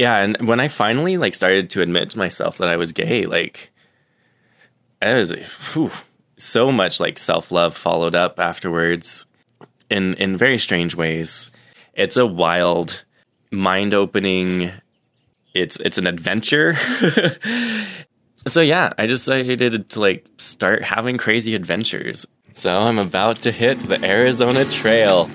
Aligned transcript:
yeah, 0.00 0.16
and 0.16 0.48
when 0.48 0.60
I 0.60 0.68
finally 0.68 1.18
like 1.18 1.34
started 1.34 1.68
to 1.70 1.82
admit 1.82 2.08
to 2.10 2.18
myself 2.18 2.56
that 2.56 2.70
I 2.70 2.76
was 2.78 2.90
gay, 2.90 3.26
like 3.26 3.70
it 5.02 5.14
was 5.14 5.32
whew, 5.74 5.90
so 6.38 6.72
much 6.72 7.00
like 7.00 7.18
self 7.18 7.52
love 7.52 7.76
followed 7.76 8.14
up 8.14 8.40
afterwards 8.40 9.26
in 9.90 10.14
in 10.14 10.38
very 10.38 10.56
strange 10.56 10.94
ways. 10.94 11.50
It's 11.92 12.16
a 12.16 12.24
wild, 12.24 13.04
mind 13.50 13.92
opening. 13.92 14.72
It's 15.52 15.76
it's 15.76 15.98
an 15.98 16.06
adventure. 16.06 16.76
so 18.46 18.62
yeah, 18.62 18.94
I 18.96 19.04
decided 19.04 19.90
to 19.90 20.00
like 20.00 20.24
start 20.38 20.82
having 20.82 21.18
crazy 21.18 21.54
adventures. 21.54 22.26
So 22.52 22.80
I'm 22.80 22.98
about 22.98 23.42
to 23.42 23.52
hit 23.52 23.78
the 23.80 24.02
Arizona 24.02 24.64
Trail. 24.64 25.28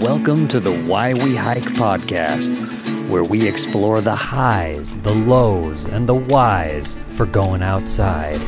Welcome 0.00 0.48
to 0.48 0.60
the 0.60 0.72
Why 0.84 1.12
We 1.12 1.36
Hike 1.36 1.62
podcast, 1.62 2.56
where 3.10 3.22
we 3.22 3.46
explore 3.46 4.00
the 4.00 4.14
highs, 4.14 4.94
the 5.02 5.14
lows, 5.14 5.84
and 5.84 6.08
the 6.08 6.14
whys 6.14 6.96
for 7.10 7.26
going 7.26 7.62
outside. 7.62 8.40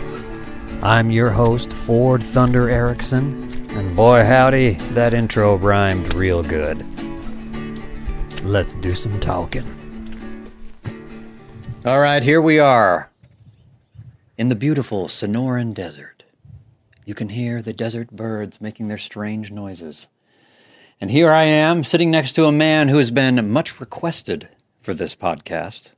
I'm 0.82 1.10
your 1.10 1.28
host, 1.28 1.70
Ford 1.70 2.22
Thunder 2.22 2.70
Erickson, 2.70 3.68
and 3.72 3.94
boy 3.94 4.24
howdy, 4.24 4.78
that 4.94 5.12
intro 5.12 5.56
rhymed 5.56 6.14
real 6.14 6.42
good. 6.42 6.86
Let's 8.42 8.74
do 8.76 8.94
some 8.94 9.20
talking. 9.20 9.66
All 11.84 12.00
right, 12.00 12.24
here 12.24 12.40
we 12.40 12.60
are 12.60 13.10
in 14.38 14.48
the 14.48 14.54
beautiful 14.54 15.06
Sonoran 15.06 15.74
Desert. 15.74 16.24
You 17.04 17.14
can 17.14 17.28
hear 17.28 17.60
the 17.60 17.74
desert 17.74 18.10
birds 18.10 18.58
making 18.58 18.88
their 18.88 18.96
strange 18.96 19.50
noises. 19.50 20.08
And 21.02 21.10
here 21.10 21.32
I 21.32 21.42
am 21.42 21.82
sitting 21.82 22.12
next 22.12 22.30
to 22.34 22.44
a 22.44 22.52
man 22.52 22.86
who 22.86 22.98
has 22.98 23.10
been 23.10 23.50
much 23.50 23.80
requested 23.80 24.48
for 24.80 24.94
this 24.94 25.16
podcast. 25.16 25.94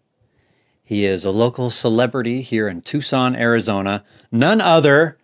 He 0.82 1.04
is 1.04 1.26
a 1.26 1.30
local 1.30 1.68
celebrity 1.68 2.40
here 2.40 2.68
in 2.68 2.80
Tucson, 2.80 3.36
Arizona, 3.36 4.02
none 4.32 4.62
other 4.62 5.18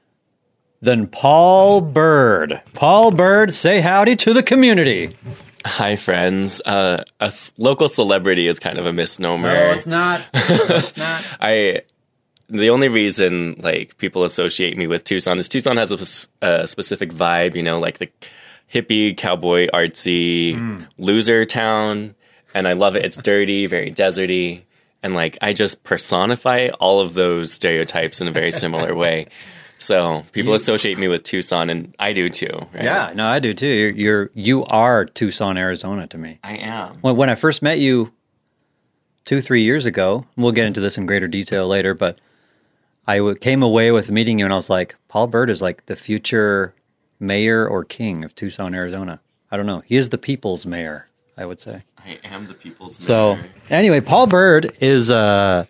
than 0.82 1.06
Paul 1.06 1.80
Bird. 1.80 2.60
Paul 2.74 3.10
Bird, 3.10 3.54
say 3.54 3.80
howdy 3.80 4.16
to 4.16 4.34
the 4.34 4.42
community. 4.42 5.16
Hi, 5.64 5.96
friends. 5.96 6.60
Uh, 6.60 7.02
a 7.18 7.32
local 7.56 7.88
celebrity 7.88 8.48
is 8.48 8.58
kind 8.58 8.78
of 8.78 8.84
a 8.84 8.92
misnomer. 8.92 9.48
No, 9.48 9.70
it's 9.70 9.86
not. 9.86 10.26
it's 10.34 10.98
not. 10.98 11.24
I 11.40 11.84
the 12.50 12.68
only 12.68 12.88
reason 12.88 13.58
like 13.62 13.96
people 13.96 14.24
associate 14.24 14.76
me 14.76 14.86
with 14.86 15.04
Tucson 15.04 15.38
is 15.38 15.48
Tucson 15.48 15.78
has 15.78 16.28
a 16.42 16.66
specific 16.66 17.14
vibe, 17.14 17.54
you 17.54 17.62
know, 17.62 17.78
like 17.80 17.96
the 17.96 18.10
hippie, 18.72 19.16
cowboy, 19.16 19.68
artsy 19.74 20.54
Hmm. 20.54 20.82
loser 20.98 21.44
town, 21.44 22.14
and 22.54 22.66
I 22.68 22.72
love 22.74 22.96
it. 22.96 23.04
It's 23.04 23.16
dirty, 23.16 23.66
very 23.66 23.90
deserty, 23.90 24.62
and 25.02 25.14
like 25.14 25.36
I 25.42 25.52
just 25.52 25.82
personify 25.84 26.68
all 26.78 27.00
of 27.00 27.14
those 27.14 27.52
stereotypes 27.52 28.20
in 28.20 28.28
a 28.28 28.32
very 28.32 28.52
similar 28.52 28.94
way. 28.94 29.26
So 29.78 30.24
people 30.32 30.52
associate 30.54 30.98
me 30.98 31.08
with 31.08 31.22
Tucson, 31.24 31.70
and 31.70 31.94
I 31.98 32.12
do 32.12 32.28
too. 32.28 32.66
Right? 32.74 32.84
Yeah, 32.84 33.12
no, 33.14 33.26
I 33.26 33.38
do 33.38 33.54
too. 33.54 33.66
You're, 33.66 33.90
you're 33.92 34.30
you 34.34 34.64
are 34.66 35.06
Tucson, 35.06 35.56
Arizona 35.56 36.06
to 36.08 36.18
me. 36.18 36.38
I 36.44 36.56
am. 36.56 36.98
When, 37.00 37.16
when 37.16 37.30
I 37.30 37.34
first 37.34 37.62
met 37.62 37.78
you 37.78 38.12
two, 39.24 39.40
three 39.40 39.62
years 39.62 39.86
ago, 39.86 40.26
we'll 40.36 40.52
get 40.52 40.66
into 40.66 40.80
this 40.80 40.98
in 40.98 41.06
greater 41.06 41.28
detail 41.28 41.66
later, 41.66 41.94
but 41.94 42.18
I 43.06 43.16
w- 43.18 43.36
came 43.36 43.62
away 43.62 43.90
with 43.90 44.10
meeting 44.10 44.38
you 44.38 44.44
and 44.44 44.52
I 44.52 44.56
was 44.56 44.68
like, 44.70 44.96
Paul 45.08 45.26
Bird 45.28 45.48
is 45.50 45.62
like 45.62 45.86
the 45.86 45.96
future 45.96 46.74
mayor 47.20 47.66
or 47.68 47.84
king 47.84 48.24
of 48.24 48.34
Tucson, 48.34 48.74
Arizona. 48.74 49.20
I 49.50 49.56
don't 49.56 49.66
know. 49.66 49.82
He 49.86 49.96
is 49.96 50.08
the 50.10 50.18
people's 50.18 50.64
mayor, 50.66 51.08
I 51.36 51.44
would 51.44 51.60
say. 51.60 51.82
I 52.04 52.18
am 52.24 52.46
the 52.46 52.54
people's 52.54 52.96
So, 53.02 53.34
mayor. 53.36 53.44
anyway, 53.68 54.00
Paul 54.00 54.26
Bird 54.26 54.76
is, 54.80 55.10
uh, 55.10 55.66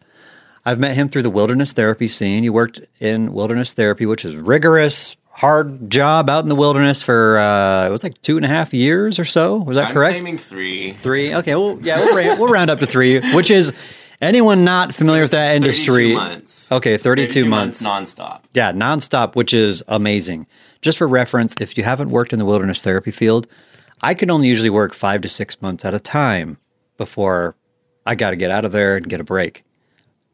I've 0.65 0.79
met 0.79 0.95
him 0.95 1.09
through 1.09 1.23
the 1.23 1.31
wilderness 1.31 1.73
therapy 1.73 2.07
scene. 2.09 2.45
You 2.45 2.53
worked 2.53 2.81
in 3.01 3.33
wilderness 3.33 3.73
therapy, 3.73 4.07
which 4.07 4.25
is 4.25 4.37
rigorous, 4.37 5.17
hard 5.31 5.91
job 5.91 6.29
out 6.29 6.43
in 6.45 6.49
the 6.49 6.55
wilderness 6.55 7.03
for, 7.03 7.39
uh, 7.39 7.87
it 7.87 7.91
was 7.91 8.03
like 8.05 8.21
two 8.23 8.37
and 8.37 8.45
a 8.45 8.49
half 8.49 8.73
years 8.75 9.19
or 9.19 9.25
so. 9.25 9.57
Was 9.57 9.77
that 9.77 9.87
I'm 9.89 9.93
correct? 9.95 10.15
claiming 10.15 10.39
three. 10.39 10.93
Three. 10.93 11.35
Okay. 11.35 11.55
Well, 11.55 11.79
yeah, 11.83 11.99
we'll, 12.05 12.15
ra- 12.15 12.37
we'll 12.37 12.53
round 12.53 12.71
up 12.71 12.79
to 12.81 12.87
three, 12.87 13.21
which 13.35 13.51
is 13.51 13.73
anyone 14.21 14.65
not 14.65 14.95
familiar 14.95 15.23
with 15.23 15.31
that 15.31 15.57
industry. 15.57 16.09
32 16.15 16.15
months. 16.15 16.73
Okay, 16.73 16.97
32, 16.99 17.45
months. 17.47 17.83
nonstop. 17.83 18.43
Yeah, 18.53 18.71
nonstop, 18.73 19.35
which 19.35 19.55
is 19.55 19.83
amazing. 19.89 20.47
Just 20.81 20.99
for 20.99 21.07
reference, 21.07 21.55
if 21.61 21.77
you 21.77 21.85
haven't 21.85 22.11
worked 22.11 22.33
in 22.33 22.39
the 22.39 22.45
wilderness 22.45 22.83
therapy 22.83 23.11
field, 23.11 23.47
I 24.01 24.15
can 24.15 24.31
only 24.31 24.49
usually 24.49 24.71
work 24.71 24.95
five 24.95 25.21
to 25.23 25.29
six 25.29 25.61
months 25.61 25.85
at 25.85 25.95
a 25.95 26.01
time 26.01 26.57
before 26.97 27.55
I 28.07 28.15
got 28.15 28.31
to 28.31 28.37
get 28.37 28.51
out 28.51 28.65
of 28.65 28.73
there 28.73 28.97
and 28.97 29.09
get 29.09 29.21
a 29.21 29.25
break. 29.25 29.63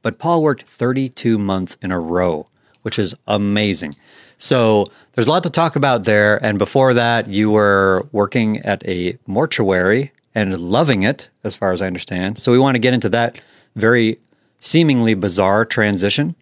But 0.02 0.18
Paul 0.18 0.42
worked 0.42 0.62
32 0.62 1.36
months 1.36 1.76
in 1.82 1.90
a 1.90 1.98
row, 1.98 2.46
which 2.82 2.98
is 2.98 3.16
amazing. 3.26 3.96
So 4.38 4.90
there's 5.12 5.26
a 5.26 5.30
lot 5.30 5.42
to 5.42 5.50
talk 5.50 5.74
about 5.74 6.04
there. 6.04 6.42
And 6.44 6.58
before 6.58 6.94
that, 6.94 7.26
you 7.26 7.50
were 7.50 8.06
working 8.12 8.58
at 8.58 8.86
a 8.86 9.18
mortuary 9.26 10.12
and 10.32 10.56
loving 10.58 11.02
it, 11.02 11.30
as 11.42 11.56
far 11.56 11.72
as 11.72 11.82
I 11.82 11.86
understand. 11.86 12.40
So 12.40 12.52
we 12.52 12.58
want 12.58 12.76
to 12.76 12.80
get 12.80 12.94
into 12.94 13.08
that 13.08 13.40
very 13.74 14.20
seemingly 14.60 15.14
bizarre 15.14 15.64
transition 15.64 16.36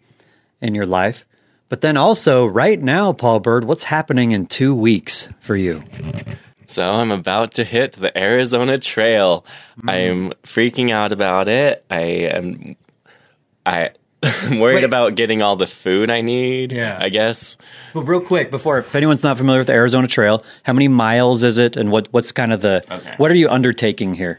in 0.60 0.74
your 0.74 0.86
life. 0.86 1.24
But 1.74 1.80
then 1.80 1.96
also, 1.96 2.46
right 2.46 2.80
now, 2.80 3.12
Paul 3.12 3.40
Bird, 3.40 3.64
what's 3.64 3.82
happening 3.82 4.30
in 4.30 4.46
two 4.46 4.72
weeks 4.72 5.28
for 5.40 5.56
you? 5.56 5.82
So 6.66 6.88
I'm 6.88 7.10
about 7.10 7.54
to 7.54 7.64
hit 7.64 7.94
the 7.94 8.16
Arizona 8.16 8.78
Trail. 8.78 9.44
Mm. 9.82 9.90
I'm 9.90 10.32
freaking 10.44 10.92
out 10.92 11.10
about 11.10 11.48
it. 11.48 11.84
I 11.90 11.98
am 12.30 12.76
I 13.66 13.90
am 14.22 14.60
worried 14.60 14.76
Wait. 14.76 14.84
about 14.84 15.16
getting 15.16 15.42
all 15.42 15.56
the 15.56 15.66
food 15.66 16.10
I 16.10 16.20
need. 16.20 16.70
Yeah. 16.70 16.96
I 17.00 17.08
guess. 17.08 17.58
Well, 17.92 18.04
real 18.04 18.20
quick, 18.20 18.52
before 18.52 18.78
if 18.78 18.94
anyone's 18.94 19.24
not 19.24 19.36
familiar 19.36 19.58
with 19.58 19.66
the 19.66 19.72
Arizona 19.72 20.06
Trail, 20.06 20.44
how 20.62 20.74
many 20.74 20.86
miles 20.86 21.42
is 21.42 21.58
it, 21.58 21.76
and 21.76 21.90
what 21.90 22.06
what's 22.12 22.30
kind 22.30 22.52
of 22.52 22.60
the 22.60 22.84
Okay. 22.88 23.14
what 23.16 23.32
are 23.32 23.34
you 23.34 23.48
undertaking 23.48 24.14
here? 24.14 24.38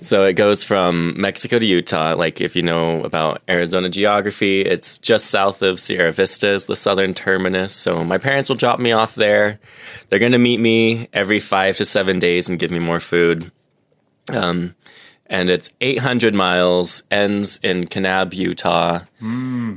So 0.00 0.24
it 0.24 0.34
goes 0.34 0.64
from 0.64 1.14
Mexico 1.20 1.58
to 1.58 1.64
Utah. 1.64 2.14
Like 2.16 2.40
if 2.40 2.56
you 2.56 2.62
know 2.62 3.02
about 3.04 3.42
Arizona 3.48 3.88
geography, 3.88 4.60
it's 4.62 4.98
just 4.98 5.26
south 5.26 5.62
of 5.62 5.78
Sierra 5.78 6.12
Vista 6.12 6.48
is 6.48 6.66
the 6.66 6.76
southern 6.76 7.14
terminus. 7.14 7.72
So 7.72 8.02
my 8.04 8.18
parents 8.18 8.48
will 8.48 8.56
drop 8.56 8.80
me 8.80 8.92
off 8.92 9.14
there. 9.14 9.60
They're 10.08 10.18
going 10.18 10.32
to 10.32 10.38
meet 10.38 10.58
me 10.60 11.08
every 11.12 11.38
five 11.40 11.76
to 11.76 11.84
seven 11.84 12.18
days 12.18 12.48
and 12.48 12.58
give 12.58 12.70
me 12.70 12.80
more 12.80 13.00
food. 13.00 13.52
Um, 14.28 14.74
and 15.26 15.48
it's 15.48 15.70
800 15.80 16.34
miles, 16.34 17.02
ends 17.10 17.58
in 17.62 17.84
Kanab, 17.86 18.34
Utah. 18.34 19.00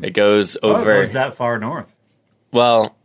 It 0.03 0.13
goes 0.13 0.57
over. 0.63 1.05
that 1.07 1.35
far 1.35 1.59
north? 1.59 1.87
Well, 2.51 2.95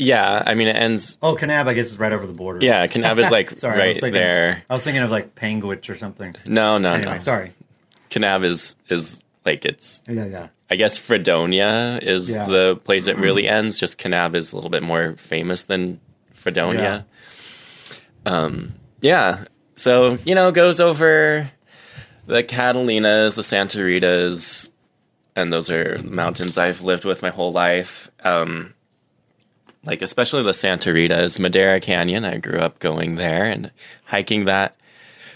yeah. 0.00 0.42
I 0.44 0.54
mean, 0.54 0.66
it 0.68 0.76
ends. 0.76 1.16
Oh, 1.22 1.36
Kanab, 1.36 1.68
I 1.68 1.74
guess 1.74 1.86
is 1.86 1.98
right 1.98 2.12
over 2.12 2.26
the 2.26 2.32
border. 2.32 2.64
Yeah, 2.64 2.86
Kanab 2.86 3.18
is 3.22 3.30
like 3.30 3.50
Sorry, 3.58 3.74
I 3.74 3.76
was 3.76 3.94
right 3.96 4.00
thinking- 4.00 4.12
there. 4.14 4.62
I 4.68 4.72
was 4.74 4.82
thinking 4.82 5.02
of 5.02 5.10
like 5.10 5.34
Panguitch 5.34 5.88
or 5.88 5.96
something. 5.96 6.34
No, 6.46 6.78
no, 6.78 6.94
Anyway, 6.94 7.14
no. 7.14 7.20
sorry. 7.20 7.52
Kanab 8.10 8.42
is 8.44 8.74
is 8.88 9.22
like 9.46 9.64
it's 9.64 10.02
Yeah, 10.08 10.26
yeah. 10.26 10.48
I 10.70 10.76
guess 10.76 10.96
Fredonia 10.98 11.98
is 12.02 12.30
Yeah. 12.30 12.46
the 12.46 12.76
place 12.84 13.06
it 13.06 13.18
really 13.18 13.46
ends. 13.48 13.78
Just 13.78 13.98
Kanab 13.98 14.34
is 14.34 14.52
a 14.52 14.56
little 14.56 14.70
bit 14.70 14.82
more 14.82 15.14
famous 15.16 15.64
than 15.64 16.00
Fredonia. 16.32 17.06
Um, 18.26 18.74
yeah. 19.00 19.44
So 19.74 20.18
you 20.24 20.34
know, 20.34 20.50
goes 20.52 20.80
over 20.80 21.50
the 22.26 22.42
Catalinas, 22.44 23.34
the 23.34 23.42
Santa 23.42 23.78
Ritas, 23.78 24.68
and 25.34 25.52
those 25.52 25.70
are 25.70 25.98
mountains 26.04 26.58
I've 26.58 26.82
lived 26.82 27.04
with 27.04 27.22
my 27.22 27.30
whole 27.30 27.52
life. 27.52 28.10
Um, 28.22 28.74
like 29.84 30.02
especially 30.02 30.42
the 30.42 30.54
Santa 30.54 30.90
Ritas, 30.90 31.38
Madera 31.38 31.80
Canyon. 31.80 32.24
I 32.24 32.38
grew 32.38 32.58
up 32.58 32.78
going 32.78 33.16
there 33.16 33.44
and 33.44 33.70
hiking 34.04 34.44
that 34.44 34.76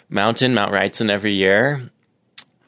mountain, 0.08 0.54
Mount 0.54 0.72
Wrightson, 0.72 1.10
every 1.10 1.32
year. 1.32 1.90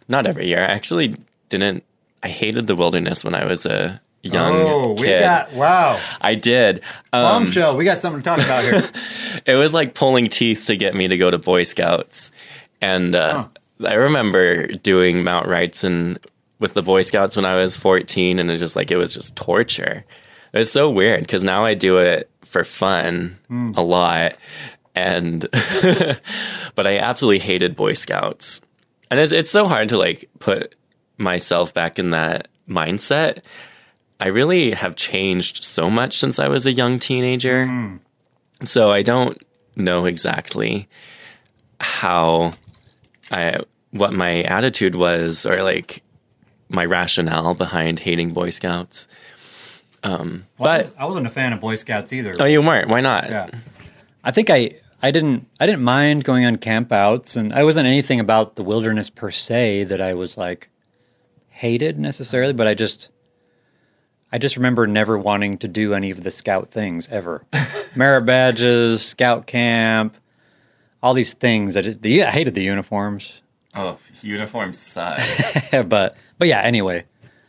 Not 0.09 0.27
every 0.27 0.47
year. 0.47 0.61
I 0.63 0.67
actually 0.73 1.17
didn't. 1.49 1.85
I 2.23 2.29
hated 2.29 2.67
the 2.67 2.77
wilderness 2.77 3.25
when 3.25 3.35
I 3.35 3.45
was 3.45 3.67
a 3.67 4.01
young 4.23 4.55
Oh, 4.55 4.95
kid. 4.97 5.21
wow. 5.55 6.01
I 6.21 6.35
did. 6.35 6.79
Um, 7.13 7.45
Bombshell. 7.45 7.77
We 7.77 7.85
got 7.85 8.01
something 8.03 8.23
to 8.23 8.25
talk 8.25 8.39
about 8.39 8.65
here. 8.65 8.91
it 9.47 9.55
was 9.57 9.73
like 9.75 9.95
pulling 9.95 10.29
teeth 10.29 10.67
to 10.67 10.77
get 10.77 10.95
me 10.95 11.09
to 11.09 11.17
go 11.17 11.31
to 11.31 11.39
Boy 11.39 11.63
Scouts. 11.63 12.33
And 12.81 13.15
uh, 13.15 13.49
I 13.85 13.95
remember 13.95 14.67
doing 14.69 15.23
Mount 15.23 15.47
Wrightson 15.47 16.19
with 16.59 16.75
the 16.75 16.83
Boy 16.83 17.03
Scouts 17.03 17.37
when 17.37 17.45
I 17.45 17.55
was 17.57 17.77
14, 17.77 18.39
and 18.39 18.51
it 18.51 18.57
just 18.59 18.75
like 18.77 18.91
it 18.91 18.97
was 18.97 19.13
just 19.15 19.37
torture. 19.37 20.05
It 20.53 20.59
was 20.59 20.71
so 20.71 20.91
weird 20.91 21.21
because 21.21 21.43
now 21.43 21.65
I 21.65 21.75
do 21.75 21.99
it 21.99 22.31
for 22.43 22.65
fun 22.65 23.39
hmm. 23.49 23.73
a 23.77 23.83
lot, 23.83 24.37
and 24.95 25.41
but 26.75 26.87
I 26.87 26.99
absolutely 26.99 27.41
hated 27.41 27.77
Boy 27.77 27.93
Scouts, 27.93 28.61
and 29.11 29.21
it's 29.21 29.33
it's 29.33 29.51
so 29.51 29.67
hard 29.67 29.89
to 29.91 29.99
like 29.99 30.29
put 30.39 30.75
myself 31.19 31.75
back 31.75 31.99
in 31.99 32.11
that 32.11 32.49
mindset. 32.69 33.43
I 34.19 34.29
really 34.29 34.73
have 34.73 34.97
changed 34.97 35.63
so 35.63 35.91
much 35.91 36.19
since 36.19 36.39
I 36.39 36.49
was 36.49 36.67
a 36.67 36.73
young 36.73 36.99
teenager. 36.99 37.67
Hmm. 37.67 37.97
So 38.65 38.91
I 38.91 39.03
don't 39.03 39.41
know 39.77 40.07
exactly 40.07 40.89
how 41.79 42.53
I 43.31 43.59
what 43.91 44.13
my 44.13 44.43
attitude 44.43 44.95
was 44.95 45.45
or 45.47 45.63
like 45.63 46.03
my 46.69 46.85
rationale 46.85 47.55
behind 47.55 47.99
hating 47.99 48.33
Boy 48.33 48.51
Scouts. 48.51 49.07
Um, 50.07 50.47
Well, 50.59 50.71
I, 50.71 50.79
but 50.79 50.85
was, 50.87 50.93
I 50.99 51.05
wasn't 51.07 51.27
a 51.27 51.31
fan 51.31 51.53
of 51.53 51.61
Boy 51.61 51.77
Scouts 51.77 52.13
either. 52.13 52.35
oh, 52.41 52.45
you 52.45 52.63
weren't. 52.63 52.89
Why 52.89 53.01
not? 53.01 53.29
Yeah. 53.29 53.51
I 54.25 54.31
think 54.31 54.51
I 54.51 54.77
I 55.03 55.11
didn't 55.11 55.47
I 55.61 55.67
didn't 55.67 55.83
mind 55.83 56.25
going 56.25 56.45
on 56.45 56.57
campouts 56.57 57.37
and 57.37 57.53
I 57.53 57.65
wasn't 57.65 57.87
anything 57.87 58.19
about 58.21 58.57
the 58.57 58.63
wilderness 58.63 59.11
per 59.11 59.31
se 59.31 59.85
that 59.85 60.01
I 60.01 60.15
was 60.15 60.37
like 60.37 60.69
hated 61.49 61.99
necessarily, 61.99 62.53
but 62.53 62.67
I 62.67 62.75
just 62.75 63.11
I 64.33 64.39
just 64.39 64.57
remember 64.57 64.87
never 64.87 65.17
wanting 65.17 65.59
to 65.59 65.69
do 65.69 65.95
any 65.95 66.11
of 66.11 66.23
the 66.23 66.31
scout 66.31 66.71
things 66.71 67.09
ever. 67.11 67.45
Merit 67.95 68.23
badges, 68.27 69.05
scout 69.05 69.47
camp, 69.47 70.17
all 71.03 71.15
these 71.15 71.33
things. 71.33 71.77
I 71.77 71.83
just, 71.83 72.03
the, 72.03 72.25
I 72.25 72.31
hated 72.31 72.55
the 72.55 72.63
uniforms. 72.63 73.41
Oh, 73.75 73.99
uniforms 74.23 74.79
suck. 74.81 75.21
but 75.89 76.17
but 76.39 76.49
yeah, 76.49 76.61
anyway. 76.63 77.05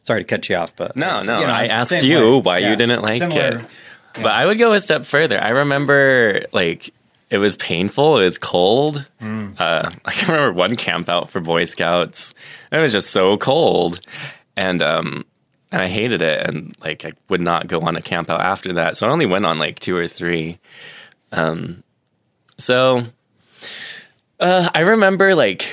Sorry 0.07 0.24
to 0.24 0.27
cut 0.27 0.48
you 0.48 0.56
off, 0.56 0.74
but 0.75 0.95
No, 0.95 1.21
no. 1.21 1.39
you 1.42 1.45
know, 1.45 1.54
I 1.54 1.65
asked 1.68 1.92
you 2.04 2.36
way. 2.36 2.39
why 2.42 2.57
Yeah. 2.59 2.69
you 2.69 2.75
didn't 2.77 3.01
like 3.01 3.19
Similar. 3.19 3.59
it. 3.59 3.65
But 4.15 4.27
I 4.31 4.45
would 4.45 4.57
go 4.57 4.71
a 4.74 4.80
step 4.80 5.06
further. 5.06 5.39
I 5.39 5.50
remember 5.50 6.45
like 6.54 6.92
it 7.30 7.39
was 7.39 7.57
painful. 7.57 8.18
It 8.19 8.24
was 8.24 8.38
cold. 8.38 9.06
Hmm. 9.19 9.50
Uh, 9.59 9.92
I 10.06 10.12
can 10.12 10.33
remember 10.33 10.54
one 10.57 10.75
camp 10.77 11.09
out 11.09 11.30
for 11.30 11.42
Boy 11.42 11.65
Scouts. 11.65 12.33
It 12.71 12.77
was 12.80 12.94
just 12.94 13.12
so 13.12 13.36
cold, 13.38 14.00
and 14.56 14.81
um, 14.81 15.25
and 15.74 15.81
I 15.81 15.88
hated 15.89 16.21
it. 16.21 16.48
And 16.48 16.74
like 16.80 17.04
I 17.06 17.12
would 17.27 17.42
not 17.42 17.68
go 17.68 17.81
on 17.81 17.95
a 17.98 18.01
camp 18.01 18.30
out 18.30 18.39
after 18.42 18.71
that. 18.74 18.95
So 18.95 19.07
I 19.07 19.12
only 19.12 19.25
went 19.25 19.45
on 19.45 19.59
like 19.59 19.77
two 19.80 19.95
or 19.98 20.07
three. 20.07 20.57
Um, 21.33 21.83
so 22.57 23.01
uh, 24.39 24.69
I 24.74 24.80
remember 24.80 25.36
like 25.36 25.68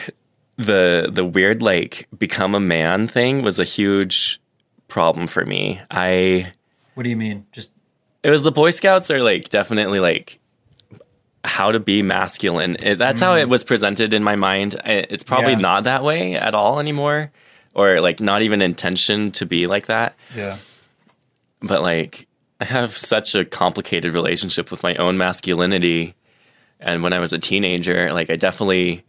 the 0.56 1.08
the 1.10 1.24
weird 1.24 1.62
like 1.62 2.08
become 2.16 2.54
a 2.54 2.60
man 2.60 3.06
thing 3.08 3.42
was 3.42 3.58
a 3.58 3.64
huge 3.64 4.40
problem 4.88 5.26
for 5.26 5.44
me. 5.44 5.80
I 5.90 6.52
What 6.94 7.02
do 7.02 7.10
you 7.10 7.16
mean? 7.16 7.46
Just 7.52 7.70
it 8.22 8.30
was 8.30 8.42
the 8.42 8.52
Boy 8.52 8.70
Scouts 8.70 9.10
are 9.10 9.22
like 9.22 9.48
definitely 9.48 10.00
like 10.00 10.38
how 11.44 11.72
to 11.72 11.78
be 11.80 12.02
masculine. 12.02 12.76
It, 12.80 12.96
that's 12.96 13.20
how 13.20 13.34
it 13.34 13.46
mm. 13.46 13.50
was 13.50 13.64
presented 13.64 14.14
in 14.14 14.24
my 14.24 14.36
mind. 14.36 14.80
I- 14.84 15.06
It's 15.10 15.24
probably 15.24 15.52
Yeah. 15.52 15.58
not 15.58 15.84
that 15.84 16.02
way 16.02 16.34
at 16.36 16.54
all 16.54 16.80
anymore, 16.80 17.30
or 17.74 18.00
like 18.00 18.20
not 18.20 18.40
even 18.42 18.62
intention 18.62 19.30
to 19.32 19.44
be 19.46 19.66
like 19.66 19.86
that. 19.86 20.14
yeah. 20.34 20.56
But 21.60 21.82
like 21.82 22.26
I 22.60 22.64
have 22.66 22.96
such 22.96 23.34
a 23.34 23.44
complicated 23.44 24.14
relationship 24.14 24.70
with 24.70 24.82
my 24.82 24.94
own 24.96 25.18
masculinity, 25.18 26.14
and 26.80 27.02
when 27.02 27.12
I 27.12 27.18
was 27.18 27.32
a 27.32 27.38
teenager, 27.38 28.12
like 28.12 28.30
I 28.30 28.36
definitely 28.36 29.04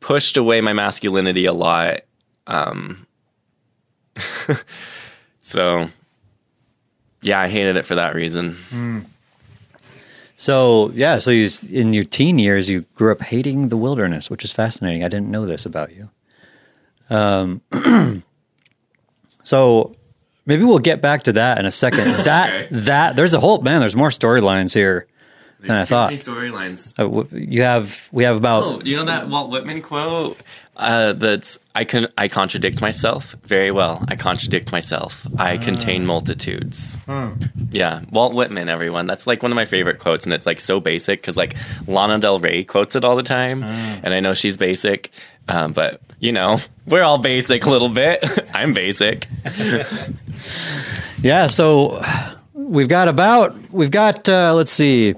pushed 0.00 0.36
away 0.36 0.60
my 0.60 0.72
masculinity 0.72 1.44
a 1.46 1.52
lot. 1.52 2.00
Um, 2.46 3.06
so 5.40 5.88
yeah, 7.22 7.40
I 7.40 7.48
hated 7.48 7.76
it 7.76 7.84
for 7.84 7.94
that 7.94 8.14
reason. 8.14 9.06
So 10.36 10.90
yeah, 10.94 11.18
so 11.18 11.30
you 11.30 11.48
in 11.70 11.92
your 11.92 12.04
teen 12.04 12.38
years 12.38 12.68
you 12.68 12.82
grew 12.94 13.12
up 13.12 13.20
hating 13.20 13.68
the 13.68 13.76
wilderness, 13.76 14.30
which 14.30 14.44
is 14.44 14.52
fascinating. 14.52 15.04
I 15.04 15.08
didn't 15.08 15.30
know 15.30 15.44
this 15.46 15.66
about 15.66 15.92
you. 15.94 16.08
Um, 17.10 17.60
so 19.44 19.92
maybe 20.46 20.64
we'll 20.64 20.78
get 20.78 21.00
back 21.02 21.24
to 21.24 21.32
that 21.32 21.58
in 21.58 21.66
a 21.66 21.70
second. 21.70 22.06
That 22.24 22.50
Okay. 22.50 22.68
that 22.80 23.16
there's 23.16 23.34
a 23.34 23.40
whole 23.40 23.60
man. 23.60 23.80
There's 23.80 23.96
more 23.96 24.10
storylines 24.10 24.72
here 24.72 25.06
than 25.60 25.70
I 25.70 25.84
thought. 25.84 26.10
storylines. 26.12 26.94
Uh, 26.98 27.24
you 27.36 27.62
have 27.62 28.08
we 28.12 28.24
have 28.24 28.36
about 28.36 28.62
Oh, 28.62 28.80
you 28.82 28.96
know 28.96 29.04
that 29.04 29.28
Walt 29.28 29.50
Whitman 29.50 29.82
quote? 29.82 30.38
Uh, 30.76 31.12
that's 31.12 31.58
I 31.74 31.84
can 31.84 32.06
I 32.16 32.28
contradict 32.28 32.80
myself 32.80 33.34
very 33.44 33.70
well. 33.70 34.02
I 34.08 34.16
contradict 34.16 34.72
myself. 34.72 35.26
I 35.38 35.58
contain 35.58 36.06
multitudes. 36.06 36.96
Yeah, 37.70 38.00
Walt 38.10 38.32
Whitman, 38.34 38.70
everyone. 38.70 39.06
That's 39.06 39.26
like 39.26 39.42
one 39.42 39.52
of 39.52 39.56
my 39.56 39.66
favorite 39.66 39.98
quotes, 39.98 40.24
and 40.24 40.32
it's 40.32 40.46
like 40.46 40.60
so 40.60 40.80
basic 40.80 41.20
because 41.20 41.36
like 41.36 41.54
Lana 41.86 42.18
Del 42.18 42.38
Rey 42.38 42.64
quotes 42.64 42.96
it 42.96 43.04
all 43.04 43.14
the 43.16 43.22
time, 43.22 43.62
and 43.62 44.14
I 44.14 44.20
know 44.20 44.32
she's 44.32 44.56
basic, 44.56 45.10
um, 45.48 45.74
but 45.74 46.00
you 46.18 46.32
know 46.32 46.60
we're 46.86 47.02
all 47.02 47.18
basic 47.18 47.66
a 47.66 47.70
little 47.70 47.90
bit. 47.90 48.24
I'm 48.54 48.72
basic. 48.72 49.26
Yeah, 51.22 51.48
so 51.48 52.02
we've 52.54 52.88
got 52.88 53.08
about 53.08 53.54
we've 53.70 53.90
got 53.90 54.26
uh, 54.28 54.54
let's 54.54 54.72
see, 54.72 55.14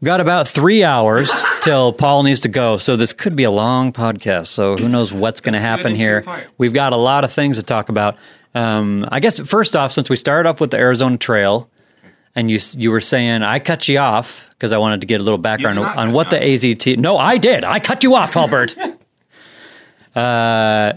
we've 0.00 0.06
got 0.06 0.20
about 0.20 0.48
three 0.48 0.84
hours 0.84 1.30
till 1.60 1.92
Paul 1.92 2.22
needs 2.22 2.40
to 2.40 2.48
go. 2.48 2.76
So 2.76 2.96
this 2.96 3.12
could 3.12 3.36
be 3.36 3.44
a 3.44 3.50
long 3.50 3.92
podcast. 3.92 4.48
So 4.48 4.76
who 4.76 4.88
knows 4.88 5.12
what's 5.12 5.40
going 5.40 5.54
to 5.54 5.60
Let's 5.60 5.82
do 5.82 5.88
it 5.88 5.94
happen 5.94 5.94
here? 5.94 6.46
We've 6.58 6.72
got 6.72 6.92
a 6.92 6.96
lot 6.96 7.24
of 7.24 7.32
things 7.32 7.56
to 7.56 7.62
talk 7.62 7.88
about. 7.88 8.16
Um, 8.54 9.06
I 9.10 9.20
guess 9.20 9.40
first 9.40 9.74
off, 9.74 9.92
since 9.92 10.08
we 10.08 10.16
started 10.16 10.48
off 10.48 10.60
with 10.60 10.70
the 10.70 10.78
Arizona 10.78 11.16
Trail, 11.16 11.68
and 12.36 12.50
you 12.50 12.58
you 12.72 12.90
were 12.90 13.00
saying 13.00 13.42
I 13.42 13.58
cut 13.58 13.86
you 13.88 13.98
off 13.98 14.48
because 14.50 14.72
I 14.72 14.78
wanted 14.78 15.00
to 15.02 15.06
get 15.06 15.20
a 15.20 15.24
little 15.24 15.38
background 15.38 15.78
on 15.78 16.12
what 16.12 16.30
the 16.30 16.36
AZT. 16.36 16.98
No, 16.98 17.16
I 17.16 17.38
did. 17.38 17.64
I 17.64 17.80
cut 17.80 18.02
you 18.02 18.14
off, 18.14 18.36
Albert. 18.36 18.76
uh, 20.16 20.94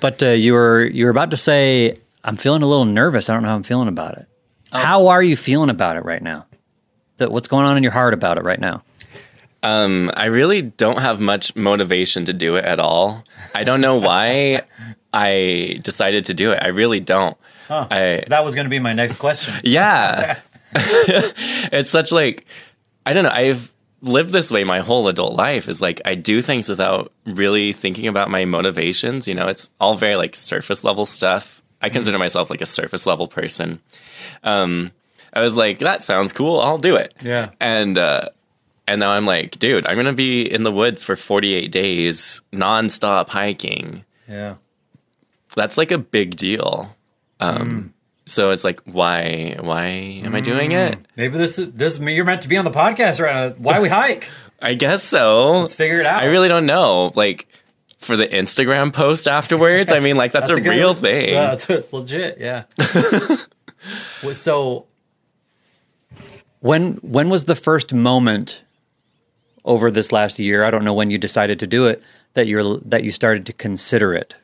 but 0.00 0.22
uh, 0.22 0.28
you 0.28 0.52
were 0.52 0.84
you 0.84 1.04
were 1.04 1.10
about 1.10 1.32
to 1.32 1.36
say 1.36 1.98
I'm 2.24 2.36
feeling 2.36 2.62
a 2.62 2.66
little 2.66 2.84
nervous. 2.84 3.28
I 3.28 3.34
don't 3.34 3.42
know 3.42 3.48
how 3.48 3.56
I'm 3.56 3.62
feeling 3.62 3.88
about 3.88 4.18
it. 4.18 4.26
Oh. 4.72 4.78
How 4.78 5.06
are 5.08 5.22
you 5.22 5.36
feeling 5.36 5.70
about 5.70 5.96
it 5.96 6.04
right 6.04 6.22
now? 6.22 6.45
That 7.18 7.32
what's 7.32 7.48
going 7.48 7.66
on 7.66 7.76
in 7.76 7.82
your 7.82 7.92
heart 7.92 8.14
about 8.14 8.38
it 8.38 8.44
right 8.44 8.60
now? 8.60 8.82
Um, 9.62 10.12
I 10.14 10.26
really 10.26 10.62
don't 10.62 10.98
have 10.98 11.18
much 11.20 11.56
motivation 11.56 12.26
to 12.26 12.32
do 12.32 12.56
it 12.56 12.64
at 12.64 12.78
all. 12.78 13.24
I 13.54 13.64
don't 13.64 13.80
know 13.80 13.96
why 13.96 14.62
I 15.12 15.80
decided 15.82 16.26
to 16.26 16.34
do 16.34 16.52
it. 16.52 16.62
I 16.62 16.68
really 16.68 17.00
don't. 17.00 17.36
I 17.68 18.22
That 18.28 18.44
was 18.44 18.54
going 18.54 18.66
to 18.66 18.70
be 18.70 18.78
my 18.78 18.92
next 18.92 19.16
question. 19.16 19.54
yeah. 19.64 20.38
it's 20.74 21.90
such 21.90 22.12
like 22.12 22.46
I 23.04 23.12
don't 23.12 23.24
know. 23.24 23.30
I've 23.30 23.72
lived 24.02 24.30
this 24.30 24.50
way 24.50 24.64
my 24.64 24.80
whole 24.80 25.08
adult 25.08 25.34
life. 25.34 25.68
Is 25.68 25.80
like 25.80 26.00
I 26.04 26.14
do 26.14 26.42
things 26.42 26.68
without 26.68 27.12
really 27.24 27.72
thinking 27.72 28.08
about 28.08 28.30
my 28.30 28.44
motivations. 28.44 29.26
You 29.26 29.34
know, 29.34 29.48
it's 29.48 29.70
all 29.80 29.96
very 29.96 30.16
like 30.16 30.36
surface 30.36 30.84
level 30.84 31.06
stuff. 31.06 31.62
I 31.80 31.88
consider 31.88 32.18
myself 32.18 32.50
like 32.50 32.60
a 32.60 32.66
surface 32.66 33.06
level 33.06 33.28
person. 33.28 33.80
Um, 34.42 34.92
I 35.36 35.40
was 35.40 35.54
like, 35.54 35.80
that 35.80 36.00
sounds 36.00 36.32
cool. 36.32 36.60
I'll 36.60 36.78
do 36.78 36.96
it. 36.96 37.12
Yeah. 37.20 37.50
And 37.60 37.98
uh, 37.98 38.30
and 38.88 39.00
now 39.00 39.10
I'm 39.10 39.26
like, 39.26 39.58
dude, 39.58 39.86
I'm 39.86 39.96
gonna 39.96 40.14
be 40.14 40.50
in 40.50 40.62
the 40.62 40.72
woods 40.72 41.04
for 41.04 41.14
48 41.14 41.70
days, 41.70 42.40
nonstop 42.54 43.28
hiking. 43.28 44.02
Yeah. 44.26 44.54
That's 45.54 45.76
like 45.76 45.90
a 45.92 45.98
big 45.98 46.36
deal. 46.36 46.96
Um, 47.38 47.92
so 48.24 48.50
it's 48.50 48.64
like, 48.64 48.80
why, 48.84 49.58
why 49.60 49.86
am 50.24 50.34
I 50.34 50.40
doing 50.40 50.72
it? 50.72 50.98
Maybe 51.16 51.36
this 51.36 51.58
is 51.58 51.70
this 51.72 51.98
you're 51.98 52.24
meant 52.24 52.42
to 52.42 52.48
be 52.48 52.56
on 52.56 52.64
the 52.64 52.70
podcast 52.70 53.20
right 53.22 53.34
now. 53.34 53.54
Why 53.58 53.80
we 53.80 53.90
hike? 53.90 54.30
I 54.62 54.72
guess 54.72 55.02
so. 55.02 55.60
Let's 55.60 55.74
figure 55.74 56.00
it 56.00 56.06
out. 56.06 56.22
I 56.22 56.26
really 56.26 56.48
don't 56.48 56.64
know. 56.64 57.12
Like 57.14 57.46
for 57.98 58.16
the 58.16 58.26
Instagram 58.26 58.90
post 58.90 59.28
afterwards, 59.28 59.92
I 59.92 60.00
mean, 60.00 60.16
like 60.16 60.32
that's, 60.32 60.48
a, 60.48 60.54
good- 60.58 60.70
real 60.70 60.94
thing. 60.94 61.34
Yeah, 61.34 61.56
that's 61.56 61.68
legit. 61.92 62.38
Yeah. 62.38 62.64
So 64.32 64.86
when 66.60 66.94
when 66.96 67.28
was 67.28 67.44
the 67.44 67.56
first 67.56 67.92
moment 67.92 68.62
over 69.64 69.90
this 69.90 70.12
last 70.12 70.38
year? 70.38 70.64
I 70.64 70.70
don't 70.70 70.84
know 70.84 70.94
when 70.94 71.10
you 71.10 71.18
decided 71.18 71.58
to 71.60 71.66
do 71.66 71.86
it 71.86 72.02
that 72.34 72.46
you're 72.46 72.78
that 72.78 73.04
you 73.04 73.10
started 73.10 73.46
to 73.46 73.52
consider 73.52 74.14
it. 74.14 74.34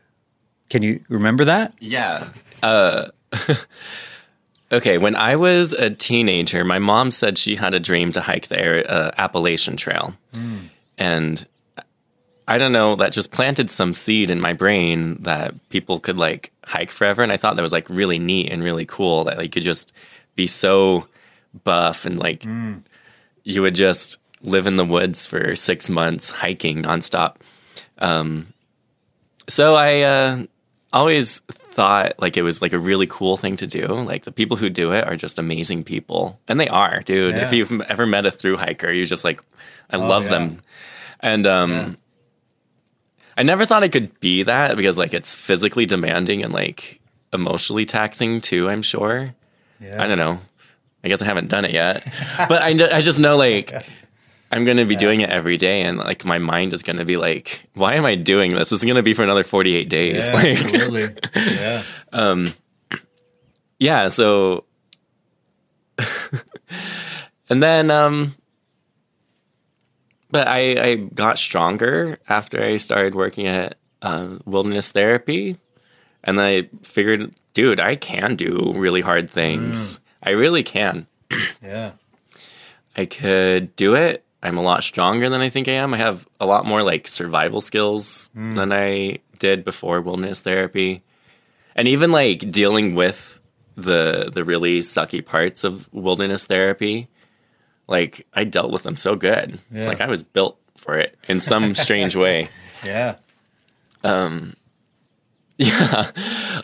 Can 0.70 0.82
you 0.82 1.04
remember 1.08 1.44
that? 1.44 1.74
Yeah. 1.80 2.28
Uh, 2.62 3.08
okay. 4.72 4.98
When 4.98 5.14
I 5.14 5.36
was 5.36 5.72
a 5.72 5.90
teenager, 5.90 6.64
my 6.64 6.78
mom 6.78 7.10
said 7.10 7.36
she 7.36 7.56
had 7.56 7.74
a 7.74 7.80
dream 7.80 8.12
to 8.12 8.20
hike 8.20 8.48
the 8.48 8.90
uh, 8.90 9.10
Appalachian 9.18 9.76
Trail. 9.76 10.14
And 10.96 11.46
I 12.48 12.58
don't 12.58 12.72
know, 12.72 12.96
that 12.96 13.12
just 13.12 13.32
planted 13.32 13.70
some 13.70 13.94
seed 13.94 14.30
in 14.30 14.40
my 14.40 14.52
brain 14.52 15.22
that 15.22 15.54
people 15.68 16.00
could 16.00 16.16
like 16.16 16.52
hike 16.64 16.90
forever. 16.90 17.22
And 17.22 17.32
I 17.32 17.36
thought 17.36 17.56
that 17.56 17.62
was 17.62 17.72
like 17.72 17.88
really 17.88 18.18
neat 18.18 18.50
and 18.50 18.62
really 18.62 18.86
cool 18.86 19.24
that 19.24 19.36
like 19.36 19.44
you 19.44 19.50
could 19.50 19.62
just 19.62 19.92
be 20.36 20.46
so 20.46 21.06
buff 21.64 22.04
and 22.04 22.18
like 22.18 22.44
you 23.44 23.62
would 23.62 23.74
just 23.74 24.18
live 24.42 24.66
in 24.66 24.76
the 24.76 24.84
woods 24.84 25.26
for 25.26 25.54
six 25.54 25.88
months 25.88 26.30
hiking 26.30 26.82
nonstop. 26.82 27.36
Um, 27.98 28.52
so 29.48 29.74
I 29.74 30.00
uh, 30.00 30.46
always 30.92 31.40
thought 31.72 32.14
like 32.18 32.36
it 32.36 32.42
was 32.42 32.60
like 32.60 32.72
a 32.72 32.78
really 32.78 33.06
cool 33.06 33.36
thing 33.36 33.56
to 33.56 33.66
do. 33.66 33.86
Like 33.86 34.24
the 34.24 34.32
people 34.32 34.56
who 34.56 34.70
do 34.70 34.92
it 34.92 35.06
are 35.06 35.16
just 35.16 35.38
amazing 35.38 35.84
people, 35.84 36.38
and 36.48 36.60
they 36.60 36.68
are, 36.68 37.00
dude. 37.00 37.36
If 37.36 37.52
you've 37.52 37.80
ever 37.82 38.06
met 38.06 38.26
a 38.26 38.30
through 38.30 38.56
hiker, 38.56 38.90
you're 38.90 39.06
just 39.06 39.24
like, 39.24 39.42
I 39.90 39.96
love 39.96 40.24
yeah. 40.24 40.30
them. 40.30 40.62
And 41.20 41.46
um, 41.46 41.98
I 43.36 43.42
never 43.42 43.64
thought 43.64 43.82
I 43.82 43.88
could 43.88 44.18
be 44.20 44.42
that 44.44 44.76
because 44.76 44.98
like 44.98 45.14
it's 45.14 45.34
physically 45.34 45.86
demanding 45.86 46.42
and 46.42 46.52
like 46.52 47.00
emotionally 47.32 47.86
taxing 47.86 48.40
too. 48.40 48.68
I'm 48.68 48.82
sure. 48.82 49.34
Yeah. 49.80 50.02
I 50.02 50.06
don't 50.06 50.18
know. 50.18 50.40
I 51.04 51.08
guess 51.08 51.22
I 51.22 51.24
haven't 51.24 51.48
done 51.48 51.64
it 51.64 51.72
yet, 51.72 52.06
but 52.36 52.62
I, 52.62 52.68
I 52.96 53.00
just 53.00 53.18
know 53.18 53.36
like 53.36 53.72
I'm 54.52 54.66
going 54.66 54.76
to 54.76 54.84
be 54.84 54.96
doing 54.96 55.20
it 55.20 55.30
every 55.30 55.56
day, 55.56 55.80
and 55.80 55.96
like 55.96 56.26
my 56.26 56.38
mind 56.38 56.74
is 56.74 56.82
going 56.82 56.98
to 56.98 57.06
be 57.06 57.16
like, 57.16 57.62
"Why 57.72 57.94
am 57.94 58.04
I 58.04 58.16
doing 58.16 58.52
this? 58.52 58.68
This 58.68 58.80
is 58.80 58.84
going 58.84 58.96
to 58.96 59.02
be 59.02 59.14
for 59.14 59.22
another 59.22 59.44
48 59.44 59.88
days." 59.88 60.26
Yeah, 60.26 60.34
like, 60.34 60.58
absolutely. 60.58 61.16
Yeah. 61.34 61.82
yeah. 63.78 64.08
So, 64.08 64.64
and 67.48 67.62
then, 67.62 67.90
um, 67.90 68.34
but 70.30 70.46
I 70.46 70.90
I 70.90 70.94
got 70.96 71.38
stronger 71.38 72.18
after 72.28 72.62
I 72.62 72.76
started 72.76 73.14
working 73.14 73.46
at 73.46 73.78
uh, 74.02 74.36
wilderness 74.44 74.90
therapy, 74.90 75.56
and 76.24 76.38
I 76.38 76.68
figured, 76.82 77.34
dude, 77.54 77.80
I 77.80 77.96
can 77.96 78.36
do 78.36 78.74
really 78.76 79.00
hard 79.00 79.30
things. 79.30 79.98
I 80.22 80.30
really 80.30 80.62
can. 80.62 81.06
Yeah. 81.62 81.92
I 82.96 83.06
could 83.06 83.74
do 83.76 83.94
it. 83.94 84.24
I'm 84.42 84.58
a 84.58 84.62
lot 84.62 84.82
stronger 84.82 85.28
than 85.28 85.40
I 85.40 85.48
think 85.48 85.68
I 85.68 85.72
am. 85.72 85.94
I 85.94 85.98
have 85.98 86.26
a 86.40 86.46
lot 86.46 86.66
more 86.66 86.82
like 86.82 87.06
survival 87.06 87.60
skills 87.60 88.28
than 88.34 88.72
I 88.72 89.18
did 89.38 89.64
before 89.64 90.00
wilderness 90.00 90.40
therapy. 90.40 91.02
And 91.76 91.88
even 91.88 92.10
like 92.10 92.50
dealing 92.50 92.94
with 92.94 93.40
the 93.76 94.30
the 94.32 94.44
really 94.44 94.80
sucky 94.80 95.24
parts 95.24 95.64
of 95.64 95.88
wilderness 95.92 96.44
therapy, 96.44 97.08
like 97.88 98.26
I 98.34 98.44
dealt 98.44 98.72
with 98.72 98.82
them 98.82 98.96
so 98.96 99.16
good. 99.16 99.60
Yeah. 99.72 99.86
Like 99.86 100.00
I 100.00 100.08
was 100.08 100.22
built 100.22 100.58
for 100.76 100.98
it 100.98 101.16
in 101.28 101.40
some 101.40 101.74
strange 101.86 102.16
way. 102.16 102.48
Yeah. 102.84 103.16
Um 104.02 104.56
yeah. 105.56 106.10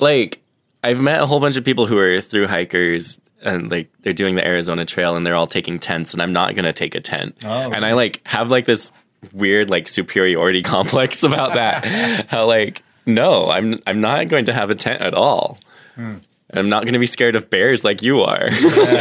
Like 0.00 0.42
I've 0.82 1.00
met 1.00 1.22
a 1.22 1.26
whole 1.26 1.40
bunch 1.40 1.56
of 1.56 1.64
people 1.64 1.86
who 1.86 1.98
are 1.98 2.20
through 2.20 2.48
hikers 2.48 3.20
and 3.42 3.71
like 3.71 3.90
they're 4.00 4.12
doing 4.12 4.35
the 4.35 4.47
Arizona 4.47 4.85
Trail 4.85 5.16
and 5.16 5.25
they're 5.26 5.35
all 5.35 5.47
taking 5.47 5.78
tents 5.78 6.12
and 6.12 6.23
I'm 6.23 6.33
not 6.33 6.54
going 6.54 6.64
to 6.64 6.73
take 6.73 6.95
a 6.95 7.00
tent. 7.00 7.37
Oh, 7.45 7.49
and 7.73 7.85
I 7.85 7.92
like 7.92 8.21
have 8.25 8.50
like 8.50 8.66
this 8.66 8.90
weird 9.33 9.71
like 9.71 9.88
superiority 9.88 10.62
complex 10.75 11.23
about 11.23 11.54
that. 11.54 12.26
How 12.28 12.47
like 12.47 12.83
no, 13.07 13.50
I'm 13.50 13.80
I'm 13.87 14.00
not 14.00 14.28
going 14.28 14.47
to 14.47 14.52
have 14.52 14.71
a 14.71 14.75
tent 14.75 15.00
at 15.02 15.14
all. 15.14 15.59
I'm 15.97 16.68
not 16.68 16.85
going 16.85 16.92
to 16.95 16.99
be 17.00 17.07
scared 17.07 17.37
of 17.37 17.50
bears 17.50 17.85
like 17.85 18.02
you 18.02 18.21
are. 18.21 18.49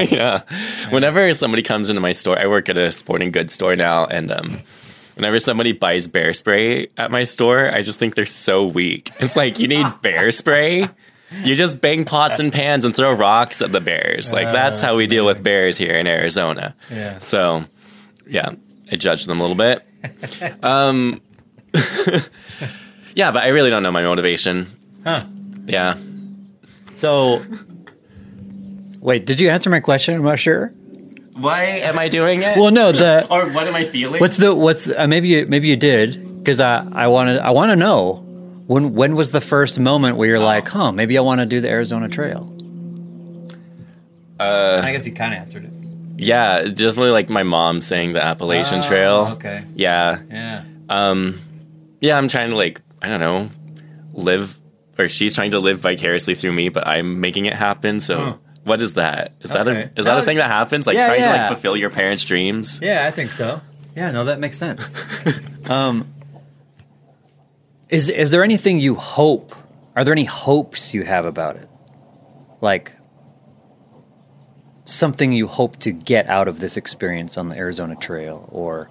Yeah. 0.09 0.41
Whenever 0.89 1.33
somebody 1.33 1.61
comes 1.63 1.89
into 1.89 2.01
my 2.01 2.11
store, 2.11 2.37
I 2.39 2.47
work 2.47 2.69
at 2.69 2.77
a 2.77 2.91
sporting 2.91 3.31
goods 3.31 3.53
store 3.53 3.75
now 3.75 4.05
and 4.05 4.31
um 4.31 4.61
Whenever 5.15 5.39
somebody 5.39 5.71
buys 5.71 6.07
bear 6.07 6.31
spray 6.31 6.89
at 6.95 7.09
my 7.09 7.23
store, 7.23 7.73
I 7.73 7.81
just 7.81 7.97
think 7.97 8.13
they're 8.13 8.27
so 8.27 8.67
weak. 8.67 9.09
It's 9.19 9.35
like 9.35 9.57
you 9.57 9.67
need 9.67 9.87
bear 10.03 10.29
spray. 10.29 10.89
You 11.43 11.55
just 11.55 11.81
bang 11.81 12.05
pots 12.05 12.39
and 12.39 12.53
pans 12.53 12.85
and 12.85 12.95
throw 12.95 13.11
rocks 13.11 13.61
at 13.61 13.71
the 13.71 13.81
bears. 13.81 14.31
Like 14.31 14.45
that's 14.45 14.79
how 14.79 14.95
we 14.95 15.07
deal 15.07 15.25
with 15.25 15.43
bears 15.43 15.77
here 15.77 15.93
in 15.93 16.07
Arizona. 16.07 16.75
Yeah. 16.89 17.17
So, 17.19 17.65
yeah, 18.25 18.51
I 18.91 18.95
judge 18.95 19.25
them 19.25 19.39
a 19.39 19.43
little 19.43 19.57
bit. 19.57 19.83
Um, 20.63 21.21
yeah, 23.15 23.31
but 23.31 23.43
I 23.43 23.47
really 23.47 23.69
don't 23.69 23.83
know 23.83 23.91
my 23.91 24.03
motivation. 24.03 24.67
Huh. 25.03 25.25
Yeah. 25.65 25.97
So, 26.95 27.43
wait, 28.99 29.25
did 29.25 29.39
you 29.39 29.49
answer 29.49 29.69
my 29.69 29.79
question? 29.79 30.15
I'm 30.15 30.23
not 30.23 30.39
sure. 30.39 30.71
Why 31.33 31.63
am 31.65 31.99
I 31.99 32.07
doing 32.07 32.41
it? 32.41 32.57
Well, 32.57 32.71
no. 32.71 32.91
The 32.91 33.27
or 33.31 33.49
what 33.51 33.67
am 33.67 33.75
I 33.75 33.83
feeling? 33.83 34.19
what's 34.19 34.37
the 34.37 34.55
what's 34.55 34.87
uh, 34.87 35.07
maybe 35.07 35.27
you, 35.27 35.45
maybe 35.47 35.67
you 35.67 35.75
did 35.75 36.37
because 36.37 36.59
I 36.59 36.87
I 36.91 37.07
wanted 37.07 37.39
I 37.39 37.51
want 37.51 37.71
to 37.71 37.75
know 37.75 38.23
when 38.67 38.93
when 38.93 39.15
was 39.15 39.31
the 39.31 39.41
first 39.41 39.79
moment 39.79 40.17
where 40.17 40.27
you're 40.27 40.39
like, 40.39 40.67
huh, 40.67 40.91
maybe 40.91 41.17
I 41.17 41.21
want 41.21 41.39
to 41.41 41.45
do 41.45 41.59
the 41.61 41.69
Arizona 41.69 42.07
Trail. 42.09 42.53
uh, 44.39 44.81
I 44.83 44.91
guess 44.91 45.05
you 45.05 45.11
kind 45.13 45.33
of 45.33 45.39
answered 45.41 45.65
it. 45.65 45.71
yeah, 46.17 46.65
just 46.67 46.97
really 46.97 47.11
like 47.11 47.29
my 47.29 47.43
mom 47.43 47.81
saying 47.81 48.13
the 48.13 48.23
Appalachian 48.23 48.79
Oh, 48.79 48.87
Trail. 48.87 49.15
okay. 49.37 49.63
Yeah. 49.75 50.19
Yeah. 50.29 50.63
Um, 50.89 51.39
yeah, 52.01 52.17
I'm 52.17 52.27
trying 52.27 52.49
to 52.49 52.55
like 52.55 52.81
I 53.01 53.07
don't 53.09 53.19
know 53.19 53.49
live, 54.13 54.57
or 54.97 55.07
she's 55.09 55.35
trying 55.35 55.51
to 55.51 55.59
live 55.59 55.79
vicariously 55.79 56.33
through 56.35 56.51
me, 56.53 56.69
but 56.69 56.87
I'm 56.87 57.19
making 57.21 57.45
it 57.45 57.53
happen. 57.53 57.99
So 57.99 58.17
Huh. 58.17 58.33
what 58.63 58.81
is 58.81 58.93
that? 58.93 59.33
Is 59.41 59.51
that 59.51 59.67
a 59.67 59.89
is 59.97 60.05
that 60.05 60.15
No, 60.15 60.17
a 60.19 60.23
thing 60.23 60.37
that 60.37 60.49
happens? 60.49 60.85
Like 60.87 60.95
yeah, 60.95 61.07
trying 61.07 61.23
to 61.23 61.29
like 61.29 61.47
fulfill 61.47 61.75
your 61.77 61.89
parents' 61.89 62.23
dreams? 62.23 62.79
Yeah, 62.81 63.05
I 63.05 63.11
think 63.11 63.33
so. 63.33 63.61
Yeah, 63.95 64.11
no, 64.11 64.25
that 64.25 64.39
makes 64.39 64.57
sense. 64.59 64.91
um, 65.65 66.13
is 67.89 68.09
is 68.09 68.31
there 68.31 68.43
anything 68.43 68.79
you 68.79 68.95
hope? 68.95 69.55
Are 69.95 70.03
there 70.03 70.13
any 70.13 70.25
hopes 70.25 70.93
you 70.93 71.03
have 71.03 71.25
about 71.25 71.55
it? 71.55 71.69
Like 72.61 72.93
something 74.85 75.33
you 75.33 75.47
hope 75.47 75.77
to 75.79 75.91
get 75.91 76.27
out 76.27 76.47
of 76.47 76.59
this 76.59 76.77
experience 76.77 77.37
on 77.37 77.49
the 77.49 77.55
Arizona 77.55 77.95
Trail, 77.95 78.47
or 78.51 78.89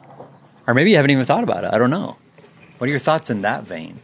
or 0.67 0.75
maybe 0.75 0.91
you 0.91 0.97
haven't 0.97 1.11
even 1.11 1.25
thought 1.25 1.45
about 1.45 1.65
it. 1.65 1.73
I 1.73 1.79
don't 1.79 1.91
know. 1.91 2.17
What 2.79 2.89
are 2.89 2.91
your 2.91 3.01
thoughts 3.01 3.31
in 3.31 3.43
that 3.43 3.65
vein? 3.65 4.01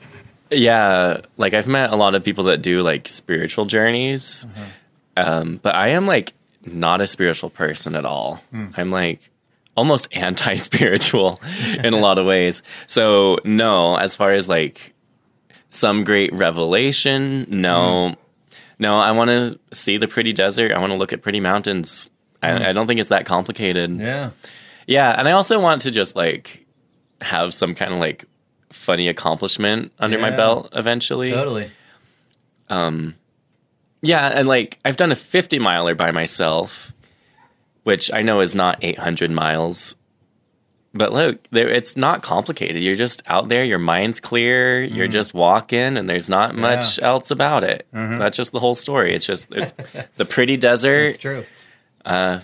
Yeah, 0.50 1.22
like 1.36 1.54
I've 1.54 1.66
met 1.66 1.90
a 1.90 1.96
lot 1.96 2.14
of 2.14 2.24
people 2.24 2.44
that 2.44 2.62
do 2.62 2.80
like 2.80 3.08
spiritual 3.08 3.64
journeys, 3.64 4.46
um, 5.16 5.58
but 5.62 5.74
I 5.74 5.88
am 5.88 6.06
like 6.06 6.34
not 6.64 7.00
a 7.00 7.06
spiritual 7.06 7.50
person 7.50 7.94
at 7.94 8.04
all. 8.04 8.42
I'm 8.76 8.90
like 8.90 9.30
almost 9.76 10.08
anti-spiritual 10.12 11.40
in 11.82 11.94
a 11.94 11.98
lot 11.98 12.18
of 12.18 12.26
ways. 12.26 12.62
So 12.86 13.38
no, 13.44 13.96
as 13.96 14.16
far 14.16 14.32
as 14.32 14.48
like 14.48 14.94
some 15.70 16.04
great 16.04 16.32
revelation, 16.32 17.46
no, 17.48 18.16
no. 18.78 18.98
I 18.98 19.12
want 19.12 19.30
to 19.30 19.58
see 19.72 19.96
the 19.96 20.08
pretty 20.08 20.32
desert. 20.32 20.72
I 20.72 20.78
want 20.78 20.92
to 20.92 20.98
look 20.98 21.12
at 21.12 21.22
pretty 21.22 21.40
mountains. 21.40 22.08
I, 22.42 22.70
I 22.70 22.72
don't 22.72 22.86
think 22.86 23.00
it's 23.00 23.08
that 23.10 23.24
complicated. 23.26 23.98
Yeah. 23.98 24.30
Yeah, 24.86 25.14
and 25.16 25.28
I 25.28 25.32
also 25.32 25.60
want 25.60 25.82
to 25.82 25.90
just 25.90 26.16
like 26.16 26.66
have 27.20 27.54
some 27.54 27.74
kind 27.74 27.92
of 27.92 28.00
like 28.00 28.24
funny 28.70 29.08
accomplishment 29.08 29.92
under 29.98 30.18
my 30.18 30.30
belt 30.30 30.68
eventually. 30.72 31.30
Totally. 31.30 31.70
Um, 32.68 33.14
yeah, 34.00 34.26
and 34.28 34.48
like 34.48 34.78
I've 34.84 34.96
done 34.96 35.12
a 35.12 35.16
50 35.16 35.58
miler 35.58 35.94
by 35.94 36.10
myself, 36.10 36.92
which 37.84 38.12
I 38.12 38.22
know 38.22 38.40
is 38.40 38.54
not 38.54 38.78
800 38.82 39.30
miles. 39.30 39.96
But 40.94 41.12
look, 41.12 41.48
there, 41.50 41.68
it's 41.68 41.96
not 41.96 42.22
complicated. 42.22 42.84
You're 42.84 42.96
just 42.96 43.22
out 43.26 43.48
there, 43.48 43.64
your 43.64 43.78
mind's 43.78 44.20
clear, 44.20 44.82
you're 44.82 45.08
mm. 45.08 45.12
just 45.12 45.32
walking, 45.32 45.96
and 45.96 46.08
there's 46.08 46.28
not 46.28 46.54
much 46.54 47.00
else 47.00 47.30
about 47.30 47.64
it. 47.64 47.86
Mm-hmm. 47.94 48.18
That's 48.18 48.36
just 48.36 48.52
the 48.52 48.60
whole 48.60 48.74
story. 48.74 49.14
It's 49.14 49.24
just 49.24 49.50
it's 49.52 49.72
the 50.16 50.26
pretty 50.26 50.58
desert, 50.58 51.18
true. 51.18 51.46
Uh, 52.04 52.40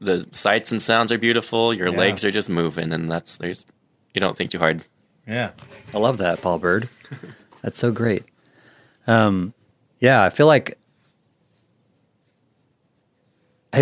the 0.00 0.26
sights 0.32 0.72
and 0.72 0.80
sounds 0.80 1.12
are 1.12 1.18
beautiful, 1.18 1.74
your 1.74 1.88
Yeah. 1.88 1.98
legs 1.98 2.24
are 2.24 2.30
just 2.30 2.48
moving, 2.48 2.92
and 2.92 3.10
that's 3.10 3.36
there's 3.36 3.66
you 4.14 4.20
don't 4.20 4.36
think 4.36 4.50
too 4.50 4.58
hard. 4.58 4.82
Yeah. 5.26 5.50
I 5.92 5.98
love 5.98 6.18
that, 6.18 6.40
Paul 6.40 6.58
Bird. 6.58 6.88
That's 7.62 7.78
so 7.78 7.90
great. 7.90 8.24
Um, 9.06 9.52
yeah, 9.98 10.22
I 10.22 10.30
feel 10.30 10.46
like 10.46 10.78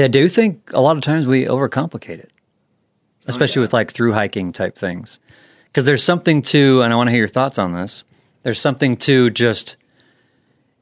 I 0.02 0.08
do 0.08 0.28
think 0.28 0.70
a 0.72 0.80
lot 0.80 0.96
of 0.96 1.02
times 1.02 1.26
we 1.26 1.44
overcomplicate 1.44 2.18
it, 2.18 2.32
oh, 2.34 3.24
especially 3.28 3.60
with 3.60 3.72
like 3.72 3.92
through 3.92 4.12
hiking 4.12 4.52
type 4.52 4.76
things. 4.76 5.20
Because 5.66 5.84
there's 5.84 6.02
something 6.02 6.42
to, 6.42 6.82
and 6.82 6.92
I 6.92 6.96
want 6.96 7.08
to 7.08 7.10
hear 7.12 7.20
your 7.20 7.28
thoughts 7.28 7.58
on 7.58 7.72
this. 7.72 8.04
There's 8.42 8.60
something 8.60 8.96
to 8.98 9.30
just 9.30 9.76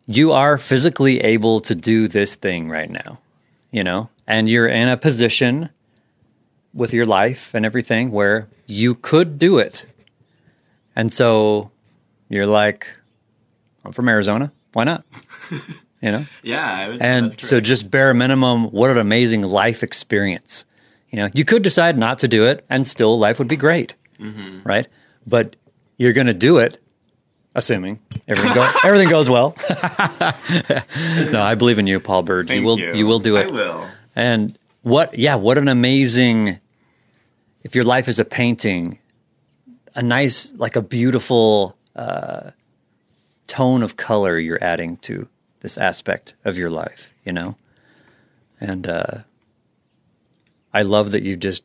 you 0.07 0.33
are 0.33 0.59
physically 0.59 1.21
able 1.21 1.61
to 1.61 1.75
do 1.75 2.09
this 2.09 2.35
thing 2.35 2.69
right 2.69 2.90
now, 2.90 3.21
you 3.71 3.85
know, 3.85 4.09
and 4.26 4.49
you're 4.49 4.66
in 4.66 4.88
a 4.88 4.97
position 4.97 5.71
with 6.75 6.92
your 6.92 7.07
life 7.07 7.54
and 7.54 7.64
everything 7.64 8.11
where 8.11 8.49
you 8.66 8.95
could 8.95 9.38
do 9.38 9.59
it. 9.59 9.85
And 10.97 11.12
so 11.12 11.71
you're 12.28 12.47
like, 12.47 12.88
I'm 13.85 13.92
from 13.92 14.09
Arizona. 14.09 14.52
Why 14.73 14.85
not? 14.85 15.04
you 16.02 16.11
know? 16.11 16.26
Yeah, 16.42 16.97
And 17.00 17.40
so 17.40 17.61
just 17.61 17.90
bare 17.90 18.12
minimum, 18.12 18.64
what 18.73 18.90
an 18.90 18.99
amazing 18.99 19.42
life 19.42 19.82
experience. 19.82 20.64
You 21.11 21.18
know, 21.18 21.28
you 21.32 21.44
could 21.44 21.62
decide 21.62 21.97
not 21.97 22.18
to 22.18 22.28
do 22.28 22.44
it 22.44 22.64
and 22.68 22.87
still 22.87 23.18
life 23.18 23.38
would 23.38 23.49
be 23.49 23.56
great. 23.56 23.94
Right? 24.64 24.87
But 25.26 25.56
you're 25.97 26.12
going 26.12 26.26
to 26.26 26.35
do 26.35 26.59
it 26.59 26.78
assuming 27.54 28.00
everything, 28.26 28.54
go, 28.54 28.71
everything 28.85 29.09
goes 29.09 29.28
well. 29.28 29.54
no, 31.30 31.42
I 31.42 31.54
believe 31.54 31.78
in 31.78 31.87
you, 31.87 32.00
Paul 32.00 32.23
Bird. 32.23 32.50
you 32.50 32.62
will 32.62 32.78
you. 32.78 33.06
will 33.06 33.18
do 33.18 33.37
it. 33.37 33.50
I 33.50 33.52
will. 33.52 33.88
And 34.16 34.59
what, 34.82 35.18
yeah, 35.18 35.35
what 35.37 35.59
an 35.59 35.68
amazing, 35.68 36.59
if 37.62 37.75
your 37.75 37.85
life 37.85 38.09
is 38.09 38.18
a 38.18 38.25
painting, 38.25 38.99
a 39.94 40.02
nice, 40.02 40.52
like 40.54 40.76
a 40.76 40.82
beautiful 40.82 41.76
uh, 41.94 42.50
tone 43.47 43.82
of 43.82 43.97
color 43.97 44.38
you're 44.38 44.62
adding 44.62 44.97
to 44.99 45.28
this 45.62 45.78
aspect 45.78 46.35
of 46.45 46.59
your 46.59 46.71
life, 46.71 47.11
you 47.25 47.33
know? 47.33 47.57
And 48.61 48.87
uh, 48.87 49.19
I 50.75 50.83
love 50.83 51.12
that 51.12 51.23
you 51.23 51.37
just, 51.37 51.62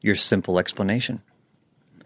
your 0.00 0.14
simple 0.16 0.58
explanation. 0.58 1.20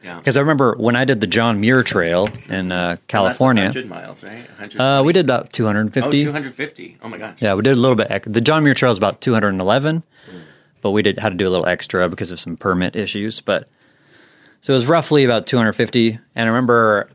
Yeah. 0.03 0.19
Because 0.19 0.37
I 0.37 0.41
remember 0.41 0.75
when 0.77 0.97
I 0.97 1.07
did 1.07 1.21
the 1.21 1.27
John 1.27 1.61
Muir 1.61 1.83
Trail 1.83 2.29
in 2.49 2.71
uh, 2.73 2.97
California, 3.09 3.65
100 3.65 3.89
miles, 3.89 4.23
right? 4.23 4.47
100 4.59 4.81
uh, 4.81 5.03
we 5.03 5.15
did 5.15 5.25
about 5.25 5.51
250. 5.53 6.09
Oh, 6.09 6.25
250. 6.25 6.99
Oh 7.03 7.09
my 7.09 7.17
gosh. 7.17 7.41
Yeah, 7.41 7.55
we 7.55 7.63
did 7.63 7.73
a 7.73 7.81
little 7.81 7.97
bit. 7.97 8.11
The 8.31 8.43
John 8.43 8.65
Muir 8.65 8.75
Trail 8.75 8.93
is 8.93 8.99
about 8.99 9.23
211, 9.23 10.03
but 10.83 10.91
we 10.91 11.01
did 11.01 11.19
had 11.19 11.31
to 11.31 11.37
do 11.37 11.49
a 11.49 11.51
little 11.51 11.67
extra 11.67 12.09
because 12.11 12.31
of 12.31 12.39
some 12.39 12.59
permit 12.59 12.97
issues. 12.97 13.41
But 13.41 13.67
So 14.61 14.75
it 14.75 14.77
was 14.77 14.85
roughly 14.87 15.25
about 15.25 15.47
250. 15.47 16.19
And 16.35 16.49
I 16.49 16.53
remember 16.53 17.09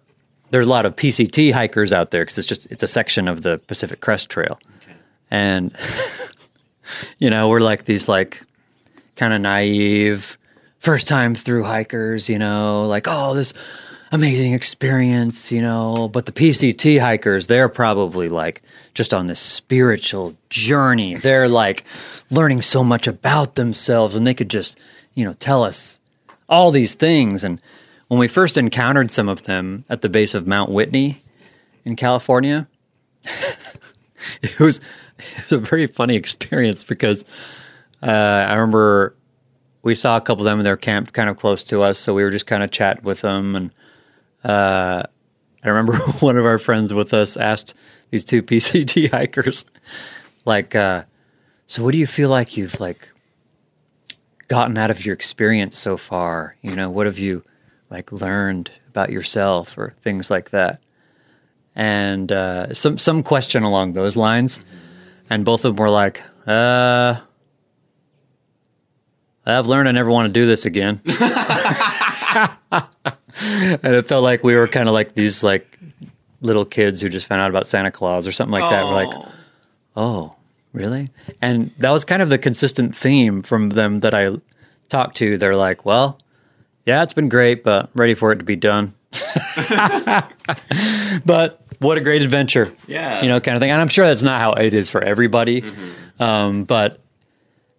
there's 0.51 0.65
a 0.65 0.69
lot 0.69 0.85
of 0.85 0.95
PCT 0.95 1.53
hikers 1.53 1.93
out 1.93 2.11
there 2.11 2.23
because 2.23 2.37
it's 2.37 2.47
just 2.47 2.67
it's 2.71 2.83
a 2.83 2.87
section 2.87 3.27
of 3.27 3.41
the 3.41 3.59
Pacific 3.67 4.01
Crest 4.01 4.29
Trail, 4.29 4.59
and 5.29 5.75
you 7.19 7.29
know 7.29 7.49
we're 7.49 7.59
like 7.59 7.85
these 7.85 8.07
like 8.07 8.43
kind 9.15 9.33
of 9.33 9.41
naive 9.41 10.37
first 10.79 11.07
time 11.07 11.35
through 11.35 11.63
hikers, 11.63 12.29
you 12.29 12.39
know, 12.39 12.85
like 12.87 13.07
oh 13.07 13.33
this 13.33 13.53
amazing 14.11 14.53
experience, 14.53 15.51
you 15.51 15.61
know. 15.61 16.09
But 16.11 16.25
the 16.25 16.31
PCT 16.31 16.99
hikers, 16.99 17.47
they're 17.47 17.69
probably 17.69 18.29
like 18.29 18.61
just 18.93 19.13
on 19.13 19.27
this 19.27 19.39
spiritual 19.39 20.35
journey. 20.49 21.15
They're 21.15 21.49
like 21.49 21.85
learning 22.29 22.61
so 22.63 22.83
much 22.83 23.07
about 23.07 23.55
themselves, 23.55 24.15
and 24.15 24.25
they 24.25 24.33
could 24.33 24.49
just 24.49 24.79
you 25.13 25.25
know 25.25 25.33
tell 25.33 25.63
us 25.63 25.99
all 26.47 26.71
these 26.71 26.95
things 26.95 27.43
and 27.43 27.61
when 28.09 28.19
we 28.19 28.27
first 28.27 28.57
encountered 28.57 29.11
some 29.11 29.29
of 29.29 29.43
them 29.43 29.85
at 29.89 30.01
the 30.01 30.09
base 30.09 30.33
of 30.33 30.45
Mount 30.45 30.71
Whitney 30.71 31.23
in 31.85 31.95
California, 31.95 32.67
it 34.41 34.59
was 34.59 34.79
it 35.19 35.49
was 35.49 35.51
a 35.51 35.57
very 35.59 35.87
funny 35.87 36.15
experience 36.15 36.83
because 36.83 37.23
uh, 38.01 38.07
I 38.07 38.53
remember 38.55 39.15
we 39.83 39.95
saw 39.95 40.17
a 40.17 40.21
couple 40.21 40.41
of 40.41 40.51
them 40.51 40.59
and 40.59 40.65
they're 40.65 40.75
camped 40.75 41.13
kind 41.13 41.29
of 41.29 41.37
close 41.37 41.63
to 41.65 41.83
us, 41.83 41.99
so 41.99 42.13
we 42.13 42.23
were 42.23 42.31
just 42.31 42.47
kind 42.47 42.63
of 42.63 42.71
chatting 42.71 43.03
with 43.03 43.21
them. 43.21 43.55
And 43.55 43.71
uh, 44.43 45.03
I 45.63 45.69
remember 45.69 45.95
one 46.19 46.35
of 46.35 46.45
our 46.45 46.57
friends 46.57 46.93
with 46.93 47.13
us 47.13 47.37
asked 47.37 47.75
these 48.09 48.25
two 48.25 48.41
PCT 48.43 49.11
hikers, 49.11 49.65
like, 50.45 50.73
uh, 50.73 51.03
"So 51.67 51.83
what 51.83 51.91
do 51.91 51.99
you 51.99 52.07
feel 52.07 52.29
like 52.29 52.57
you've 52.57 52.79
like 52.79 53.07
gotten 54.47 54.79
out 54.79 54.89
of 54.89 55.05
your 55.05 55.13
experience 55.13 55.77
so 55.77 55.95
far? 55.95 56.55
You 56.63 56.75
know, 56.75 56.89
what 56.89 57.05
have 57.05 57.19
you?" 57.19 57.43
Like 57.89 58.11
learned 58.11 58.71
about 58.89 59.09
yourself 59.09 59.77
or 59.77 59.93
things 60.01 60.29
like 60.29 60.51
that 60.51 60.81
and 61.75 62.31
uh, 62.31 62.73
some 62.73 62.97
some 62.97 63.23
question 63.23 63.63
along 63.63 63.93
those 63.93 64.15
lines 64.17 64.59
and 65.29 65.45
both 65.45 65.65
of 65.65 65.75
them 65.75 65.83
were 65.83 65.89
like 65.89 66.21
uh 66.47 67.19
I've 69.45 69.67
learned 69.67 69.87
I 69.87 69.91
never 69.91 70.09
want 70.09 70.27
to 70.27 70.33
do 70.33 70.45
this 70.45 70.65
again. 70.65 71.01
and 71.05 71.15
it 73.83 74.05
felt 74.05 74.23
like 74.23 74.43
we 74.43 74.55
were 74.55 74.67
kind 74.67 74.87
of 74.87 74.93
like 74.93 75.15
these 75.15 75.43
like 75.43 75.79
little 76.41 76.65
kids 76.65 77.01
who 77.01 77.09
just 77.09 77.27
found 77.27 77.41
out 77.41 77.49
about 77.49 77.67
Santa 77.67 77.91
Claus 77.91 78.27
or 78.27 78.31
something 78.31 78.59
like 78.59 78.69
that. 78.69 78.85
We're 78.85 78.93
like, 78.93 79.27
oh, 79.95 80.35
really? 80.73 81.09
And 81.41 81.71
that 81.79 81.91
was 81.91 82.05
kind 82.05 82.21
of 82.21 82.29
the 82.29 82.37
consistent 82.37 82.95
theme 82.95 83.41
from 83.41 83.69
them 83.69 84.01
that 84.01 84.13
I 84.13 84.35
talked 84.89 85.17
to. 85.17 85.37
They're 85.37 85.55
like, 85.55 85.85
well, 85.85 86.19
yeah, 86.89 87.03
it's 87.03 87.13
been 87.13 87.29
great, 87.29 87.63
but 87.63 87.85
I'm 87.85 87.91
ready 87.93 88.15
for 88.15 88.31
it 88.31 88.37
to 88.37 88.43
be 88.43 88.55
done. 88.55 88.95
but 91.23 91.61
what 91.77 91.97
a 91.97 92.01
great 92.01 92.23
adventure. 92.23 92.73
Yeah. 92.87 93.21
You 93.21 93.27
know, 93.27 93.39
kind 93.39 93.55
of 93.55 93.61
thing. 93.61 93.69
And 93.69 93.79
I'm 93.79 93.89
sure 93.89 94.07
that's 94.07 94.23
not 94.23 94.41
how 94.41 94.53
it 94.53 94.73
is 94.73 94.89
for 94.89 94.99
everybody. 95.03 95.61
Mm-hmm. 95.61 96.23
Um, 96.23 96.63
but 96.63 96.99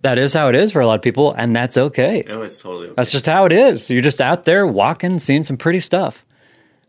that 0.02 0.16
is 0.16 0.32
how 0.32 0.48
it 0.48 0.54
is 0.54 0.70
for 0.72 0.80
a 0.80 0.86
lot 0.86 0.94
of 0.94 1.02
people, 1.02 1.32
and 1.32 1.54
that's 1.54 1.76
okay. 1.76 2.22
Oh, 2.28 2.42
it's 2.42 2.62
totally 2.62 2.86
okay. 2.86 2.94
That's 2.96 3.10
just 3.10 3.26
how 3.26 3.46
it 3.46 3.52
is. 3.52 3.90
You're 3.90 4.00
just 4.00 4.20
out 4.20 4.44
there 4.44 4.64
walking, 4.64 5.18
seeing 5.18 5.42
some 5.42 5.56
pretty 5.56 5.80
stuff. 5.80 6.24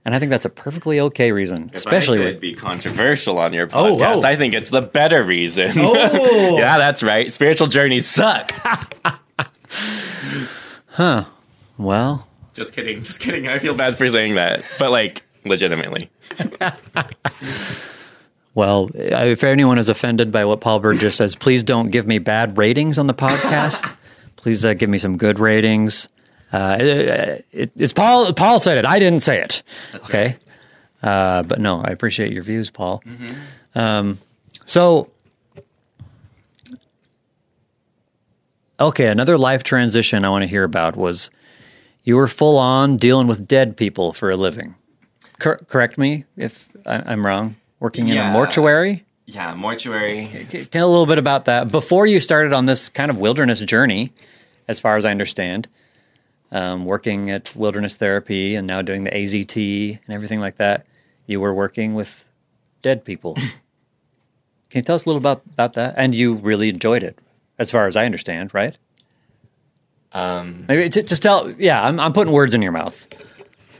And 0.05 0.13
I 0.15 0.19
think 0.19 0.29
that's 0.29 0.45
a 0.45 0.49
perfectly 0.49 0.99
okay 0.99 1.31
reason, 1.31 1.69
if 1.69 1.75
especially 1.77 2.19
I 2.19 2.23
could 2.23 2.33
with 2.35 2.41
be 2.41 2.53
controversial 2.53 3.39
on 3.39 3.53
your 3.53 3.67
Oh, 3.73 3.95
podcast. 3.97 4.23
oh. 4.23 4.27
I 4.27 4.35
think 4.35 4.53
it's 4.53 4.69
the 4.69 4.81
better 4.81 5.23
reason. 5.23 5.71
Oh. 5.75 5.93
yeah, 6.57 6.77
that's 6.77 7.01
right. 7.03 7.31
Spiritual 7.31 7.67
journeys 7.67 8.07
suck. 8.07 8.53
well, 11.83 12.27
just 12.53 12.73
kidding. 12.73 13.03
Just 13.03 13.19
kidding. 13.19 13.47
I 13.47 13.59
feel 13.59 13.73
bad 13.73 13.97
for 13.97 14.07
saying 14.07 14.35
that, 14.35 14.63
but 14.79 14.91
like 14.91 15.23
legitimately. 15.45 16.09
Well, 18.53 18.89
if 18.93 19.43
anyone 19.43 19.77
is 19.77 19.88
offended 19.88 20.31
by 20.31 20.43
what 20.43 20.60
Paul 20.60 20.79
Burgess 20.79 21.15
says, 21.15 21.36
please 21.36 21.63
don't 21.63 21.89
give 21.89 22.06
me 22.06 22.19
bad 22.19 22.58
ratings 22.58 22.97
on 22.97 23.08
the 23.08 23.13
podcast. 23.13 23.95
please 24.36 24.65
uh, 24.65 24.73
give 24.73 24.89
me 24.89 24.97
some 24.97 25.17
good 25.17 25.39
ratings. 25.39 26.10
Uh, 26.51 26.77
it, 26.79 27.45
it, 27.51 27.71
it's 27.77 27.93
Paul. 27.93 28.34
Paul 28.34 28.60
said 28.60 28.77
it. 28.77 28.86
I 28.86 28.99
didn't 28.99 29.21
say 29.21 29.39
it. 29.41 29.63
That's 29.93 30.10
okay. 30.10 30.38
Uh, 31.01 31.43
but 31.43 31.62
no, 31.62 31.82
I 31.82 31.91
appreciate 31.91 32.34
your 32.34 32.43
views, 32.43 32.69
Paul. 32.69 33.01
Um, 33.73 34.19
so, 34.65 35.10
okay, 38.82 39.08
another 39.08 39.38
life 39.38 39.63
transition 39.63 40.25
I 40.25 40.29
want 40.29 40.41
to 40.43 40.47
hear 40.47 40.65
about 40.65 40.97
was 40.97 41.32
you 42.03 42.15
were 42.15 42.27
full 42.27 42.57
on 42.57 42.97
dealing 42.97 43.27
with 43.27 43.47
dead 43.47 43.77
people 43.77 44.13
for 44.13 44.29
a 44.29 44.35
living. 44.35 44.75
Cor- 45.39 45.57
correct 45.67 45.97
me 45.97 46.25
if 46.37 46.69
I- 46.85 47.03
I'm 47.05 47.25
wrong. 47.25 47.55
Working 47.79 48.07
in 48.07 48.17
a 48.17 48.31
mortuary. 48.33 49.05
Yeah, 49.25 49.53
mortuary. 49.55 50.47
Tell 50.71 50.87
a 50.87 50.91
little 50.91 51.05
bit 51.05 51.17
about 51.17 51.45
that 51.45 51.71
before 51.71 52.05
you 52.05 52.19
started 52.19 52.53
on 52.53 52.65
this 52.65 52.89
kind 52.89 53.09
of 53.09 53.17
wilderness 53.17 53.59
journey, 53.61 54.11
as 54.67 54.79
far 54.79 54.97
as 54.97 55.05
I 55.05 55.11
understand. 55.11 55.67
Um, 56.51 56.83
working 56.85 57.29
at 57.29 57.55
wilderness 57.55 57.95
therapy 57.95 58.55
and 58.55 58.67
now 58.67 58.81
doing 58.81 59.05
the 59.05 59.11
AZT 59.11 59.99
and 60.05 60.13
everything 60.13 60.41
like 60.41 60.57
that. 60.57 60.85
You 61.25 61.39
were 61.39 61.53
working 61.53 61.93
with 61.93 62.25
dead 62.81 63.05
people. 63.05 63.35
Can 64.69 64.79
you 64.79 64.81
tell 64.81 64.95
us 64.95 65.05
a 65.05 65.09
little 65.09 65.19
about 65.19 65.43
about 65.53 65.73
that? 65.73 65.93
And 65.97 66.13
you 66.13 66.33
really 66.33 66.67
enjoyed 66.69 67.03
it, 67.03 67.17
as 67.57 67.71
far 67.71 67.87
as 67.87 67.95
I 67.95 68.05
understand, 68.05 68.53
right? 68.53 68.77
Um, 70.13 70.65
Maybe 70.67 70.89
t- 70.89 71.04
just 71.04 71.24
tell. 71.24 71.52
Yeah, 71.52 71.84
I'm, 71.84 72.00
I'm 72.00 72.13
putting 72.13 72.34
words 72.34 72.54
in 72.54 72.62
your 72.62 72.71
mouth. 72.71 73.08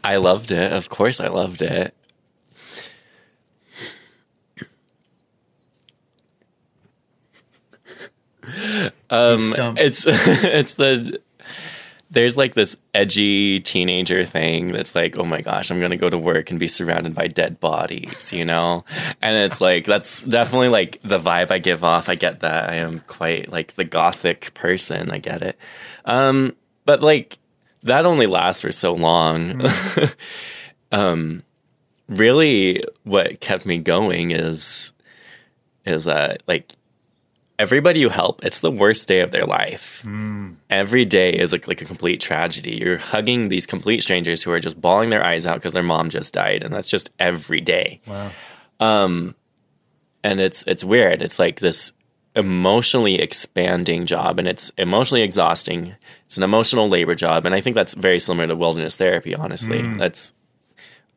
I 0.04 0.18
loved 0.18 0.52
it. 0.52 0.72
Of 0.72 0.90
course, 0.90 1.20
I 1.20 1.28
loved 1.28 1.62
it. 1.62 1.94
Um, 9.10 9.54
it's 9.78 10.06
it's 10.08 10.74
the 10.74 11.20
there's 12.12 12.36
like 12.36 12.54
this 12.54 12.76
edgy 12.94 13.62
teenager 13.62 14.26
thing 14.26 14.74
that's 14.74 14.94
like, 14.94 15.18
oh 15.18 15.24
my 15.24 15.42
gosh, 15.42 15.72
I'm 15.72 15.80
gonna 15.80 15.96
go 15.96 16.10
to 16.10 16.18
work 16.18 16.52
and 16.52 16.60
be 16.60 16.68
surrounded 16.68 17.16
by 17.16 17.28
dead 17.28 17.60
bodies, 17.62 18.34
you 18.34 18.44
know? 18.44 18.84
And 19.22 19.36
it's 19.36 19.62
like 19.62 19.86
that's 19.86 20.22
definitely 20.22 20.68
like 20.68 21.00
the 21.04 21.20
vibe 21.20 21.52
I 21.52 21.58
give 21.58 21.86
off. 21.86 22.10
I 22.10 22.16
get 22.16 22.42
that. 22.42 22.70
I 22.70 22.76
am 22.76 23.00
quite 23.08 23.50
like 23.50 23.76
the 23.76 23.86
gothic 23.86 24.54
person. 24.54 25.10
I 25.10 25.20
get 25.20 25.42
it. 25.42 25.58
Um, 26.04 26.56
but 26.86 27.02
like 27.02 27.40
that 27.84 28.06
only 28.06 28.28
lasts 28.28 28.62
for 28.62 28.74
so 28.74 28.94
long. 28.94 29.66
um, 30.92 31.44
really, 32.10 32.84
what 33.04 33.40
kept 33.40 33.66
me 33.66 33.78
going 33.78 34.32
is 34.32 34.92
is 35.86 36.08
uh 36.08 36.36
like 36.46 36.74
everybody 37.62 38.00
you 38.00 38.10
help, 38.10 38.44
it's 38.44 38.60
the 38.60 38.72
worst 38.72 39.08
day 39.08 39.20
of 39.20 39.32
their 39.32 39.46
life. 39.46 40.04
Every 40.72 41.06
day 41.06 41.32
is 41.32 41.52
like, 41.52 41.68
like 41.68 41.80
a 41.80 41.86
complete 41.86 42.20
tragedy. 42.20 42.80
You're 42.82 42.98
hugging 42.98 43.50
these 43.50 43.68
complete 43.68 44.02
strangers 44.02 44.42
who 44.42 44.52
are 44.52 44.60
just 44.60 44.82
bawling 44.82 45.12
their 45.12 45.24
eyes 45.24 45.46
out 45.46 45.58
because 45.58 45.74
their 45.74 45.84
mom 45.84 46.10
just 46.10 46.34
died, 46.34 46.64
and 46.64 46.74
that's 46.74 46.88
just 46.88 47.12
every 47.20 47.62
day. 47.62 48.02
Wow. 48.08 48.32
Um, 48.80 49.36
and 50.24 50.40
it's 50.40 50.64
it's 50.66 50.84
weird. 50.84 51.22
It's 51.22 51.38
like 51.38 51.60
this 51.60 51.94
emotionally 52.36 53.22
expanding 53.22 54.08
job, 54.08 54.40
and 54.40 54.48
it's 54.48 54.72
emotionally 54.78 55.22
exhausting. 55.22 55.94
It's 56.26 56.38
an 56.38 56.44
emotional 56.44 56.90
labor 56.90 57.14
job, 57.14 57.46
and 57.46 57.54
I 57.54 57.62
think 57.62 57.76
that's 57.76 57.94
very 57.94 58.20
similar 58.20 58.48
to 58.48 58.56
wilderness 58.56 58.96
therapy. 58.96 59.36
Honestly, 59.36 59.84
that's 59.98 60.34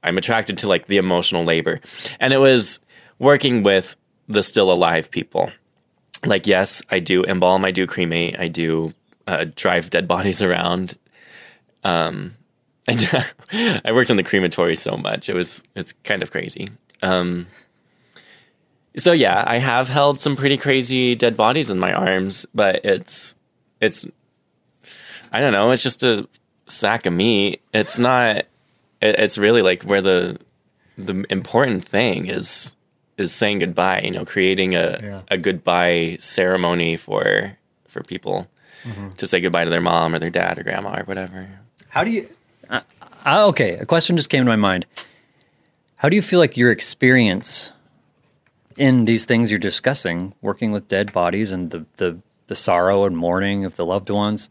I'm 0.03 0.19
attracted 0.19 0.59
to 0.59 0.69
like 0.69 0.89
the 0.89 0.99
emotional 0.99 1.45
labor, 1.45 1.81
and 2.21 2.35
it 2.35 2.39
was 2.39 2.81
working 3.19 3.63
with 3.63 3.97
the 4.29 4.43
still 4.43 4.71
alive 4.71 5.11
people 5.11 5.51
like 6.27 6.47
yes 6.47 6.83
i 6.91 6.99
do 6.99 7.25
embalm 7.25 7.65
i 7.65 7.71
do 7.71 7.87
cremate 7.87 8.39
i 8.39 8.49
do 8.49 8.93
uh, 9.27 9.47
drive 9.57 9.91
dead 9.91 10.07
bodies 10.07 10.43
around. 10.49 10.95
Um 11.83 12.37
and 12.89 13.09
i 13.85 13.93
worked 13.93 14.11
in 14.11 14.19
the 14.19 14.23
crematory 14.23 14.77
so 14.77 14.97
much 14.97 15.29
it 15.29 15.35
was 15.35 15.65
it's 15.75 15.93
kind 16.05 16.23
of 16.23 16.31
crazy. 16.31 16.69
Um 17.03 17.47
so 18.97 19.13
yeah 19.13 19.43
i 19.47 19.59
have 19.59 19.89
held 19.89 20.21
some 20.21 20.37
pretty 20.37 20.57
crazy 20.57 21.15
dead 21.15 21.37
bodies 21.37 21.71
in 21.71 21.79
my 21.79 21.93
arms 21.93 22.47
but 22.55 22.85
it's 22.85 23.35
it's 23.81 24.05
i 25.33 25.41
don't 25.41 25.53
know 25.53 25.71
it's 25.71 25.83
just 25.83 26.03
a 26.03 26.29
sack 26.67 27.07
of 27.07 27.13
meat. 27.13 27.63
It's 27.73 27.99
not 27.99 28.37
it, 28.37 28.49
it's 29.01 29.39
really 29.39 29.63
like 29.63 29.83
where 29.83 30.03
the 30.03 30.39
the 30.97 31.25
important 31.31 31.85
thing 31.85 32.27
is 32.27 32.77
is 33.17 33.33
saying 33.33 33.59
goodbye 33.61 34.01
you 34.01 34.11
know 34.11 34.25
creating 34.25 34.75
a 34.75 34.99
Yeah. 35.03 35.21
a 35.29 35.39
goodbye 35.39 36.17
ceremony 36.21 36.97
for 36.97 37.57
for 37.89 38.03
people 38.03 38.49
to 39.17 39.27
say 39.27 39.41
goodbye 39.41 39.65
to 39.65 39.71
their 39.71 39.81
mom 39.81 40.15
or 40.15 40.19
their 40.19 40.29
dad 40.31 40.59
or 40.59 40.63
grandma 40.63 41.01
or 41.01 41.05
whatever 41.05 41.49
How 41.89 42.05
do 42.05 42.11
you? 42.11 42.29
Uh, 42.69 42.81
uh, 43.25 43.47
okay, 43.49 43.75
a 43.79 43.87
question 43.87 44.17
just 44.17 44.29
came 44.29 44.45
to 44.45 44.51
my 44.51 44.57
mind. 44.57 44.85
How 45.97 46.09
do 46.11 46.17
you 46.17 46.23
feel 46.23 46.39
like 46.39 46.57
your 46.57 46.71
experience 46.71 47.73
in 48.77 49.05
these 49.07 49.25
things 49.25 49.51
you're 49.51 49.59
discussing, 49.61 50.35
working 50.43 50.71
with 50.73 50.89
dead 50.89 51.13
bodies 51.13 51.51
and 51.53 51.71
the 51.71 51.87
the, 51.97 52.19
the 52.49 52.55
sorrow 52.55 53.05
and 53.07 53.17
mourning 53.17 53.65
of 53.65 53.77
the 53.77 53.87
loved 53.87 54.11
ones? 54.11 54.51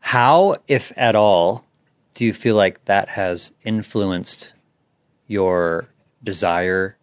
How, 0.00 0.56
if 0.66 0.92
at 0.96 1.14
all, 1.14 1.64
do 2.14 2.24
you 2.26 2.32
feel 2.32 2.56
like 2.56 2.84
that 2.86 3.10
has 3.10 3.52
influenced 3.64 4.52
your 5.28 5.88
desire 6.22 6.96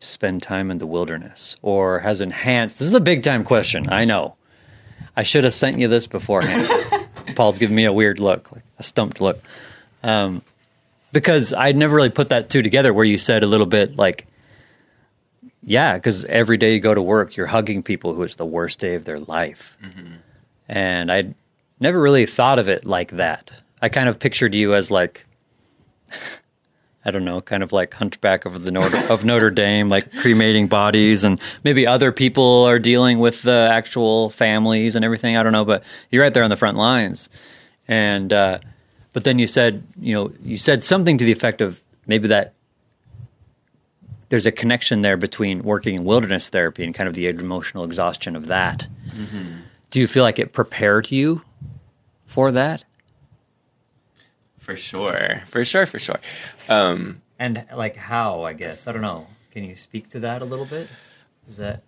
to 0.00 0.06
spend 0.06 0.42
time 0.42 0.70
in 0.70 0.78
the 0.78 0.86
wilderness 0.86 1.56
or 1.62 2.00
has 2.00 2.20
enhanced? 2.20 2.78
This 2.78 2.88
is 2.88 2.94
a 2.94 3.00
big 3.00 3.22
time 3.22 3.44
question. 3.44 3.88
I 3.90 4.04
know. 4.04 4.36
I 5.16 5.22
should 5.22 5.44
have 5.44 5.54
sent 5.54 5.78
you 5.78 5.88
this 5.88 6.06
beforehand. 6.06 6.68
Paul's 7.34 7.58
giving 7.58 7.74
me 7.76 7.84
a 7.84 7.92
weird 7.92 8.20
look, 8.20 8.52
like 8.52 8.62
a 8.78 8.82
stumped 8.82 9.20
look. 9.20 9.40
Um, 10.02 10.42
because 11.12 11.52
I'd 11.52 11.76
never 11.76 11.96
really 11.96 12.10
put 12.10 12.28
that 12.28 12.50
two 12.50 12.62
together 12.62 12.92
where 12.92 13.04
you 13.04 13.18
said 13.18 13.42
a 13.42 13.46
little 13.46 13.66
bit 13.66 13.96
like, 13.96 14.26
yeah, 15.62 15.94
because 15.94 16.24
every 16.26 16.56
day 16.56 16.74
you 16.74 16.80
go 16.80 16.94
to 16.94 17.02
work, 17.02 17.36
you're 17.36 17.46
hugging 17.46 17.82
people 17.82 18.14
who 18.14 18.22
it's 18.22 18.36
the 18.36 18.46
worst 18.46 18.78
day 18.78 18.94
of 18.94 19.04
their 19.04 19.18
life. 19.20 19.76
And 20.68 21.10
I'd 21.10 21.34
never 21.80 22.00
really 22.00 22.26
thought 22.26 22.58
of 22.58 22.68
it 22.68 22.84
like 22.84 23.12
that. 23.12 23.50
I 23.82 23.88
kind 23.88 24.08
of 24.08 24.18
pictured 24.18 24.54
you 24.54 24.74
as 24.74 24.90
like, 24.90 25.26
I 27.04 27.10
don't 27.10 27.24
know, 27.24 27.40
kind 27.40 27.62
of 27.62 27.72
like 27.72 27.94
Hunchback 27.94 28.44
of 28.44 28.64
the 28.64 28.70
Notre, 28.70 28.98
of 29.12 29.24
Notre 29.24 29.50
Dame, 29.50 29.88
like 29.88 30.12
cremating 30.16 30.66
bodies, 30.66 31.24
and 31.24 31.40
maybe 31.64 31.86
other 31.86 32.12
people 32.12 32.64
are 32.64 32.78
dealing 32.78 33.18
with 33.18 33.42
the 33.42 33.70
actual 33.72 34.30
families 34.30 34.96
and 34.96 35.04
everything. 35.04 35.36
I 35.36 35.42
don't 35.42 35.52
know, 35.52 35.64
but 35.64 35.84
you're 36.10 36.22
right 36.22 36.34
there 36.34 36.42
on 36.42 36.50
the 36.50 36.56
front 36.56 36.76
lines. 36.76 37.28
And 37.86 38.32
uh, 38.32 38.58
but 39.12 39.24
then 39.24 39.38
you 39.38 39.46
said, 39.46 39.84
you 40.00 40.14
know, 40.14 40.32
you 40.42 40.56
said 40.58 40.84
something 40.84 41.18
to 41.18 41.24
the 41.24 41.32
effect 41.32 41.60
of 41.60 41.80
maybe 42.06 42.28
that 42.28 42.54
there's 44.28 44.46
a 44.46 44.52
connection 44.52 45.02
there 45.02 45.16
between 45.16 45.62
working 45.62 45.94
in 45.94 46.04
wilderness 46.04 46.50
therapy 46.50 46.84
and 46.84 46.94
kind 46.94 47.08
of 47.08 47.14
the 47.14 47.26
emotional 47.28 47.84
exhaustion 47.84 48.36
of 48.36 48.46
that. 48.48 48.86
Do 49.90 50.00
you 50.00 50.06
feel 50.06 50.22
like 50.22 50.38
it 50.38 50.52
prepared 50.52 51.10
you 51.10 51.42
for 52.26 52.52
that? 52.52 52.84
For 54.68 54.76
sure. 54.76 55.42
For 55.48 55.64
sure, 55.64 55.86
for 55.86 55.98
sure. 55.98 56.20
Um, 56.68 57.22
And 57.38 57.64
like 57.74 57.96
how, 57.96 58.42
I 58.42 58.52
guess. 58.52 58.86
I 58.86 58.92
don't 58.92 59.00
know. 59.00 59.26
Can 59.50 59.64
you 59.64 59.76
speak 59.76 60.10
to 60.10 60.20
that 60.20 60.42
a 60.42 60.44
little 60.44 60.66
bit? 60.66 60.88
Is 61.48 61.56
that 61.56 61.82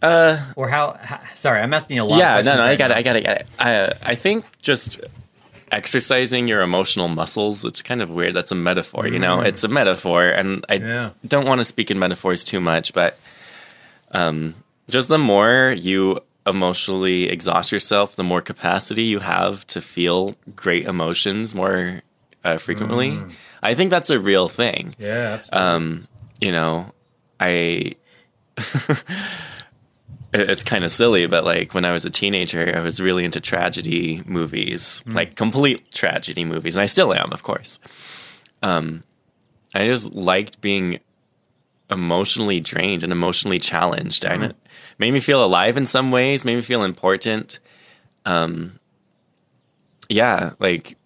uh, 0.00 0.40
or 0.56 0.70
how, 0.70 0.96
how 0.98 1.20
sorry, 1.36 1.60
I'm 1.60 1.74
asking 1.74 1.98
a 1.98 2.06
lot 2.06 2.18
yeah, 2.18 2.38
of 2.38 2.44
no, 2.46 2.56
no, 2.56 2.62
I 2.62 2.68
right 2.70 2.78
got 2.78 2.90
it. 2.90 2.96
I 2.96 3.02
got 3.02 3.16
it, 3.16 3.26
I 3.26 3.28
got 3.28 3.36
it. 3.42 3.46
I, 3.58 3.92
I 4.12 4.14
think 4.14 4.46
just 4.62 4.98
exercising 5.70 6.48
your 6.48 6.62
emotional 6.62 7.08
muscles, 7.08 7.66
it's 7.66 7.82
kind 7.82 8.00
of 8.00 8.08
weird. 8.08 8.32
That's 8.32 8.50
a 8.50 8.54
metaphor, 8.54 9.06
you 9.06 9.18
know? 9.18 9.40
It's 9.42 9.62
a 9.62 9.68
metaphor, 9.68 10.24
and 10.24 10.64
I 10.70 10.74
Yeah. 10.76 11.10
don't 11.28 11.46
want 11.46 11.58
to 11.60 11.66
speak 11.66 11.90
in 11.90 11.98
metaphors 11.98 12.44
too 12.44 12.60
much, 12.60 12.94
but 12.94 13.18
um, 14.12 14.54
just 14.88 15.08
the 15.08 15.18
more 15.18 15.74
you 15.76 16.20
emotionally 16.46 17.28
exhaust 17.28 17.70
yourself, 17.70 18.16
the 18.16 18.24
more 18.24 18.40
capacity 18.40 19.04
you 19.04 19.18
have 19.20 19.66
to 19.68 19.82
feel 19.82 20.34
great 20.56 20.86
emotions 20.86 21.54
more 21.54 22.00
uh, 22.44 22.58
frequently. 22.58 23.20
I 23.62 23.74
think 23.74 23.90
that's 23.90 24.10
a 24.10 24.18
real 24.18 24.48
thing 24.48 24.94
Yeah, 24.98 25.38
absolutely. 25.40 25.58
um, 25.58 26.08
you 26.40 26.52
know, 26.52 26.92
I. 27.40 27.94
it's 30.34 30.62
kind 30.62 30.84
of 30.84 30.90
silly, 30.90 31.26
but 31.26 31.44
like 31.44 31.74
when 31.74 31.84
I 31.84 31.92
was 31.92 32.04
a 32.04 32.10
teenager, 32.10 32.72
I 32.76 32.80
was 32.80 33.00
really 33.00 33.24
into 33.24 33.40
tragedy 33.40 34.22
movies, 34.26 35.04
like 35.06 35.36
complete 35.36 35.90
tragedy 35.92 36.44
movies, 36.44 36.76
and 36.76 36.82
I 36.82 36.86
still 36.86 37.12
am, 37.12 37.32
of 37.32 37.42
course. 37.42 37.78
Um, 38.62 39.04
I 39.74 39.86
just 39.86 40.12
liked 40.14 40.60
being 40.60 41.00
emotionally 41.90 42.60
drained 42.60 43.02
and 43.02 43.12
emotionally 43.12 43.58
challenged. 43.58 44.24
And 44.24 44.44
it 44.44 44.56
made 44.98 45.12
me 45.12 45.20
feel 45.20 45.44
alive 45.44 45.76
in 45.76 45.84
some 45.86 46.10
ways, 46.10 46.44
made 46.44 46.56
me 46.56 46.62
feel 46.62 46.82
important. 46.84 47.58
Um, 48.24 48.78
yeah, 50.08 50.52
like 50.58 50.96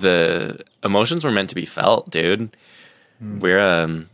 the 0.00 0.64
emotions 0.82 1.24
were 1.24 1.30
meant 1.30 1.48
to 1.50 1.54
be 1.54 1.66
felt, 1.66 2.10
dude. 2.10 2.56
We're 3.20 3.60
um, 3.60 4.08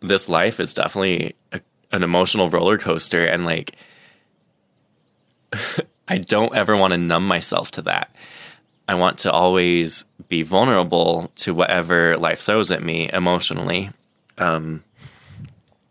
this 0.00 0.28
life 0.28 0.60
is 0.60 0.74
definitely 0.74 1.36
a, 1.52 1.60
an 1.92 2.02
emotional 2.02 2.50
roller 2.50 2.78
coaster, 2.78 3.24
and 3.24 3.44
like, 3.44 3.76
I 6.08 6.18
don't 6.18 6.54
ever 6.54 6.76
want 6.76 6.92
to 6.92 6.98
numb 6.98 7.26
myself 7.26 7.70
to 7.72 7.82
that. 7.82 8.14
I 8.88 8.94
want 8.96 9.18
to 9.20 9.32
always 9.32 10.04
be 10.28 10.42
vulnerable 10.42 11.30
to 11.36 11.54
whatever 11.54 12.16
life 12.16 12.42
throws 12.42 12.70
at 12.70 12.82
me 12.82 13.08
emotionally. 13.12 13.90
Um, 14.36 14.84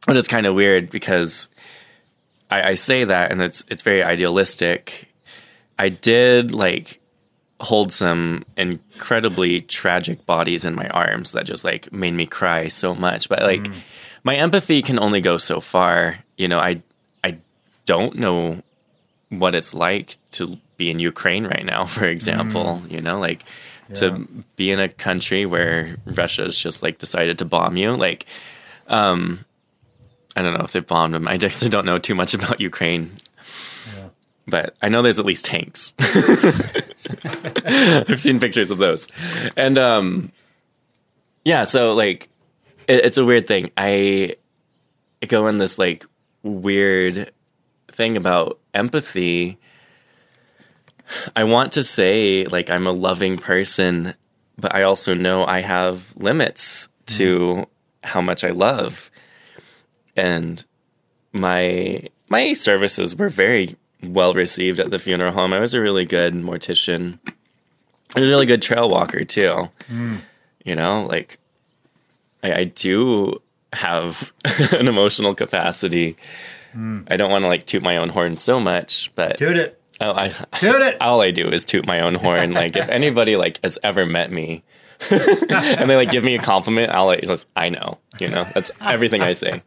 but 0.06 0.18
it's 0.18 0.28
kind 0.28 0.46
of 0.46 0.54
weird 0.54 0.92
because 0.92 1.50
I, 2.52 2.72
I 2.72 2.74
say 2.76 3.06
that, 3.06 3.32
and 3.32 3.42
it's 3.42 3.64
it's 3.70 3.82
very 3.82 4.04
idealistic. 4.04 5.08
I 5.80 5.90
did 5.90 6.54
like 6.54 7.00
hold 7.64 7.94
some 7.94 8.44
incredibly 8.58 9.62
tragic 9.62 10.26
bodies 10.26 10.66
in 10.66 10.76
my 10.76 10.88
arms 10.90 11.32
that 11.32 11.46
just 11.46 11.64
like 11.64 11.92
made 11.94 12.14
me 12.14 12.26
cry 12.26 12.68
so 12.68 12.94
much. 12.94 13.30
But 13.30 13.42
like 13.42 13.68
my 14.24 14.36
empathy 14.36 14.82
can 14.82 15.00
only 15.00 15.22
go 15.22 15.38
so 15.38 15.62
far. 15.62 16.20
You 16.38 16.48
know, 16.48 16.60
I 16.60 16.84
I 17.24 17.38
don't 17.86 18.16
know 18.16 18.62
what 19.30 19.56
it's 19.56 19.74
like 19.74 20.18
to 20.32 20.58
be 20.78 20.92
in 20.92 21.00
Ukraine 21.00 21.46
right 21.46 21.66
now, 21.66 21.86
for 21.98 22.06
example. 22.06 22.82
You 22.90 23.02
know, 23.02 23.20
like 23.20 23.44
to 23.96 24.28
be 24.56 24.72
in 24.72 24.80
a 24.80 24.90
country 24.90 25.46
where 25.46 25.98
Russia's 26.06 26.58
just 26.58 26.84
like 26.84 27.00
decided 27.00 27.38
to 27.40 27.46
bomb 27.46 27.78
you. 27.78 27.96
Like, 27.96 28.26
um, 28.88 29.46
I 30.36 30.42
don't 30.42 30.58
know 30.58 30.64
if 30.64 30.72
they 30.72 30.80
bombed 30.80 31.14
them. 31.14 31.28
I 31.34 31.38
just 31.38 31.70
don't 31.70 31.86
know 31.86 31.98
too 31.98 32.16
much 32.16 32.34
about 32.34 32.60
Ukraine. 32.60 33.18
But 34.48 34.76
I 34.82 34.90
know 34.90 35.02
there's 35.02 35.20
at 35.20 35.26
least 35.26 35.46
tanks. 35.46 35.94
I've 37.26 38.22
seen 38.22 38.40
pictures 38.40 38.72
of 38.72 38.78
those. 38.78 39.08
And 39.56 39.78
um 39.78 40.32
yeah, 41.46 41.64
so 41.64 41.94
like 41.94 42.30
it, 42.88 43.06
it's 43.06 43.18
a 43.18 43.26
weird 43.26 43.48
thing. 43.48 43.72
I 43.78 44.36
go 45.28 45.48
in 45.48 45.58
this 45.58 45.78
like 45.80 46.06
weird 46.44 47.32
thing 47.92 48.18
about 48.18 48.60
empathy. 48.74 49.58
I 51.36 51.44
want 51.44 51.74
to 51.74 51.84
say 51.84 52.46
like 52.46 52.70
I'm 52.70 52.88
a 52.88 52.92
loving 52.92 53.38
person, 53.38 54.16
but 54.58 54.74
I 54.76 54.84
also 54.84 55.14
know 55.14 55.46
I 55.46 55.62
have 55.62 56.14
limits 56.16 56.90
to 57.06 57.68
how 58.04 58.22
much 58.22 58.44
I 58.44 58.50
love. 58.50 59.10
And 60.16 60.64
my 61.32 62.08
my 62.30 62.54
services 62.54 63.16
were 63.16 63.30
very 63.30 63.76
well 64.06 64.34
received 64.34 64.80
at 64.80 64.92
the 64.92 65.00
funeral 65.00 65.32
home. 65.32 65.54
I 65.54 65.60
was 65.60 65.74
a 65.74 65.82
really 65.82 66.06
good 66.06 66.34
mortician. 66.34 67.20
I 68.16 68.20
was 68.20 68.30
a 68.30 68.32
really 68.32 68.46
good 68.46 68.62
trail 68.62 68.90
walker 68.90 69.24
too. 69.26 69.70
Hmm. 69.88 70.18
You 70.66 70.76
know, 70.76 71.06
like 71.06 71.38
I, 72.44 72.54
I 72.54 72.64
do 72.66 73.42
have 73.74 74.32
an 74.74 74.88
emotional 74.88 75.34
capacity. 75.36 76.16
Hmm. 76.74 77.02
I 77.08 77.18
don't 77.18 77.32
want 77.32 77.44
to 77.44 77.50
like 77.50 77.66
toot 77.66 77.84
my 77.84 77.98
own 77.98 78.10
horn 78.10 78.38
so 78.38 78.60
much, 78.60 79.12
but 79.16 79.38
Toot 79.38 79.58
it. 79.58 79.80
oh, 80.02 80.14
I, 80.16 80.30
Toot 80.30 80.82
it. 80.82 80.98
all 81.02 81.22
I 81.22 81.32
do 81.32 81.48
is 81.48 81.66
toot 81.66 81.86
my 81.86 82.00
own 82.02 82.16
horn. 82.16 82.54
Like 82.54 82.76
if 82.76 82.88
anybody 82.90 83.36
like 83.36 83.60
has 83.64 83.78
ever 83.84 84.06
met 84.06 84.32
me 84.32 84.64
and 85.12 85.90
they 85.90 85.96
like 85.96 86.12
give 86.12 86.24
me 86.24 86.36
a 86.36 86.42
compliment, 86.42 86.92
I'll 86.92 87.06
like 87.08 87.22
just 87.22 87.48
I 87.56 87.70
know, 87.70 87.98
you 88.20 88.28
know, 88.30 88.48
that's 88.54 88.72
everything 88.82 89.22
I 89.22 89.34
say. 89.34 89.62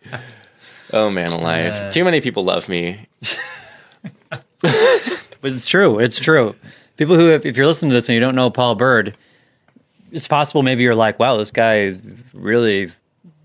Oh 0.92 1.10
man, 1.10 1.32
alive! 1.32 1.66
Yeah. 1.74 1.90
Too 1.90 2.04
many 2.04 2.20
people 2.20 2.44
love 2.44 2.68
me. 2.68 3.06
But 5.42 5.52
it's 5.52 5.68
true. 5.68 5.98
It's 5.98 6.18
true. 6.18 6.56
People 6.96 7.14
who, 7.14 7.28
if, 7.30 7.44
if 7.44 7.56
you're 7.56 7.66
listening 7.66 7.90
to 7.90 7.94
this 7.94 8.08
and 8.08 8.14
you 8.14 8.20
don't 8.20 8.34
know 8.34 8.50
Paul 8.50 8.74
Bird, 8.74 9.16
it's 10.10 10.26
possible 10.26 10.62
maybe 10.62 10.82
you're 10.82 10.94
like, 10.94 11.18
wow, 11.18 11.36
this 11.36 11.50
guy 11.50 11.98
really, 12.32 12.90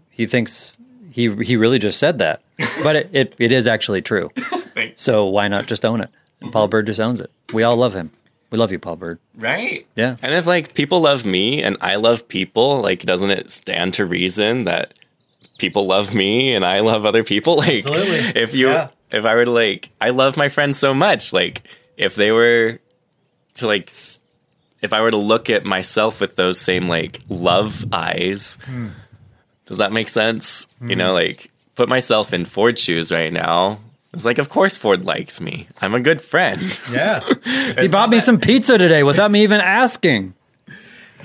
he 0.10 0.26
thinks 0.26 0.74
he 1.12 1.36
he 1.44 1.58
really 1.58 1.78
just 1.80 2.00
said 2.00 2.18
that. 2.20 2.42
But 2.82 2.96
it, 2.96 3.10
it, 3.12 3.36
it 3.40 3.52
is 3.52 3.68
actually 3.68 4.02
true. 4.02 4.30
Thanks. 4.74 5.02
So 5.02 5.26
why 5.26 5.48
not 5.50 5.68
just 5.68 5.84
own 5.84 6.00
it? 6.02 6.10
And 6.40 6.52
Paul 6.52 6.70
Bird 6.70 6.86
just 6.88 7.00
owns 7.00 7.20
it. 7.20 7.30
We 7.54 7.64
all 7.64 7.76
love 7.76 7.94
him. 7.94 8.10
We 8.50 8.58
love 8.58 8.72
you, 8.72 8.80
Paul 8.80 8.96
Bird. 8.96 9.20
Right? 9.38 9.86
Yeah. 9.96 10.16
And 10.24 10.34
if 10.34 10.48
like 10.48 10.74
people 10.74 11.02
love 11.02 11.26
me 11.26 11.62
and 11.62 11.78
I 11.82 11.96
love 11.98 12.28
people, 12.28 12.82
like 12.82 13.02
doesn't 13.04 13.30
it 13.32 13.52
stand 13.52 13.94
to 13.96 14.06
reason 14.06 14.64
that 14.64 14.94
people 15.60 15.86
love 15.86 16.14
me 16.16 16.56
and 16.56 16.66
I 16.66 16.80
love 16.80 17.06
other 17.06 17.24
people? 17.24 17.56
Like 17.62 17.86
Absolutely. 17.86 18.42
if 18.42 18.56
you 18.56 18.70
Yeah. 18.70 18.88
If 19.12 19.26
I 19.26 19.36
were 19.36 19.46
to 19.46 19.52
like 19.52 19.90
I 20.00 20.10
love 20.10 20.38
my 20.38 20.50
friends 20.50 20.78
so 20.80 20.94
much, 20.94 21.34
like 21.34 21.64
if 21.98 22.16
they 22.16 22.32
were 22.32 22.80
to 23.56 23.68
like 23.68 23.92
if 24.82 24.94
I 24.94 25.02
were 25.02 25.12
to 25.12 25.18
look 25.18 25.50
at 25.50 25.64
myself 25.66 26.20
with 26.22 26.36
those 26.36 26.60
same 26.60 26.88
like 26.88 27.20
love 27.30 27.86
eyes, 27.94 28.58
Hmm. 28.66 28.88
does 29.66 29.78
that 29.78 29.92
make 29.92 30.10
sense? 30.10 30.68
You 30.82 30.96
know, 30.96 31.14
like 31.14 31.52
put 31.76 31.88
myself 31.90 32.34
in 32.34 32.46
Ford's 32.46 32.82
shoes 32.82 33.12
right 33.12 33.32
now. 33.32 33.80
It's 34.14 34.26
like, 34.26 34.40
of 34.40 34.50
course 34.50 34.76
Ford 34.76 35.06
likes 35.06 35.40
me. 35.40 35.68
I'm 35.82 35.94
a 35.96 36.00
good 36.02 36.22
friend. 36.22 36.62
Yeah. 36.92 37.22
he 37.80 37.88
bought 37.88 38.10
me 38.10 38.20
some 38.20 38.40
pizza 38.40 38.78
today 38.78 39.04
without 39.04 39.32
me 39.32 39.44
even 39.44 39.62
asking. 39.62 40.34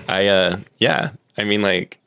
I 0.09 0.27
uh 0.29 0.59
yeah. 0.79 1.11
I 1.39 1.45
mean 1.45 1.63
like 1.63 1.99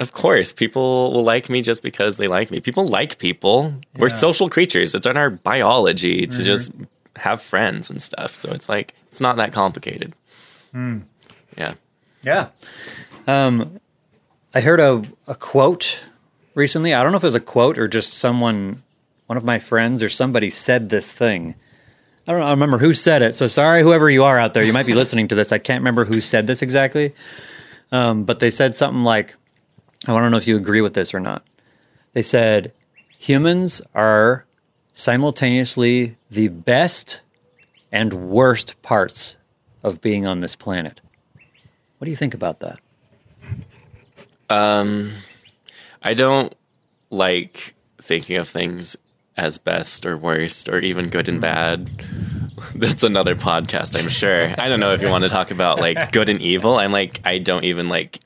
of 0.00 0.12
course 0.12 0.52
people 0.52 1.12
will 1.12 1.24
like 1.24 1.48
me 1.48 1.62
just 1.62 1.82
because 1.82 2.16
they 2.16 2.28
like 2.28 2.50
me. 2.50 2.60
People 2.60 2.86
like 2.86 3.18
people. 3.18 3.74
We're 3.96 4.08
social 4.10 4.50
creatures. 4.50 4.94
It's 4.94 5.06
in 5.06 5.16
our 5.16 5.30
biology 5.30 6.26
to 6.26 6.42
just 6.42 6.72
have 7.16 7.40
friends 7.40 7.90
and 7.90 8.02
stuff. 8.02 8.34
So 8.34 8.50
it's 8.52 8.68
like 8.68 8.94
it's 9.10 9.20
not 9.20 9.36
that 9.36 9.52
complicated. 9.52 10.14
Hmm. 10.72 10.98
Yeah. 11.56 11.74
Yeah. 12.22 12.48
Um, 13.26 13.80
I 14.54 14.60
heard 14.60 14.80
a, 14.80 15.02
a 15.26 15.34
quote 15.34 16.00
recently. 16.54 16.92
I 16.94 17.02
don't 17.02 17.12
know 17.12 17.18
if 17.18 17.24
it 17.24 17.28
was 17.28 17.34
a 17.34 17.40
quote 17.40 17.78
or 17.78 17.88
just 17.88 18.14
someone, 18.14 18.82
one 19.26 19.36
of 19.36 19.44
my 19.44 19.58
friends 19.58 20.02
or 20.02 20.08
somebody 20.08 20.50
said 20.50 20.88
this 20.88 21.12
thing. 21.12 21.54
I 22.26 22.32
don't 22.32 22.40
know, 22.40 22.46
I 22.46 22.50
remember 22.50 22.78
who 22.78 22.92
said 22.92 23.22
it. 23.22 23.36
So 23.36 23.46
sorry, 23.46 23.82
whoever 23.82 24.10
you 24.10 24.24
are 24.24 24.38
out 24.38 24.52
there, 24.52 24.64
you 24.64 24.72
might 24.72 24.86
be 24.86 24.94
listening 24.94 25.28
to 25.28 25.34
this. 25.34 25.52
I 25.52 25.58
can't 25.58 25.80
remember 25.80 26.04
who 26.04 26.20
said 26.20 26.46
this 26.46 26.60
exactly. 26.60 27.14
Um, 27.92 28.24
but 28.24 28.40
they 28.40 28.50
said 28.50 28.74
something 28.74 29.04
like, 29.04 29.34
I 30.08 30.12
to 30.12 30.30
know 30.30 30.36
if 30.36 30.46
you 30.46 30.56
agree 30.56 30.80
with 30.80 30.94
this 30.94 31.14
or 31.14 31.20
not. 31.20 31.44
They 32.12 32.22
said, 32.22 32.72
humans 33.18 33.82
are 33.94 34.44
simultaneously 34.94 36.16
the 36.30 36.48
best 36.48 37.20
and 37.92 38.30
worst 38.30 38.80
parts 38.82 39.36
of 39.82 40.00
being 40.00 40.26
on 40.26 40.40
this 40.40 40.56
planet. 40.56 41.00
What 41.98 42.06
do 42.06 42.10
you 42.10 42.16
think 42.16 42.34
about 42.34 42.60
that? 42.60 42.78
Um, 44.48 45.12
I 46.02 46.14
don't 46.14 46.54
like 47.10 47.74
thinking 48.00 48.36
of 48.36 48.48
things 48.48 48.96
as 49.36 49.58
best 49.58 50.06
or 50.06 50.16
worst 50.16 50.68
or 50.68 50.78
even 50.78 51.08
good 51.08 51.28
and 51.28 51.40
bad. 51.40 51.90
That's 52.74 53.02
another 53.02 53.34
podcast, 53.34 53.98
I'm 53.98 54.08
sure. 54.08 54.54
I 54.58 54.68
don't 54.68 54.80
know 54.80 54.92
if 54.92 55.02
you 55.02 55.08
want 55.08 55.24
to 55.24 55.30
talk 55.30 55.50
about 55.50 55.78
like 55.78 56.12
good 56.12 56.28
and 56.28 56.40
evil. 56.40 56.76
I'm 56.76 56.92
like, 56.92 57.20
I 57.24 57.38
don't 57.38 57.64
even 57.64 57.88
like 57.88 58.20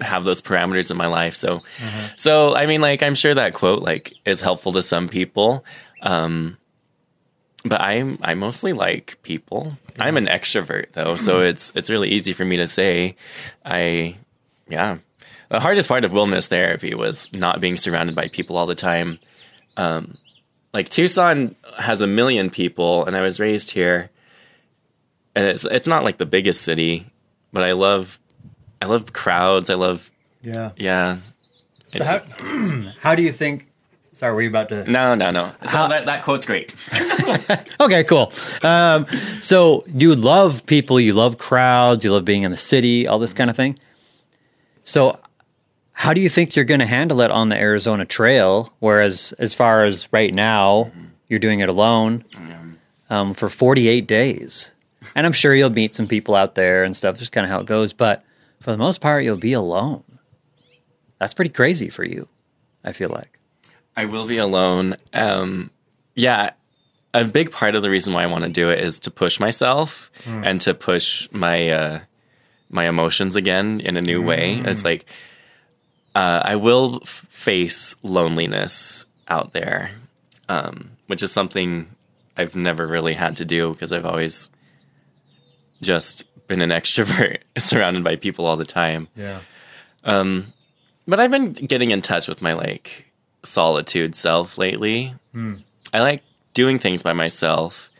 have 0.00 0.24
those 0.24 0.42
parameters 0.42 0.90
in 0.90 0.96
my 0.96 1.06
life. 1.06 1.34
So, 1.34 1.62
so 2.16 2.54
I 2.54 2.66
mean, 2.66 2.80
like, 2.80 3.02
I'm 3.02 3.14
sure 3.14 3.34
that 3.34 3.54
quote 3.54 3.82
like 3.82 4.14
is 4.24 4.40
helpful 4.40 4.72
to 4.72 4.82
some 4.82 5.08
people. 5.08 5.64
Um, 6.02 6.56
but 7.64 7.80
I'm 7.80 8.18
I 8.22 8.34
mostly 8.34 8.72
like 8.72 9.18
people. 9.22 9.76
I'm 9.98 10.16
an 10.16 10.26
extrovert 10.26 10.92
though, 10.92 11.16
so 11.16 11.40
it's 11.40 11.72
it's 11.74 11.88
really 11.88 12.10
easy 12.10 12.32
for 12.32 12.44
me 12.44 12.56
to 12.58 12.66
say. 12.66 13.16
I 13.64 14.16
yeah. 14.68 14.98
The 15.50 15.60
hardest 15.60 15.88
part 15.88 16.04
of 16.04 16.12
wilderness 16.12 16.48
therapy 16.48 16.94
was 16.94 17.32
not 17.32 17.60
being 17.60 17.76
surrounded 17.76 18.14
by 18.16 18.28
people 18.28 18.56
all 18.56 18.66
the 18.66 18.74
time. 18.74 19.18
Um, 19.76 20.18
like 20.72 20.88
Tucson 20.88 21.54
has 21.78 22.00
a 22.00 22.06
million 22.06 22.50
people, 22.50 23.06
and 23.06 23.16
I 23.16 23.20
was 23.20 23.38
raised 23.40 23.70
here, 23.70 24.10
and 25.34 25.46
it's 25.46 25.64
it's 25.64 25.86
not 25.86 26.04
like 26.04 26.18
the 26.18 26.26
biggest 26.26 26.62
city, 26.62 27.06
but 27.52 27.62
I 27.62 27.72
love 27.72 28.18
I 28.84 28.86
love 28.86 29.12
crowds. 29.12 29.70
I 29.70 29.74
love 29.74 30.10
Yeah. 30.42 30.70
yeah. 30.76 31.16
So 31.96 32.04
how, 32.04 32.18
how 33.00 33.14
do 33.14 33.22
you 33.22 33.32
think? 33.32 33.66
Sorry, 34.12 34.32
were 34.34 34.42
you 34.42 34.48
about 34.48 34.68
to? 34.68 34.88
No, 34.90 35.14
no, 35.14 35.30
no. 35.30 35.52
So 35.64 35.70
How- 35.70 35.88
that 35.88 36.06
that 36.06 36.22
quote's 36.22 36.46
great. 36.46 36.74
Okay, 37.80 38.04
cool. 38.04 38.32
Um, 38.62 39.06
so 39.40 39.84
you 39.88 40.14
love 40.14 40.64
people, 40.66 40.98
you 41.00 41.12
love 41.14 41.36
crowds, 41.38 42.04
you 42.04 42.12
love 42.12 42.24
being 42.24 42.42
in 42.44 42.50
the 42.50 42.56
city, 42.56 43.06
all 43.06 43.18
this 43.18 43.34
kind 43.34 43.50
of 43.50 43.56
thing. 43.56 43.78
So, 44.84 45.18
how 45.92 46.12
do 46.14 46.20
you 46.20 46.28
think 46.28 46.54
you're 46.56 46.64
going 46.64 46.80
to 46.80 46.86
handle 46.86 47.20
it 47.20 47.30
on 47.30 47.48
the 47.48 47.56
Arizona 47.56 48.04
Trail? 48.04 48.72
Whereas, 48.80 49.32
as 49.38 49.54
far 49.54 49.84
as 49.84 50.08
right 50.12 50.32
now, 50.34 50.90
you're 51.28 51.38
doing 51.40 51.60
it 51.60 51.68
alone 51.68 52.24
um, 53.10 53.34
for 53.34 53.48
48 53.48 54.06
days, 54.06 54.72
and 55.14 55.26
I'm 55.26 55.32
sure 55.32 55.54
you'll 55.54 55.70
meet 55.70 55.94
some 55.94 56.06
people 56.06 56.34
out 56.34 56.54
there 56.54 56.84
and 56.84 56.94
stuff. 56.96 57.18
Just 57.18 57.32
kind 57.32 57.44
of 57.44 57.50
how 57.50 57.60
it 57.60 57.66
goes, 57.66 57.92
but 57.92 58.22
for 58.64 58.70
the 58.70 58.78
most 58.78 59.02
part, 59.02 59.24
you'll 59.24 59.36
be 59.36 59.52
alone. 59.52 60.02
That's 61.18 61.34
pretty 61.34 61.50
crazy 61.50 61.90
for 61.90 62.02
you. 62.02 62.28
I 62.82 62.92
feel 62.92 63.10
like. 63.10 63.38
I 63.94 64.06
will 64.06 64.26
be 64.26 64.38
alone. 64.38 64.96
Um, 65.12 65.70
yeah, 66.14 66.52
a 67.12 67.26
big 67.26 67.50
part 67.50 67.74
of 67.74 67.82
the 67.82 67.90
reason 67.90 68.14
why 68.14 68.22
I 68.22 68.26
want 68.26 68.44
to 68.44 68.50
do 68.50 68.70
it 68.70 68.80
is 68.80 68.98
to 69.00 69.10
push 69.10 69.38
myself 69.38 70.10
and 70.24 70.62
to 70.62 70.72
push 70.72 71.28
my 71.30 71.68
uh, 71.68 72.00
my 72.70 72.88
emotions 72.88 73.36
again 73.36 73.80
in 73.80 73.98
a 73.98 74.00
new 74.00 74.22
way. 74.22 74.54
It's 74.64 74.82
like 74.82 75.04
uh, 76.14 76.40
I 76.42 76.56
will 76.56 77.00
f- 77.02 77.26
face 77.28 77.96
loneliness 78.02 79.04
out 79.28 79.52
there, 79.52 79.90
um, 80.48 80.92
which 81.06 81.22
is 81.22 81.30
something 81.30 81.86
I've 82.34 82.56
never 82.56 82.86
really 82.86 83.14
had 83.14 83.36
to 83.36 83.44
do 83.44 83.72
because 83.74 83.92
I've 83.92 84.06
always 84.06 84.48
just 85.82 86.24
been 86.48 86.62
an 86.62 86.70
extrovert, 86.80 87.38
surrounded 87.58 88.04
by 88.04 88.16
people 88.16 88.46
all 88.46 88.56
the 88.56 88.64
time 88.64 89.08
Yeah. 89.16 89.40
but 90.04 91.20
I've 91.20 91.30
been 91.30 91.52
getting 91.52 91.90
in 91.90 92.02
touch 92.02 92.28
with 92.28 92.42
my 92.42 92.52
like 92.54 93.06
solitude 93.44 94.14
self 94.14 94.56
lately. 94.58 95.14
I 95.92 96.00
like 96.00 96.22
doing 96.54 96.78
things 96.78 97.02
by 97.02 97.12
myself. 97.12 97.90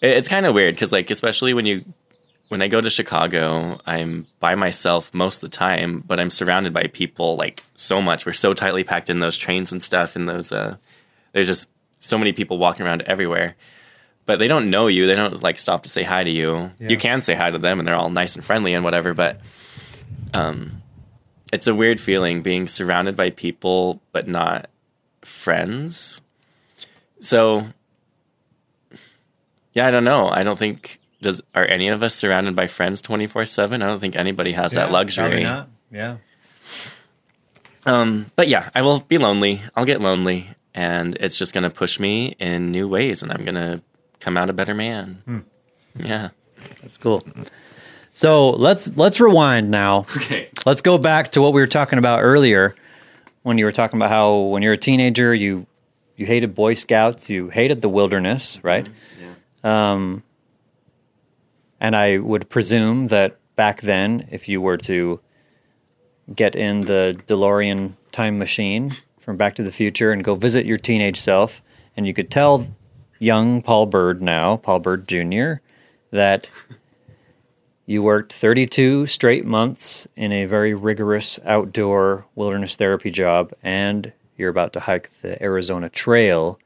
It- 0.00 0.16
It's 0.16 0.28
kind 0.28 0.46
of 0.46 0.54
weird 0.54 0.74
because 0.74 0.92
like 0.92 1.10
especially 1.10 1.54
when 1.54 1.66
you 1.66 1.84
when 2.48 2.62
I 2.62 2.68
go 2.68 2.80
to 2.80 2.88
Chicago, 2.88 3.78
I'm 3.84 4.26
by 4.40 4.54
myself 4.54 5.12
most 5.12 5.42
of 5.42 5.50
the 5.50 5.54
time, 5.56 6.02
but 6.06 6.18
I'm 6.18 6.30
surrounded 6.30 6.72
by 6.72 6.86
people 6.86 7.36
like 7.36 7.62
so 7.74 8.00
much. 8.00 8.24
We're 8.24 8.32
so 8.32 8.54
tightly 8.54 8.84
packed 8.84 9.10
in 9.10 9.18
those 9.20 9.36
trains 9.36 9.70
and 9.70 9.82
stuff 9.82 10.16
and 10.16 10.28
those 10.28 10.50
uh 10.52 10.76
there's 11.32 11.46
just 11.46 11.68
so 12.00 12.16
many 12.16 12.32
people 12.32 12.58
walking 12.58 12.86
around 12.86 13.02
everywhere. 13.02 13.54
But 14.28 14.38
they 14.38 14.46
don't 14.46 14.68
know 14.68 14.88
you. 14.88 15.06
They 15.06 15.14
don't 15.14 15.42
like 15.42 15.58
stop 15.58 15.84
to 15.84 15.88
say 15.88 16.02
hi 16.02 16.22
to 16.22 16.30
you. 16.30 16.70
Yeah. 16.78 16.90
You 16.90 16.98
can 16.98 17.22
say 17.22 17.32
hi 17.32 17.50
to 17.50 17.56
them 17.56 17.78
and 17.78 17.88
they're 17.88 17.96
all 17.96 18.10
nice 18.10 18.36
and 18.36 18.44
friendly 18.44 18.74
and 18.74 18.84
whatever, 18.84 19.14
but 19.14 19.40
um 20.34 20.82
it's 21.50 21.66
a 21.66 21.74
weird 21.74 21.98
feeling 21.98 22.42
being 22.42 22.68
surrounded 22.68 23.16
by 23.16 23.30
people 23.30 24.02
but 24.12 24.28
not 24.28 24.68
friends. 25.22 26.20
So 27.20 27.64
yeah, 29.72 29.86
I 29.86 29.90
don't 29.90 30.04
know. 30.04 30.28
I 30.28 30.42
don't 30.42 30.58
think 30.58 31.00
does 31.22 31.40
are 31.54 31.64
any 31.64 31.88
of 31.88 32.02
us 32.02 32.14
surrounded 32.14 32.54
by 32.54 32.66
friends 32.66 33.00
24/7? 33.00 33.76
I 33.76 33.78
don't 33.78 33.98
think 33.98 34.14
anybody 34.14 34.52
has 34.52 34.72
that 34.72 34.92
luxury. 34.92 35.40
Yeah. 35.90 36.18
Um 37.86 38.30
but 38.36 38.48
yeah, 38.48 38.68
I 38.74 38.82
will 38.82 39.00
be 39.00 39.16
lonely. 39.16 39.62
I'll 39.74 39.86
get 39.86 40.02
lonely 40.02 40.50
and 40.74 41.16
it's 41.18 41.34
just 41.34 41.54
going 41.54 41.64
to 41.64 41.70
push 41.70 41.98
me 41.98 42.36
in 42.38 42.70
new 42.70 42.86
ways 42.86 43.22
and 43.22 43.32
I'm 43.32 43.44
going 43.44 43.54
to 43.54 43.80
come 44.20 44.36
out 44.36 44.50
a 44.50 44.52
better 44.52 44.74
man. 44.74 45.44
Yeah. 45.96 46.30
That's 46.82 46.98
cool. 46.98 47.24
So 48.14 48.50
let's 48.50 48.96
let's 48.96 49.20
rewind 49.20 49.70
now. 49.70 50.00
Okay. 50.16 50.50
Let's 50.66 50.82
go 50.82 50.98
back 50.98 51.30
to 51.30 51.40
what 51.40 51.52
we 51.52 51.60
were 51.60 51.68
talking 51.68 51.98
about 51.98 52.20
earlier 52.20 52.74
when 53.42 53.58
you 53.58 53.64
were 53.64 53.72
talking 53.72 53.96
about 53.98 54.10
how 54.10 54.38
when 54.38 54.62
you're 54.62 54.72
a 54.72 54.78
teenager 54.78 55.32
you 55.34 55.66
you 56.16 56.26
hated 56.26 56.54
Boy 56.54 56.74
Scouts, 56.74 57.30
you 57.30 57.48
hated 57.48 57.80
the 57.80 57.88
wilderness, 57.88 58.58
right? 58.64 58.88
Um, 59.62 60.24
and 61.80 61.94
I 61.94 62.18
would 62.18 62.48
presume 62.48 63.06
that 63.06 63.36
back 63.54 63.82
then, 63.82 64.28
if 64.32 64.48
you 64.48 64.60
were 64.60 64.76
to 64.78 65.20
get 66.34 66.56
in 66.56 66.80
the 66.82 67.20
DeLorean 67.28 67.92
time 68.10 68.36
machine 68.36 68.96
from 69.20 69.36
Back 69.36 69.54
to 69.56 69.62
the 69.62 69.70
Future 69.70 70.10
and 70.10 70.24
go 70.24 70.34
visit 70.34 70.66
your 70.66 70.76
teenage 70.76 71.20
self, 71.20 71.62
and 71.96 72.04
you 72.04 72.12
could 72.12 72.30
tell 72.30 72.66
young 73.18 73.62
Paul 73.62 73.86
Bird 73.86 74.20
now, 74.20 74.56
Paul 74.56 74.80
Bird 74.80 75.08
Jr., 75.08 75.54
that 76.10 76.48
you 77.86 78.02
worked 78.02 78.32
32 78.32 79.06
straight 79.06 79.44
months 79.44 80.06
in 80.16 80.32
a 80.32 80.44
very 80.44 80.74
rigorous 80.74 81.40
outdoor 81.44 82.26
wilderness 82.34 82.76
therapy 82.76 83.10
job, 83.10 83.52
and 83.62 84.12
you're 84.36 84.50
about 84.50 84.72
to 84.74 84.80
hike 84.80 85.10
the 85.22 85.42
Arizona 85.42 85.88
Trail. 85.88 86.58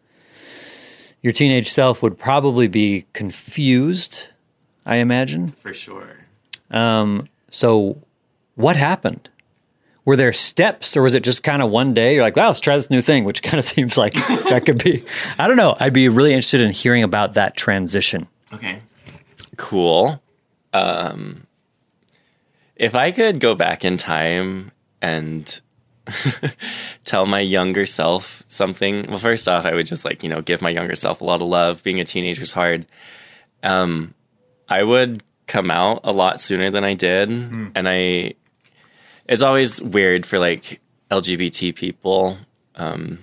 Your 1.22 1.32
teenage 1.32 1.70
self 1.70 2.02
would 2.02 2.18
probably 2.18 2.66
be 2.66 3.06
confused, 3.12 4.28
I 4.84 4.96
imagine. 4.96 5.48
For 5.62 5.72
sure. 5.72 6.16
Um, 6.70 7.28
so, 7.50 8.02
what 8.56 8.76
happened? 8.76 9.28
Were 10.04 10.16
there 10.16 10.32
steps, 10.32 10.96
or 10.96 11.02
was 11.02 11.14
it 11.14 11.22
just 11.22 11.44
kind 11.44 11.62
of 11.62 11.70
one 11.70 11.94
day? 11.94 12.14
You're 12.14 12.24
like, 12.24 12.34
"Well, 12.36 12.48
let's 12.48 12.60
try 12.60 12.76
this 12.76 12.90
new 12.90 13.02
thing," 13.02 13.24
which 13.24 13.42
kind 13.42 13.58
of 13.58 13.64
seems 13.64 13.96
like 13.96 14.14
that 14.14 14.64
could 14.66 14.82
be. 14.82 15.04
I 15.38 15.46
don't 15.46 15.56
know. 15.56 15.76
I'd 15.78 15.92
be 15.92 16.08
really 16.08 16.32
interested 16.32 16.60
in 16.60 16.72
hearing 16.72 17.02
about 17.02 17.34
that 17.34 17.56
transition. 17.56 18.26
Okay. 18.52 18.80
Cool. 19.56 20.20
Um, 20.72 21.46
if 22.76 22.94
I 22.94 23.12
could 23.12 23.38
go 23.38 23.54
back 23.54 23.84
in 23.84 23.96
time 23.96 24.72
and 25.00 25.60
tell 27.04 27.26
my 27.26 27.40
younger 27.40 27.86
self 27.86 28.42
something, 28.48 29.06
well, 29.08 29.18
first 29.18 29.48
off, 29.48 29.64
I 29.64 29.74
would 29.74 29.86
just 29.86 30.04
like, 30.04 30.22
you 30.22 30.28
know, 30.28 30.40
give 30.42 30.62
my 30.62 30.70
younger 30.70 30.96
self 30.96 31.20
a 31.20 31.24
lot 31.24 31.40
of 31.40 31.48
love. 31.48 31.82
Being 31.82 32.00
a 32.00 32.04
teenager 32.04 32.42
is 32.42 32.52
hard. 32.52 32.86
Um, 33.62 34.14
I 34.68 34.82
would 34.82 35.22
come 35.46 35.70
out 35.70 36.00
a 36.04 36.12
lot 36.12 36.40
sooner 36.40 36.70
than 36.70 36.82
I 36.82 36.94
did. 36.94 37.30
And 37.30 37.88
I, 37.88 38.34
it's 39.32 39.42
always 39.42 39.80
weird 39.80 40.24
for 40.26 40.38
like 40.38 40.80
LGBT 41.10 41.74
people. 41.74 42.38
Um, 42.76 43.18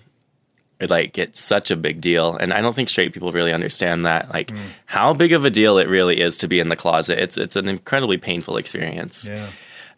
it 0.79 0.89
like 0.89 1.11
gets 1.13 1.41
such 1.41 1.71
a 1.71 1.75
big 1.75 1.99
deal 1.99 2.37
and 2.37 2.53
i 2.53 2.61
don't 2.61 2.73
think 2.73 2.87
straight 2.87 3.11
people 3.11 3.33
really 3.33 3.51
understand 3.51 4.05
that 4.05 4.29
like 4.33 4.53
how 4.85 5.13
big 5.13 5.33
of 5.33 5.43
a 5.43 5.49
deal 5.49 5.77
it 5.77 5.89
really 5.89 6.21
is 6.21 6.37
to 6.37 6.47
be 6.47 6.61
in 6.61 6.69
the 6.69 6.75
closet 6.77 7.19
it's 7.19 7.37
it's 7.37 7.57
an 7.57 7.67
incredibly 7.67 8.15
painful 8.17 8.55
experience 8.55 9.27
Yeah. 9.27 9.49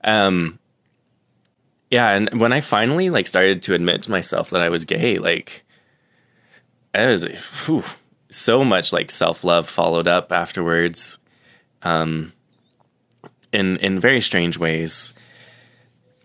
um 0.04 0.58
yeah 1.92 2.10
and 2.16 2.42
when 2.42 2.52
i 2.52 2.62
finally 2.62 3.12
like 3.12 3.28
started 3.28 3.62
to 3.64 3.76
admit 3.76 4.02
to 4.04 4.10
myself 4.12 4.50
that 4.50 4.62
i 4.62 4.70
was 4.70 4.86
gay 4.86 5.20
like 5.20 5.64
it 6.96 7.06
was 7.08 7.26
whew, 7.66 7.84
so 8.32 8.64
much 8.64 8.92
like 8.92 9.12
self-love 9.12 9.70
followed 9.70 10.08
up 10.08 10.32
afterwards 10.32 11.20
um, 11.84 12.34
in 13.54 13.78
in 13.78 14.00
very 14.00 14.22
strange 14.22 14.58
ways. 14.58 15.14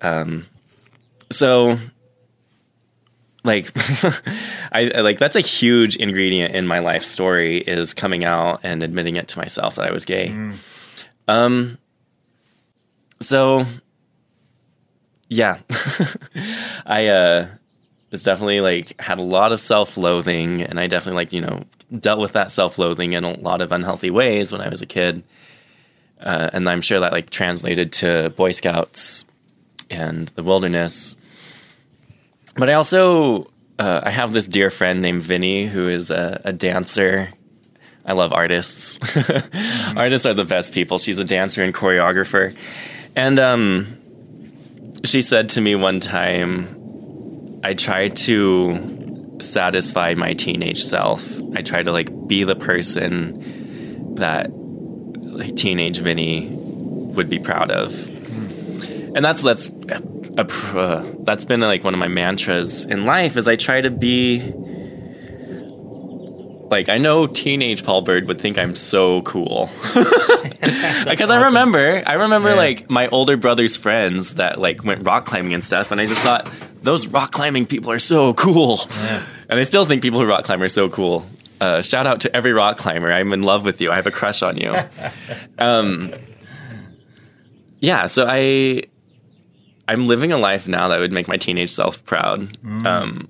Um, 0.02 0.46
so 1.30 1.78
like 3.44 3.70
I 4.72 4.90
I- 4.94 5.00
like 5.00 5.18
that's 5.18 5.36
a 5.36 5.40
huge 5.40 5.96
ingredient 5.96 6.54
in 6.54 6.66
my 6.66 6.80
life 6.80 7.04
story 7.04 7.58
is 7.58 7.94
coming 7.94 8.24
out 8.24 8.60
and 8.62 8.82
admitting 8.82 9.16
it 9.16 9.28
to 9.28 9.38
myself 9.38 9.76
that 9.76 9.86
I 9.88 9.92
was 9.92 10.04
gay. 10.04 10.34
Um 11.28 11.78
so 13.20 13.64
yeah. 15.28 15.58
I 16.86 17.06
uh 17.06 17.46
was 18.10 18.22
definitely 18.22 18.60
like 18.60 19.00
had 19.00 19.18
a 19.18 19.22
lot 19.22 19.52
of 19.52 19.60
self-loathing 19.60 20.62
and 20.62 20.78
I 20.78 20.86
definitely 20.86 21.16
like, 21.16 21.32
you 21.32 21.40
know, 21.40 21.62
dealt 21.98 22.20
with 22.20 22.32
that 22.32 22.50
self-loathing 22.50 23.12
in 23.14 23.24
a 23.24 23.38
lot 23.40 23.60
of 23.62 23.72
unhealthy 23.72 24.10
ways 24.10 24.52
when 24.52 24.60
I 24.60 24.68
was 24.68 24.80
a 24.80 24.86
kid. 24.86 25.22
Uh, 26.20 26.48
and 26.52 26.68
I'm 26.68 26.80
sure 26.80 27.00
that 27.00 27.12
like 27.12 27.30
translated 27.30 27.92
to 27.94 28.32
Boy 28.36 28.52
Scouts 28.52 29.24
and 29.90 30.28
the 30.28 30.42
wilderness. 30.42 31.16
But 32.56 32.70
I 32.70 32.74
also 32.74 33.50
uh, 33.78 34.00
I 34.04 34.10
have 34.10 34.32
this 34.32 34.46
dear 34.46 34.70
friend 34.70 35.02
named 35.02 35.22
Vinny 35.22 35.66
who 35.66 35.88
is 35.88 36.10
a, 36.10 36.40
a 36.44 36.52
dancer. 36.52 37.28
I 38.04 38.12
love 38.12 38.32
artists. 38.32 38.98
artists 39.96 40.26
are 40.26 40.34
the 40.34 40.44
best 40.44 40.72
people. 40.72 40.98
She's 40.98 41.18
a 41.18 41.24
dancer 41.24 41.62
and 41.62 41.74
choreographer, 41.74 42.56
and 43.14 43.38
um, 43.38 43.98
she 45.04 45.20
said 45.20 45.50
to 45.50 45.60
me 45.60 45.74
one 45.74 46.00
time, 46.00 47.60
I 47.64 47.74
tried 47.74 48.16
to 48.18 49.38
satisfy 49.40 50.14
my 50.14 50.32
teenage 50.32 50.82
self. 50.84 51.24
I 51.54 51.62
tried 51.62 51.84
to 51.84 51.92
like 51.92 52.10
be 52.26 52.44
the 52.44 52.56
person 52.56 54.14
that 54.16 54.50
like 54.50 55.56
teenage 55.56 55.98
Vinny 55.98 56.48
would 56.50 57.28
be 57.28 57.38
proud 57.38 57.70
of 57.70 57.92
and 59.16 59.24
that's 59.24 59.42
that's 59.42 59.68
a, 60.38 60.46
uh, 60.78 61.04
that's 61.24 61.44
been 61.44 61.60
like 61.60 61.82
one 61.82 61.94
of 61.94 61.98
my 61.98 62.06
mantras 62.08 62.84
in 62.84 63.04
life 63.06 63.36
is 63.36 63.48
I 63.48 63.56
try 63.56 63.80
to 63.80 63.90
be 63.90 64.52
like 66.70 66.88
I 66.88 66.98
know 66.98 67.26
teenage 67.26 67.84
Paul 67.84 68.02
Bird 68.02 68.26
would 68.28 68.40
think 68.40 68.58
I'm 68.58 68.74
so 68.74 69.22
cool. 69.22 69.70
Because 71.06 71.30
I 71.30 71.44
remember 71.46 72.02
I 72.04 72.14
remember 72.14 72.48
Yeah. 72.50 72.56
like 72.56 72.90
my 72.90 73.06
older 73.08 73.36
brother's 73.36 73.76
friends 73.76 74.34
that 74.34 74.58
like 74.58 74.82
went 74.84 75.06
rock 75.06 75.26
climbing 75.26 75.54
and 75.54 75.62
stuff 75.64 75.92
and 75.92 76.00
I 76.00 76.06
just 76.06 76.20
thought 76.20 76.50
those 76.82 77.06
rock 77.06 77.30
climbing 77.32 77.66
people 77.66 77.90
are 77.92 77.98
so 78.00 78.34
cool. 78.34 78.80
And 79.48 79.60
I 79.60 79.62
still 79.62 79.84
think 79.84 80.02
people 80.02 80.18
who 80.20 80.26
rock 80.26 80.44
climb 80.44 80.60
are 80.62 80.68
so 80.68 80.88
cool. 80.88 81.24
Uh, 81.60 81.80
shout 81.82 82.06
out 82.06 82.20
to 82.22 82.34
every 82.36 82.52
rock 82.52 82.78
climber. 82.78 83.12
I'm 83.12 83.32
in 83.32 83.42
love 83.42 83.64
with 83.64 83.80
you. 83.80 83.90
I 83.92 83.96
have 83.96 84.06
a 84.08 84.10
crush 84.10 84.42
on 84.42 84.56
you. 84.56 84.74
Um 85.58 86.12
yeah 87.80 88.06
so 88.06 88.26
I 88.28 88.84
I'm 89.88 90.06
living 90.06 90.32
a 90.32 90.38
life 90.38 90.66
now 90.66 90.88
that 90.88 91.00
would 91.00 91.12
make 91.12 91.28
my 91.28 91.36
teenage 91.36 91.70
self 91.72 92.04
proud. 92.04 92.56
Um, 92.86 93.28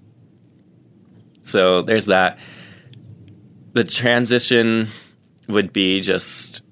so 1.42 1.82
there's 1.82 2.06
that. 2.06 2.38
The 3.72 3.84
transition 3.84 4.88
would 5.48 5.72
be 5.72 6.00
just 6.00 6.62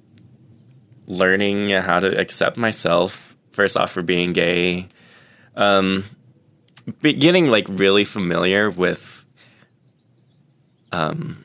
learning 1.06 1.68
how 1.70 2.00
to 2.00 2.18
accept 2.18 2.56
myself, 2.56 3.36
first 3.50 3.76
off, 3.76 3.92
for 3.92 4.02
being 4.02 4.32
gay. 4.32 4.88
Um, 5.54 6.04
getting 7.02 7.48
like 7.48 7.66
really 7.68 8.04
familiar 8.04 8.70
with 8.70 9.24
um, 10.92 11.44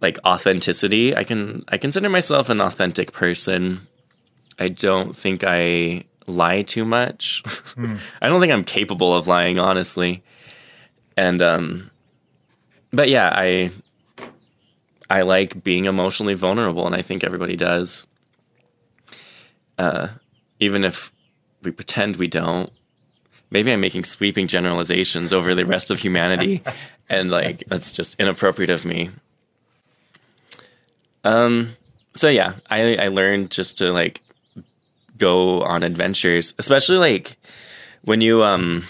like 0.00 0.18
authenticity. 0.24 1.16
I 1.16 1.24
can 1.24 1.64
I 1.68 1.78
consider 1.78 2.08
myself 2.08 2.48
an 2.48 2.60
authentic 2.60 3.12
person. 3.12 3.86
I 4.62 4.68
don't 4.68 5.16
think 5.16 5.42
I 5.44 6.04
lie 6.28 6.62
too 6.62 6.84
much. 6.84 7.42
I 8.22 8.28
don't 8.28 8.40
think 8.40 8.52
I'm 8.52 8.62
capable 8.62 9.12
of 9.12 9.26
lying, 9.26 9.58
honestly. 9.58 10.22
And 11.16 11.42
um 11.42 11.90
but 12.92 13.08
yeah, 13.08 13.28
I 13.34 13.72
I 15.10 15.22
like 15.22 15.64
being 15.64 15.86
emotionally 15.86 16.34
vulnerable 16.34 16.86
and 16.86 16.94
I 16.94 17.02
think 17.02 17.24
everybody 17.24 17.56
does. 17.56 18.06
Uh 19.78 20.08
even 20.60 20.84
if 20.84 21.12
we 21.64 21.72
pretend 21.72 22.14
we 22.16 22.28
don't. 22.28 22.70
Maybe 23.50 23.72
I'm 23.72 23.80
making 23.80 24.04
sweeping 24.04 24.46
generalizations 24.46 25.32
over 25.32 25.56
the 25.56 25.66
rest 25.66 25.90
of 25.90 25.98
humanity 25.98 26.62
and 27.08 27.32
like 27.32 27.64
that's 27.66 27.92
just 27.92 28.14
inappropriate 28.20 28.70
of 28.70 28.84
me. 28.84 29.10
Um 31.24 31.70
so 32.14 32.28
yeah, 32.28 32.54
I 32.70 32.94
I 32.94 33.08
learned 33.08 33.50
just 33.50 33.78
to 33.78 33.92
like 33.92 34.22
go 35.22 35.62
on 35.62 35.82
adventures, 35.84 36.52
especially 36.58 36.98
like 36.98 37.38
when 38.02 38.20
you 38.20 38.42
um 38.42 38.84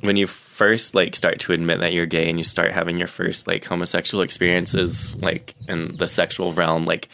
when 0.00 0.16
you 0.16 0.26
first 0.26 0.94
like 0.94 1.14
start 1.14 1.38
to 1.40 1.52
admit 1.52 1.80
that 1.80 1.92
you're 1.92 2.06
gay 2.06 2.28
and 2.28 2.38
you 2.38 2.44
start 2.44 2.72
having 2.72 2.98
your 2.98 3.06
first 3.06 3.46
like 3.46 3.64
homosexual 3.64 4.22
experiences 4.22 5.16
like 5.22 5.54
in 5.68 5.96
the 5.96 6.08
sexual 6.08 6.52
realm 6.52 6.86
like 6.86 7.08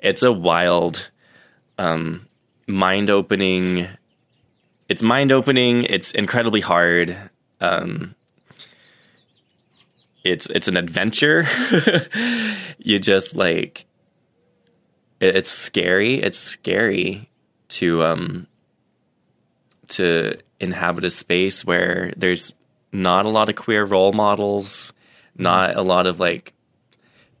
it's 0.00 0.22
a 0.22 0.32
wild 0.32 1.10
um 1.76 2.26
mind 2.66 3.10
opening 3.10 3.86
it's 4.88 5.02
mind 5.02 5.32
opening 5.32 5.84
it's 5.84 6.12
incredibly 6.12 6.60
hard 6.60 7.16
um 7.60 8.14
it's 10.24 10.46
it's 10.48 10.68
an 10.68 10.76
adventure. 10.76 11.46
You 12.80 13.00
just 13.00 13.34
like 13.34 13.86
it's 15.20 15.50
scary 15.50 16.22
it's 16.22 16.38
scary 16.38 17.28
to 17.68 18.02
um 18.04 18.46
to 19.88 20.36
inhabit 20.60 21.04
a 21.04 21.10
space 21.10 21.64
where 21.64 22.12
there's 22.16 22.54
not 22.92 23.26
a 23.26 23.30
lot 23.30 23.48
of 23.48 23.56
queer 23.56 23.84
role 23.84 24.12
models 24.12 24.92
not 25.36 25.76
a 25.76 25.82
lot 25.82 26.06
of 26.06 26.20
like 26.20 26.52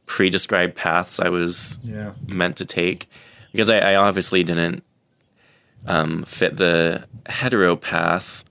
pre-described 0.06 0.74
paths 0.74 1.20
i 1.20 1.28
was 1.28 1.78
Yeah. 1.84 2.12
meant 2.26 2.56
to 2.58 2.64
take 2.64 3.08
because 3.52 3.70
I, 3.70 3.78
I 3.78 3.94
obviously 3.96 4.44
didn't 4.44 4.82
um, 5.86 6.24
fit 6.24 6.56
the 6.56 7.06
hetero 7.26 7.76
path. 7.76 8.44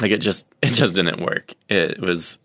Like 0.00 0.12
it 0.12 0.18
just 0.18 0.46
it 0.62 0.70
just 0.70 0.94
didn't 0.94 1.20
work. 1.20 1.52
It 1.68 2.00
was 2.00 2.38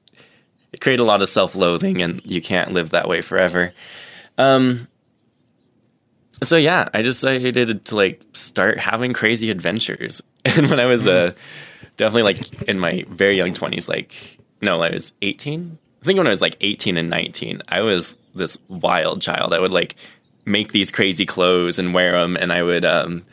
it 0.74 0.82
created 0.82 1.02
a 1.02 1.06
lot 1.06 1.22
of 1.22 1.30
self 1.30 1.56
loathing, 1.56 2.02
and 2.02 2.22
you 2.26 2.42
can't 2.42 2.74
live 2.74 2.90
that 2.90 3.08
way 3.08 3.22
forever. 3.22 3.74
Um. 4.38 4.88
So 6.44 6.56
yeah, 6.58 6.88
I 6.94 7.02
just 7.02 7.22
decided 7.22 7.86
to 7.86 7.96
like 7.96 8.22
start 8.34 8.80
having 8.80 9.14
crazy 9.14 9.50
adventures, 9.50 10.22
and 10.46 10.70
when 10.70 10.80
I 10.80 10.86
was 10.86 11.08
uh 11.08 11.34
definitely 11.98 12.24
like 12.24 12.64
in 12.64 12.80
my 12.80 13.06
very 13.10 13.38
young 13.38 13.54
twenties, 13.54 13.88
like 13.90 14.14
no, 14.62 14.82
I 14.82 14.92
was 14.92 15.14
eighteen. 15.22 15.78
I 16.02 16.06
think 16.06 16.18
when 16.18 16.28
I 16.28 16.32
was 16.32 16.42
like 16.42 16.58
eighteen 16.62 16.98
and 16.98 17.10
nineteen, 17.10 17.62
I 17.68 17.82
was 17.82 18.16
this 18.36 18.58
wild 18.68 19.22
child. 19.22 19.54
I 19.54 19.60
would 19.60 19.72
like 19.72 19.96
make 20.46 20.72
these 20.72 20.92
crazy 20.92 21.26
clothes 21.26 21.80
and 21.80 21.94
wear 21.94 22.20
them, 22.20 22.38
and 22.38 22.54
I 22.54 22.62
would. 22.64 22.86
um 22.86 23.26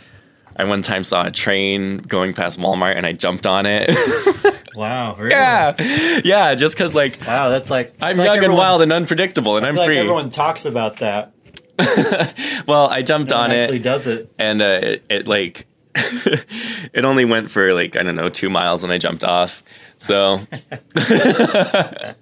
I 0.57 0.63
one 0.65 0.83
time 0.83 1.03
saw 1.03 1.27
a 1.27 1.33
train 1.33 1.99
going 1.99 2.33
past 2.33 2.61
Walmart, 2.61 2.95
and 2.97 3.05
I 3.05 3.13
jumped 3.13 3.47
on 3.47 3.67
it. 3.67 3.91
Wow. 4.75 5.15
Really? 5.15 5.31
yeah, 5.31 6.21
yeah, 6.25 6.55
just 6.57 6.75
because 6.75 6.97
like 6.97 7.21
Wow. 7.25 7.49
That's 7.49 7.71
like 7.71 7.95
I'm 8.01 8.17
like 8.17 8.27
young 8.27 8.43
and 8.45 8.55
wild 8.57 8.83
and 8.83 8.93
unpredictable, 8.93 9.57
and 9.57 9.65
I 9.65 9.69
I'm 9.69 9.75
feel 9.77 9.83
like 9.83 9.89
free. 9.91 9.99
everyone 9.99 10.31
talks 10.31 10.65
about 10.65 10.97
that. 10.97 11.33
well, 12.67 12.89
I 12.89 13.03
jumped 13.03 13.31
no 13.31 13.37
on 13.37 13.51
it. 13.51 13.65
Actually, 13.65 13.79
does 13.81 14.07
it? 14.07 14.33
And 14.39 14.63
uh, 14.63 14.81
it, 14.83 15.05
it 15.09 15.29
like 15.29 15.67
it 15.95 17.05
only 17.05 17.25
went 17.25 17.51
for 17.51 17.73
like 17.73 17.97
I 17.97 18.03
don't 18.03 18.17
know 18.17 18.29
two 18.29 18.51
miles, 18.51 18.83
and 18.83 18.93
I 18.93 18.99
jumped 18.99 19.25
off. 19.25 19.63
So, 19.99 20.41
but 20.95 22.17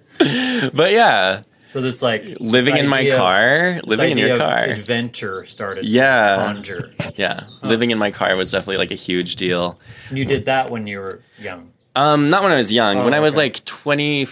yeah. 0.91 1.43
So 1.69 1.81
this 1.81 2.03
like 2.03 2.37
living 2.39 2.75
this 2.75 2.83
in 2.83 2.87
my 2.87 3.09
car, 3.09 3.77
of, 3.77 3.85
living 3.85 4.11
in 4.11 4.17
your 4.19 4.37
car, 4.37 4.65
adventure 4.65 5.43
started. 5.45 5.85
Yeah, 5.85 6.35
conjure. 6.35 6.93
Yeah, 7.15 7.45
huh. 7.45 7.67
living 7.67 7.89
in 7.89 7.97
my 7.97 8.11
car 8.11 8.35
was 8.35 8.51
definitely 8.51 8.77
like 8.77 8.91
a 8.91 8.95
huge 8.95 9.37
deal. 9.37 9.79
You 10.11 10.23
did 10.23 10.45
that 10.45 10.69
when 10.69 10.85
you 10.85 10.99
were 10.99 11.23
young. 11.39 11.71
Um, 11.95 12.29
not 12.29 12.43
when 12.43 12.51
I 12.51 12.57
was 12.57 12.71
young. 12.71 12.97
Oh, 12.97 13.05
when 13.05 13.13
okay. 13.13 13.17
I 13.17 13.21
was 13.21 13.35
like 13.35 13.65
twenty 13.65 14.27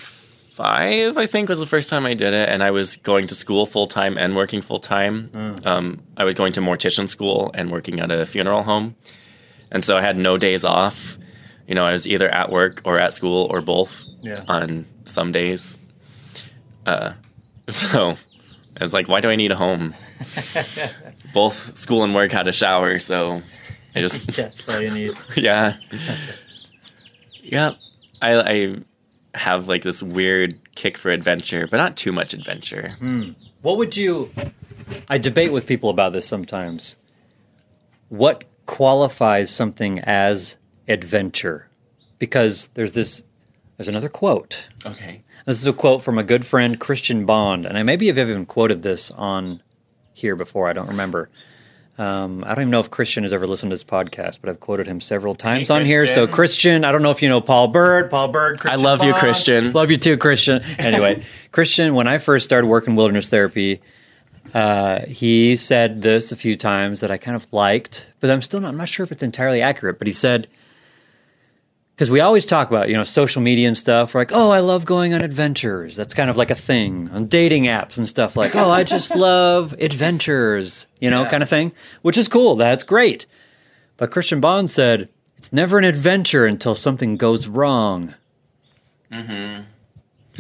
five, 0.52 1.18
I 1.18 1.26
think, 1.26 1.50
was 1.50 1.60
the 1.60 1.66
first 1.66 1.90
time 1.90 2.06
I 2.06 2.14
did 2.14 2.34
it, 2.34 2.50
and 2.50 2.62
I 2.62 2.72
was 2.72 2.98
going 2.98 3.28
to 3.28 3.36
school 3.36 3.66
full 3.66 3.88
time 3.88 4.18
and 4.18 4.36
working 4.36 4.62
full 4.62 4.80
time. 4.80 5.30
Mm. 5.34 5.66
Um, 5.66 6.04
I 6.18 6.26
was 6.26 6.36
going 6.36 6.54
to 6.54 6.60
mortician 6.60 7.08
school 7.08 7.52
and 7.54 7.72
working 7.72 8.00
at 8.00 8.12
a 8.12 8.26
funeral 8.26 8.64
home, 8.64 8.96
and 9.72 9.84
so 9.84 9.98
I 9.98 10.02
had 10.02 10.18
no 10.18 10.38
days 10.38 10.64
off. 10.64 11.18
You 11.68 11.76
know, 11.76 11.86
I 11.86 11.94
was 11.94 12.06
either 12.06 12.30
at 12.30 12.52
work 12.52 12.82
or 12.84 13.00
at 13.00 13.14
school 13.14 13.48
or 13.50 13.62
both 13.62 14.06
yeah. 14.22 14.44
on 14.48 14.86
some 15.06 15.32
days. 15.32 15.78
Uh, 16.86 17.14
so 17.70 18.12
I 18.12 18.84
was 18.84 18.94
like, 18.94 19.08
why 19.08 19.22
do 19.22 19.30
I 19.30 19.36
need 19.36 19.52
a 19.52 19.56
home? 19.56 19.96
both 21.34 21.78
school 21.78 22.04
and 22.04 22.14
work 22.14 22.32
had 22.32 22.48
a 22.48 22.52
shower, 22.52 23.00
so 23.00 23.42
I 23.96 24.02
just 24.02 24.38
yeah, 24.38 24.50
that's 24.66 24.76
all 24.76 24.82
you 24.82 24.92
need. 24.92 25.18
yeah, 25.36 25.78
yeah. 27.42 27.72
I, 28.22 28.36
I 28.36 28.76
have 29.34 29.68
like 29.68 29.84
this 29.84 30.04
weird 30.04 30.60
kick 30.76 30.98
for 30.98 31.10
adventure, 31.10 31.68
but 31.70 31.78
not 31.78 31.98
too 31.98 32.12
much 32.12 32.34
adventure. 32.34 32.96
Hmm. 33.00 33.32
What 33.62 33.78
would 33.78 33.96
you? 33.96 34.32
I 35.08 35.18
debate 35.18 35.52
with 35.52 35.66
people 35.66 35.90
about 35.90 36.14
this 36.14 36.28
sometimes. 36.28 36.98
What 38.10 38.44
qualifies 38.66 39.50
something 39.50 40.00
as 40.00 40.58
adventure? 40.88 41.68
Because 42.20 42.70
there's 42.74 42.92
this. 42.92 43.24
There's 43.78 43.88
another 43.88 44.10
quote. 44.10 44.66
Okay. 44.86 45.24
This 45.46 45.60
is 45.60 45.66
a 45.66 45.74
quote 45.74 46.04
from 46.04 46.20
a 46.20 46.24
good 46.24 46.46
friend, 46.46 46.80
Christian 46.80 47.26
Bond, 47.26 47.66
and 47.66 47.78
I 47.78 47.84
maybe 47.84 48.08
have 48.08 48.18
even 48.18 48.46
quoted 48.46 48.84
this 48.84 49.10
on 49.12 49.64
here 50.14 50.36
before. 50.36 50.70
I 50.70 50.74
don't 50.74 50.88
remember. 50.88 51.30
Um, 51.98 52.44
I 52.44 52.56
don't 52.56 52.64
even 52.64 52.72
know 52.72 52.80
if 52.80 52.90
Christian 52.90 53.24
has 53.24 53.34
ever 53.34 53.46
listened 53.46 53.70
to 53.70 53.74
this 53.74 53.84
podcast, 53.84 54.40
but 54.42 54.50
I've 54.50 54.60
quoted 54.60 54.88
him 54.88 55.02
several 55.02 55.36
times 55.36 55.70
on 55.70 55.86
here. 55.86 56.08
So, 56.08 56.26
Christian. 56.26 56.36
Christian, 56.36 56.86
I 56.86 56.92
don't 56.92 57.04
know 57.04 57.12
if 57.12 57.22
you 57.22 57.30
know 57.30 57.42
Paul 57.42 57.68
Bird. 57.68 58.10
Paul 58.10 58.30
Bird, 58.30 58.60
Christian 58.60 58.80
I 58.80 58.84
love 58.84 59.04
you, 59.04 59.14
Christian. 59.14 59.72
Love 59.74 59.92
you 59.92 59.98
too, 59.98 60.18
Christian. 60.18 60.64
Anyway, 60.80 61.24
Christian, 61.52 61.94
when 61.94 62.08
I 62.08 62.18
first 62.18 62.46
started 62.46 62.68
working 62.68 62.96
wilderness 62.96 63.28
therapy, 63.28 63.82
uh, 64.54 65.06
he 65.06 65.58
said 65.58 66.02
this 66.02 66.32
a 66.32 66.36
few 66.36 66.56
times 66.56 67.02
that 67.02 67.12
I 67.12 67.18
kind 67.18 67.36
of 67.36 67.52
liked, 67.52 68.08
but 68.20 68.32
I'm 68.32 68.42
still 68.42 68.62
not, 68.62 68.70
I'm 68.70 68.78
not 68.78 68.90
sure 68.90 69.04
if 69.04 69.12
it's 69.12 69.24
entirely 69.24 69.62
accurate. 69.62 69.98
But 69.98 70.08
he 70.08 70.14
said, 70.14 70.48
because 72.02 72.10
we 72.10 72.20
always 72.20 72.48
talk 72.48 72.68
about 72.68 72.90
you 72.90 72.96
know 72.96 73.04
social 73.04 73.44
media 73.44 73.68
and 73.68 73.78
stuff. 73.78 74.16
We're 74.16 74.22
like, 74.22 74.32
oh, 74.32 74.50
I 74.50 74.60
love 74.62 74.86
going 74.86 75.14
on 75.14 75.22
adventures. 75.22 75.96
That's 75.96 76.16
kind 76.16 76.32
of 76.32 76.36
like 76.36 76.50
a 76.50 76.56
thing 76.56 77.12
on 77.14 77.28
dating 77.28 77.66
apps 77.66 78.00
and 78.00 78.10
stuff. 78.10 78.36
Like, 78.36 78.56
oh, 78.56 78.72
I 78.72 78.84
just 78.84 79.16
love 79.16 79.74
adventures, 79.78 80.88
you 81.00 81.12
know, 81.12 81.22
Yeah. 81.22 81.30
kind 81.30 81.44
of 81.44 81.50
thing, 81.50 81.74
which 82.02 82.18
is 82.18 82.28
cool. 82.28 82.56
That's 82.56 82.84
great. 82.84 83.28
But 83.98 84.10
Christian 84.10 84.40
Bond 84.42 84.72
said 84.72 85.10
it's 85.38 85.54
never 85.54 85.78
an 85.78 85.84
adventure 85.84 86.48
until 86.48 86.74
something 86.74 87.18
goes 87.18 87.46
wrong. 87.46 88.16
Mm-hmm. 89.12 89.66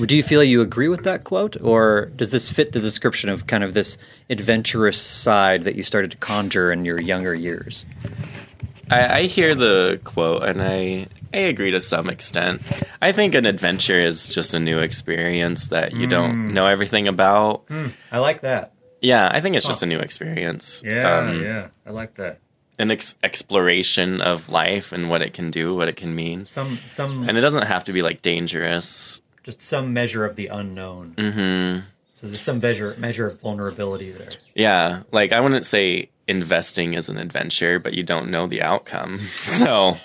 Do 0.03 0.16
you 0.16 0.24
feel 0.24 0.43
you 0.43 0.62
agree 0.62 0.88
with 0.88 1.03
that 1.03 1.26
quote, 1.26 1.62
or 1.62 2.07
does 2.16 2.32
this 2.32 2.49
fit 2.49 2.72
the 2.72 2.80
description 2.80 3.30
of 3.30 3.45
kind 3.45 3.64
of 3.64 3.76
this 3.76 3.99
adventurous 4.32 4.99
side 4.99 5.64
that 5.66 5.76
you 5.76 5.84
started 5.84 6.09
to 6.09 6.18
conjure 6.18 6.72
in 6.72 6.86
your 6.86 6.99
younger 6.99 7.36
years? 7.36 7.86
I, 8.89 9.20
I 9.20 9.24
hear 9.28 9.53
the 9.53 9.99
quote 10.03 10.41
and 10.41 10.59
I 10.64 11.05
I 11.34 11.38
agree 11.39 11.71
to 11.71 11.82
some 11.82 12.09
extent. 12.09 12.61
I 13.01 13.11
think 13.11 13.36
an 13.36 13.45
adventure 13.45 13.97
is 13.97 14.34
just 14.34 14.53
a 14.53 14.59
new 14.59 14.79
experience 14.79 15.67
that 15.67 15.93
you 15.93 16.07
don't 16.07 16.53
know 16.53 16.65
everything 16.67 17.07
about. 17.07 17.63
I 18.11 18.19
like 18.19 18.41
that. 18.41 18.73
Yeah, 19.01 19.27
I 19.32 19.41
think 19.41 19.55
it's 19.55 19.65
just 19.65 19.82
a 19.82 19.86
new 19.88 19.99
experience. 19.99 20.84
Um, 20.84 21.41
yeah, 21.43 21.67
I 21.88 21.91
like 21.91 22.15
that. 22.15 22.39
An 22.77 22.91
ex- 22.91 23.15
exploration 23.23 24.21
of 24.21 24.49
life 24.49 24.91
and 24.91 25.09
what 25.09 25.21
it 25.21 25.34
can 25.34 25.51
do, 25.51 25.75
what 25.75 25.88
it 25.88 25.95
can 25.95 26.15
mean. 26.15 26.45
Some 26.45 26.79
some 26.88 27.27
And 27.27 27.38
it 27.38 27.41
doesn't 27.41 27.63
have 27.67 27.84
to 27.86 27.93
be 27.93 28.01
like 28.01 28.21
dangerous. 28.21 29.21
just 29.43 29.61
some 29.61 29.93
measure 29.93 30.25
of 30.25 30.36
the 30.36 30.47
unknown. 30.47 31.13
hmm 31.17 31.86
So 32.15 32.27
there's 32.27 32.41
some 32.41 32.59
measure 32.59 32.95
measure 32.97 33.27
of 33.27 33.39
vulnerability 33.41 34.11
there. 34.11 34.29
Yeah, 34.55 35.03
like 35.11 35.32
I 35.32 35.39
wouldn't 35.39 35.65
say 35.65 36.09
investing 36.27 36.93
is 36.93 37.09
an 37.09 37.17
adventure, 37.17 37.77
but 37.79 37.93
you 37.93 38.03
don't 38.03 38.29
know 38.29 38.47
the 38.47 38.61
outcome. 38.61 39.19
So, 39.45 39.97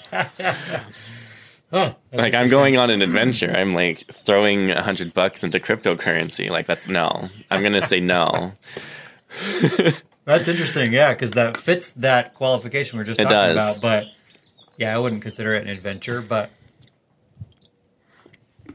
Huh. 1.71 1.95
like, 2.13 2.33
I'm 2.35 2.49
going 2.49 2.77
on 2.77 2.91
an 2.91 3.03
adventure. 3.03 3.51
I'm 3.55 3.75
like 3.75 4.05
throwing 4.25 4.71
a 4.71 4.83
hundred 4.83 5.13
bucks 5.13 5.43
into 5.43 5.59
cryptocurrency. 5.59 6.49
Like, 6.49 6.67
that's 6.67 6.87
no. 6.89 7.29
I'm 7.51 7.63
gonna 7.63 7.83
say 7.83 8.01
no. 8.01 8.53
That's 10.25 10.49
interesting, 10.49 10.93
yeah, 10.93 11.13
because 11.13 11.33
that 11.33 11.57
fits 11.57 11.91
that 11.97 12.35
qualification 12.35 12.99
we 12.99 13.03
are 13.03 13.07
just 13.07 13.21
It 13.21 13.25
talking 13.25 13.37
does. 13.57 13.79
about. 13.79 13.83
But 13.83 14.05
yeah, 14.77 14.95
I 14.95 14.99
wouldn't 14.99 15.23
consider 15.23 15.55
it 15.55 15.63
an 15.63 15.69
adventure. 15.69 16.21
But 16.21 16.51
oh, 18.69 18.73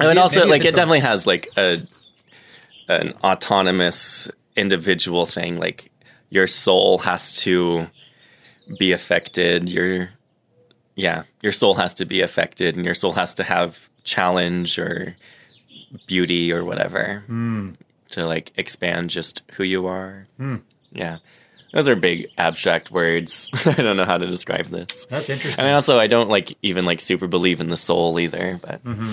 And 0.00 0.08
Maybe- 0.08 0.18
also, 0.18 0.46
like, 0.46 0.62
it 0.64 0.68
it's 0.68 0.74
a- 0.74 0.76
definitely 0.76 1.00
has 1.00 1.26
like 1.26 1.48
a 1.56 1.86
an 2.88 3.14
autonomous 3.22 4.30
individual 4.56 5.26
thing. 5.26 5.58
Like, 5.58 5.90
your 6.28 6.46
soul 6.46 6.98
has 6.98 7.34
to 7.42 7.86
be 8.78 8.92
affected. 8.92 9.68
Your 9.68 10.10
yeah, 11.00 11.22
your 11.40 11.52
soul 11.52 11.74
has 11.74 11.94
to 11.94 12.04
be 12.04 12.20
affected, 12.20 12.76
and 12.76 12.84
your 12.84 12.94
soul 12.94 13.12
has 13.12 13.34
to 13.34 13.42
have 13.42 13.88
challenge 14.04 14.78
or 14.78 15.16
beauty 16.06 16.52
or 16.52 16.64
whatever 16.64 17.24
hmm. 17.26 17.70
to 18.10 18.26
like 18.26 18.52
expand 18.56 19.10
just 19.10 19.42
who 19.52 19.64
you 19.64 19.86
are. 19.86 20.26
Hmm. 20.36 20.56
Yeah, 20.92 21.18
those 21.72 21.88
are 21.88 21.96
big 21.96 22.28
abstract 22.36 22.90
words. 22.90 23.50
I 23.64 23.72
don't 23.72 23.96
know 23.96 24.04
how 24.04 24.18
to 24.18 24.26
describe 24.26 24.66
this. 24.66 25.06
that's 25.06 25.30
interesting. 25.30 25.64
And 25.64 25.72
also, 25.72 25.98
I 25.98 26.06
don't 26.06 26.28
like 26.28 26.56
even 26.62 26.84
like 26.84 27.00
super 27.00 27.26
believe 27.26 27.60
in 27.60 27.70
the 27.70 27.76
soul 27.76 28.20
either. 28.20 28.60
But 28.60 28.84
mm-hmm. 28.84 29.12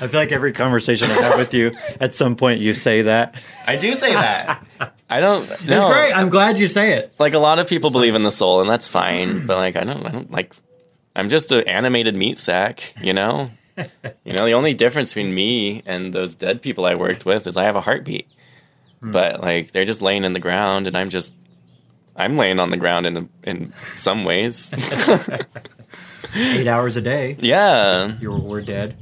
I 0.00 0.08
feel 0.08 0.20
like 0.20 0.32
every 0.32 0.52
conversation 0.52 1.10
I 1.10 1.14
have 1.14 1.38
with 1.38 1.54
you, 1.54 1.76
at 2.00 2.14
some 2.14 2.36
point 2.36 2.60
you 2.60 2.74
say 2.74 3.02
that. 3.02 3.42
I 3.66 3.76
do 3.76 3.94
say 3.94 4.12
that. 4.12 4.66
I 5.10 5.20
don't. 5.20 5.46
That's 5.48 5.64
No, 5.64 5.88
great. 5.88 6.12
I'm 6.12 6.28
glad 6.28 6.58
you 6.58 6.68
say 6.68 6.92
it. 6.94 7.12
like 7.18 7.34
a 7.34 7.38
lot 7.38 7.58
of 7.58 7.66
people 7.68 7.90
believe 7.90 8.14
in 8.14 8.22
the 8.22 8.30
soul, 8.30 8.60
and 8.60 8.68
that's 8.68 8.88
fine. 8.88 9.46
But 9.46 9.56
like, 9.56 9.76
I 9.76 9.84
don't. 9.84 10.04
I 10.06 10.10
don't 10.10 10.30
like. 10.30 10.54
I'm 11.16 11.28
just 11.30 11.50
an 11.52 11.66
animated 11.66 12.14
meat 12.14 12.38
sack. 12.38 12.94
You 13.02 13.12
know. 13.12 13.50
You 14.24 14.32
know, 14.32 14.44
the 14.44 14.54
only 14.54 14.74
difference 14.74 15.14
between 15.14 15.32
me 15.32 15.84
and 15.86 16.12
those 16.12 16.34
dead 16.34 16.62
people 16.62 16.84
I 16.84 16.96
worked 16.96 17.24
with 17.24 17.46
is 17.46 17.56
I 17.56 17.62
have 17.62 17.76
a 17.76 17.80
heartbeat. 17.80 18.26
But 19.00 19.40
like, 19.40 19.70
they're 19.70 19.84
just 19.84 20.02
laying 20.02 20.24
in 20.24 20.32
the 20.32 20.40
ground, 20.40 20.88
and 20.88 20.96
I'm 20.96 21.10
just. 21.10 21.32
I'm 22.16 22.36
laying 22.36 22.58
on 22.58 22.70
the 22.70 22.76
ground 22.76 23.06
in 23.06 23.28
in 23.44 23.72
some 23.94 24.24
ways. 24.24 24.74
Eight 26.34 26.66
hours 26.68 26.96
a 26.96 27.00
day. 27.00 27.36
yeah. 27.38 28.16
You're 28.20 28.36
we're 28.38 28.60
dead. 28.62 28.96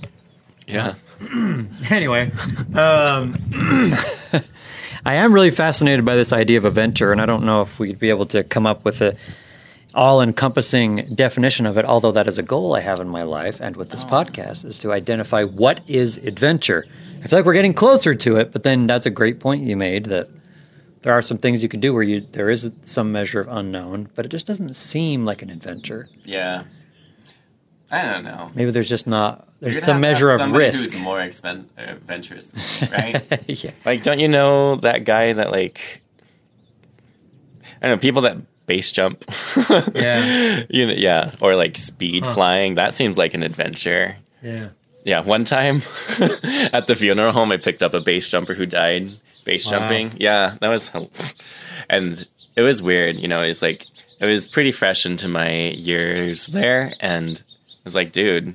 Yeah. 0.67 0.95
Anyway, 1.91 2.31
um, 2.75 3.35
I 5.07 5.15
am 5.15 5.33
really 5.33 5.53
fascinated 5.53 6.05
by 6.05 6.17
this 6.17 6.33
idea 6.33 6.59
of 6.59 6.65
a 6.65 6.71
venture, 6.71 7.13
and 7.13 7.21
I 7.21 7.27
don't 7.27 7.47
know 7.47 7.63
if 7.63 7.79
we'd 7.79 8.01
be 8.01 8.11
able 8.11 8.27
to 8.27 8.43
come 8.43 8.67
up 8.67 8.85
with 8.85 9.01
a 9.01 9.17
all-encompassing 9.95 11.15
definition 11.15 11.65
of 11.65 11.79
it. 11.79 11.85
Although 11.85 12.11
that 12.11 12.27
is 12.27 12.39
a 12.39 12.43
goal 12.43 12.75
I 12.75 12.81
have 12.81 12.99
in 12.99 13.09
my 13.09 13.23
life, 13.23 13.61
and 13.61 13.77
with 13.77 13.91
this 13.91 14.03
oh. 14.03 14.09
podcast, 14.09 14.65
is 14.65 14.77
to 14.79 14.93
identify 14.93 15.45
what 15.45 15.81
is 15.87 16.17
adventure. 16.17 16.87
I 17.23 17.29
feel 17.29 17.39
like 17.39 17.47
we're 17.47 17.53
getting 17.53 17.73
closer 17.73 18.17
to 18.17 18.35
it, 18.35 18.51
but 18.51 18.65
then 18.65 18.89
that's 18.89 19.07
a 19.07 19.11
great 19.11 19.39
point 19.39 19.63
you 19.63 19.77
made 19.77 20.07
that 20.07 20.29
there 21.03 21.13
are 21.13 21.23
some 21.23 21.39
things 21.39 21.63
you 21.63 21.69
can 21.69 21.79
do 21.79 21.95
where 21.95 22.03
you 22.03 22.27
there 22.33 22.51
is 22.51 22.69
some 22.83 23.13
measure 23.13 23.41
of 23.41 23.47
unknown, 23.47 24.09
but 24.17 24.27
it 24.27 24.31
just 24.31 24.45
doesn't 24.45 24.75
seem 24.75 25.25
like 25.25 25.41
an 25.41 25.51
adventure. 25.51 26.09
Yeah. 26.25 26.65
I 27.91 28.03
don't 28.03 28.25
know. 28.25 28.51
Maybe 28.55 28.71
there's 28.73 28.89
just 28.89 29.07
not 29.07 29.47
there's 29.61 29.83
some 29.85 30.01
measure 30.01 30.31
of 30.31 30.41
somebody 30.41 30.67
risk. 30.67 30.93
Who's 30.93 31.01
more 31.01 31.19
expen- 31.19 31.67
uh, 31.79 31.83
adventurous 31.93 32.47
than 32.49 32.91
me, 32.91 32.97
right? 32.97 33.45
yeah. 33.65 33.71
like, 33.85 34.03
don't 34.03 34.19
you 34.19 34.29
know 34.29 34.77
that 34.77 35.05
guy 35.05 35.33
that 35.33 35.51
like 35.51 36.03
I 37.81 37.89
don't 37.89 37.97
know 37.97 38.01
people 38.01 38.23
that 38.23 38.39
base 38.67 38.91
jump? 38.93 39.25
Yeah. 39.95 40.65
you 40.69 40.87
know, 40.87 40.93
yeah, 40.95 41.33
or 41.41 41.55
like 41.57 41.77
speed 41.79 42.27
flying. 42.27 42.75
That 42.75 42.95
seems 42.95 43.17
like 43.19 43.35
an 43.35 43.43
adventure. 43.43 44.17
Yeah. 44.43 44.69
Yeah, 45.05 45.21
one 45.21 45.45
time 45.45 45.77
at 46.21 46.89
the 46.89 46.97
funeral 46.97 47.31
home, 47.33 47.53
I 47.53 47.59
picked 47.59 47.83
up 47.85 47.95
a 47.95 48.01
base 48.01 48.29
jumper 48.29 48.55
who 48.55 48.67
died 48.67 49.13
base 49.45 49.65
Wow. 49.67 49.79
jumping. 49.79 50.13
Yeah, 50.17 50.57
that 50.61 50.69
was, 50.69 50.91
and 51.89 52.27
it 52.57 52.63
was 52.63 52.83
weird. 52.83 53.15
You 53.17 53.29
know, 53.29 53.41
it's 53.43 53.63
like 53.63 53.87
it 54.19 54.27
was 54.27 54.49
pretty 54.49 54.73
fresh 54.73 55.07
into 55.07 55.29
my 55.29 55.69
years 55.69 56.47
there, 56.49 56.93
and 56.99 57.41
I 57.41 57.56
was 57.87 57.95
like, 57.95 58.13
dude, 58.13 58.55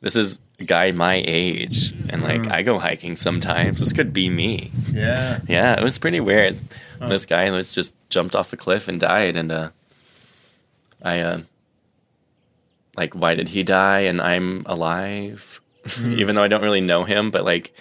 this 0.00 0.16
is 0.16 0.38
a 0.58 0.64
guy 0.64 0.92
my 0.92 1.22
age, 1.24 1.94
and 2.10 2.22
like 2.22 2.48
I 2.48 2.62
go 2.62 2.78
hiking 2.78 3.16
sometimes. 3.16 3.80
This 3.80 3.92
could 3.92 4.12
be 4.12 4.28
me. 4.28 4.70
Yeah. 4.92 5.40
Yeah, 5.48 5.78
it 5.78 5.82
was 5.82 5.98
pretty 5.98 6.20
weird. 6.20 6.58
This 7.00 7.26
guy 7.26 7.50
was 7.50 7.74
just 7.74 7.94
jumped 8.08 8.34
off 8.34 8.52
a 8.52 8.56
cliff 8.56 8.88
and 8.88 8.98
died, 8.98 9.36
and 9.36 9.52
uh, 9.52 9.70
I 11.02 11.20
uh, 11.20 11.40
like, 12.96 13.14
why 13.14 13.34
did 13.34 13.48
he 13.48 13.62
die 13.62 14.00
and 14.00 14.20
I'm 14.20 14.64
alive? 14.66 15.60
Even 16.00 16.34
though 16.34 16.42
I 16.42 16.48
don't 16.48 16.62
really 16.62 16.80
know 16.80 17.04
him, 17.04 17.30
but 17.30 17.44
like, 17.44 17.74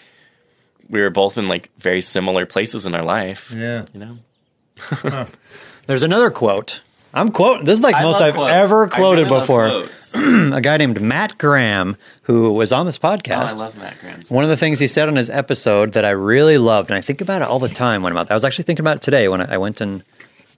we 0.89 1.01
were 1.01 1.09
both 1.09 1.37
in 1.37 1.47
like 1.47 1.69
very 1.77 2.01
similar 2.01 2.45
places 2.45 2.85
in 2.85 2.95
our 2.95 3.03
life. 3.03 3.51
Yeah. 3.55 3.85
You 3.93 3.99
know, 3.99 5.27
There's 5.87 6.03
another 6.03 6.31
quote. 6.31 6.81
I'm 7.14 7.32
quoting. 7.32 7.66
This 7.66 7.78
is 7.80 7.84
like 7.84 8.01
most 8.01 8.22
I've 8.22 8.36
ever 8.38 8.88
quoted 8.88 9.28
before. 9.28 9.68
a 10.16 10.61
guy 10.61 10.78
named 10.78 10.99
Matt 11.01 11.38
Graham, 11.38 11.95
who 12.24 12.53
was 12.53 12.72
on 12.74 12.86
this 12.86 12.99
Oh, 13.03 13.07
podcast. 13.07 13.49
I 13.49 13.53
love 13.53 13.78
Matt 13.78 13.99
Graham's. 13.99 14.32
One 14.32 14.43
of 14.43 14.49
the 14.49 14.57
things 14.57 14.80
he 14.80 14.88
said 14.88 15.07
on 15.07 15.16
his 15.16 15.30
episode 15.30 15.93
that 15.93 16.05
I 16.05 16.09
really 16.11 16.57
loved, 16.57 16.89
and 16.89 16.97
I 16.97 17.01
think 17.01 17.22
about 17.22 17.41
it 17.41 17.47
all 17.47 17.59
the 17.59 17.70
time 17.70 18.01
when 18.01 18.11
I'm 18.11 18.18
out 18.18 18.28
there. 18.28 18.34
I 18.34 18.36
was 18.36 18.43
actually 18.45 18.64
thinking 18.66 18.84
about 18.84 18.97
it 18.97 19.01
today 19.01 19.28
when 19.28 19.41
I 19.41 19.53
I 19.53 19.57
went 19.57 19.80
and 19.82 20.03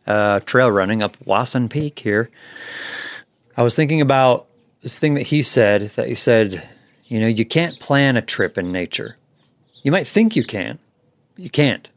uh, 0.08 0.39
trail 0.41 0.70
running 0.72 1.01
up 1.01 1.18
Wasson 1.26 1.68
Peak 1.68 1.99
here. 1.99 2.30
I 3.58 3.64
was 3.64 3.76
thinking 3.76 3.99
about 4.01 4.45
this 4.82 4.97
thing 4.99 5.16
that 5.16 5.24
he 5.24 5.41
said 5.41 5.89
that 5.95 6.08
he 6.08 6.16
said, 6.16 6.68
you 7.08 7.20
know, 7.20 7.28
you 7.28 7.45
can't 7.45 7.80
plan 7.80 8.16
a 8.18 8.22
trip 8.22 8.58
in 8.58 8.72
nature. 8.72 9.18
You 9.84 9.91
might 9.91 10.08
think 10.08 10.36
you 10.36 10.43
can, 10.43 10.80
but 11.36 11.43
you 11.43 11.49
can't. 11.49 11.89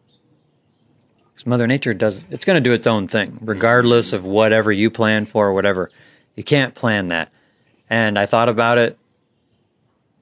Because 1.39 1.47
Mother 1.47 1.69
Nature 1.69 1.95
does, 1.95 2.21
it's 2.31 2.45
going 2.45 2.57
to 2.57 2.69
do 2.69 2.73
its 2.73 2.89
own 2.89 3.07
thing, 3.07 3.39
regardless 3.43 4.13
of 4.13 4.25
whatever 4.25 4.73
you 4.73 4.91
plan 4.91 5.25
for 5.25 5.47
or 5.47 5.53
whatever. 5.53 5.89
You 6.35 6.43
can't 6.43 6.75
plan 6.75 7.09
that. 7.09 7.31
And 7.89 8.19
I 8.19 8.27
thought 8.27 8.49
about 8.49 8.77
it 8.79 8.99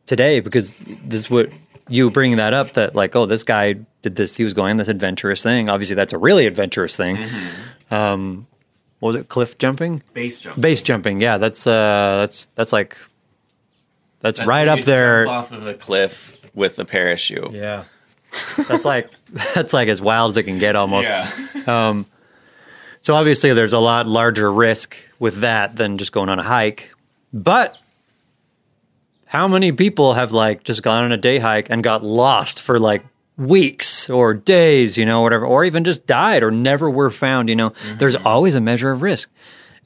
today 0.04 0.40
because 0.40 0.76
this 1.06 1.20
is 1.22 1.30
what 1.30 1.48
you 1.88 2.10
bringing 2.10 2.36
that 2.36 2.52
up 2.52 2.74
that 2.74 2.94
like 2.94 3.16
oh 3.16 3.24
this 3.26 3.44
guy 3.44 3.76
did 4.02 4.14
this 4.14 4.36
he 4.36 4.44
was 4.44 4.52
going 4.52 4.72
on 4.72 4.76
this 4.76 4.86
adventurous 4.88 5.42
thing 5.42 5.68
obviously 5.68 5.96
that's 5.96 6.12
a 6.12 6.18
really 6.18 6.46
adventurous 6.46 6.96
thing 6.96 7.18
um 7.90 8.46
what 9.00 9.08
was 9.08 9.16
it 9.16 9.28
cliff 9.28 9.58
jumping 9.58 10.00
Base 10.14 10.38
jump. 10.38 10.60
base 10.60 10.80
jumping 10.82 11.20
yeah 11.20 11.38
that's 11.38 11.66
uh 11.66 12.18
that's 12.20 12.46
that's 12.54 12.72
like 12.72 12.96
that's, 14.20 14.38
That's 14.38 14.46
right 14.48 14.68
up 14.68 14.84
there 14.84 15.26
off 15.28 15.50
of 15.50 15.66
a 15.66 15.74
cliff 15.74 16.36
with 16.54 16.78
a 16.78 16.84
parachute. 16.84 17.52
yeah 17.52 17.84
that's 18.68 18.84
like 18.84 19.10
that's 19.54 19.72
like 19.72 19.88
as 19.88 20.00
wild 20.00 20.30
as 20.30 20.36
it 20.36 20.44
can 20.44 20.58
get 20.58 20.76
almost 20.76 21.08
Yeah. 21.08 21.30
Um, 21.66 22.06
so 23.06 23.14
obviously, 23.14 23.52
there's 23.52 23.72
a 23.72 23.78
lot 23.78 24.08
larger 24.08 24.52
risk 24.52 24.96
with 25.20 25.40
that 25.40 25.76
than 25.76 25.96
just 25.96 26.10
going 26.10 26.28
on 26.28 26.40
a 26.40 26.42
hike. 26.42 26.92
But 27.32 27.78
how 29.26 29.46
many 29.46 29.70
people 29.70 30.14
have 30.14 30.32
like 30.32 30.64
just 30.64 30.82
gone 30.82 31.04
on 31.04 31.12
a 31.12 31.16
day 31.16 31.38
hike 31.38 31.70
and 31.70 31.84
got 31.84 32.02
lost 32.02 32.60
for 32.60 32.80
like 32.80 33.04
weeks 33.36 34.10
or 34.10 34.34
days, 34.34 34.98
you 34.98 35.04
know, 35.04 35.20
whatever, 35.20 35.46
or 35.46 35.64
even 35.64 35.84
just 35.84 36.06
died 36.06 36.42
or 36.42 36.50
never 36.50 36.90
were 36.90 37.12
found? 37.12 37.48
You 37.48 37.54
know, 37.54 37.70
mm-hmm. 37.70 37.98
there's 37.98 38.16
always 38.16 38.56
a 38.56 38.60
measure 38.60 38.90
of 38.90 39.02
risk, 39.02 39.30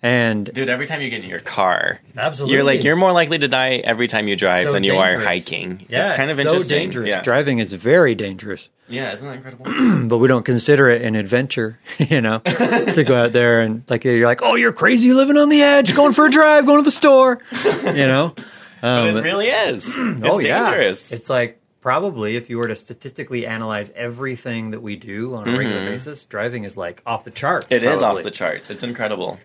and 0.02 0.50
Dude, 0.52 0.68
every 0.68 0.86
time 0.86 1.02
you 1.02 1.10
get 1.10 1.22
in 1.22 1.28
your 1.28 1.40
car, 1.40 2.00
Absolutely. 2.16 2.54
you're 2.54 2.64
like 2.64 2.82
you're 2.84 2.96
more 2.96 3.12
likely 3.12 3.38
to 3.38 3.48
die 3.48 3.76
every 3.84 4.08
time 4.08 4.28
you 4.28 4.36
drive 4.36 4.64
So 4.66 4.72
than 4.72 4.82
you 4.84 4.96
are 4.96 5.18
hiking. 5.18 5.84
yeah, 5.88 6.02
it's 6.02 6.12
kind 6.12 6.30
of 6.30 6.36
so 6.36 6.42
interesting. 6.42 6.78
dangerous. 6.78 7.08
Yeah. 7.08 7.22
Driving 7.22 7.58
is 7.58 7.72
very 7.74 8.14
dangerous. 8.14 8.68
yeah, 8.88 9.12
isn't 9.12 9.26
that 9.26 9.34
incredible? 9.36 9.66
but 10.08 10.18
we 10.18 10.26
don't 10.28 10.44
consider 10.44 10.88
it 10.88 11.02
an 11.02 11.14
adventure, 11.16 11.78
you 11.98 12.20
know, 12.20 12.38
to 12.44 13.04
go 13.06 13.14
out 13.14 13.32
there 13.32 13.60
and 13.60 13.82
like 13.90 14.04
you're 14.04 14.26
like, 14.26 14.42
oh, 14.42 14.54
you're 14.54 14.72
crazy 14.72 15.12
living 15.12 15.36
on 15.36 15.48
the 15.50 15.62
edge, 15.62 15.94
going 15.94 16.12
for 16.14 16.26
a 16.26 16.30
drive, 16.30 16.64
going 16.66 16.78
to 16.78 16.84
the 16.84 16.90
store, 16.90 17.38
you 17.84 17.92
know. 18.06 18.34
Um, 18.82 19.12
but 19.12 19.16
it 19.16 19.22
really 19.24 19.48
is. 19.48 19.84
It's 19.86 19.98
oh 19.98 20.40
dangerous. 20.40 21.10
yeah, 21.10 21.16
it's 21.18 21.28
like 21.28 21.60
probably 21.82 22.36
if 22.36 22.48
you 22.48 22.56
were 22.58 22.68
to 22.68 22.76
statistically 22.76 23.46
analyze 23.46 23.90
everything 23.94 24.70
that 24.70 24.80
we 24.82 24.96
do 24.96 25.34
on 25.34 25.46
a 25.48 25.58
regular 25.58 25.84
basis, 25.90 26.24
driving 26.24 26.64
is 26.64 26.76
like 26.78 27.02
off 27.06 27.24
the 27.24 27.30
charts. 27.30 27.66
It 27.70 27.84
is 27.84 28.02
off 28.02 28.22
the 28.22 28.30
charts. 28.30 28.70
It's 28.70 28.82
incredible. 28.82 29.38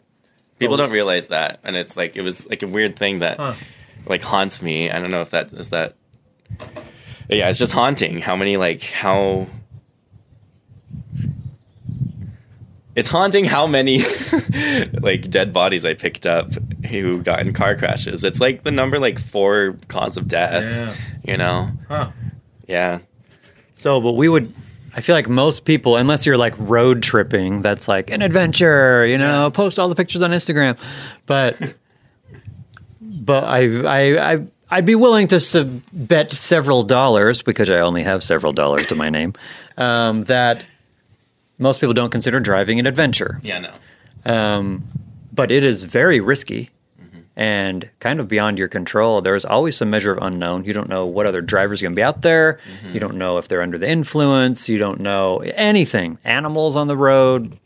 People 0.59 0.77
don't 0.77 0.91
realize 0.91 1.27
that, 1.27 1.59
and 1.63 1.75
it's 1.75 1.97
like 1.97 2.15
it 2.15 2.21
was 2.21 2.47
like 2.49 2.63
a 2.63 2.67
weird 2.67 2.95
thing 2.95 3.19
that 3.19 3.37
Huh. 3.37 3.53
like 4.05 4.21
haunts 4.21 4.61
me. 4.61 4.89
I 4.89 4.99
don't 4.99 5.11
know 5.11 5.21
if 5.21 5.31
that 5.31 5.51
is 5.53 5.69
that. 5.71 5.95
Yeah, 7.29 7.49
it's 7.49 7.59
just 7.59 7.71
haunting. 7.73 8.19
How 8.21 8.35
many 8.35 8.55
like 8.57 8.81
how. 8.83 9.47
It's 12.95 13.09
haunting 13.09 13.43
how 13.43 13.67
many 13.67 13.99
like 15.01 15.29
dead 15.29 15.51
bodies 15.51 15.83
I 15.85 15.95
picked 15.95 16.25
up 16.25 16.53
who 16.85 17.21
got 17.21 17.41
in 17.41 17.51
car 17.51 17.75
crashes. 17.75 18.23
It's 18.23 18.39
like 18.39 18.63
the 18.63 18.71
number 18.71 18.99
like 18.99 19.19
four 19.19 19.75
cause 19.89 20.15
of 20.15 20.29
death. 20.29 20.63
Yeah. 20.63 20.95
You 21.31 21.37
know? 21.37 21.71
Huh. 21.89 22.11
Yeah. 22.67 22.99
So, 23.75 23.99
but 23.99 24.13
we 24.13 24.29
would. 24.29 24.53
I 24.97 25.01
feel 25.01 25.13
like 25.15 25.27
most 25.27 25.65
people, 25.65 25.97
unless 25.97 26.25
you're 26.25 26.37
like 26.37 26.53
road 26.57 27.03
tripping, 27.03 27.61
that's 27.61 27.87
like 27.87 28.09
an 28.11 28.21
adventure, 28.21 29.05
you 29.05 29.17
know, 29.17 29.51
post 29.51 29.77
all 29.77 29.89
the 29.89 29.95
pictures 29.95 30.21
on 30.21 30.31
Instagram. 30.31 30.77
But, 31.25 31.57
but 33.01 33.43
I, 33.43 33.59
I, 33.81 34.33
I, 34.33 34.47
I'd 34.69 34.85
be 34.85 34.95
willing 34.95 35.27
to 35.27 35.39
sub- 35.39 35.81
bet 35.91 36.31
several 36.31 36.83
dollars 36.83 37.41
because 37.41 37.69
I 37.69 37.79
only 37.79 38.03
have 38.03 38.23
several 38.23 38.53
dollars 38.53 38.87
to 38.87 38.95
my 38.95 39.09
name. 39.09 39.33
Um, 39.77 40.23
that 40.25 40.65
most 41.57 41.79
people 41.81 41.93
don't 41.93 42.09
consider 42.09 42.39
driving 42.39 42.79
an 42.79 42.85
adventure, 42.87 43.39
Yeah, 43.43 43.59
no. 44.25 44.33
um, 44.33 44.83
but 45.33 45.51
it 45.51 45.63
is 45.63 45.83
very 45.83 46.19
risky. 46.21 46.69
And 47.37 47.89
kind 47.99 48.21
of 48.21 48.29
beyond 48.29 48.57
your 48.57 48.69
control. 48.69 49.19
There's 49.19 49.43
always 49.43 49.75
some 49.75 49.89
measure 49.89 50.11
of 50.11 50.19
unknown. 50.21 50.63
You 50.63 50.71
don't 50.71 50.87
know 50.87 51.05
what 51.05 51.25
other 51.25 51.41
drivers 51.41 51.81
are 51.81 51.85
going 51.85 51.91
to 51.91 51.99
be 51.99 52.03
out 52.03 52.21
there. 52.21 52.61
You 52.93 52.99
don't 53.01 53.17
know 53.17 53.37
if 53.37 53.49
they're 53.49 53.61
under 53.61 53.77
the 53.77 53.89
influence. 53.89 54.69
You 54.69 54.77
don't 54.77 55.01
know 55.01 55.39
anything. 55.39 56.17
Animals 56.23 56.77
on 56.77 56.87
the 56.87 56.95
road, 56.95 57.59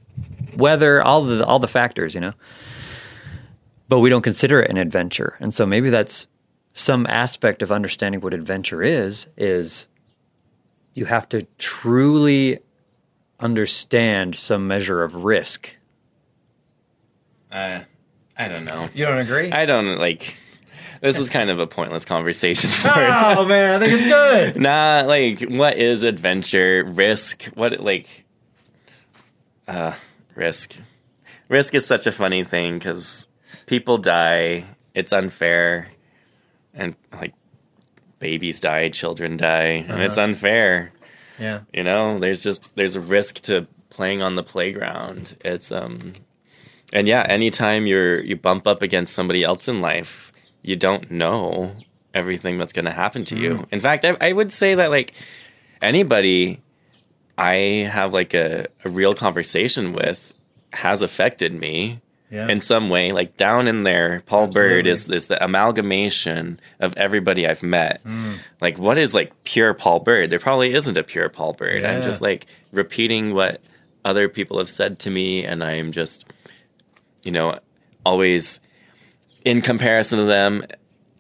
weather, 0.55 1.03
all 1.03 1.23
the 1.23 1.45
all 1.45 1.59
the 1.59 1.67
factors. 1.67 2.15
You 2.15 2.21
know. 2.21 2.33
But 3.89 3.99
we 3.99 4.09
don't 4.09 4.23
consider 4.23 4.59
it 4.59 4.71
an 4.71 4.77
adventure, 4.77 5.35
and 5.39 5.53
so 5.53 5.67
maybe 5.67 5.91
that's 5.91 6.25
some 6.73 7.05
aspect 7.05 7.61
of 7.61 7.71
understanding 7.71 8.21
what 8.21 8.33
adventure 8.33 8.81
is. 8.81 9.27
Is 9.37 9.85
you 10.95 11.05
have 11.05 11.29
to 11.29 11.45
truly 11.59 12.59
understand 13.39 14.35
some 14.35 14.67
measure 14.67 15.03
of 15.03 15.23
risk. 15.23 15.75
Uh, 17.51 17.81
I 18.39 18.47
don't 18.47 18.63
know. 18.63 18.87
You 18.93 19.05
don't 19.05 19.17
agree? 19.17 19.51
I 19.51 19.65
don't 19.65 19.97
like. 19.97 20.37
This 21.01 21.19
is 21.19 21.29
kind 21.29 21.49
of 21.49 21.59
a 21.59 21.67
pointless 21.67 22.05
conversation 22.05 22.69
for 22.71 22.87
oh 22.89 23.45
man, 23.45 23.75
I 23.75 23.85
think 23.85 24.01
it's 24.01 24.07
good. 24.07 24.61
Nah, 24.61 25.03
like 25.05 25.41
what 25.41 25.77
is 25.77 26.03
adventure? 26.03 26.85
Risk? 26.85 27.43
What 27.53 27.81
like 27.81 28.25
uh 29.67 29.93
risk. 30.35 30.75
Risk 31.49 31.75
is 31.75 31.85
such 31.85 32.07
a 32.07 32.11
funny 32.13 32.45
thing 32.45 32.79
cuz 32.79 33.27
people 33.65 33.97
die, 33.97 34.65
it's 34.95 35.11
unfair 35.11 35.89
and 36.73 36.95
like 37.11 37.33
babies 38.19 38.61
die, 38.61 38.89
children 38.89 39.35
die, 39.35 39.85
and 39.87 40.01
it's 40.01 40.17
unfair. 40.17 40.91
Yeah. 41.37 41.61
You 41.73 41.83
know, 41.83 42.19
there's 42.19 42.41
just 42.41 42.73
there's 42.75 42.95
a 42.95 43.01
risk 43.01 43.35
to 43.41 43.67
playing 43.89 44.21
on 44.21 44.35
the 44.35 44.43
playground. 44.43 45.35
It's 45.43 45.71
um 45.73 46.13
and 46.93 47.07
yeah, 47.07 47.25
anytime 47.27 47.85
you're 47.87 48.19
you 48.21 48.35
bump 48.35 48.67
up 48.67 48.81
against 48.81 49.13
somebody 49.13 49.43
else 49.43 49.67
in 49.67 49.81
life, 49.81 50.31
you 50.61 50.75
don't 50.75 51.09
know 51.11 51.75
everything 52.13 52.57
that's 52.57 52.73
going 52.73 52.85
to 52.85 52.91
happen 52.91 53.23
to 53.25 53.37
you. 53.37 53.55
Mm. 53.55 53.65
In 53.71 53.79
fact, 53.79 54.03
I, 54.05 54.17
I 54.19 54.31
would 54.33 54.51
say 54.51 54.75
that 54.75 54.89
like 54.89 55.13
anybody 55.81 56.59
I 57.37 57.87
have 57.91 58.13
like 58.13 58.33
a, 58.33 58.67
a 58.83 58.89
real 58.89 59.13
conversation 59.13 59.93
with 59.93 60.33
has 60.73 61.01
affected 61.01 61.53
me 61.53 62.01
Yeah. 62.29 62.47
in 62.49 62.59
some 62.59 62.89
way. 62.89 63.11
Like 63.11 63.37
down 63.37 63.67
in 63.67 63.83
there, 63.83 64.21
Paul 64.25 64.47
Bird 64.47 64.87
is 64.87 65.07
is 65.09 65.27
the 65.27 65.41
amalgamation 65.43 66.59
of 66.79 66.93
everybody 66.97 67.47
I've 67.47 67.63
met. 67.63 68.03
Mm. 68.03 68.37
Like 68.61 68.77
what 68.77 68.97
is 68.97 69.13
like 69.13 69.31
pure 69.45 69.73
Paul 69.73 69.99
Bird? 70.01 70.29
There 70.29 70.39
probably 70.39 70.73
isn't 70.73 70.97
a 70.97 71.03
pure 71.03 71.29
Paul 71.29 71.53
Bird. 71.53 71.85
I'm 71.85 72.03
just 72.03 72.21
like 72.21 72.45
repeating 72.71 73.33
what 73.33 73.61
other 74.05 74.27
people 74.29 74.57
have 74.59 74.69
said 74.69 74.99
to 74.99 75.09
me 75.09 75.43
and 75.45 75.63
I'm 75.63 75.91
just 75.91 76.25
you 77.23 77.31
know, 77.31 77.59
always 78.05 78.59
in 79.45 79.61
comparison 79.61 80.19
to 80.19 80.25
them, 80.25 80.65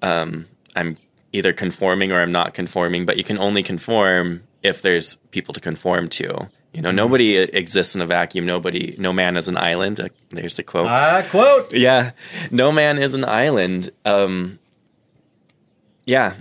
um, 0.01 0.45
I'm 0.75 0.97
either 1.33 1.53
conforming 1.53 2.11
or 2.11 2.21
I'm 2.21 2.31
not 2.31 2.53
conforming, 2.53 3.05
but 3.05 3.17
you 3.17 3.23
can 3.23 3.37
only 3.37 3.63
conform 3.63 4.43
if 4.63 4.81
there's 4.81 5.15
people 5.31 5.53
to 5.53 5.59
conform 5.59 6.09
to. 6.09 6.49
You 6.73 6.83
know, 6.83 6.91
nobody 6.91 7.37
exists 7.37 7.95
in 7.95 8.01
a 8.01 8.05
vacuum. 8.05 8.45
Nobody, 8.45 8.95
no 8.99 9.11
man 9.11 9.37
is 9.37 9.47
an 9.47 9.57
island. 9.57 9.99
Uh, 9.99 10.09
there's 10.29 10.59
a 10.59 10.63
quote. 10.63 10.87
Ah, 10.87 11.25
quote. 11.29 11.73
Yeah, 11.73 12.11
no 12.51 12.71
man 12.71 12.99
is 12.99 13.15
an 13.15 13.25
island. 13.25 13.89
Um, 14.05 14.59
yeah, 16.05 16.35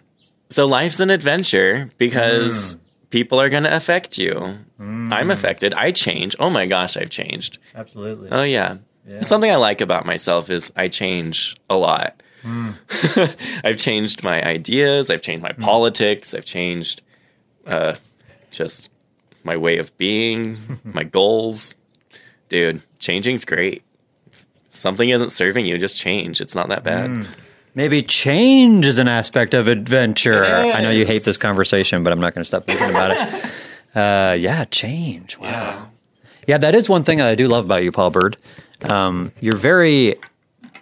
so 0.50 0.66
life's 0.66 1.00
an 1.00 1.11
adventure 1.11 1.90
because 1.96 2.76
people 3.11 3.40
are 3.40 3.48
going 3.48 3.62
to 3.64 3.74
affect 3.74 4.18
you. 4.18 4.59
I'm 4.78 5.30
affected. 5.30 5.72
I 5.74 5.92
change. 5.92 6.36
Oh 6.38 6.50
my 6.50 6.66
gosh, 6.66 6.96
I've 6.96 7.11
changed. 7.11 7.59
Absolutely. 7.74 8.28
Oh 8.30 8.42
yeah. 8.42 8.76
Something 9.22 9.50
I 9.50 9.56
like 9.56 9.80
about 9.80 10.06
myself 10.06 10.50
is 10.50 10.72
I 10.76 10.88
change 10.88 11.56
a 11.70 11.76
lot. 11.76 12.22
I've 13.64 13.76
changed 13.76 14.22
my 14.22 14.42
ideas. 14.42 15.11
I've 15.11 15.22
changed 15.22 15.42
my 15.42 15.52
politics. 15.52 16.34
I've 16.34 16.44
changed 16.44 17.02
uh, 17.66 17.96
just 18.50 18.90
my 19.44 19.56
way 19.56 19.78
of 19.78 19.96
being, 19.98 20.59
my 20.84 21.04
goals. 21.04 21.74
Dude, 22.48 22.82
changing's 22.98 23.44
great. 23.44 23.82
Something 24.70 25.09
isn't 25.11 25.30
serving 25.30 25.66
you, 25.66 25.78
just 25.78 25.98
change. 25.98 26.40
It's 26.40 26.54
not 26.54 26.68
that 26.68 26.84
bad. 26.84 27.28
Maybe 27.74 28.02
change 28.02 28.86
is 28.86 28.98
an 28.98 29.09
aspect 29.09 29.54
of 29.54 29.68
adventure. 29.68 30.44
I 30.44 30.80
know 30.82 30.90
you 30.90 31.04
hate 31.04 31.24
this 31.24 31.36
conversation, 31.36 32.04
but 32.04 32.12
I'm 32.12 32.20
not 32.20 32.34
going 32.34 32.42
to 32.42 32.46
stop 32.46 32.64
thinking 32.64 32.90
about 32.90 33.11
it. 33.12 33.50
Uh, 33.94 34.36
yeah, 34.38 34.64
change. 34.66 35.38
Wow. 35.38 35.48
Yeah. 35.48 35.86
Yeah, 36.46 36.59
that 36.59 36.74
is 36.74 36.88
one 36.88 37.04
thing 37.04 37.20
I 37.20 37.34
do 37.34 37.48
love 37.48 37.64
about 37.64 37.82
you, 37.82 37.90
Paul 37.90 38.11
Bird. 38.11 38.36
Um, 38.83 39.33
you're 39.41 39.57
very. 39.57 40.16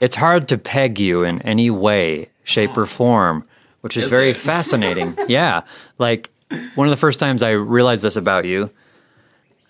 It's 0.01 0.14
hard 0.16 0.49
to 0.49 0.59
peg 0.59 0.99
you 0.99 1.24
in 1.24 1.40
any 1.42 1.70
way, 1.70 2.28
shape, 2.44 2.76
or 2.76 2.84
form, 2.86 3.44
which 3.80 3.97
is, 3.97 4.05
Is 4.05 4.11
very 4.11 4.30
it? 4.30 4.36
fascinating. 4.53 5.16
yeah, 5.28 5.62
like 5.99 6.30
one 6.74 6.86
of 6.86 6.90
the 6.90 6.97
first 6.99 7.18
times 7.18 7.42
I 7.42 7.51
realized 7.53 8.03
this 8.05 8.16
about 8.16 8.44
you. 8.44 8.70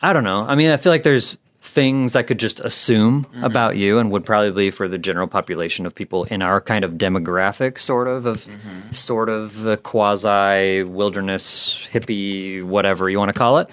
I 0.02 0.12
don't 0.12 0.24
know. 0.24 0.40
I 0.42 0.56
mean, 0.56 0.70
I 0.70 0.76
feel 0.76 0.92
like 0.92 1.04
there's 1.04 1.36
things 1.62 2.14
I 2.16 2.22
could 2.22 2.38
just 2.38 2.60
assume 2.60 3.24
Mm-hmm. 3.24 3.44
about 3.44 3.76
you, 3.76 3.98
and 3.98 4.10
would 4.10 4.24
probably 4.26 4.50
be 4.50 4.70
for 4.70 4.88
the 4.88 4.98
general 4.98 5.26
population 5.28 5.86
of 5.86 5.94
people 5.94 6.24
in 6.24 6.42
our 6.42 6.60
kind 6.60 6.84
of 6.84 6.92
demographic, 6.92 7.78
sort 7.78 8.08
of 8.08 8.26
of 8.26 8.38
Mm-hmm. 8.46 8.92
sort 8.92 9.28
of 9.30 9.80
quasi 9.84 10.82
wilderness 10.82 11.86
hippie, 11.92 12.62
whatever 12.64 13.08
you 13.08 13.18
want 13.18 13.32
to 13.32 13.38
call 13.38 13.58
it. 13.58 13.68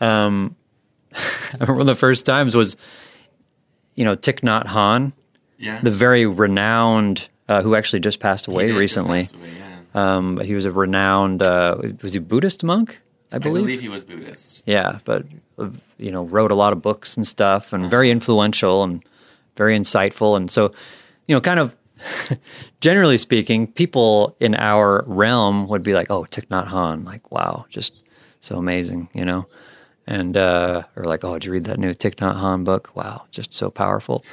Um, 0.00 0.56
I 1.14 1.20
remember 1.60 1.72
one 1.74 1.80
of 1.82 1.86
the 1.86 1.94
first 1.94 2.24
times 2.26 2.54
was, 2.54 2.76
you 3.96 4.04
know, 4.04 4.14
Thich 4.16 4.40
Nhat 4.40 4.66
Hanh, 4.66 5.12
Yeah. 5.58 5.80
the 5.82 5.90
very 5.90 6.24
renowned, 6.26 7.28
uh, 7.48 7.62
who 7.62 7.74
actually 7.74 8.00
just 8.00 8.20
passed 8.20 8.46
away 8.46 8.66
did 8.66 8.76
recently. 8.76 9.22
pass 9.22 9.34
away, 9.34 9.50
Um, 9.94 10.38
he 10.40 10.54
was 10.54 10.64
a 10.66 10.70
renowned, 10.70 11.42
uh, 11.42 11.76
was 12.02 12.12
he 12.12 12.18
Buddhist 12.20 12.62
monk? 12.62 13.00
I 13.32 13.36
I 13.36 13.38
believe. 13.40 13.64
believe 13.64 13.80
he 13.80 13.88
was 13.88 14.04
Buddhist. 14.04 14.62
Yeah, 14.66 14.98
but 15.04 15.24
uh, 15.58 15.70
you 15.98 16.12
know, 16.12 16.22
wrote 16.24 16.52
a 16.52 16.54
lot 16.54 16.72
of 16.72 16.80
books 16.82 17.16
and 17.16 17.26
stuff, 17.26 17.72
and 17.72 17.90
very 17.90 18.10
influential 18.10 18.84
and 18.84 19.02
very 19.56 19.76
insightful. 19.76 20.36
And 20.36 20.48
so, 20.50 20.70
you 21.26 21.34
know, 21.34 21.40
kind 21.40 21.58
of 21.58 21.74
generally 22.80 23.18
speaking, 23.18 23.66
people 23.66 24.36
in 24.40 24.54
our 24.54 25.02
realm 25.06 25.66
would 25.68 25.82
be 25.82 25.94
like, 25.94 26.10
"Oh, 26.10 26.22
Thich 26.30 26.46
Nhat 26.48 26.68
Hanh, 26.68 27.04
like, 27.04 27.30
wow, 27.32 27.64
just 27.70 27.94
so 28.40 28.58
amazing," 28.58 29.08
you 29.14 29.24
know, 29.24 29.46
and 30.06 30.36
uh, 30.36 30.82
or 30.96 31.04
like, 31.04 31.24
"Oh, 31.24 31.34
did 31.34 31.44
you 31.44 31.52
read 31.52 31.64
that 31.64 31.78
new 31.78 31.92
Thich 31.94 32.16
Nhat 32.16 32.36
Hanh 32.40 32.64
book? 32.64 32.90
Wow, 32.94 33.24
just 33.30 33.52
so 33.54 33.70
powerful." 33.70 34.24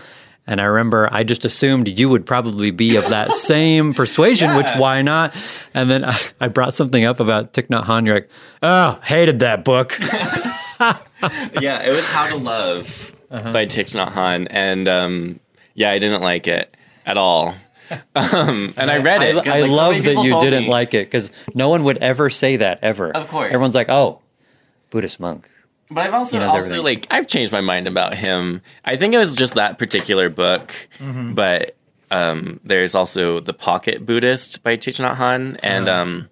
And 0.45 0.59
I 0.59 0.65
remember 0.65 1.07
I 1.11 1.23
just 1.23 1.45
assumed 1.45 1.87
you 1.87 2.09
would 2.09 2.25
probably 2.25 2.69
be 2.71 2.97
of 2.97 3.07
that 3.09 3.31
same 3.33 3.93
persuasion, 3.93 4.55
which 4.57 4.69
why 4.75 5.01
not? 5.01 5.33
And 5.73 5.89
then 5.89 6.03
I, 6.03 6.19
I 6.41 6.47
brought 6.49 6.75
something 6.75 7.05
up 7.05 7.19
about 7.21 7.53
Thich 7.53 7.67
Nhat 7.67 7.85
Hanh. 7.85 8.05
You're 8.05 8.15
like, 8.15 8.29
oh, 8.61 8.99
hated 9.03 9.39
that 9.39 9.63
book. 9.63 9.97
yeah, 10.79 11.81
it 11.83 11.91
was 11.91 12.05
How 12.07 12.27
to 12.27 12.35
Love 12.35 13.15
Uh-huh. 13.31 13.51
by 13.51 13.65
Thich 13.65 13.93
Nhat 13.95 14.11
Hanh, 14.13 14.47
and 14.49 14.87
um, 14.87 15.39
yeah, 15.75 15.89
I 15.91 15.99
didn't 15.99 16.21
like 16.21 16.47
it 16.47 16.75
at 17.05 17.17
all. 17.17 17.55
Um, 18.15 18.73
and 18.75 18.89
I 18.89 18.97
read 18.97 19.21
it. 19.21 19.35
I, 19.45 19.59
like, 19.59 19.69
so 19.69 19.75
love 19.75 19.91
many 19.91 20.15
that 20.15 20.23
you 20.23 20.39
didn't 20.39 20.63
me. 20.63 20.69
like 20.69 20.95
it 20.95 21.05
because 21.05 21.31
no 21.53 21.69
one 21.69 21.83
would 21.83 21.97
ever 21.99 22.29
say 22.31 22.55
that 22.57 22.79
ever. 22.81 23.11
Of 23.15 23.27
course. 23.27 23.47
everyone's 23.53 23.75
like, 23.75 23.89
"Oh, 23.89 24.19
Buddhist 24.89 25.19
monk." 25.19 25.47
But 25.93 26.07
I've 26.07 26.13
also 26.13 26.39
also 26.41 26.57
everything. 26.57 26.83
like 26.83 27.07
I've 27.11 27.27
changed 27.27 27.51
my 27.51 27.61
mind 27.61 27.87
about 27.87 28.13
him. 28.15 28.61
I 28.83 28.97
think 28.97 29.13
it 29.13 29.17
was 29.17 29.35
just 29.35 29.53
that 29.55 29.77
particular 29.77 30.29
book, 30.29 30.73
Mm-hmm. 30.99 31.33
but 31.33 31.75
um, 32.11 32.59
there's 32.63 32.93
also 32.95 33.39
the 33.39 33.53
Pocket 33.53 34.05
Buddhist 34.05 34.61
by 34.63 34.75
Thich 34.77 34.99
Nhat 35.03 35.15
Hanh, 35.17 35.59
and 35.63 35.87
Uh-huh. 35.89 36.01
um, 36.01 36.29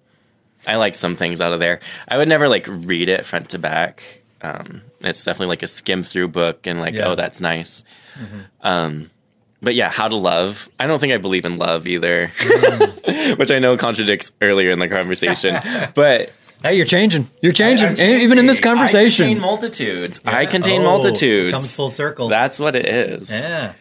I 0.66 0.76
like 0.76 0.94
some 0.94 1.16
things 1.16 1.40
out 1.40 1.52
of 1.52 1.58
there. 1.60 1.80
I 2.06 2.16
would 2.18 2.28
never 2.28 2.48
like 2.48 2.66
read 2.68 3.08
it 3.08 3.26
front 3.26 3.48
to 3.50 3.58
back. 3.58 4.02
Um, 4.42 4.82
it's 5.00 5.24
definitely 5.24 5.48
like 5.48 5.62
a 5.62 5.66
skim 5.68 6.02
through 6.02 6.28
book, 6.28 6.66
and 6.66 6.80
like 6.80 6.94
Yeah. 6.94 7.00
Mm-hmm. 7.02 7.10
oh, 7.12 7.14
that's 7.16 7.40
nice. 7.40 7.84
Um, 8.62 9.10
but 9.60 9.74
yeah, 9.74 9.90
How 9.90 10.08
to 10.08 10.16
Love. 10.16 10.68
I 10.78 10.86
don't 10.86 10.98
think 10.98 11.12
I 11.12 11.18
believe 11.18 11.44
in 11.44 11.56
love 11.58 11.86
either, 11.86 12.30
Mm. 12.38 13.36
which 13.38 13.50
I 13.50 13.58
know 13.58 13.76
contradicts 13.76 14.32
earlier 14.40 14.70
in 14.70 14.78
the 14.78 14.88
conversation, 14.88 15.56
but. 15.94 16.32
Hey, 16.62 16.76
you're 16.76 16.86
changing. 16.86 17.28
You're 17.40 17.52
changing, 17.52 17.98
E- 17.98 18.22
even 18.22 18.38
in 18.38 18.46
this 18.46 18.60
conversation. 18.60 19.24
I 19.24 19.28
contain 19.28 19.40
multitudes. 19.42 20.20
I 20.24 20.46
contain 20.46 20.80
Oh, 20.82 20.84
multitudes. 20.84 21.52
comes 21.52 21.74
full 21.74 21.90
circle. 21.90 22.28
That's 22.28 22.58
what 22.60 22.76
it 22.76 22.86
is. 22.86 23.28
yeah. 23.30 23.72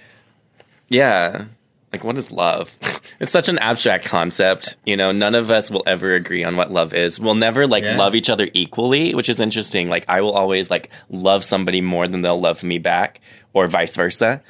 Yeah. 0.90 1.46
Like, 1.94 2.04
what 2.04 2.18
is 2.18 2.32
love? 2.32 2.72
It's 3.20 3.32
such 3.32 3.50
an 3.50 3.60
abstract 3.60 4.06
concept. 4.06 4.78
You 4.84 4.98
know, 4.98 5.12
none 5.12 5.36
of 5.36 5.52
us 5.52 5.70
will 5.70 5.84
ever 5.86 6.16
agree 6.16 6.44
on 6.44 6.56
what 6.58 6.72
love 6.72 6.92
is. 6.92 7.20
We'll 7.20 7.36
never, 7.36 7.68
like, 7.68 7.84
Yeah. 7.84 7.98
love 7.98 8.16
each 8.16 8.32
other 8.32 8.48
equally, 8.54 9.14
which 9.14 9.30
is 9.30 9.40
interesting. 9.40 9.90
Like, 9.90 10.06
I 10.08 10.22
will 10.22 10.32
always, 10.32 10.72
like, 10.72 10.90
love 11.12 11.44
somebody 11.46 11.82
more 11.82 12.08
than 12.08 12.24
they'll 12.24 12.42
love 12.42 12.64
me 12.64 12.80
back, 12.80 13.22
or 13.54 13.68
vice 13.68 13.96
versa. 13.96 14.42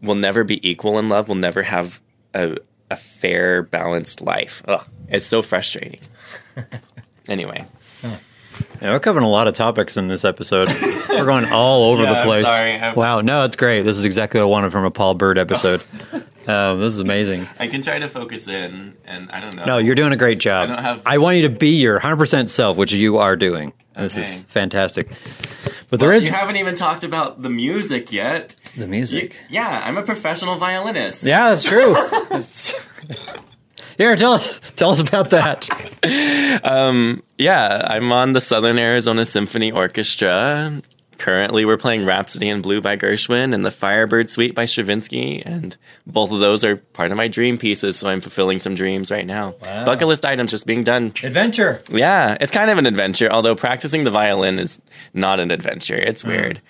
We'll 0.00 0.14
never 0.16 0.44
be 0.44 0.66
equal 0.66 0.98
in 0.98 1.10
love. 1.10 1.28
We'll 1.28 1.34
never 1.36 1.62
have 1.62 2.00
a, 2.32 2.56
a 2.90 2.96
fair, 2.96 3.60
balanced 3.60 4.22
life. 4.22 4.62
Ugh, 4.66 4.82
it's 5.08 5.26
so 5.26 5.42
frustrating. 5.42 6.00
anyway. 7.28 7.66
Yeah, 8.80 8.92
we're 8.92 9.00
covering 9.00 9.24
a 9.24 9.28
lot 9.28 9.48
of 9.48 9.54
topics 9.54 9.98
in 9.98 10.08
this 10.08 10.24
episode. 10.24 10.68
we're 11.10 11.24
going 11.26 11.44
all 11.52 11.92
over 11.92 12.02
Yeah, 12.04 12.12
the 12.12 12.18
I'm 12.20 12.26
place. 12.26 12.46
sorry. 12.46 12.72
I'm- 12.74 12.94
Wow, 12.96 13.20
no, 13.20 13.44
it's 13.44 13.56
great. 13.56 13.82
This 13.82 13.98
is 13.98 14.04
exactly 14.04 14.40
what 14.40 14.44
I 14.46 14.50
wanted 14.50 14.72
from 14.72 14.84
a 14.86 14.90
Paul 14.90 15.14
Bird 15.14 15.36
episode. 15.36 15.82
um, 16.46 16.80
this 16.80 16.94
is 16.94 16.98
amazing. 16.98 17.46
I 17.58 17.66
can 17.68 17.82
try 17.82 17.98
to 17.98 18.08
focus 18.08 18.48
in, 18.48 18.94
and 19.04 19.30
I 19.30 19.40
don't 19.40 19.54
know. 19.56 19.64
No, 19.66 19.78
you're 19.78 19.94
doing 19.94 20.12
a 20.12 20.16
great 20.16 20.38
job. 20.38 20.70
I 20.70 20.74
don't 20.74 20.82
have- 20.82 21.02
I 21.04 21.18
want 21.18 21.36
you 21.36 21.42
to 21.42 21.50
be 21.50 21.70
your 21.80 22.00
100% 22.00 22.48
self, 22.48 22.78
which 22.78 22.92
you 22.94 23.18
are 23.18 23.36
doing. 23.36 23.74
This 23.94 24.16
is 24.16 24.42
fantastic. 24.44 25.08
But 25.90 26.00
there 26.00 26.12
is 26.12 26.24
You 26.26 26.32
haven't 26.32 26.56
even 26.56 26.74
talked 26.74 27.04
about 27.04 27.42
the 27.42 27.50
music 27.50 28.10
yet. 28.12 28.54
the 28.74 28.82
You- 28.82 28.86
music. 28.88 29.36
yeah, 29.50 29.82
I'm 29.84 29.98
a 29.98 30.02
professional 30.02 30.56
violinist. 30.56 31.22
Yeah, 31.24 31.50
that's 31.50 31.62
true. 31.62 31.94
Here, 33.96 34.14
tell 34.16 34.34
us, 34.34 34.60
tell 34.76 34.90
us 34.90 35.00
about 35.00 35.30
that. 35.30 35.68
Um, 36.62 37.22
yeah, 37.36 37.82
I'm 37.84 38.12
on 38.12 38.32
the 38.32 38.40
Southern 38.40 38.78
Arizona 38.78 39.24
Symphony 39.24 39.72
Orchestra. 39.72 40.80
Currently, 41.18 41.64
we're 41.64 41.76
playing 41.76 42.04
Rhapsody 42.04 42.48
in 42.48 42.62
Blue 42.62 42.80
by 42.80 42.96
Gershwin 42.96 43.54
and 43.54 43.64
the 43.64 43.70
Firebird 43.70 44.30
Suite 44.30 44.54
by 44.54 44.66
Stravinsky, 44.66 45.42
and 45.44 45.76
both 46.06 46.30
of 46.30 46.40
those 46.40 46.62
are 46.64 46.76
part 46.76 47.10
of 47.10 47.16
my 47.16 47.28
dream 47.28 47.58
pieces. 47.58 47.98
So 47.98 48.08
I'm 48.08 48.20
fulfilling 48.20 48.58
some 48.58 48.74
dreams 48.74 49.10
right 49.10 49.26
now. 49.26 49.54
Wow. 49.62 49.84
Bucket 49.84 50.08
list 50.08 50.24
items 50.24 50.50
just 50.50 50.66
being 50.66 50.84
done. 50.84 51.12
Adventure. 51.22 51.82
Yeah, 51.90 52.36
it's 52.40 52.52
kind 52.52 52.70
of 52.70 52.78
an 52.78 52.86
adventure. 52.86 53.30
Although 53.30 53.56
practicing 53.56 54.04
the 54.04 54.10
violin 54.10 54.58
is 54.58 54.80
not 55.14 55.40
an 55.40 55.50
adventure. 55.50 55.96
It's 55.96 56.22
hmm. 56.22 56.28
weird. 56.28 56.62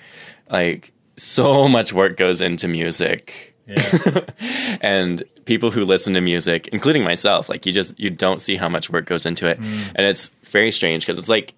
Like 0.50 0.92
so 1.16 1.68
much 1.68 1.92
work 1.92 2.16
goes 2.16 2.40
into 2.40 2.68
music. 2.68 3.54
and 4.80 5.24
people 5.46 5.70
who 5.70 5.84
listen 5.84 6.12
to 6.14 6.20
music, 6.20 6.68
including 6.68 7.02
myself, 7.04 7.48
like 7.48 7.64
you 7.64 7.72
just 7.72 7.98
you 7.98 8.10
don't 8.10 8.40
see 8.40 8.56
how 8.56 8.68
much 8.68 8.90
work 8.90 9.06
goes 9.06 9.24
into 9.24 9.46
it, 9.46 9.58
mm. 9.58 9.84
and 9.94 10.06
it's 10.06 10.28
very 10.44 10.70
strange 10.70 11.06
because 11.06 11.18
it's 11.18 11.28
like 11.30 11.54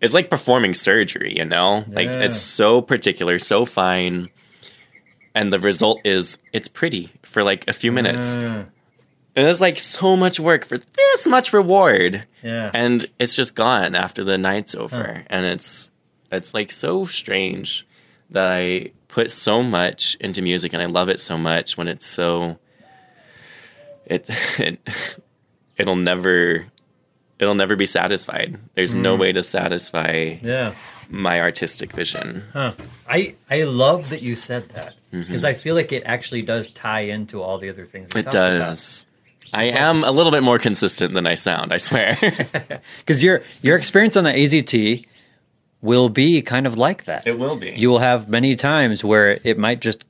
it's 0.00 0.14
like 0.14 0.30
performing 0.30 0.72
surgery, 0.72 1.36
you 1.36 1.44
know, 1.44 1.84
like 1.88 2.08
it's 2.08 2.38
so 2.40 2.80
particular, 2.80 3.38
so 3.38 3.66
fine, 3.66 4.30
and 5.34 5.52
the 5.52 5.60
result 5.60 6.00
is 6.04 6.38
it's 6.52 6.68
pretty 6.68 7.12
for 7.22 7.42
like 7.42 7.68
a 7.68 7.72
few 7.72 7.92
minutes, 7.92 8.36
and 8.36 8.66
it's 9.34 9.60
like 9.60 9.78
so 9.78 10.16
much 10.16 10.40
work 10.40 10.64
for 10.64 10.78
this 10.78 11.26
much 11.26 11.52
reward, 11.52 12.26
Yeah. 12.42 12.70
and 12.72 13.04
it's 13.18 13.36
just 13.36 13.54
gone 13.54 13.94
after 13.94 14.24
the 14.24 14.38
night's 14.38 14.74
over, 14.74 15.24
and 15.28 15.44
it's 15.44 15.90
it's 16.32 16.54
like 16.54 16.72
so 16.72 17.04
strange 17.04 17.86
that 18.30 18.50
I 18.50 18.92
put 19.08 19.30
so 19.30 19.62
much 19.62 20.16
into 20.20 20.42
music 20.42 20.72
and 20.72 20.82
I 20.82 20.86
love 20.86 21.08
it 21.08 21.20
so 21.20 21.38
much 21.38 21.78
when 21.78 21.88
it's 21.88 22.04
so 22.06 22.58
it, 24.06 24.30
it 24.58 24.78
it'll 25.76 25.96
never 25.96 26.66
it'll 27.38 27.54
never 27.54 27.76
be 27.76 27.86
satisfied. 27.86 28.58
There's 28.74 28.94
no 28.94 29.16
way 29.16 29.32
to 29.32 29.42
satisfy 29.42 30.38
yeah. 30.42 30.74
my 31.08 31.40
artistic 31.40 31.92
vision. 31.92 32.44
Huh. 32.52 32.72
I 33.08 33.34
I 33.50 33.64
love 33.64 34.10
that 34.10 34.22
you 34.22 34.36
said 34.36 34.68
that 34.70 34.94
because 35.10 35.44
I 35.44 35.54
feel 35.54 35.74
like 35.74 35.92
it 35.92 36.02
actually 36.04 36.42
does 36.42 36.68
tie 36.68 37.00
into 37.00 37.42
all 37.42 37.58
the 37.58 37.70
other 37.70 37.86
things. 37.86 38.08
Mm-hmm. 38.10 38.28
It 38.28 38.30
does. 38.30 39.06
I 39.52 39.64
am 39.64 40.02
a 40.02 40.10
little 40.10 40.32
bit 40.32 40.42
more 40.42 40.58
consistent 40.58 41.14
than 41.14 41.26
I 41.26 41.34
sound, 41.34 41.72
I 41.72 41.78
swear. 41.78 42.18
because 42.98 43.22
your 43.22 43.42
your 43.62 43.76
experience 43.76 44.16
on 44.16 44.24
the 44.24 44.32
AZT 44.32 45.06
will 45.82 46.08
be 46.08 46.42
kind 46.42 46.66
of 46.66 46.76
like 46.76 47.04
that. 47.04 47.26
it 47.26 47.38
will 47.38 47.56
be. 47.56 47.70
You 47.70 47.90
will 47.90 47.98
have 47.98 48.28
many 48.28 48.56
times 48.56 49.04
where 49.04 49.38
it 49.44 49.58
might 49.58 49.80
just 49.80 50.04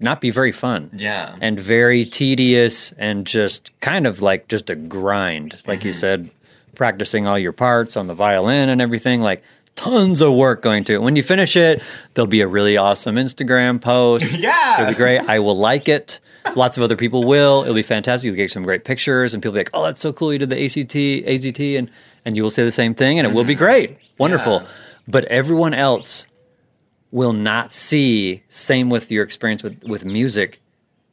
not 0.00 0.20
be 0.20 0.30
very 0.30 0.52
fun. 0.52 0.90
yeah. 0.96 1.36
and 1.40 1.60
very 1.60 2.04
tedious 2.04 2.92
and 2.92 3.26
just 3.26 3.70
kind 3.80 4.06
of 4.06 4.22
like 4.22 4.48
just 4.48 4.70
a 4.70 4.74
grind. 4.74 5.58
Like 5.66 5.84
you 5.84 5.90
mm-hmm. 5.90 5.98
said 6.00 6.30
practicing 6.74 7.26
all 7.26 7.38
your 7.38 7.52
parts 7.52 7.96
on 7.96 8.06
the 8.06 8.14
violin 8.14 8.70
and 8.70 8.80
everything 8.80 9.20
like 9.20 9.42
tons 9.76 10.22
of 10.22 10.32
work 10.34 10.62
going 10.62 10.84
to 10.84 10.94
it. 10.94 11.02
When 11.02 11.16
you 11.16 11.22
finish 11.22 11.56
it 11.56 11.82
there'll 12.14 12.26
be 12.26 12.40
a 12.40 12.48
really 12.48 12.76
awesome 12.76 13.16
instagram 13.16 13.80
post. 13.80 14.34
Yeah. 14.38 14.80
it'll 14.80 14.92
be 14.92 14.96
great. 14.96 15.20
I 15.28 15.38
will 15.38 15.56
like 15.56 15.88
it. 15.88 16.18
Lots 16.56 16.78
of 16.78 16.82
other 16.82 16.96
people 16.96 17.24
will. 17.24 17.62
It'll 17.62 17.74
be 17.74 17.82
fantastic. 17.82 18.26
You'll 18.26 18.36
get 18.36 18.50
some 18.50 18.62
great 18.62 18.84
pictures 18.84 19.34
and 19.34 19.42
people 19.42 19.52
be 19.52 19.60
like 19.60 19.70
oh 19.74 19.84
that's 19.84 20.00
so 20.00 20.12
cool. 20.12 20.32
You 20.32 20.38
did 20.38 20.50
the 20.50 20.64
act 20.64 20.76
azt 20.78 21.60
and 21.60 21.90
and 22.24 22.36
you 22.36 22.42
will 22.42 22.50
say 22.50 22.64
the 22.64 22.72
same 22.72 22.94
thing 22.94 23.18
and 23.18 23.26
it 23.26 23.34
will 23.34 23.44
be 23.44 23.54
mm-hmm. 23.54 23.64
great. 23.64 23.98
Wonderful. 24.18 24.60
Yeah. 24.62 24.68
but 25.08 25.24
everyone 25.26 25.74
else 25.74 26.26
will 27.12 27.32
not 27.32 27.74
see 27.74 28.42
same 28.48 28.88
with 28.90 29.10
your 29.10 29.24
experience 29.24 29.62
with 29.62 29.82
with 29.84 30.04
music 30.04 30.60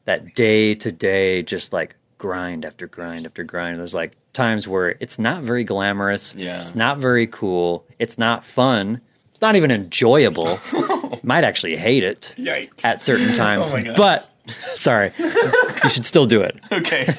that 0.05 0.35
day 0.35 0.75
to 0.75 0.91
day 0.91 1.41
just 1.43 1.73
like 1.73 1.95
grind 2.17 2.65
after 2.65 2.87
grind 2.87 3.25
after 3.25 3.43
grind 3.43 3.79
there's 3.79 3.93
like 3.93 4.13
times 4.33 4.67
where 4.67 4.95
it's 4.99 5.17
not 5.19 5.41
very 5.43 5.63
glamorous 5.63 6.33
Yeah. 6.35 6.61
it's 6.61 6.75
not 6.75 6.97
very 6.99 7.27
cool 7.27 7.85
it's 7.99 8.17
not 8.17 8.43
fun 8.43 9.01
it's 9.31 9.41
not 9.41 9.55
even 9.55 9.69
enjoyable 9.71 10.59
might 11.23 11.43
actually 11.43 11.75
hate 11.77 12.03
it 12.03 12.33
Yikes. 12.37 12.83
at 12.85 13.01
certain 13.01 13.29
oh 13.31 13.35
times 13.35 13.71
Oh 13.71 13.77
my 13.77 13.83
gosh. 13.83 13.97
but 13.97 14.29
sorry 14.75 15.11
you 15.17 15.89
should 15.89 16.05
still 16.05 16.25
do 16.25 16.41
it 16.41 16.55
okay. 16.71 17.13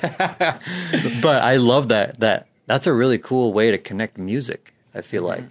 but 1.21 1.43
i 1.43 1.57
love 1.57 1.89
that 1.89 2.19
that 2.21 2.47
that's 2.67 2.87
a 2.87 2.93
really 2.93 3.19
cool 3.19 3.53
way 3.53 3.71
to 3.71 3.79
connect 3.79 4.19
music 4.19 4.73
i 4.95 5.01
feel 5.01 5.23
like 5.23 5.45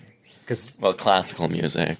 because 0.47 0.73
well, 0.79 0.93
classical 0.93 1.49
music. 1.49 1.97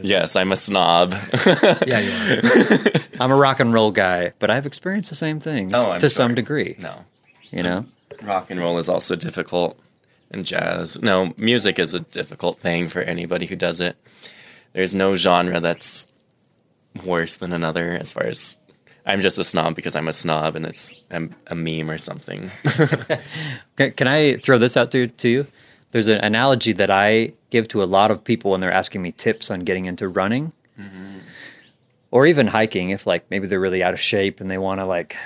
Yes, 0.00 0.34
I'm 0.34 0.50
a 0.50 0.56
snob. 0.56 1.12
yeah, 1.86 1.98
yeah. 2.00 2.88
I'm 3.20 3.30
a 3.30 3.36
rock 3.36 3.60
and 3.60 3.70
roll 3.70 3.90
guy, 3.90 4.32
but 4.38 4.50
I've 4.50 4.64
experienced 4.64 5.10
the 5.10 5.16
same 5.16 5.40
things 5.40 5.74
Oh, 5.74 5.90
I'm 5.92 6.00
to 6.00 6.08
some 6.08 6.34
degree. 6.34 6.76
no. 6.78 7.04
You 7.50 7.62
know, 7.62 7.84
rock 8.22 8.50
and 8.50 8.58
roll 8.58 8.78
is 8.78 8.88
also 8.88 9.14
difficult 9.14 9.78
and 10.30 10.46
jazz 10.46 10.98
no 11.02 11.34
music 11.36 11.78
is 11.78 11.92
a 11.92 12.00
difficult 12.00 12.58
thing 12.58 12.88
for 12.88 13.02
anybody 13.02 13.44
who 13.44 13.54
does 13.54 13.78
it 13.78 13.94
there's 14.72 14.94
no 14.94 15.14
genre 15.14 15.60
that's 15.60 16.06
worse 17.04 17.36
than 17.36 17.52
another 17.52 17.90
as 18.00 18.14
far 18.14 18.24
as 18.24 18.56
I'm 19.04 19.20
just 19.20 19.38
a 19.38 19.44
snob 19.44 19.74
because 19.74 19.94
I'm 19.94 20.08
a 20.08 20.12
snob 20.14 20.56
and 20.56 20.64
it's 20.64 20.94
a, 21.10 21.28
a 21.48 21.54
meme 21.54 21.90
or 21.90 21.98
something. 21.98 22.50
Can, 23.76 23.92
can 23.92 24.06
I 24.08 24.36
throw 24.36 24.58
this 24.58 24.76
out 24.76 24.92
to, 24.92 25.08
to 25.08 25.28
you? 25.28 25.46
There's 25.92 26.08
an 26.08 26.18
analogy 26.24 26.72
that 26.72 26.90
I 26.90 27.34
give 27.50 27.68
to 27.68 27.82
a 27.82 27.84
lot 27.84 28.10
of 28.10 28.24
people 28.24 28.50
when 28.50 28.60
they're 28.60 28.72
asking 28.72 29.02
me 29.02 29.12
tips 29.12 29.50
on 29.50 29.60
getting 29.60 29.84
into 29.84 30.08
running 30.08 30.52
or 32.10 32.26
even 32.26 32.46
hiking 32.48 32.90
if 32.90 33.06
like 33.06 33.30
maybe 33.30 33.46
they're 33.46 33.60
really 33.60 33.82
out 33.84 33.94
of 33.94 34.00
shape 34.00 34.40
and 34.40 34.50
they 34.50 34.58
want 34.58 34.80
to 34.80 34.86
like 34.86 35.16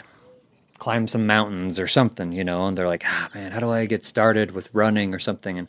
climb 0.79 1.09
some 1.09 1.27
mountains 1.27 1.79
or 1.79 1.87
something, 1.87 2.33
you 2.33 2.45
know, 2.45 2.67
and 2.67 2.77
they're 2.77 2.89
like, 2.89 3.05
ah, 3.07 3.31
man, 3.35 3.53
how 3.53 3.61
do 3.61 3.71
I 3.71 3.87
get 3.87 4.05
started 4.05 4.51
with 4.51 4.69
running 4.73 5.15
or 5.15 5.19
something? 5.19 5.59
And 5.59 5.69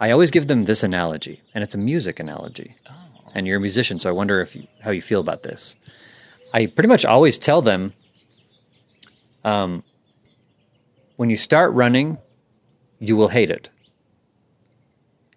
I 0.00 0.10
always 0.10 0.30
give 0.30 0.46
them 0.46 0.64
this 0.64 0.82
analogy, 0.82 1.42
and 1.54 1.62
it's 1.62 1.74
a 1.74 1.78
music 1.78 2.18
analogy. 2.18 2.76
And 3.34 3.46
you're 3.46 3.58
a 3.58 3.60
musician, 3.60 4.00
so 4.00 4.08
I 4.08 4.12
wonder 4.12 4.40
if 4.40 4.56
you, 4.56 4.66
how 4.80 4.90
you 4.90 5.02
feel 5.02 5.20
about 5.20 5.42
this. 5.42 5.76
I 6.52 6.66
pretty 6.66 6.88
much 6.88 7.04
always 7.04 7.38
tell 7.38 7.62
them, 7.62 7.92
um, 9.44 9.84
when 11.16 11.30
you 11.30 11.36
start 11.36 11.72
running, 11.74 12.18
you 12.98 13.14
will 13.16 13.28
hate 13.28 13.50
it. 13.50 13.68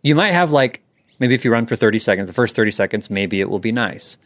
You 0.03 0.15
might 0.15 0.33
have 0.33 0.51
like 0.51 0.83
maybe 1.19 1.35
if 1.35 1.45
you 1.45 1.51
run 1.51 1.65
for 1.65 1.77
30 1.77 1.99
seconds, 1.99 2.27
the 2.27 2.33
first 2.33 2.55
30 2.55 2.71
seconds, 2.71 3.09
maybe 3.09 3.39
it 3.39 3.49
will 3.49 3.59
be 3.59 3.71
nice. 3.71 4.17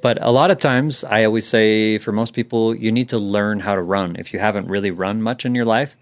But 0.00 0.18
a 0.22 0.30
lot 0.30 0.52
of 0.52 0.58
times, 0.58 1.02
I 1.02 1.24
always 1.24 1.46
say 1.46 1.98
for 1.98 2.12
most 2.12 2.32
people, 2.32 2.74
you 2.74 2.92
need 2.92 3.08
to 3.08 3.18
learn 3.18 3.58
how 3.60 3.74
to 3.74 3.82
run. 3.82 4.14
If 4.16 4.32
you 4.32 4.38
haven't 4.38 4.68
really 4.68 4.92
run 4.92 5.20
much 5.20 5.44
in 5.44 5.56
your 5.56 5.64
life, 5.64 5.96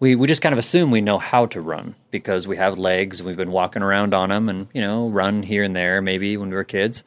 we, 0.00 0.14
we 0.14 0.26
just 0.26 0.42
kind 0.42 0.52
of 0.52 0.58
assume 0.58 0.90
we 0.90 1.00
know 1.00 1.16
how 1.16 1.46
to 1.46 1.60
run 1.62 1.94
because 2.10 2.46
we 2.46 2.58
have 2.58 2.76
legs, 2.76 3.20
and 3.20 3.26
we've 3.26 3.36
been 3.36 3.52
walking 3.52 3.82
around 3.82 4.12
on 4.12 4.28
them 4.28 4.50
and, 4.50 4.68
you 4.74 4.82
know, 4.82 5.08
run 5.08 5.44
here 5.44 5.64
and 5.64 5.74
there 5.74 6.02
maybe 6.02 6.36
when 6.36 6.50
we 6.50 6.54
were 6.54 6.64
kids. 6.64 7.04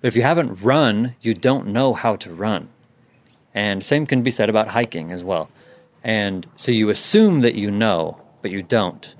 But 0.00 0.08
if 0.08 0.16
you 0.16 0.22
haven't 0.22 0.62
run, 0.62 1.14
you 1.20 1.34
don't 1.34 1.68
know 1.68 1.94
how 1.94 2.16
to 2.16 2.32
run. 2.32 2.68
And 3.54 3.84
same 3.84 4.06
can 4.06 4.22
be 4.22 4.32
said 4.32 4.50
about 4.50 4.68
hiking 4.68 5.12
as 5.12 5.22
well. 5.22 5.48
And 6.02 6.46
so 6.56 6.72
you 6.72 6.88
assume 6.88 7.42
that 7.42 7.54
you 7.54 7.70
know, 7.70 8.20
but 8.42 8.50
you 8.50 8.62
don't. 8.62 9.14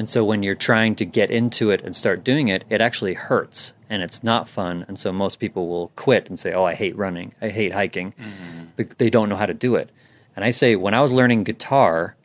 And 0.00 0.08
so 0.08 0.24
when 0.24 0.42
you're 0.42 0.54
trying 0.54 0.96
to 0.96 1.04
get 1.04 1.30
into 1.30 1.70
it 1.70 1.82
and 1.82 1.94
start 1.94 2.24
doing 2.24 2.48
it, 2.48 2.64
it 2.70 2.80
actually 2.80 3.12
hurts 3.12 3.74
and 3.90 4.02
it's 4.02 4.24
not 4.24 4.48
fun. 4.48 4.86
And 4.88 4.98
so 4.98 5.12
most 5.12 5.38
people 5.38 5.68
will 5.68 5.88
quit 5.94 6.30
and 6.30 6.40
say, 6.40 6.54
Oh, 6.54 6.64
I 6.64 6.72
hate 6.72 6.96
running. 6.96 7.34
I 7.42 7.50
hate 7.50 7.74
hiking. 7.74 8.14
Mm-hmm. 8.18 8.64
But 8.78 8.96
they 8.96 9.10
don't 9.10 9.28
know 9.28 9.36
how 9.36 9.44
to 9.44 9.52
do 9.52 9.74
it. 9.74 9.90
And 10.34 10.42
I 10.42 10.52
say, 10.52 10.74
when 10.74 10.94
I 10.94 11.02
was 11.02 11.12
learning 11.12 11.44
guitar, 11.44 12.16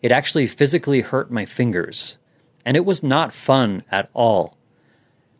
it 0.00 0.10
actually 0.10 0.46
physically 0.46 1.02
hurt 1.02 1.30
my 1.30 1.44
fingers. 1.44 2.16
And 2.64 2.78
it 2.78 2.86
was 2.86 3.02
not 3.02 3.34
fun 3.34 3.82
at 3.90 4.08
all. 4.14 4.56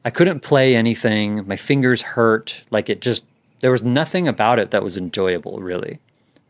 I 0.04 0.10
couldn't 0.10 0.40
play 0.40 0.76
anything. 0.76 1.46
My 1.46 1.56
fingers 1.56 2.02
hurt. 2.02 2.64
Like 2.70 2.90
it 2.90 3.00
just, 3.00 3.24
there 3.60 3.72
was 3.72 3.82
nothing 3.82 4.28
about 4.28 4.58
it 4.58 4.72
that 4.72 4.82
was 4.82 4.98
enjoyable, 4.98 5.60
really. 5.60 6.00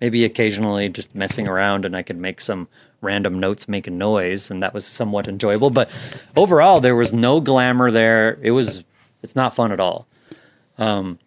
Maybe 0.00 0.24
occasionally 0.24 0.88
just 0.88 1.14
messing 1.14 1.48
around 1.48 1.84
and 1.84 1.96
I 1.96 2.02
could 2.02 2.20
make 2.20 2.40
some 2.40 2.68
random 3.00 3.34
notes 3.34 3.68
make 3.68 3.86
a 3.86 3.90
noise 3.90 4.50
and 4.50 4.62
that 4.62 4.74
was 4.74 4.86
somewhat 4.86 5.28
enjoyable. 5.28 5.70
But 5.70 5.90
overall, 6.36 6.80
there 6.80 6.96
was 6.96 7.12
no 7.12 7.40
glamour 7.40 7.90
there. 7.90 8.38
It 8.42 8.52
was, 8.52 8.84
it's 9.22 9.36
not 9.36 9.54
fun 9.54 9.72
at 9.72 9.80
all. 9.80 10.06
Um, 10.78 11.18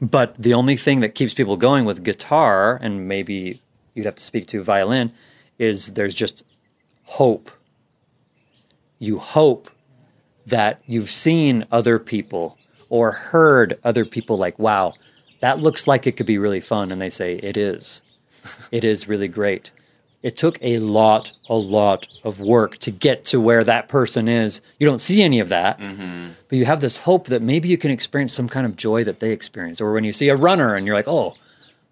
but 0.00 0.34
the 0.40 0.54
only 0.54 0.76
thing 0.76 1.00
that 1.00 1.14
keeps 1.14 1.34
people 1.34 1.56
going 1.56 1.84
with 1.84 2.04
guitar, 2.04 2.78
and 2.80 3.08
maybe 3.08 3.62
you'd 3.94 4.06
have 4.06 4.14
to 4.14 4.22
speak 4.22 4.46
to 4.48 4.62
violin, 4.62 5.12
is 5.58 5.92
there's 5.94 6.14
just 6.14 6.44
hope. 7.04 7.50
You 8.98 9.18
hope 9.18 9.70
that 10.46 10.82
you've 10.86 11.10
seen 11.10 11.66
other 11.72 11.98
people 11.98 12.58
or 12.88 13.10
heard 13.10 13.78
other 13.82 14.04
people 14.04 14.38
like, 14.38 14.58
wow, 14.58 14.94
that 15.40 15.60
looks 15.60 15.86
like 15.86 16.06
it 16.06 16.16
could 16.16 16.26
be 16.26 16.38
really 16.38 16.60
fun. 16.60 16.90
And 16.90 17.00
they 17.00 17.10
say, 17.10 17.36
it 17.36 17.56
is. 17.56 18.02
It 18.72 18.84
is 18.84 19.08
really 19.08 19.28
great. 19.28 19.70
It 20.22 20.36
took 20.36 20.58
a 20.60 20.78
lot, 20.78 21.32
a 21.48 21.54
lot 21.54 22.08
of 22.24 22.40
work 22.40 22.78
to 22.78 22.90
get 22.90 23.24
to 23.26 23.40
where 23.40 23.62
that 23.62 23.88
person 23.88 24.26
is. 24.26 24.60
You 24.78 24.86
don't 24.86 25.00
see 25.00 25.22
any 25.22 25.38
of 25.38 25.48
that, 25.50 25.78
mm-hmm. 25.78 26.30
but 26.48 26.58
you 26.58 26.64
have 26.64 26.80
this 26.80 26.98
hope 26.98 27.28
that 27.28 27.40
maybe 27.40 27.68
you 27.68 27.78
can 27.78 27.92
experience 27.92 28.32
some 28.32 28.48
kind 28.48 28.66
of 28.66 28.76
joy 28.76 29.04
that 29.04 29.20
they 29.20 29.30
experience. 29.30 29.80
Or 29.80 29.92
when 29.92 30.02
you 30.02 30.12
see 30.12 30.28
a 30.28 30.34
runner 30.36 30.74
and 30.74 30.86
you're 30.86 30.96
like, 30.96 31.06
oh, 31.06 31.36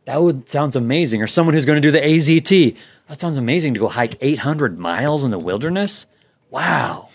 that 0.07 0.21
would 0.23 0.49
sounds 0.49 0.75
amazing. 0.75 1.23
Or 1.23 1.29
someone 1.29 1.55
who's 1.55 1.65
going 1.65 1.81
to 1.81 1.87
do 1.87 1.93
the 1.93 2.01
AZT. 2.01 2.77
That 3.09 3.21
sounds 3.21 3.39
amazing 3.39 3.75
to 3.75 3.81
go 3.81 3.89
hike 3.89 4.17
800 4.21 4.79
miles 4.79 5.23
in 5.23 5.31
the 5.31 5.39
wilderness. 5.39 6.07
Wow. 6.51 7.11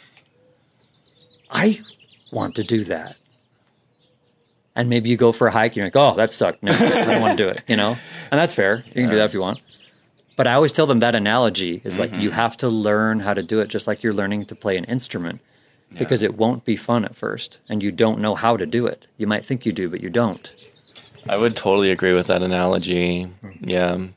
I 1.49 1.81
want 2.31 2.55
to 2.55 2.63
do 2.63 2.85
that. 2.85 3.17
And 4.75 4.89
maybe 4.89 5.09
you 5.09 5.17
go 5.17 5.31
for 5.31 5.47
a 5.47 5.51
hike, 5.51 5.75
you're 5.75 5.85
like, 5.85 5.95
oh, 5.95 6.15
that 6.15 6.31
sucked. 6.31 6.63
No, 6.63 6.71
I 6.71 7.05
don't 7.05 7.21
want 7.21 7.37
to 7.37 7.43
do 7.43 7.49
it, 7.49 7.61
you 7.67 7.75
know? 7.75 7.97
And 8.31 8.39
that's 8.39 8.55
fair. 8.55 8.83
You 8.87 8.93
can 8.93 9.09
do 9.09 9.17
that 9.17 9.25
if 9.25 9.33
you 9.33 9.41
want. 9.41 9.59
But 10.37 10.47
I 10.47 10.53
always 10.53 10.71
tell 10.71 10.87
them 10.87 10.99
that 10.99 11.13
analogy 11.13 11.81
is 11.83 11.99
like 11.99 12.11
you 12.11 12.29
mm-hmm. 12.29 12.35
have 12.35 12.57
to 12.57 12.69
learn 12.69 13.19
how 13.19 13.33
to 13.33 13.43
do 13.43 13.59
it 13.59 13.67
just 13.67 13.85
like 13.85 14.01
you're 14.01 14.13
learning 14.13 14.45
to 14.45 14.55
play 14.55 14.77
an 14.77 14.85
instrument 14.85 15.41
because 15.97 16.21
it 16.21 16.35
won't 16.35 16.63
be 16.63 16.75
fun 16.75 17.03
at 17.03 17.15
first 17.15 17.59
and 17.67 17.83
you 17.83 17.91
don't 17.91 18.19
know 18.19 18.33
how 18.35 18.55
to 18.57 18.65
do 18.65 18.87
it. 18.87 19.07
You 19.17 19.27
might 19.27 19.45
think 19.45 19.65
you 19.65 19.73
do, 19.73 19.89
but 19.89 20.01
you 20.01 20.09
don't. 20.09 20.49
I 21.27 21.37
would 21.37 21.55
totally 21.55 21.91
agree 21.91 22.13
with 22.13 22.27
that 22.27 22.41
analogy. 22.41 23.27
Yeah. 23.59 24.07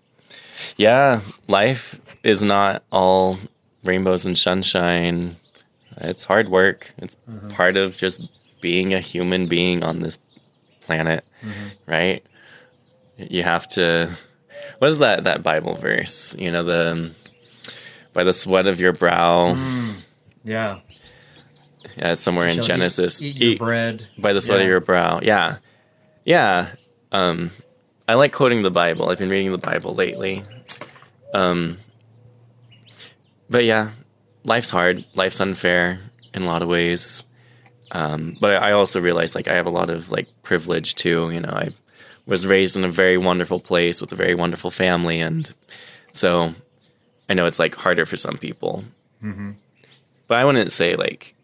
Yeah, 0.76 1.20
life 1.46 2.00
is 2.22 2.42
not 2.42 2.84
all 2.90 3.38
rainbows 3.82 4.24
and 4.24 4.38
sunshine. 4.38 5.36
It's 5.98 6.24
hard 6.24 6.48
work. 6.48 6.92
It's 6.98 7.16
mm-hmm. 7.28 7.48
part 7.48 7.76
of 7.76 7.96
just 7.96 8.22
being 8.60 8.94
a 8.94 9.00
human 9.00 9.46
being 9.46 9.84
on 9.84 10.00
this 10.00 10.16
planet, 10.86 11.24
right? 11.86 12.24
You 13.16 13.42
have 13.42 13.66
to 13.68 14.10
What 14.78 14.88
is 14.88 14.98
that 14.98 15.24
that 15.24 15.42
Bible 15.42 15.74
verse? 15.76 16.34
You 16.38 16.50
know, 16.50 16.62
the 16.64 17.12
by 18.12 18.24
the 18.24 18.32
sweat 18.32 18.66
of 18.66 18.80
your 18.80 18.92
brow. 18.92 19.54
Yeah. 20.44 20.80
Yeah, 21.96 22.12
it's 22.12 22.20
somewhere 22.20 22.46
in 22.48 22.60
Genesis. 22.62 23.22
Eat, 23.22 23.36
your 23.36 23.50
Eat- 23.52 23.58
bread. 23.58 24.08
by 24.18 24.32
the 24.32 24.40
sweat 24.40 24.58
Yeah. 24.58 24.64
of 24.64 24.68
your 24.70 24.80
brow. 24.80 25.20
Yeah. 25.22 25.56
Yeah. 26.24 26.70
Um, 27.12 27.50
I 28.08 28.14
like 28.14 28.32
quoting 28.32 28.62
the 28.62 28.70
Bible. 28.70 29.08
I've 29.08 29.18
been 29.18 29.28
reading 29.30 29.52
the 29.52 29.58
Bible 29.58 29.94
lately. 29.94 30.42
Um, 31.32 31.78
but 33.48 33.64
yeah, 33.64 33.90
life's 34.44 34.70
hard. 34.70 35.04
Life's 35.14 35.40
unfair 35.40 36.00
in 36.32 36.42
a 36.42 36.46
lot 36.46 36.62
of 36.62 36.68
ways. 36.68 37.24
Um, 37.90 38.36
but 38.40 38.62
I 38.62 38.72
also 38.72 39.00
realized 39.00 39.34
like 39.34 39.48
I 39.48 39.54
have 39.54 39.66
a 39.66 39.70
lot 39.70 39.90
of 39.90 40.10
like 40.10 40.28
privilege 40.42 40.94
too. 40.94 41.30
You 41.30 41.40
know, 41.40 41.50
I 41.50 41.70
was 42.26 42.46
raised 42.46 42.76
in 42.76 42.84
a 42.84 42.90
very 42.90 43.18
wonderful 43.18 43.60
place 43.60 44.00
with 44.00 44.12
a 44.12 44.16
very 44.16 44.34
wonderful 44.34 44.70
family, 44.70 45.20
and 45.20 45.52
so 46.12 46.54
I 47.28 47.34
know 47.34 47.46
it's 47.46 47.58
like 47.58 47.74
harder 47.74 48.06
for 48.06 48.16
some 48.16 48.38
people. 48.38 48.84
But 50.26 50.38
I 50.38 50.44
wouldn't 50.44 50.72
say 50.72 50.96
like 50.96 51.34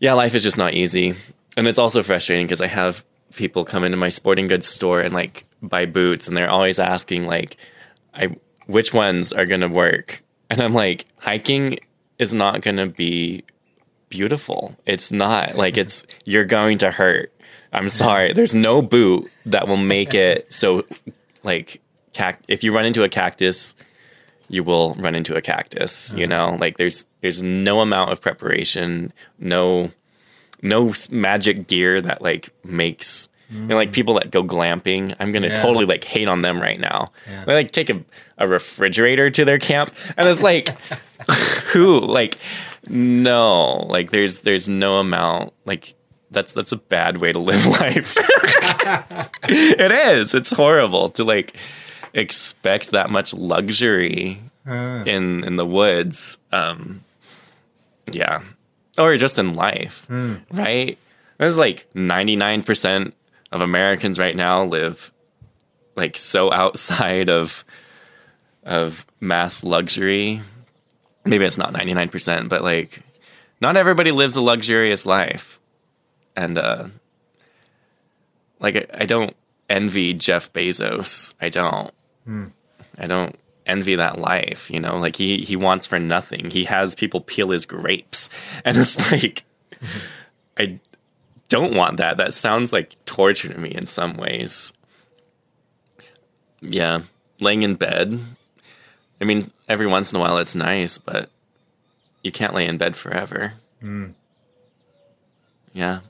yeah, 0.00 0.14
life 0.14 0.34
is 0.34 0.42
just 0.42 0.58
not 0.58 0.74
easy. 0.74 1.14
And 1.56 1.68
it's 1.68 1.78
also 1.78 2.02
frustrating 2.02 2.46
because 2.46 2.62
I 2.62 2.66
have 2.66 3.04
people 3.34 3.64
come 3.64 3.84
into 3.84 3.98
my 3.98 4.08
sporting 4.08 4.48
goods 4.48 4.66
store 4.66 5.00
and 5.00 5.14
like 5.14 5.44
buy 5.62 5.86
boots 5.86 6.26
and 6.26 6.36
they're 6.36 6.50
always 6.50 6.78
asking 6.78 7.26
like 7.26 7.56
I 8.14 8.34
which 8.66 8.92
ones 8.92 9.32
are 9.32 9.46
going 9.46 9.60
to 9.60 9.68
work. 9.68 10.22
And 10.48 10.60
I'm 10.60 10.74
like 10.74 11.04
hiking 11.16 11.78
is 12.18 12.34
not 12.34 12.62
going 12.62 12.78
to 12.78 12.86
be 12.86 13.44
beautiful. 14.10 14.76
It's 14.84 15.10
not 15.10 15.54
like 15.54 15.74
mm-hmm. 15.74 15.80
it's 15.80 16.04
you're 16.24 16.44
going 16.44 16.78
to 16.78 16.90
hurt. 16.90 17.32
I'm 17.72 17.88
sorry. 17.88 18.28
Mm-hmm. 18.28 18.36
There's 18.36 18.54
no 18.54 18.82
boot 18.82 19.30
that 19.46 19.66
will 19.66 19.76
make 19.78 20.12
it 20.12 20.52
so 20.52 20.84
like 21.42 21.80
cact- 22.12 22.44
if 22.48 22.62
you 22.62 22.74
run 22.74 22.84
into 22.84 23.02
a 23.02 23.08
cactus 23.08 23.74
you 24.48 24.64
will 24.64 24.94
run 24.96 25.14
into 25.14 25.36
a 25.36 25.40
cactus 25.40 26.12
you 26.12 26.26
mm-hmm. 26.26 26.30
know 26.30 26.56
like 26.60 26.76
there's 26.76 27.06
there's 27.20 27.40
no 27.40 27.80
amount 27.80 28.10
of 28.10 28.20
preparation 28.20 29.12
no 29.38 29.90
no 30.62 30.92
magic 31.10 31.68
gear 31.68 32.00
that 32.00 32.20
like 32.20 32.50
makes 32.64 33.28
you 33.48 33.58
know, 33.58 33.74
like 33.74 33.90
mm. 33.90 33.94
people 33.94 34.14
that 34.14 34.30
go 34.30 34.44
glamping 34.44 35.14
i'm 35.18 35.32
gonna 35.32 35.48
Yeah. 35.48 35.62
totally 35.62 35.84
like 35.84 36.04
hate 36.04 36.28
on 36.28 36.42
them 36.42 36.60
right 36.60 36.78
now 36.78 37.10
they 37.46 37.54
like 37.54 37.72
take 37.72 37.90
a, 37.90 38.00
a 38.38 38.46
refrigerator 38.46 39.30
to 39.30 39.44
their 39.44 39.58
camp 39.58 39.92
and 40.16 40.28
it's 40.28 40.42
like 40.42 40.68
who 41.72 42.00
like 42.00 42.38
no 42.88 43.86
like 43.88 44.10
there's 44.10 44.40
there's 44.40 44.68
no 44.68 44.98
amount 44.98 45.52
like 45.64 45.94
that's 46.30 46.52
that's 46.52 46.72
a 46.72 46.76
bad 46.76 47.18
way 47.18 47.32
to 47.32 47.38
live 47.38 47.64
life. 47.80 48.16
It 49.42 49.90
is. 49.92 50.34
It's 50.34 50.50
horrible 50.50 51.10
to 51.10 51.24
like 51.24 51.54
expect 52.14 52.92
that 52.92 53.10
much 53.10 53.32
luxury 53.34 54.40
in 55.06 55.44
in 55.44 55.56
the 55.56 55.66
woods 55.66 56.38
um 56.52 57.02
yeah. 58.10 58.42
Or 58.98 59.16
just 59.16 59.38
in 59.38 59.54
life 59.54 60.06
right? 60.52 60.98
There's 61.38 61.56
like 61.56 61.86
99% 61.94 63.12
of 63.52 63.60
americans 63.62 64.18
right 64.18 64.36
now 64.36 64.62
live 64.64 65.10
like 65.96 66.16
so 66.16 66.52
outside 66.52 67.28
of 67.28 67.64
of 68.62 69.04
mass 69.20 69.64
luxury 69.64 70.40
maybe 71.24 71.44
it's 71.44 71.58
not 71.58 71.72
99% 71.72 72.48
but 72.48 72.62
like 72.62 73.02
not 73.60 73.76
everybody 73.76 74.10
lives 74.10 74.36
a 74.36 74.40
luxurious 74.40 75.04
life 75.04 75.58
and 76.36 76.58
uh 76.58 76.88
like 78.60 78.76
I, 78.76 78.86
I 79.02 79.06
don't 79.06 79.34
envy 79.70 80.12
Jeff 80.12 80.52
Bezos. 80.52 81.34
I 81.40 81.48
don't. 81.48 81.92
I 82.98 83.06
don't 83.06 83.36
envy 83.64 83.96
that 83.96 84.18
life, 84.18 84.70
you 84.70 84.80
know? 84.80 84.98
Like 84.98 85.16
he 85.16 85.38
he 85.38 85.56
wants 85.56 85.86
for 85.86 85.98
nothing. 85.98 86.50
He 86.50 86.64
has 86.64 86.94
people 86.94 87.20
peel 87.20 87.50
his 87.50 87.64
grapes. 87.64 88.28
And 88.64 88.76
it's 88.76 88.98
like 89.10 89.44
I 90.58 90.78
don't 91.48 91.74
want 91.74 91.96
that. 91.96 92.18
That 92.18 92.34
sounds 92.34 92.72
like 92.72 93.02
torture 93.06 93.48
to 93.48 93.58
me 93.58 93.70
in 93.70 93.86
some 93.86 94.16
ways. 94.16 94.74
Yeah, 96.60 97.02
laying 97.40 97.62
in 97.62 97.76
bed. 97.76 98.20
I 99.20 99.24
mean, 99.24 99.50
every 99.68 99.86
once 99.86 100.12
in 100.12 100.16
a 100.16 100.20
while 100.20 100.38
it's 100.38 100.54
nice, 100.54 100.98
but 100.98 101.28
you 102.22 102.32
can't 102.32 102.54
lay 102.54 102.66
in 102.66 102.78
bed 102.78 102.96
forever. 102.96 103.54
Hmm. 103.80 104.08
Yeah. 105.72 106.00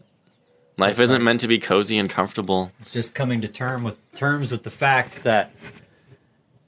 Life 0.78 0.98
isn't 0.98 1.22
meant 1.22 1.40
to 1.40 1.48
be 1.48 1.58
cozy 1.58 1.98
and 1.98 2.08
comfortable. 2.08 2.72
It's 2.80 2.90
just 2.90 3.14
coming 3.14 3.42
to 3.42 3.48
term 3.48 3.84
with 3.84 3.96
terms 4.14 4.50
with 4.50 4.62
the 4.62 4.70
fact 4.70 5.24
that 5.24 5.52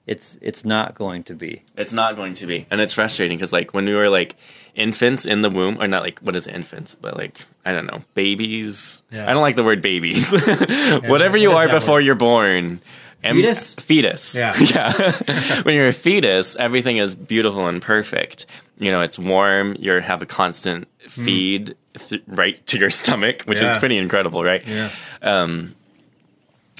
it's 0.06 0.36
it's 0.42 0.64
not 0.64 0.94
going 0.94 1.22
to 1.24 1.34
be. 1.34 1.62
It's 1.76 1.92
not 1.92 2.16
going 2.16 2.34
to 2.34 2.46
be. 2.46 2.66
And 2.70 2.80
it's 2.80 2.92
frustrating 2.92 3.38
because, 3.38 3.52
like, 3.52 3.72
when 3.72 3.86
we 3.86 3.94
were 3.94 4.10
like 4.10 4.34
infants 4.74 5.24
in 5.24 5.42
the 5.42 5.48
womb, 5.48 5.80
or 5.80 5.86
not 5.86 6.02
like, 6.02 6.18
what 6.18 6.36
is 6.36 6.46
infants, 6.46 6.94
but 6.94 7.16
like, 7.16 7.40
I 7.64 7.72
don't 7.72 7.86
know, 7.86 8.02
babies. 8.14 9.02
Yeah. 9.10 9.30
I 9.30 9.32
don't 9.32 9.42
like 9.42 9.56
the 9.56 9.64
word 9.64 9.80
babies. 9.80 10.32
Whatever 11.04 11.36
you 11.38 11.52
are 11.52 11.68
before 11.68 11.94
word? 11.94 12.04
you're 12.04 12.14
born. 12.14 12.82
Em- 13.22 13.36
Fetus? 13.36 13.74
Fetus. 13.74 14.34
Yeah. 14.34 14.56
yeah. 14.60 15.62
when 15.62 15.74
you're 15.74 15.88
a 15.88 15.92
fetus, 15.92 16.56
everything 16.56 16.98
is 16.98 17.14
beautiful 17.14 17.66
and 17.66 17.80
perfect. 17.80 18.46
You 18.78 18.90
know, 18.90 19.00
it's 19.00 19.18
warm. 19.18 19.76
You 19.78 19.92
have 19.92 20.22
a 20.22 20.26
constant 20.26 20.88
hmm. 21.02 21.24
feed 21.24 21.74
th- 22.08 22.22
right 22.26 22.64
to 22.66 22.78
your 22.78 22.90
stomach, 23.00 23.42
which 23.44 23.60
is 23.60 23.76
pretty 23.78 23.96
incredible, 23.96 24.42
right? 24.42 24.66
Yeah. 24.66 24.90
Um, 25.20 25.76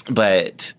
but 0.09 0.73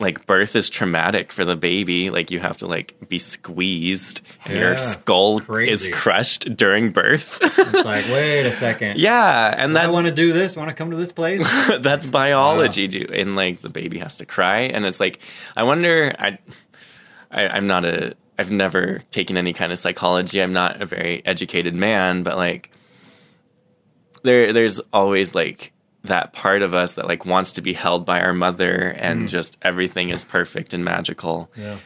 like 0.00 0.26
birth 0.26 0.54
is 0.54 0.68
traumatic 0.70 1.32
for 1.32 1.44
the 1.44 1.56
baby 1.56 2.08
like 2.10 2.30
you 2.30 2.38
have 2.38 2.56
to 2.58 2.66
like 2.68 2.94
be 3.08 3.18
squeezed 3.18 4.20
and 4.44 4.54
Yeah. 4.54 4.60
your 4.60 4.78
skull 4.78 5.40
Crazy. 5.40 5.72
is 5.72 5.88
crushed 5.92 6.56
during 6.56 6.90
birth 6.92 7.38
It's 7.42 7.72
like, 7.84 8.04
wait 8.06 8.46
a 8.46 8.52
second. 8.52 8.98
yeah 9.00 9.52
and 9.56 9.76
I 9.76 9.82
that's 9.82 9.92
I 9.92 9.96
want 9.96 10.06
to 10.06 10.12
do 10.12 10.32
this. 10.32 10.54
Want 10.54 10.68
to 10.70 10.74
come 10.74 10.90
to 10.92 10.96
this 10.96 11.10
place? 11.10 11.42
that's 11.80 12.06
biology 12.06 12.86
do 12.86 13.06
and 13.12 13.34
like 13.34 13.60
the 13.60 13.68
baby 13.70 13.98
has 13.98 14.18
to 14.18 14.26
cry 14.26 14.60
and 14.60 14.86
it's 14.86 15.00
like 15.00 15.18
i 15.56 15.62
wonder 15.64 16.14
i, 16.18 16.38
I 17.30 17.48
i'm 17.48 17.66
not 17.66 17.84
a 17.84 18.14
i've 18.38 18.52
never 18.52 19.00
taken 19.10 19.36
any 19.36 19.52
kind 19.52 19.72
of 19.72 19.78
psychology 19.80 20.40
i'm 20.40 20.52
not 20.52 20.80
a 20.80 20.86
very 20.86 21.22
educated 21.26 21.74
man 21.74 22.22
but 22.22 22.36
like 22.36 22.70
there 24.22 24.52
there's 24.52 24.78
always 24.92 25.34
like 25.34 25.72
that 26.04 26.32
part 26.32 26.62
of 26.62 26.74
us 26.74 26.94
that 26.94 27.06
like 27.06 27.26
wants 27.26 27.52
to 27.52 27.60
be 27.60 27.72
held 27.72 28.06
by 28.06 28.20
our 28.20 28.32
mother 28.32 28.94
and 28.98 29.28
just 29.28 29.56
everything 29.62 30.10
is 30.10 30.24
perfect 30.24 30.72
and 30.74 30.84
magical. 30.84 31.50
Yeah. 31.56 31.78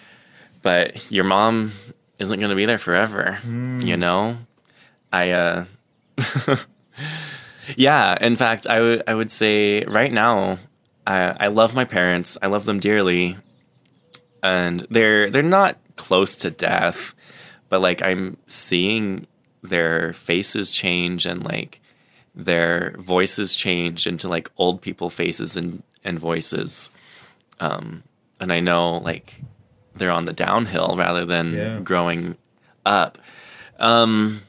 but 0.61 1.11
your 1.11 1.25
mom 1.25 1.73
isn't 2.19 2.39
going 2.39 2.51
to 2.51 2.57
be 2.57 2.67
there 2.67 2.79
forever 2.79 3.39
you 3.45 3.97
know? 3.97 4.37
I 5.13 5.31
uh 5.31 5.65
yeah 7.77 8.17
in 8.21 8.37
fact 8.37 8.67
I 8.67 8.81
would 8.81 9.03
I 9.07 9.15
would 9.15 9.31
say 9.31 9.85
right 9.85 10.13
now 10.13 10.59
I, 11.07 11.37
I 11.41 11.47
love 11.49 11.75
my 11.75 11.85
parents 11.85 12.39
i 12.43 12.47
love 12.47 12.65
them 12.65 12.79
dearly 12.81 13.37
and 14.43 14.87
they're 14.91 15.31
they're 15.31 15.43
not 15.43 15.79
close 15.97 16.37
to 16.37 16.51
death 16.51 17.15
but 17.69 17.81
like 17.81 18.03
i'm 18.03 18.37
seeing 18.47 19.27
their 19.63 20.13
faces 20.13 20.71
change 20.71 21.27
and 21.27 21.45
like 21.45 21.81
their 22.35 22.95
voices 22.99 23.55
change 23.55 24.07
into 24.07 24.29
like 24.29 24.51
old 24.57 24.81
people 24.81 25.11
faces 25.11 25.57
and 25.57 25.83
and 26.05 26.19
voices. 26.19 26.91
Um 27.61 28.03
and 28.41 28.53
i 28.53 28.59
know 28.61 28.97
like 28.99 29.41
they're 29.95 30.11
on 30.11 30.25
the 30.25 30.33
downhill 30.33 30.97
rather 30.97 31.25
than 31.27 31.55
Yeah. 31.55 31.79
growing 31.81 32.37
up. 32.87 33.19
Um 33.79 34.43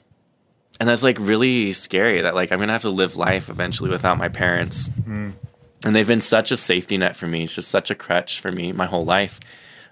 and 0.80 0.90
that's 0.90 1.04
like 1.04 1.18
really 1.20 1.74
scary 1.74 2.22
that 2.22 2.36
like 2.36 2.52
i'm 2.52 2.60
gonna 2.60 2.72
have 2.74 2.82
to 2.84 2.90
live 2.90 3.16
life 3.16 3.50
eventually 3.50 3.90
without 3.90 4.18
my 4.18 4.30
parents. 4.30 4.90
And 5.06 5.94
they've 5.94 6.08
been 6.08 6.22
such 6.22 6.50
a 6.52 6.56
safety 6.58 6.98
net 6.98 7.16
for 7.18 7.28
me. 7.28 7.44
It's 7.44 7.56
just 7.56 7.70
such 7.70 7.92
a 7.92 7.96
crutch 7.96 8.40
for 8.40 8.52
me 8.52 8.72
my 8.72 8.86
whole 8.86 9.04
life. 9.06 9.40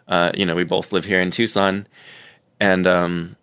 Uh, 0.07 0.31
you 0.33 0.45
know 0.45 0.55
we 0.55 0.63
both 0.63 0.91
live 0.93 1.03
here 1.05 1.19
in 1.21 1.31
tucson. 1.31 1.85
And 2.59 2.87
um 2.87 3.35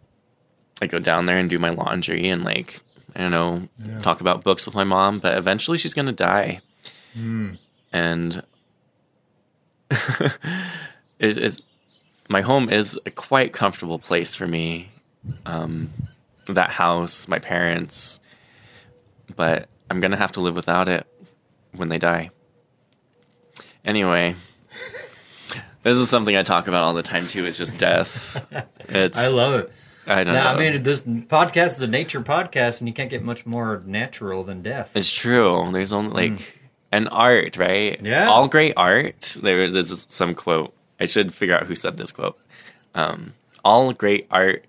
i 0.81 0.87
go 0.87 0.99
down 0.99 1.27
there 1.27 1.39
and 1.39 1.51
do 1.51 1.59
my 1.59 1.71
laundry 1.71 2.29
and 2.29 2.45
like 2.45 2.81
i 3.17 3.21
don't 3.21 3.31
know 3.31 3.69
talk 4.03 4.21
about 4.21 4.45
books 4.45 4.67
with 4.67 4.75
my 4.75 4.85
mom 4.85 5.19
but 5.19 5.37
eventually 5.37 5.79
she's 5.79 5.95
gonna 5.95 6.13
die. 6.13 6.61
And 7.93 8.43
it 9.91 11.39
is 11.39 11.63
my 12.29 12.43
home 12.43 12.69
is 12.69 12.99
a 13.07 13.11
quite 13.11 13.53
comfortable 13.53 13.99
place 13.99 14.35
for 14.35 14.47
me 14.47 14.91
um 15.47 15.91
that 16.47 16.71
house 16.71 17.27
my 17.29 17.39
parents 17.39 18.21
but 19.37 19.69
i'm 19.91 20.01
gonna 20.01 20.17
have 20.17 20.33
to 20.33 20.41
live 20.41 20.55
without 20.57 20.89
it 20.89 21.07
when 21.73 21.89
they 21.89 21.99
die. 21.99 22.31
Anyway 23.85 24.35
this 25.83 25.97
is 25.97 26.09
something 26.11 26.37
i 26.37 26.43
talk 26.43 26.69
about 26.69 26.83
all 26.85 26.95
the 26.95 27.03
time 27.03 27.27
too 27.27 27.47
it's 27.47 27.57
just 27.59 27.79
death. 27.79 28.37
It's 28.89 29.19
I 29.19 29.29
love 29.29 29.55
it. 29.61 29.73
I 30.09 30.25
don't 30.25 30.35
Now, 30.35 30.53
know 30.55 30.59
I 30.61 30.71
mean, 30.71 30.83
this 30.83 31.03
podcast 31.03 31.69
is 31.77 31.83
a 31.83 31.87
nature 31.87 32.21
podcast, 32.23 32.81
and 32.81 32.89
you 32.89 32.95
can't 32.95 33.11
get 33.11 33.23
much 33.23 33.47
more 33.47 33.83
natural 33.87 34.43
than 34.43 34.63
death. 34.63 34.91
It's 34.95 35.13
true. 35.13 35.69
There's 35.71 35.93
only 35.93 36.31
like 36.31 36.55
an 36.91 37.07
art, 37.09 37.57
right? 37.57 38.01
Yeah. 38.03 38.29
All 38.29 38.49
great 38.49 38.73
art. 38.77 39.37
There, 39.43 39.71
there's 39.71 40.07
some 40.09 40.35
quote. 40.35 40.73
I 40.99 41.07
should 41.07 41.33
figure 41.35 41.55
out 41.57 41.67
who 41.67 41.75
said 41.75 41.97
this 41.99 42.11
quote. 42.11 42.39
Um, 42.95 43.35
all 43.65 43.93
great 43.93 44.27
art 44.31 44.65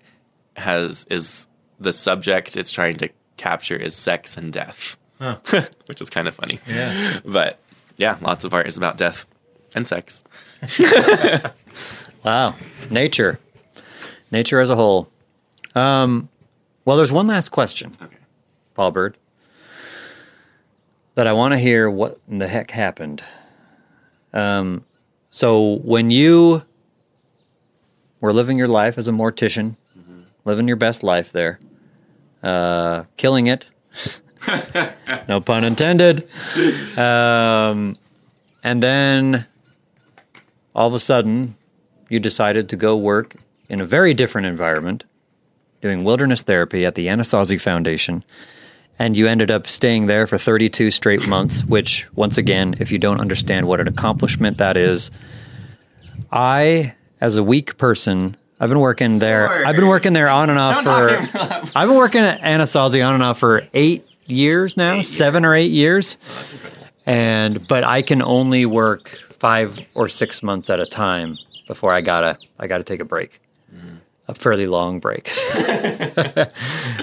has 0.56 1.06
is 1.10 1.46
the 1.80 1.92
subject 1.92 2.56
it's 2.56 2.70
trying 2.70 2.96
to 2.98 3.08
capture 3.38 3.76
is 3.76 3.96
sex 3.96 4.36
and 4.36 4.52
death, 4.52 4.96
Huh. 5.18 5.38
which 5.86 6.00
is 6.02 6.10
kind 6.10 6.28
of 6.28 6.34
funny. 6.34 6.60
Yeah. 6.66 7.20
But 7.24 7.58
yeah, 7.96 8.18
lots 8.20 8.44
of 8.44 8.52
art 8.54 8.66
is 8.68 8.76
about 8.76 8.98
death 8.98 9.24
and 9.74 9.88
sex. 9.88 10.22
Wow. 12.22 12.54
Nature. 12.90 13.38
Nature 14.30 14.60
as 14.60 14.68
a 14.68 14.76
whole. 14.76 15.08
Um, 15.74 16.28
well, 16.84 16.96
there's 16.96 17.12
one 17.12 17.26
last 17.26 17.50
question, 17.50 17.92
Okay. 18.02 18.16
Paul 18.74 18.90
Bird, 18.90 19.16
that 21.14 21.26
I 21.26 21.32
want 21.32 21.52
to 21.52 21.58
hear 21.58 21.88
what 21.90 22.18
in 22.28 22.38
the 22.38 22.48
heck 22.48 22.70
happened. 22.70 23.22
Um, 24.32 24.84
so 25.30 25.76
when 25.84 26.10
you 26.10 26.62
were 28.20 28.32
living 28.32 28.58
your 28.58 28.68
life 28.68 28.98
as 28.98 29.08
a 29.08 29.12
mortician, 29.12 29.76
living 30.44 30.66
your 30.66 30.76
best 30.76 31.02
life 31.02 31.32
there, 31.32 31.58
uh, 32.42 33.04
killing 33.16 33.46
it, 33.46 33.66
no 35.28 35.40
pun 35.40 35.64
intended, 35.64 36.28
um, 36.98 37.96
and 38.64 38.82
then 38.82 39.46
all 40.74 40.88
of 40.88 40.94
a 40.94 40.98
sudden 40.98 41.56
you 42.08 42.18
decided 42.18 42.68
to 42.70 42.76
go 42.76 42.96
work 42.96 43.36
in 43.68 43.80
a 43.80 43.86
very 43.86 44.14
different 44.14 44.46
environment, 44.46 45.04
doing 45.80 46.04
wilderness 46.04 46.42
therapy 46.42 46.84
at 46.84 46.94
the 46.94 47.06
Anasazi 47.08 47.60
Foundation. 47.60 48.22
And 48.98 49.16
you 49.16 49.26
ended 49.26 49.50
up 49.50 49.66
staying 49.66 50.06
there 50.06 50.26
for 50.26 50.36
32 50.36 50.90
straight 50.90 51.26
months, 51.26 51.64
which, 51.66 52.06
once 52.14 52.36
again, 52.38 52.76
if 52.80 52.92
you 52.92 52.98
don't 52.98 53.20
understand 53.20 53.66
what 53.66 53.80
an 53.80 53.88
accomplishment 53.88 54.58
that 54.58 54.76
is, 54.76 55.10
I, 56.30 56.94
as 57.20 57.36
a 57.36 57.42
weak 57.42 57.76
person, 57.78 58.36
I've 58.60 58.68
been 58.68 58.80
working 58.80 59.18
there. 59.18 59.66
I've 59.66 59.76
been 59.76 59.88
working 59.88 60.12
there 60.12 60.28
on 60.28 60.50
and 60.50 60.58
off 60.58 60.84
Don't 60.84 60.84
for. 60.84 61.16
to 61.16 61.22
me 61.22 61.28
about- 61.30 61.72
I've 61.74 61.88
been 61.88 61.96
working 61.96 62.20
at 62.20 62.40
Anasazi 62.42 63.06
on 63.06 63.14
and 63.14 63.22
off 63.22 63.38
for 63.38 63.62
eight 63.72 64.06
years 64.26 64.76
now, 64.76 64.98
Eight 64.98 65.06
seven 65.06 65.42
years. 65.42 65.50
or 65.50 65.54
eight 65.54 65.70
years 65.72 66.18
oh, 66.36 66.40
incredible. 66.52 66.86
and 67.06 67.66
but 67.68 67.82
I 67.84 68.02
can 68.02 68.22
only 68.22 68.64
work 68.66 69.18
five 69.40 69.80
or 69.94 70.08
six 70.08 70.40
months 70.42 70.70
at 70.70 70.78
a 70.78 70.86
time 70.86 71.36
before 71.66 71.92
I 71.92 72.00
gotta 72.00 72.36
I 72.58 72.66
gotta 72.68 72.84
take 72.84 73.00
a 73.00 73.04
break, 73.04 73.40
a 74.30 74.34
fairly 74.34 74.66
long 74.66 75.00
break, 75.00 75.30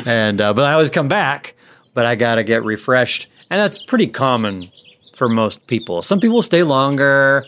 and 0.05 0.41
uh, 0.41 0.53
but 0.53 0.63
I 0.65 0.73
always 0.73 0.89
come 0.89 1.07
back, 1.07 1.55
but 1.93 2.05
I 2.05 2.15
gotta 2.15 2.43
get 2.43 2.63
refreshed, 2.63 3.28
and 3.49 3.59
that's 3.59 3.78
pretty 3.78 4.07
common 4.07 4.71
for 5.15 5.28
most 5.30 5.67
people. 5.67 6.01
Some 6.01 6.19
people 6.19 6.41
stay 6.41 6.63
longer, 6.63 7.45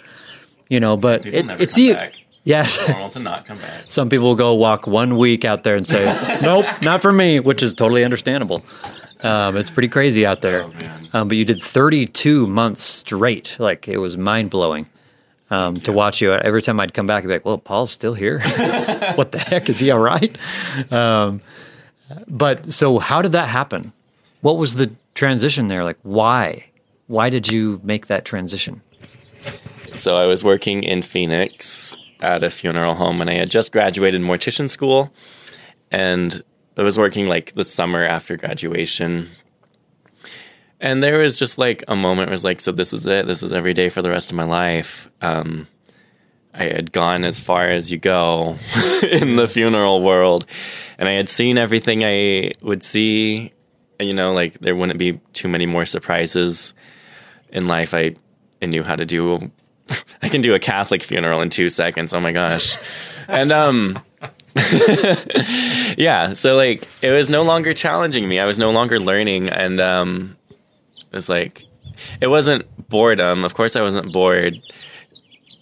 you 0.70 0.80
know, 0.80 0.98
but 0.98 1.26
it, 1.26 1.50
it's 1.60 1.78
e- 1.78 1.94
back. 1.94 2.14
yes. 2.44 2.80
Normal 2.88 3.10
to 3.10 3.20
not 3.20 3.46
come 3.46 3.60
back. 3.60 3.86
Some 3.92 4.10
people 4.10 4.36
go 4.36 4.54
walk 4.56 4.88
one 4.88 5.18
week 5.18 5.46
out 5.46 5.64
there 5.64 5.76
and 5.76 5.88
say, 5.88 6.40
"Nope, 6.42 6.66
not 6.82 7.02
for 7.02 7.12
me," 7.12 7.40
which 7.40 7.64
is 7.64 7.74
totally 7.74 8.04
understandable. 8.04 8.64
Um, 9.22 9.58
it's 9.58 9.70
pretty 9.70 9.90
crazy 9.90 10.26
out 10.26 10.42
there. 10.42 10.64
Oh, 10.64 10.70
man. 10.70 11.10
Um, 11.12 11.28
but 11.28 11.36
you 11.38 11.44
did 11.44 11.62
32 11.62 12.48
months 12.48 12.82
straight. 12.84 13.56
Like 13.60 13.88
it 13.88 13.98
was 13.98 14.16
mind 14.18 14.50
blowing 14.50 14.88
um, 15.50 15.76
to 15.82 15.92
watch 15.92 16.22
you. 16.22 16.32
Every 16.34 16.62
time 16.62 16.80
I'd 16.80 16.94
come 16.94 17.08
back, 17.08 17.24
I'd 17.24 17.28
be 17.28 17.34
like, 17.34 17.46
"Well, 17.46 17.58
Paul's 17.58 17.92
still 17.92 18.14
here. 18.14 18.40
what 19.16 19.32
the 19.32 19.40
heck 19.40 19.70
is 19.70 19.80
he 19.80 19.92
all 19.92 20.00
right?" 20.00 20.38
Um, 20.92 21.42
but 22.28 22.72
so, 22.72 23.00
how 23.00 23.22
did 23.22 23.34
that 23.34 23.50
happen? 23.50 23.94
What 24.42 24.58
was 24.58 24.76
the 24.76 24.92
transition 25.16 25.68
there? 25.68 25.84
Like, 25.84 25.98
why? 26.04 26.70
why 27.10 27.30
did 27.32 27.52
you 27.52 27.82
make 27.84 28.06
that 28.08 28.24
transition? 28.24 28.82
So 29.96 30.16
I 30.16 30.28
was 30.28 30.44
working 30.44 30.84
in 30.84 31.02
Phoenix 31.02 31.96
at 32.22 32.44
a 32.44 32.52
funeral 32.52 32.94
home, 32.94 33.20
and 33.20 33.30
I 33.30 33.34
had 33.34 33.50
just 33.50 33.72
graduated 33.72 34.22
mortician 34.22 34.70
school, 34.70 35.12
and 35.92 36.42
I 36.78 36.84
was 36.84 37.00
working 37.00 37.26
like 37.26 37.56
the 37.56 37.64
summer 37.64 38.04
after 38.04 38.38
graduation. 38.38 39.28
And 40.80 41.04
there 41.04 41.20
was 41.20 41.38
just 41.38 41.58
like 41.58 41.84
a 41.88 41.96
moment 41.96 42.28
where 42.28 42.30
it 42.30 42.32
was 42.32 42.44
like, 42.44 42.62
so 42.62 42.72
this 42.72 42.94
is 42.94 43.06
it. 43.06 43.28
This 43.28 43.44
is 43.44 43.52
every 43.52 43.74
day 43.74 43.90
for 43.90 44.02
the 44.02 44.10
rest 44.10 44.32
of 44.32 44.38
my 44.38 44.46
life. 44.46 45.10
Um, 45.22 45.68
I 46.54 46.64
had 46.64 46.92
gone 46.92 47.26
as 47.26 47.40
far 47.40 47.68
as 47.68 47.92
you 47.92 47.98
go 47.98 48.58
in 49.04 49.36
the 49.36 49.48
funeral 49.48 50.02
world, 50.02 50.46
and 50.98 51.08
I 51.08 51.14
had 51.14 51.30
seen 51.30 51.58
everything 51.58 52.04
I 52.04 52.52
would 52.62 52.84
see. 52.84 53.54
You 54.00 54.14
know, 54.14 54.34
like 54.34 54.60
there 54.60 54.76
wouldn't 54.76 55.00
be 55.00 55.20
too 55.34 55.48
many 55.50 55.66
more 55.66 55.86
surprises 55.86 56.74
in 57.50 57.68
life. 57.68 57.94
I, 57.94 58.16
I 58.62 58.66
knew 58.66 58.84
how 58.84 58.96
to 58.96 59.06
do. 59.06 59.52
I 60.22 60.30
can 60.30 60.42
do 60.42 60.54
a 60.54 60.60
Catholic 60.60 61.04
funeral 61.04 61.42
in 61.42 61.50
two 61.50 61.70
seconds. 61.70 62.14
Oh 62.14 62.22
my 62.22 62.32
gosh, 62.32 62.78
and 63.28 63.52
um, 63.52 64.02
yeah. 65.98 66.34
So 66.34 66.56
like, 66.56 66.88
it 67.02 67.12
was 67.12 67.30
no 67.30 67.44
longer 67.44 67.74
challenging 67.74 68.28
me. 68.28 68.40
I 68.40 68.46
was 68.46 68.58
no 68.58 68.72
longer 68.72 69.00
learning, 69.00 69.50
and 69.50 69.80
um, 69.80 70.38
it 71.12 71.16
was 71.16 71.30
like, 71.30 71.66
it 72.22 72.28
wasn't 72.28 72.66
boredom. 72.90 73.44
Of 73.44 73.54
course, 73.54 73.76
I 73.76 73.82
wasn't 73.82 74.14
bored, 74.14 74.60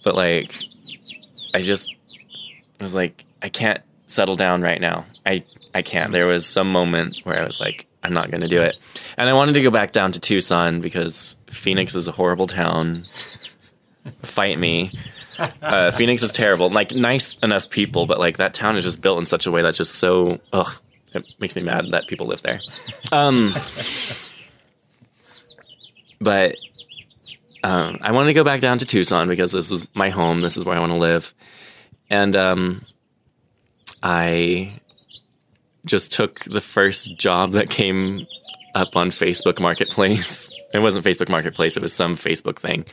but 0.04 0.14
like 0.14 0.54
I 1.54 1.62
just 1.62 1.94
was 2.80 2.94
like, 2.94 3.24
I 3.42 3.48
can't 3.48 3.82
settle 4.06 4.36
down 4.36 4.62
right 4.62 4.80
now. 4.80 5.04
I 5.26 5.44
I 5.74 5.82
can't. 5.82 6.12
There 6.12 6.26
was 6.26 6.46
some 6.46 6.72
moment 6.72 7.16
where 7.24 7.40
I 7.40 7.44
was 7.44 7.60
like, 7.60 7.86
I'm 8.02 8.12
not 8.14 8.30
going 8.30 8.40
to 8.40 8.48
do 8.48 8.60
it, 8.60 8.76
and 9.16 9.28
I 9.28 9.32
wanted 9.32 9.54
to 9.54 9.62
go 9.62 9.70
back 9.70 9.92
down 9.92 10.12
to 10.12 10.20
Tucson 10.20 10.80
because 10.80 11.36
Phoenix 11.50 11.94
is 11.94 12.08
a 12.08 12.12
horrible 12.12 12.46
town. 12.46 13.04
Fight 14.22 14.58
me. 14.58 14.92
Uh, 15.62 15.90
Phoenix 15.92 16.22
is 16.22 16.32
terrible. 16.32 16.70
Like 16.70 16.92
nice 16.92 17.36
enough 17.42 17.70
people, 17.70 18.06
but 18.06 18.18
like 18.18 18.38
that 18.38 18.54
town 18.54 18.76
is 18.76 18.84
just 18.84 19.00
built 19.00 19.18
in 19.18 19.26
such 19.26 19.46
a 19.46 19.50
way 19.50 19.62
that's 19.62 19.76
just 19.76 19.96
so 19.96 20.38
ugh. 20.52 20.72
It 21.14 21.24
makes 21.38 21.56
me 21.56 21.62
mad 21.62 21.86
that 21.92 22.06
people 22.06 22.26
live 22.26 22.42
there. 22.42 22.60
Um, 23.12 23.54
but 26.20 26.56
um, 27.62 27.98
I 28.00 28.12
wanted 28.12 28.28
to 28.28 28.34
go 28.34 28.44
back 28.44 28.60
down 28.60 28.78
to 28.78 28.86
Tucson 28.86 29.28
because 29.28 29.52
this 29.52 29.70
is 29.70 29.86
my 29.94 30.10
home. 30.10 30.40
This 30.40 30.56
is 30.56 30.64
where 30.64 30.76
I 30.76 30.80
want 30.80 30.92
to 30.92 30.98
live. 30.98 31.34
And 32.10 32.34
um, 32.36 32.84
I 34.02 34.80
just 35.84 36.12
took 36.12 36.40
the 36.44 36.60
first 36.60 37.16
job 37.16 37.52
that 37.52 37.70
came 37.70 38.26
up 38.74 38.96
on 38.96 39.10
Facebook 39.10 39.60
Marketplace. 39.60 40.50
It 40.74 40.80
wasn't 40.80 41.06
Facebook 41.06 41.30
Marketplace, 41.30 41.78
it 41.78 41.82
was 41.82 41.94
some 41.94 42.14
Facebook 42.14 42.58
thing. 42.58 42.84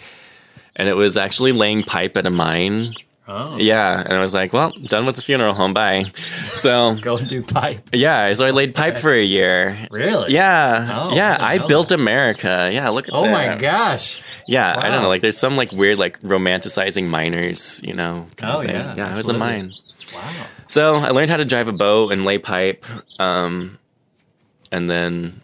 And 0.78 0.88
it 0.88 0.93
was 0.93 1.17
actually 1.17 1.51
laying 1.51 1.84
pipe 1.84 2.15
at 2.15 2.26
a 2.26 2.30
mine. 2.30 2.95
Oh. 3.28 3.57
Yeah. 3.57 4.01
And 4.01 4.13
I 4.13 4.19
was 4.21 4.34
like, 4.34 4.53
well, 4.53 4.71
done 4.71 5.05
with 5.05 5.15
the 5.15 5.21
funeral 5.21 5.53
home. 5.53 5.73
Bye. 5.73 6.11
So, 6.53 6.95
Go 7.01 7.17
and 7.17 7.28
do 7.28 7.43
pipe. 7.43 7.89
yeah. 7.93 8.32
So 8.34 8.45
I 8.45 8.51
laid 8.51 8.73
pipe 8.76 8.97
for 8.99 9.11
a 9.13 9.23
year. 9.23 9.88
Really? 9.91 10.32
Yeah. 10.34 10.89
Oh, 11.09 11.15
yeah. 11.15 11.34
didn't 11.38 11.63
I 11.63 11.67
built 11.67 11.89
that. 11.89 11.99
America. 11.99 12.69
Yeah. 12.71 12.89
Look 12.89 13.07
at 13.07 13.11
that. 13.11 13.17
Oh 13.17 13.23
that. 13.23 13.32
my 13.32 13.55
gosh. 13.57 14.21
Yeah, 14.47 14.73
I 14.78 14.89
don't 14.89 15.01
know. 15.01 15.07
Like, 15.09 15.21
there's 15.21 15.38
some 15.38 15.55
like 15.55 15.71
weird, 15.71 15.97
like 15.97 16.21
romanticizing 16.21 17.07
miners, 17.09 17.82
you 17.84 17.93
know. 17.93 18.28
Oh, 18.43 18.61
yeah, 18.61 18.93
yeah. 18.95 19.11
I 19.11 19.15
was 19.15 19.28
a 19.28 19.34
mine. 19.34 19.73
Wow. 20.13 20.45
So 20.67 20.95
I 20.95 21.09
learned 21.09 21.32
how 21.32 21.38
to 21.38 21.45
drive 21.45 21.67
a 21.67 21.73
boat 21.73 22.11
and 22.11 22.26
lay 22.26 22.38
pipe, 22.38 22.86
um, 23.19 23.80
and 24.71 24.88
then, 24.89 25.41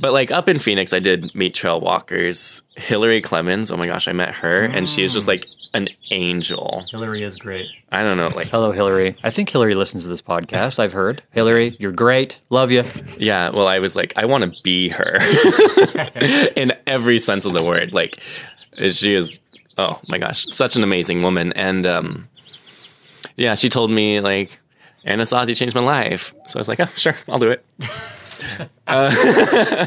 but 0.00 0.12
like 0.12 0.30
up 0.30 0.48
in 0.48 0.58
Phoenix, 0.58 0.92
I 0.92 0.98
did 0.98 1.34
meet 1.34 1.54
trail 1.54 1.80
walkers. 1.80 2.62
Hillary 2.76 3.20
Clemens. 3.20 3.70
Oh 3.70 3.76
my 3.76 3.86
gosh, 3.86 4.08
I 4.08 4.12
met 4.12 4.34
her, 4.34 4.64
and 4.64 4.88
she 4.88 5.02
is 5.02 5.12
just 5.12 5.28
like 5.28 5.46
an 5.74 5.88
angel. 6.10 6.84
Hillary 6.90 7.22
is 7.22 7.36
great. 7.36 7.66
I 7.92 8.02
don't 8.02 8.16
know, 8.16 8.28
like 8.28 8.48
Hello, 8.48 8.72
Hillary. 8.72 9.16
I 9.22 9.30
think 9.30 9.48
Hillary 9.48 9.74
listens 9.74 10.04
to 10.04 10.08
this 10.08 10.22
podcast. 10.22 10.78
I've 10.78 10.92
heard. 10.92 11.22
Hillary, 11.30 11.76
you're 11.78 11.92
great. 11.92 12.40
Love 12.50 12.70
you. 12.70 12.84
Yeah, 13.18 13.50
well, 13.50 13.66
I 13.66 13.78
was 13.78 13.94
like, 13.94 14.12
I 14.16 14.24
want 14.24 14.44
to 14.44 14.52
be 14.62 14.88
her 14.88 15.18
in 16.56 16.72
every 16.86 17.18
sense 17.18 17.44
of 17.46 17.52
the 17.52 17.62
word. 17.62 17.92
Like, 17.92 18.20
she 18.90 19.14
is, 19.14 19.40
oh 19.78 20.00
my 20.08 20.18
gosh, 20.18 20.46
such 20.50 20.76
an 20.76 20.82
amazing 20.82 21.22
woman. 21.22 21.52
And 21.52 21.86
um, 21.86 22.28
yeah, 23.36 23.54
she 23.54 23.68
told 23.68 23.90
me, 23.90 24.20
like, 24.20 24.58
Anasazi 25.06 25.56
changed 25.56 25.74
my 25.74 25.82
life. 25.82 26.34
So 26.46 26.58
I 26.58 26.60
was 26.60 26.68
like, 26.68 26.80
oh, 26.80 26.88
sure, 26.96 27.16
I'll 27.28 27.38
do 27.38 27.50
it. 27.50 27.64
uh, 28.86 29.86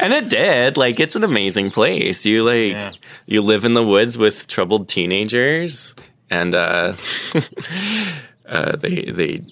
and 0.00 0.12
it 0.12 0.28
did. 0.28 0.76
Like, 0.76 1.00
it's 1.00 1.16
an 1.16 1.24
amazing 1.24 1.70
place. 1.70 2.24
You, 2.26 2.44
like, 2.44 2.72
Yeah. 2.72 2.92
you 3.26 3.42
live 3.42 3.64
in 3.64 3.74
the 3.74 3.84
woods 3.84 4.18
with 4.18 4.46
troubled 4.46 4.88
teenagers. 4.88 5.94
And 6.30 6.54
uh, 6.54 6.94
uh, 8.46 8.76
they, 8.76 9.04
they, 9.04 9.42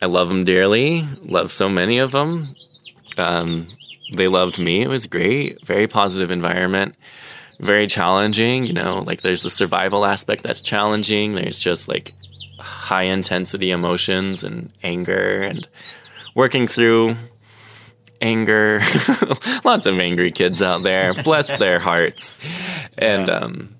I 0.00 0.06
love 0.06 0.28
them 0.28 0.44
dearly. 0.44 1.06
Love 1.22 1.52
so 1.52 1.68
many 1.68 1.98
of 1.98 2.10
them. 2.12 2.54
Um, 3.18 3.68
they 4.16 4.28
loved 4.28 4.58
me. 4.58 4.82
It 4.82 4.88
was 4.88 5.06
great. 5.06 5.64
Very 5.64 5.86
positive 5.86 6.30
environment. 6.30 6.96
Very 7.60 7.86
challenging. 7.86 8.66
You 8.66 8.72
know, 8.72 9.02
like 9.06 9.22
there's 9.22 9.42
the 9.44 9.50
survival 9.50 10.04
aspect 10.04 10.42
that's 10.42 10.60
challenging. 10.60 11.34
There's 11.34 11.58
just 11.58 11.86
like 11.88 12.12
high 12.58 13.04
intensity 13.04 13.70
emotions 13.70 14.42
and 14.44 14.72
anger 14.82 15.40
and 15.40 15.66
working 16.34 16.66
through 16.66 17.16
anger. 18.22 18.80
Lots 19.64 19.86
of 19.86 19.98
angry 19.98 20.30
kids 20.30 20.62
out 20.62 20.82
there. 20.82 21.12
Bless 21.22 21.48
their 21.48 21.78
hearts. 21.78 22.36
And 22.96 23.28
um, 23.28 23.76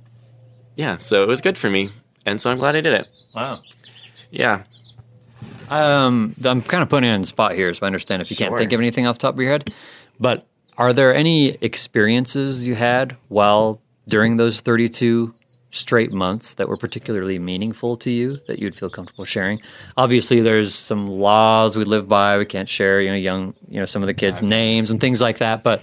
yeah, 0.77 0.99
so 0.99 1.23
it 1.23 1.29
was 1.29 1.41
good 1.41 1.57
for 1.57 1.71
me. 1.71 1.91
And 2.27 2.41
so 2.41 2.51
I'm 2.51 2.59
glad 2.59 2.77
I 2.77 2.81
did 2.81 2.93
it. 2.93 3.09
Wow. 3.35 3.63
Yeah. 4.31 4.65
Um, 5.71 6.35
I'm 6.45 6.63
kind 6.63 6.83
of 6.83 6.89
putting 6.89 7.09
you 7.09 7.15
on 7.15 7.23
the 7.23 7.27
spot 7.27 7.55
here, 7.55 7.73
so 7.73 7.85
I 7.85 7.87
understand 7.87 8.21
if 8.21 8.31
you 8.31 8.37
can't 8.37 8.57
think 8.57 8.73
of 8.73 8.81
anything 8.81 9.07
off 9.07 9.17
the 9.17 9.23
top 9.23 9.35
of 9.35 9.41
your 9.41 9.51
head. 9.51 9.73
But 10.21 10.47
are 10.77 10.93
there 10.93 11.15
any 11.15 11.51
experiences 11.61 12.67
you 12.67 12.75
had 12.75 13.17
while 13.29 13.81
during 14.09 14.37
those 14.37 14.61
32 14.61 15.33
straight 15.73 16.13
months 16.13 16.55
that 16.55 16.69
were 16.69 16.77
particularly 16.77 17.39
meaningful 17.39 17.97
to 17.97 18.11
you 18.11 18.39
that 18.47 18.61
you'd 18.61 18.77
feel 18.77 18.89
comfortable 18.89 19.25
sharing? 19.25 19.61
Obviously, 19.97 20.41
there's 20.41 20.75
some 20.75 21.07
laws 21.07 21.77
we 21.77 21.85
live 21.85 22.07
by. 22.07 22.39
We 22.39 22.47
can't 22.47 22.69
share, 22.69 23.01
you 23.01 23.09
know, 23.09 23.17
young, 23.17 23.55
you 23.69 23.81
know, 23.81 23.87
some 23.87 24.03
of 24.03 24.07
the 24.07 24.15
kids' 24.15 24.43
names 24.43 24.91
and 24.91 25.01
things 25.01 25.21
like 25.21 25.39
that. 25.39 25.65
But 25.65 25.83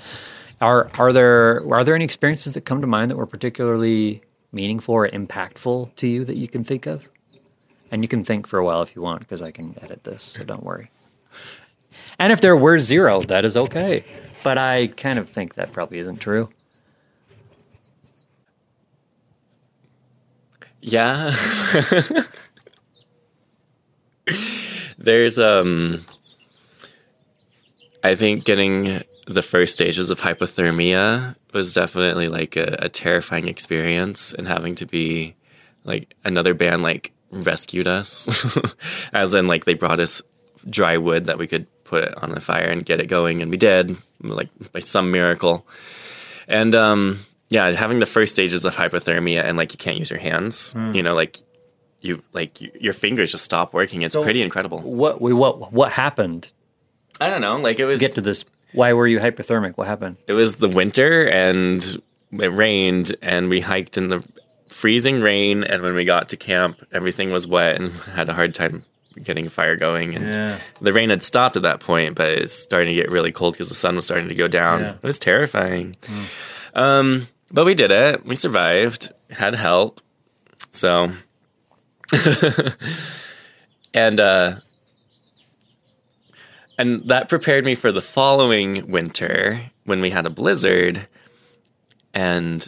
are 0.61 0.89
are 0.97 1.11
there 1.11 1.63
are 1.73 1.83
there 1.83 1.95
any 1.95 2.05
experiences 2.05 2.53
that 2.53 2.61
come 2.61 2.81
to 2.81 2.87
mind 2.87 3.11
that 3.11 3.17
were 3.17 3.25
particularly 3.25 4.21
meaningful 4.51 4.95
or 4.95 5.09
impactful 5.09 5.93
to 5.95 6.07
you 6.07 6.23
that 6.25 6.37
you 6.37 6.47
can 6.47 6.63
think 6.63 6.85
of? 6.85 7.07
And 7.91 8.03
you 8.03 8.07
can 8.07 8.23
think 8.23 8.47
for 8.47 8.59
a 8.59 8.63
while 8.63 8.83
if 8.83 8.95
you 8.95 9.01
want, 9.01 9.19
because 9.19 9.41
I 9.41 9.51
can 9.51 9.75
edit 9.81 10.03
this, 10.03 10.23
so 10.23 10.43
don't 10.43 10.63
worry. 10.63 10.91
And 12.19 12.31
if 12.31 12.41
there 12.41 12.55
were 12.55 12.77
zero, 12.77 13.23
that 13.23 13.45
is 13.45 13.57
okay. 13.57 14.05
But 14.43 14.59
I 14.59 14.87
kind 14.87 15.17
of 15.17 15.27
think 15.27 15.55
that 15.55 15.71
probably 15.71 15.97
isn't 15.97 16.17
true. 16.17 16.49
Yeah. 20.81 21.35
There's 24.97 25.39
um 25.39 26.05
I 28.03 28.15
think 28.15 28.45
getting 28.45 29.03
the 29.27 29.41
first 29.41 29.73
stages 29.73 30.09
of 30.09 30.19
hypothermia 30.19 31.35
was 31.53 31.73
definitely 31.73 32.29
like 32.29 32.55
a, 32.55 32.77
a 32.79 32.89
terrifying 32.89 33.47
experience 33.47 34.33
and 34.33 34.47
having 34.47 34.75
to 34.75 34.85
be 34.85 35.35
like 35.83 36.13
another 36.23 36.53
band 36.53 36.81
like 36.83 37.11
rescued 37.31 37.87
us 37.87 38.27
as 39.13 39.33
in 39.33 39.47
like 39.47 39.65
they 39.65 39.73
brought 39.73 39.99
us 39.99 40.21
dry 40.69 40.97
wood 40.97 41.25
that 41.25 41.37
we 41.37 41.47
could 41.47 41.67
put 41.83 42.13
on 42.15 42.31
the 42.31 42.41
fire 42.41 42.69
and 42.69 42.85
get 42.85 42.99
it 42.99 43.07
going 43.07 43.41
and 43.41 43.51
we 43.51 43.57
did 43.57 43.95
like 44.21 44.49
by 44.71 44.79
some 44.79 45.11
miracle 45.11 45.65
and 46.47 46.75
um 46.75 47.19
yeah 47.49 47.71
having 47.71 47.99
the 47.99 48.05
first 48.05 48.33
stages 48.35 48.65
of 48.65 48.75
hypothermia 48.75 49.43
and 49.43 49.57
like 49.57 49.71
you 49.73 49.77
can't 49.77 49.97
use 49.97 50.09
your 50.09 50.19
hands 50.19 50.73
you 50.93 51.01
know 51.03 51.15
like 51.15 51.39
you 52.01 52.21
like 52.33 52.57
y- 52.61 52.71
your 52.79 52.93
fingers 52.93 53.31
just 53.31 53.43
stop 53.43 53.73
working 53.73 54.01
it's 54.03 54.13
So- 54.13 54.23
pretty 54.23 54.41
incredible 54.41 54.79
What 54.79 55.19
what 55.21 55.71
what 55.73 55.91
happened? 55.91 56.51
i 57.21 57.29
don't 57.29 57.41
know 57.41 57.57
like 57.57 57.79
it 57.79 57.85
was 57.85 57.99
Get 57.99 58.15
to 58.15 58.21
this. 58.21 58.45
Why 58.73 58.93
were 58.93 59.07
you 59.07 59.19
hypothermic? 59.19 59.77
What 59.77 59.87
happened? 59.87 60.17
it 60.27 60.33
was 60.33 60.55
the 60.55 60.69
winter 60.69 61.27
and 61.27 61.83
it 62.31 62.53
rained 62.53 63.15
and 63.21 63.49
we 63.49 63.59
hiked 63.61 63.97
in 63.97 64.07
the 64.09 64.23
freezing 64.69 65.19
rain 65.21 65.63
and 65.63 65.81
when 65.81 65.95
we 65.95 66.05
got 66.05 66.29
to 66.29 66.37
camp 66.37 66.77
everything 66.91 67.31
was 67.31 67.47
wet 67.47 67.81
and 67.81 67.91
had 68.15 68.29
a 68.29 68.33
hard 68.33 68.53
time 68.53 68.85
getting 69.23 69.47
a 69.47 69.49
fire 69.49 69.75
going 69.75 70.15
and 70.15 70.33
Yeah. 70.35 70.59
the 70.79 70.93
rain 70.93 71.09
had 71.09 71.23
stopped 71.23 71.57
at 71.57 71.63
that 71.63 71.79
point 71.81 72.13
but 72.15 72.29
it's 72.29 72.53
starting 72.53 72.87
to 72.89 73.01
get 73.01 73.09
really 73.11 73.31
cold 73.31 73.55
because 73.55 73.67
the 73.67 73.75
sun 73.75 73.95
was 73.95 74.05
starting 74.05 74.29
to 74.29 74.35
go 74.35 74.47
down 74.47 74.81
Yeah. 74.81 74.91
it 74.93 75.03
was 75.03 75.17
terrifying 75.19 75.95
um, 76.75 77.27
but 77.51 77.65
we 77.65 77.73
did 77.75 77.91
it 77.91 78.25
we 78.25 78.35
survived 78.35 79.11
had 79.29 79.55
help 79.55 80.01
so 80.71 81.11
and 83.93 84.19
uh 84.19 84.55
and 86.77 87.07
that 87.09 87.27
prepared 87.27 87.65
me 87.65 87.75
for 87.75 87.91
the 87.91 88.01
following 88.01 88.89
winter 88.89 89.69
when 89.83 90.01
we 90.01 90.09
had 90.09 90.25
a 90.25 90.29
blizzard 90.29 91.07
and 92.13 92.67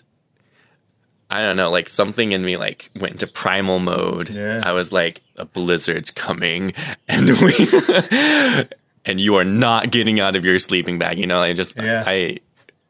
I 1.30 1.42
don't 1.42 1.56
know, 1.56 1.72
like 1.72 1.88
something 1.88 2.34
in 2.34 2.44
me 2.44 2.58
like 2.58 2.90
went 2.94 3.14
into 3.14 3.26
primal 3.26 3.80
mode. 3.80 4.30
Yeah. 4.30 4.62
I 4.64 4.74
was 4.74 4.92
like, 4.92 5.22
a 5.38 5.46
blizzard's 5.46 6.12
coming, 6.12 6.74
and 7.08 7.30
we, 7.42 7.54
and 9.06 9.20
you 9.20 9.36
are 9.36 9.46
not 9.46 9.92
getting 9.92 10.20
out 10.20 10.36
of 10.36 10.44
your 10.44 10.60
sleeping 10.60 11.00
bag. 11.00 11.18
You 11.18 11.28
know, 11.28 11.42
I 11.42 11.54
just, 11.54 11.78
Yeah. 11.78 12.04
I, 12.06 12.40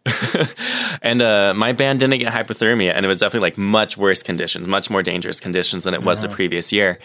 and 1.02 1.22
uh, 1.22 1.54
my 1.56 1.74
band 1.74 2.00
didn't 2.00 2.20
get 2.20 2.34
hypothermia, 2.34 2.92
and 2.94 3.06
it 3.06 3.10
was 3.10 3.20
definitely 3.20 3.48
like 3.48 3.58
much 3.58 3.98
worse 3.98 4.24
conditions, 4.24 4.68
much 4.68 4.90
more 4.90 5.04
dangerous 5.04 5.40
conditions 5.40 5.84
than 5.84 5.94
it 5.94 6.04
was 6.04 6.22
the 6.22 6.30
previous 6.30 6.72
year, 6.72 7.00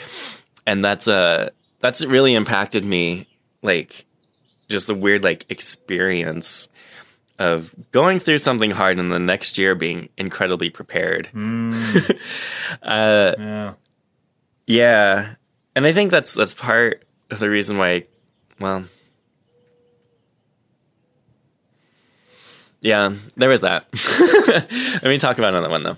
and 0.66 0.84
that's 0.84 1.06
uh 1.08 1.50
that's 1.80 2.04
really 2.04 2.34
impacted 2.34 2.84
me, 2.84 3.28
like 3.62 4.06
just 4.68 4.88
a 4.90 4.94
weird 4.94 5.22
like 5.22 5.44
experience 5.50 6.68
of 7.38 7.74
going 7.92 8.18
through 8.18 8.38
something 8.38 8.70
hard 8.70 8.98
and 8.98 9.12
the 9.12 9.18
next 9.18 9.58
year 9.58 9.74
being 9.74 10.08
incredibly 10.16 10.70
prepared. 10.70 11.28
Yeah. 13.38 13.74
Yeah, 14.66 15.34
and 15.76 15.86
I 15.86 15.92
think 15.92 16.10
that's 16.10 16.34
that's 16.34 16.54
part 16.54 17.04
of 17.30 17.38
the 17.38 17.48
reason 17.48 17.78
why. 17.78 18.04
Well, 18.58 18.86
yeah, 22.86 23.14
there 23.36 23.48
was 23.48 23.62
that. 23.62 23.86
Let 25.02 25.04
me 25.04 25.18
talk 25.18 25.38
about 25.38 25.54
another 25.54 25.68
one 25.68 25.82
though. 25.82 25.96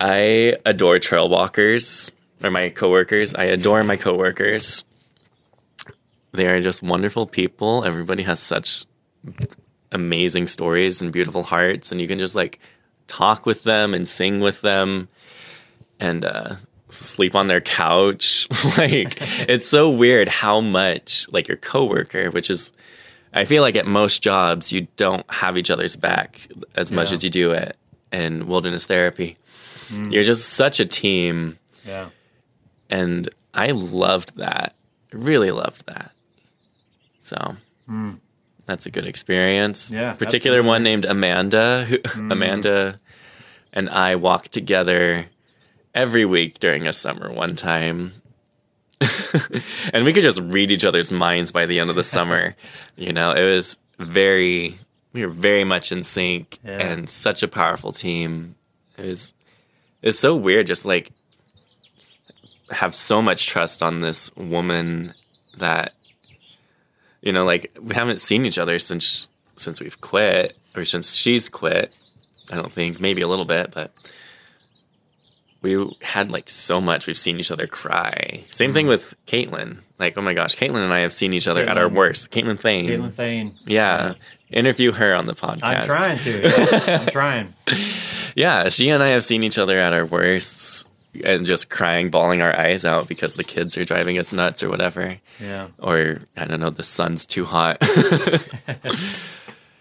I 0.00 0.56
adore 0.64 0.98
trail 0.98 1.28
walkers 1.28 2.10
or 2.42 2.50
my 2.50 2.70
coworkers. 2.70 3.34
I 3.34 3.44
adore 3.44 3.84
my 3.84 3.98
coworkers. 3.98 4.86
They 6.32 6.46
are 6.46 6.62
just 6.62 6.82
wonderful 6.82 7.26
people. 7.26 7.84
Everybody 7.84 8.22
has 8.22 8.40
such 8.40 8.86
amazing 9.92 10.46
stories 10.48 11.02
and 11.02 11.12
beautiful 11.12 11.42
hearts, 11.42 11.92
and 11.92 12.00
you 12.00 12.08
can 12.08 12.18
just 12.18 12.34
like 12.34 12.58
talk 13.06 13.44
with 13.44 13.64
them 13.64 13.92
and 13.92 14.08
sing 14.08 14.40
with 14.40 14.62
them 14.62 15.08
and 16.00 16.24
uh, 16.24 16.56
sleep 16.90 17.34
on 17.34 17.48
their 17.48 17.60
couch. 17.60 18.48
like 18.78 19.18
it's 19.46 19.68
so 19.68 19.90
weird 19.90 20.28
how 20.28 20.62
much 20.62 21.26
like 21.30 21.48
your 21.48 21.58
coworker, 21.58 22.30
which 22.30 22.48
is 22.48 22.72
I 23.34 23.44
feel 23.44 23.62
like 23.62 23.76
at 23.76 23.86
most 23.86 24.22
jobs 24.22 24.72
you 24.72 24.86
don't 24.96 25.28
have 25.30 25.58
each 25.58 25.70
other's 25.70 25.96
back 25.96 26.48
as 26.76 26.92
much 26.92 27.08
Yeah. 27.08 27.14
as 27.14 27.24
you 27.24 27.30
do 27.30 27.50
it 27.50 27.76
in 28.12 28.46
wilderness 28.46 28.86
therapy. 28.86 29.36
Mm. 29.88 30.12
You're 30.12 30.22
just 30.22 30.50
such 30.50 30.78
a 30.80 30.86
team 30.86 31.58
Yeah. 31.84 32.10
and 32.88 33.28
I 33.52 33.72
loved 33.72 34.36
that. 34.36 34.74
Really 35.12 35.50
loved 35.50 35.86
that. 35.86 36.12
So 37.18 37.56
mm. 37.90 38.18
that's 38.66 38.86
a 38.86 38.90
good 38.90 39.06
experience. 39.06 39.90
Yeah, 39.90 40.12
particular 40.12 40.58
absolutely. 40.58 40.68
One 40.68 40.82
named 40.84 41.04
Amanda. 41.04 41.84
Who, 41.88 41.98
mm. 41.98 42.32
Amanda 42.32 43.00
and 43.72 43.90
I 43.90 44.14
walked 44.16 44.52
together 44.52 45.26
every 45.94 46.24
week 46.24 46.60
during 46.60 46.86
a 46.86 46.92
summer 46.92 47.32
one 47.32 47.56
time. 47.56 48.12
and 49.92 50.04
we 50.04 50.12
could 50.12 50.22
just 50.22 50.40
read 50.40 50.70
each 50.72 50.84
other's 50.84 51.10
minds 51.12 51.52
by 51.52 51.66
the 51.66 51.78
end 51.80 51.90
of 51.90 51.96
the 51.96 52.04
summer. 52.04 52.54
you 52.96 53.12
know, 53.12 53.32
it 53.32 53.44
was 53.44 53.78
very 53.98 54.78
we 55.12 55.24
were 55.24 55.32
very 55.32 55.64
much 55.64 55.92
in 55.92 56.02
sync 56.04 56.58
Yeah. 56.64 56.80
and 56.80 57.08
such 57.08 57.42
a 57.42 57.48
powerful 57.48 57.92
team. 57.92 58.56
It 58.98 59.06
was 59.06 59.34
it's 60.02 60.18
so 60.18 60.34
weird 60.36 60.66
just 60.66 60.84
like 60.84 61.10
have 62.70 62.94
so 62.94 63.22
much 63.22 63.46
trust 63.46 63.82
on 63.82 64.00
this 64.00 64.34
woman 64.36 65.14
that 65.58 65.92
you 67.22 67.32
know 67.32 67.44
like 67.44 67.76
we 67.80 67.94
haven't 67.94 68.18
seen 68.20 68.44
each 68.46 68.58
other 68.58 68.78
since 68.78 69.28
since 69.56 69.80
we've 69.80 70.00
quit 70.00 70.56
or 70.74 70.84
since 70.84 71.14
she's 71.14 71.48
quit 71.48 71.92
i 72.50 72.56
don't 72.56 72.72
think 72.72 72.98
maybe 73.00 73.22
a 73.22 73.28
little 73.28 73.44
bit 73.44 73.70
but 73.72 73.92
we 75.64 75.96
had 76.00 76.30
like 76.30 76.48
so 76.48 76.80
much 76.80 77.08
we've 77.08 77.18
seen 77.18 77.40
each 77.40 77.50
other 77.50 77.66
cry 77.66 78.44
same 78.50 78.72
thing 78.72 78.86
mm. 78.86 78.90
with 78.90 79.14
caitlin 79.26 79.80
like 79.98 80.16
oh 80.16 80.22
my 80.22 80.34
gosh 80.34 80.54
caitlin 80.54 80.84
and 80.84 80.92
i 80.92 81.00
have 81.00 81.12
seen 81.12 81.32
each 81.32 81.48
other 81.48 81.64
at 81.66 81.76
our 81.76 81.88
worst 81.88 82.30
caitlin 82.30 82.58
thane 82.58 82.86
Caitlin 82.86 83.12
Thane. 83.12 83.58
yeah 83.66 84.14
interview 84.54 84.92
her 84.92 85.14
on 85.14 85.26
the 85.26 85.34
podcast 85.34 85.62
I'm 85.62 85.86
trying 85.86 86.18
to. 86.20 86.42
Yeah. 86.42 86.98
I'm 87.00 87.06
trying. 87.08 87.54
yeah, 88.34 88.68
she 88.68 88.88
and 88.88 89.02
I 89.02 89.08
have 89.08 89.24
seen 89.24 89.42
each 89.42 89.58
other 89.58 89.78
at 89.78 89.92
our 89.92 90.06
worst 90.06 90.86
and 91.22 91.46
just 91.46 91.70
crying, 91.70 92.10
bawling 92.10 92.42
our 92.42 92.56
eyes 92.58 92.84
out 92.84 93.06
because 93.08 93.34
the 93.34 93.44
kids 93.44 93.76
are 93.76 93.84
driving 93.84 94.18
us 94.18 94.32
nuts 94.32 94.62
or 94.62 94.68
whatever. 94.68 95.18
Yeah. 95.40 95.68
Or 95.78 96.20
I 96.36 96.44
don't 96.44 96.60
know, 96.60 96.70
the 96.70 96.82
sun's 96.82 97.26
too 97.26 97.44
hot. 97.44 97.78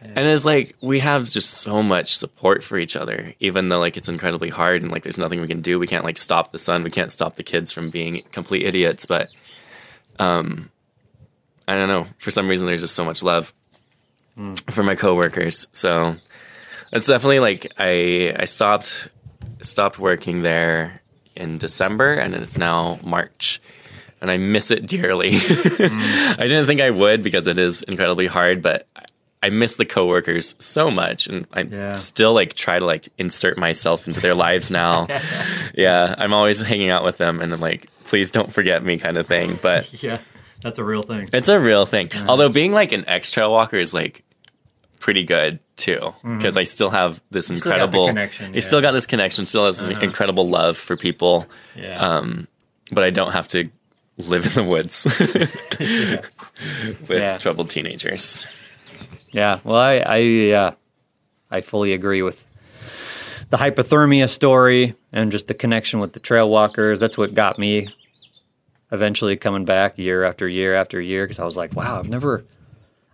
And 0.04 0.28
it's 0.28 0.46
like 0.46 0.76
we 0.82 1.00
have 1.00 1.30
just 1.30 1.50
so 1.50 1.82
much 1.82 2.18
support 2.18 2.64
for 2.64 2.78
each 2.78 2.96
other, 2.96 3.34
even 3.40 3.70
though 3.70 3.80
like 3.80 3.98
it's 3.98 4.10
incredibly 4.10 4.50
hard 4.50 4.82
and 4.82 4.92
like 4.92 5.04
there's 5.04 5.18
nothing 5.18 5.42
we 5.42 5.48
can 5.48 5.62
do. 5.62 5.80
We 5.80 5.88
can't 5.88 6.04
like 6.04 6.18
stop 6.18 6.52
the 6.52 6.58
sun. 6.58 6.84
We 6.84 6.92
can't 6.92 7.12
stop 7.12 7.36
the 7.36 7.44
kids 7.44 7.72
from 7.72 7.90
being 7.90 8.24
complete 8.32 8.66
idiots. 8.66 9.06
But 9.06 9.30
um, 10.20 10.70
I 11.68 11.76
don't 11.76 11.88
know. 11.88 12.08
For 12.18 12.32
some 12.32 12.48
reason, 12.48 12.68
there's 12.68 12.82
just 12.82 12.96
so 12.96 13.06
much 13.06 13.24
love 13.24 13.54
for 14.70 14.84
my 14.84 14.96
coworkers. 14.96 15.68
So 15.72 16.16
it's 16.92 17.08
definitely 17.08 17.40
like 17.40 17.72
I 17.78 18.36
I 18.38 18.46
stopped 18.46 19.10
stopped 19.62 20.00
working 20.00 20.44
there 20.44 21.02
in 21.36 21.58
December, 21.58 22.14
and 22.14 22.36
it's 22.36 22.58
now 22.58 23.00
March, 23.04 23.62
and 24.22 24.30
I 24.30 24.38
miss 24.38 24.72
it 24.72 24.86
dearly. 24.86 25.32
I 25.36 26.36
didn't 26.40 26.68
think 26.68 26.82
I 26.82 26.92
would 26.92 27.24
because 27.24 27.48
it 27.48 27.58
is 27.58 27.82
incredibly 27.84 28.28
hard, 28.28 28.62
but 28.62 28.88
I- 29.48 29.50
miss 29.50 29.76
the 29.76 29.86
coworkers 29.86 30.56
so 30.60 30.90
much, 30.92 31.28
and 31.28 31.46
I 31.54 31.62
Yeah. 31.62 31.94
still 31.94 32.34
like 32.34 32.54
try 32.54 32.80
to 32.80 32.86
like 32.86 33.10
insert 33.18 33.58
myself 33.58 34.08
into 34.08 34.20
their 34.20 34.34
lives 34.36 34.72
now. 34.72 35.08
yeah, 35.76 36.16
I'm 36.18 36.34
always 36.34 36.60
hanging 36.62 36.90
out 36.90 37.04
with 37.04 37.18
them, 37.18 37.42
and 37.42 37.54
I'm 37.54 37.60
like, 37.60 37.88
please 38.06 38.32
don't 38.32 38.52
forget 38.54 38.84
me, 38.84 38.98
kind 38.98 39.18
of 39.18 39.28
thing. 39.28 39.60
But 39.62 39.92
Yeah. 40.04 40.20
That's 40.62 40.80
a 40.80 40.84
real 40.84 41.04
thing. 41.04 41.30
it's 41.34 41.50
a 41.50 41.60
real 41.60 41.86
thing. 41.86 42.10
Although 42.28 42.48
being 42.50 42.72
like 42.72 42.94
an 42.94 43.04
ex 43.08 43.30
trail 43.32 43.52
walker 43.52 43.76
is 43.78 43.94
like 43.94 44.24
pretty 45.00 45.26
good 45.26 45.60
too, 45.76 46.14
because 46.24 46.56
I 46.56 46.64
still 46.64 46.90
have 46.90 47.22
this 47.32 47.50
the 47.50 47.56
incredible 47.56 48.08
connection, 48.08 48.46
I 48.46 48.48
yeah. 48.50 48.58
Uh-huh. 48.60 48.68
still 48.70 48.82
got 48.82 48.92
this 48.94 49.06
connection. 49.06 49.46
Still 49.46 49.66
has 49.66 49.80
this 49.80 49.90
incredible 50.02 50.48
love 50.48 50.78
for 50.78 50.96
people. 50.96 51.48
Yeah. 51.76 52.00
Um, 52.00 52.48
but 52.94 53.04
I 53.04 53.10
don't 53.10 53.32
have 53.34 53.50
to 53.50 53.70
live 54.18 54.46
in 54.46 54.54
the 54.54 54.64
woods 54.64 55.04
with 55.80 57.10
Yeah. 57.10 57.38
troubled 57.40 57.70
teenagers. 57.70 58.46
Yeah, 59.34 59.60
well, 59.64 59.76
I, 59.76 59.98
I, 59.98 60.18
yeah, 60.18 60.74
I 61.52 61.62
fully 61.62 61.92
agree 61.92 62.22
with 62.22 62.44
the 63.50 63.58
hypothermia 63.58 64.30
story 64.30 64.96
and 65.12 65.32
just 65.32 65.48
the 65.48 65.54
connection 65.54 66.00
with 66.00 66.14
the 66.14 66.20
trail 66.20 66.50
walkers. 66.50 67.00
That's 67.00 67.18
what 67.18 67.34
got 67.34 67.60
me 67.60 67.88
eventually 68.92 69.36
coming 69.36 69.66
back 69.66 69.98
year 69.98 70.24
after 70.24 70.48
year 70.48 70.76
after 70.76 71.02
year 71.02 71.26
because 71.26 71.40
I 71.40 71.46
was 71.46 71.58
like, 71.58 71.76
wow, 71.76 71.98
I've 71.98 72.10
never, 72.10 72.46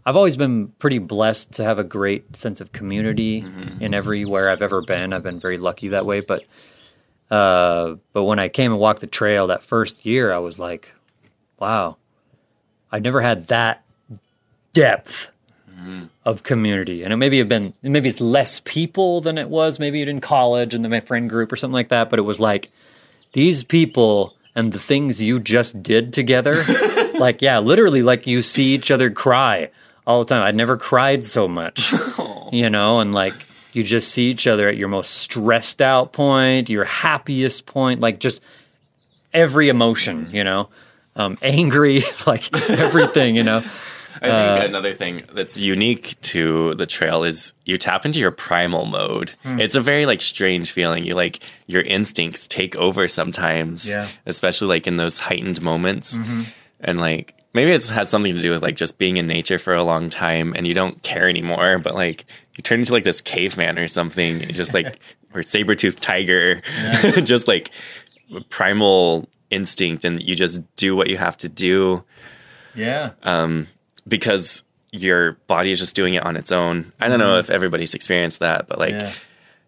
I've 0.05 0.17
always 0.17 0.35
been 0.35 0.67
pretty 0.79 0.97
blessed 0.99 1.53
to 1.53 1.63
have 1.63 1.79
a 1.79 1.85
great 1.85 2.35
sense 2.35 2.59
of 2.59 2.73
community 2.73 3.37
in 3.79 3.93
everywhere 3.93 4.49
I've 4.49 4.61
ever 4.61 4.81
been. 4.81 5.13
I've 5.13 5.23
been 5.23 5.39
very 5.39 5.57
lucky 5.57 5.89
that 5.89 6.05
way, 6.05 6.19
but. 6.19 6.43
Uh, 7.31 7.97
but 8.11 8.23
when 8.23 8.39
I 8.39 8.49
came 8.49 8.71
and 8.71 8.81
walked 8.81 9.01
the 9.01 9.07
trail 9.07 9.45
that 9.47 9.61
first 9.61 10.03
year, 10.03 10.33
I 10.33 10.39
was 10.39 10.57
like, 10.57 10.91
wow, 11.59 11.97
I've 12.91 13.03
never 13.03 13.21
had 13.21 13.49
that 13.49 13.83
depth 14.73 15.29
of 16.25 16.43
community. 16.43 17.03
And 17.03 17.13
it 17.13 17.17
maybe 17.17 17.37
have 17.39 17.49
been 17.49 17.73
maybe 17.81 18.09
it's 18.09 18.21
less 18.21 18.61
people 18.65 19.21
than 19.21 19.37
it 19.37 19.49
was 19.49 19.79
maybe 19.79 20.01
in 20.01 20.21
college 20.21 20.73
and 20.73 20.83
then 20.83 20.91
my 20.91 20.99
friend 21.01 21.29
group 21.29 21.51
or 21.51 21.55
something 21.55 21.73
like 21.73 21.89
that. 21.89 22.09
But 22.09 22.19
it 22.19 22.23
was 22.23 22.39
like 22.39 22.69
these 23.33 23.63
people 23.63 24.35
and 24.55 24.73
the 24.73 24.79
things 24.79 25.21
you 25.21 25.39
just 25.39 25.81
did 25.81 26.13
together. 26.13 26.63
like, 27.15 27.41
yeah, 27.41 27.59
literally 27.59 28.01
like 28.01 28.27
you 28.27 28.41
see 28.41 28.73
each 28.73 28.91
other 28.91 29.09
cry 29.09 29.69
all 30.05 30.19
the 30.19 30.25
time. 30.25 30.43
I'd 30.43 30.55
never 30.55 30.77
cried 30.77 31.23
so 31.23 31.47
much. 31.47 31.93
you 32.51 32.69
know, 32.69 32.99
and 32.99 33.13
like 33.13 33.33
you 33.73 33.83
just 33.83 34.09
see 34.09 34.29
each 34.29 34.47
other 34.47 34.67
at 34.67 34.77
your 34.77 34.89
most 34.89 35.11
stressed 35.11 35.81
out 35.81 36.13
point, 36.13 36.69
your 36.69 36.85
happiest 36.85 37.65
point, 37.65 37.99
like 37.99 38.19
just 38.19 38.41
every 39.33 39.69
emotion, 39.69 40.29
you 40.31 40.43
know. 40.43 40.69
Um, 41.15 41.37
angry, 41.41 42.03
like 42.25 42.53
everything, 42.69 43.35
you 43.35 43.43
know. 43.43 43.63
I 44.21 44.27
Uh, 44.29 44.53
think 44.55 44.69
another 44.69 44.93
thing 44.93 45.21
that's 45.33 45.57
unique 45.57 46.19
to 46.23 46.75
the 46.75 46.85
trail 46.85 47.23
is 47.23 47.53
you 47.65 47.77
tap 47.77 48.05
into 48.05 48.19
your 48.19 48.31
primal 48.31 48.85
mode. 48.85 49.31
Hmm. 49.43 49.59
It's 49.59 49.75
a 49.75 49.81
very 49.81 50.05
like 50.05 50.21
strange 50.21 50.71
feeling. 50.71 51.05
You 51.05 51.15
like 51.15 51.39
your 51.67 51.81
instincts 51.83 52.47
take 52.47 52.75
over 52.75 53.07
sometimes, 53.07 53.89
Yeah. 53.89 54.05
Mm-hmm. 54.05 54.29
especially 54.29 54.67
like 54.67 54.87
in 54.87 54.97
those 54.97 55.19
heightened 55.19 55.61
moments. 55.61 56.19
And 56.81 56.99
like 56.99 57.33
maybe 57.53 57.71
it 57.71 57.87
has 57.87 58.09
something 58.09 58.33
to 58.35 58.41
do 58.41 58.51
with 58.51 58.61
like 58.61 58.75
just 58.75 58.97
being 58.97 59.17
in 59.17 59.25
nature 59.27 59.57
for 59.57 59.73
a 59.73 59.83
long 59.83 60.09
time 60.09 60.53
and 60.55 60.67
you 60.67 60.73
don't 60.73 61.01
care 61.03 61.27
anymore, 61.29 61.79
but 61.79 61.95
like 61.95 62.25
you 62.57 62.61
turn 62.61 62.79
into 62.81 62.93
like 62.93 63.03
this 63.05 63.21
caveman 63.21 63.79
or 63.79 63.87
something, 63.87 64.39
just 64.49 64.73
like 64.73 64.99
or 65.33 65.43
saber 65.43 65.75
toothed 65.75 66.01
tiger, 66.01 66.61
just 67.23 67.47
like 67.47 67.71
primal 68.49 69.27
instinct, 69.49 70.05
and 70.05 70.23
you 70.23 70.35
just 70.35 70.61
do 70.75 70.95
what 70.95 71.09
you 71.09 71.17
have 71.17 71.37
to 71.37 71.49
do 71.49 72.03
Yeah. 72.75 73.11
Because 74.07 74.63
your 74.91 75.33
body 75.47 75.71
is 75.71 75.79
just 75.79 75.95
doing 75.95 76.13
it 76.15 76.23
on 76.23 76.35
its 76.35 76.51
own. 76.51 76.91
I 76.99 77.07
don't 77.07 77.19
know 77.19 77.37
if 77.37 77.49
everybody's 77.49 77.93
experienced 77.93 78.39
that, 78.39 78.67
but 78.67 78.79
like 78.79 78.93
Yeah. 78.93 79.11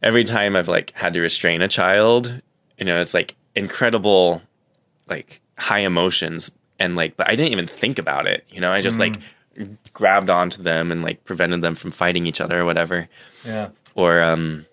every 0.01 0.23
time 0.23 0.55
I've 0.55 0.67
like 0.67 0.91
had 0.91 1.13
to 1.13 1.21
restrain 1.21 1.61
a 1.61 1.67
child, 1.67 2.41
you 2.77 2.85
know, 2.85 2.99
it's 2.99 3.13
like 3.13 3.35
incredible, 3.55 4.41
like 5.07 5.41
high 5.57 5.79
emotions, 5.81 6.51
and 6.79 6.95
like, 6.95 7.17
but 7.17 7.27
I 7.27 7.35
didn't 7.35 7.51
even 7.51 7.67
think 7.67 7.99
about 7.99 8.25
it. 8.25 8.45
You 8.49 8.61
know, 8.61 8.71
I 8.71 8.81
just 8.81 8.97
like 8.97 9.15
grabbed 9.93 10.29
onto 10.31 10.63
them 10.63 10.91
and 10.91 11.03
like 11.03 11.23
prevented 11.25 11.61
them 11.61 11.75
from 11.75 11.91
fighting 11.91 12.25
each 12.25 12.41
other 12.41 12.59
or 12.61 12.65
whatever, 12.65 13.07
Yeah. 13.45 13.69
or 13.93 14.23
um, 14.23 14.65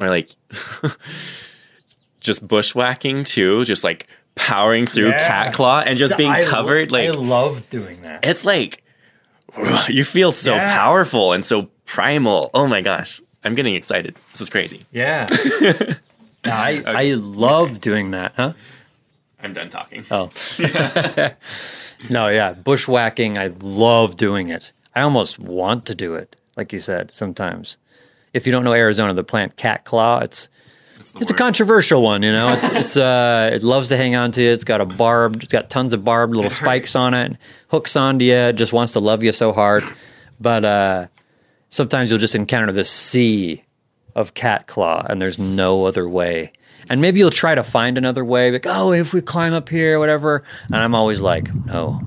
or 0.00 0.08
like 0.08 0.30
just 2.20 2.46
bushwhacking 2.46 3.24
too, 3.24 3.64
just 3.64 3.84
like 3.84 4.06
powering 4.36 4.86
through 4.86 5.08
Yeah. 5.08 5.28
cat 5.28 5.54
claw 5.54 5.80
and 5.80 5.98
just 5.98 6.16
being 6.16 6.30
I 6.30 6.42
lo- 6.42 6.48
covered 6.48 6.92
like 6.92 7.08
I 7.08 7.10
love 7.12 7.68
doing 7.70 8.02
that. 8.02 8.24
it's 8.24 8.44
like 8.44 8.82
you 9.88 10.04
feel 10.04 10.30
so 10.30 10.54
Yeah. 10.54 10.76
powerful 10.76 11.32
and 11.32 11.44
so 11.44 11.68
primal. 11.84 12.50
Oh 12.54 12.66
my 12.66 12.80
gosh. 12.82 13.20
I'm 13.44 13.54
getting 13.54 13.74
excited. 13.74 14.16
This 14.32 14.40
is 14.42 14.50
crazy. 14.50 14.84
Yeah. 14.92 15.26
No, 16.44 16.52
I 16.52 16.80
I 16.86 17.14
love 17.14 17.80
doing 17.80 18.12
that, 18.12 18.32
huh? 18.36 18.52
I'm 19.42 19.52
done 19.52 19.68
talking. 19.68 20.04
Oh. 20.12 20.30
no, 22.08 22.28
yeah. 22.28 22.52
Bushwhacking, 22.54 23.36
I 23.36 23.48
love 23.60 24.16
doing 24.16 24.48
it. 24.50 24.70
I 24.94 25.00
almost 25.02 25.40
want 25.40 25.86
to 25.86 25.94
do 25.96 26.14
it, 26.14 26.36
like 26.56 26.72
you 26.72 26.78
said, 26.78 27.10
sometimes. 27.12 27.78
If 28.32 28.46
you 28.46 28.52
don't 28.52 28.62
know 28.62 28.74
Arizona, 28.74 29.12
the 29.12 29.24
plant 29.24 29.56
cat 29.56 29.84
claw, 29.84 30.20
it's 30.20 30.48
the 31.12 31.20
it's 31.20 31.30
a 31.30 31.34
controversial 31.34 32.02
one, 32.02 32.22
you 32.22 32.32
know. 32.32 32.52
It's 32.52 32.72
it's 32.72 32.96
uh 32.96 33.50
it 33.52 33.62
loves 33.62 33.88
to 33.88 33.96
hang 33.96 34.14
on 34.14 34.32
to 34.32 34.42
you. 34.42 34.50
It's 34.50 34.64
got 34.64 34.80
a 34.80 34.86
barbed, 34.86 35.42
it's 35.42 35.52
got 35.52 35.70
tons 35.70 35.92
of 35.92 36.04
barbed 36.04 36.34
little 36.34 36.50
spikes 36.50 36.96
on 36.96 37.14
it, 37.14 37.36
hooks 37.68 37.96
onto 37.96 38.24
you, 38.24 38.34
it 38.34 38.54
just 38.54 38.72
wants 38.72 38.92
to 38.94 39.00
love 39.00 39.22
you 39.22 39.32
so 39.32 39.52
hard. 39.52 39.84
But 40.40 40.64
uh 40.64 41.06
sometimes 41.70 42.10
you'll 42.10 42.18
just 42.20 42.34
encounter 42.34 42.72
this 42.72 42.90
sea 42.90 43.64
of 44.14 44.34
cat 44.34 44.66
claw 44.66 45.04
and 45.08 45.20
there's 45.20 45.38
no 45.38 45.84
other 45.84 46.08
way. 46.08 46.52
And 46.88 47.00
maybe 47.00 47.18
you'll 47.18 47.30
try 47.30 47.54
to 47.54 47.64
find 47.64 47.98
another 47.98 48.24
way, 48.24 48.52
like, 48.52 48.66
oh, 48.66 48.92
if 48.92 49.12
we 49.12 49.20
climb 49.20 49.52
up 49.52 49.68
here, 49.68 49.98
whatever. 49.98 50.44
And 50.66 50.76
I'm 50.76 50.94
always 50.94 51.20
like, 51.20 51.52
no, 51.66 52.00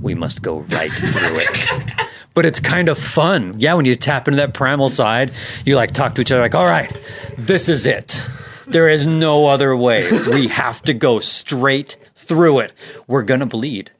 we 0.00 0.14
must 0.14 0.40
go 0.40 0.60
right 0.60 0.90
through 0.90 1.38
it. 1.40 2.06
But 2.34 2.44
it's 2.44 2.58
kind 2.60 2.88
of 2.88 2.98
fun. 2.98 3.54
Yeah, 3.58 3.74
when 3.74 3.84
you 3.84 3.94
tap 3.94 4.26
into 4.26 4.36
that 4.36 4.54
primal 4.54 4.88
side, 4.88 5.32
you 5.64 5.76
like 5.76 5.92
talk 5.92 6.16
to 6.16 6.20
each 6.20 6.32
other 6.32 6.42
like, 6.42 6.54
all 6.54 6.66
right, 6.66 6.94
this 7.38 7.68
is 7.68 7.86
it. 7.86 8.20
There 8.66 8.88
is 8.88 9.06
no 9.06 9.46
other 9.46 9.76
way. 9.76 10.10
We 10.30 10.48
have 10.62 10.82
to 10.82 10.94
go 10.94 11.20
straight 11.20 11.96
through 12.16 12.60
it. 12.60 12.72
We're 13.06 13.22
going 13.22 13.40
to 13.40 13.46
bleed. 13.46 13.92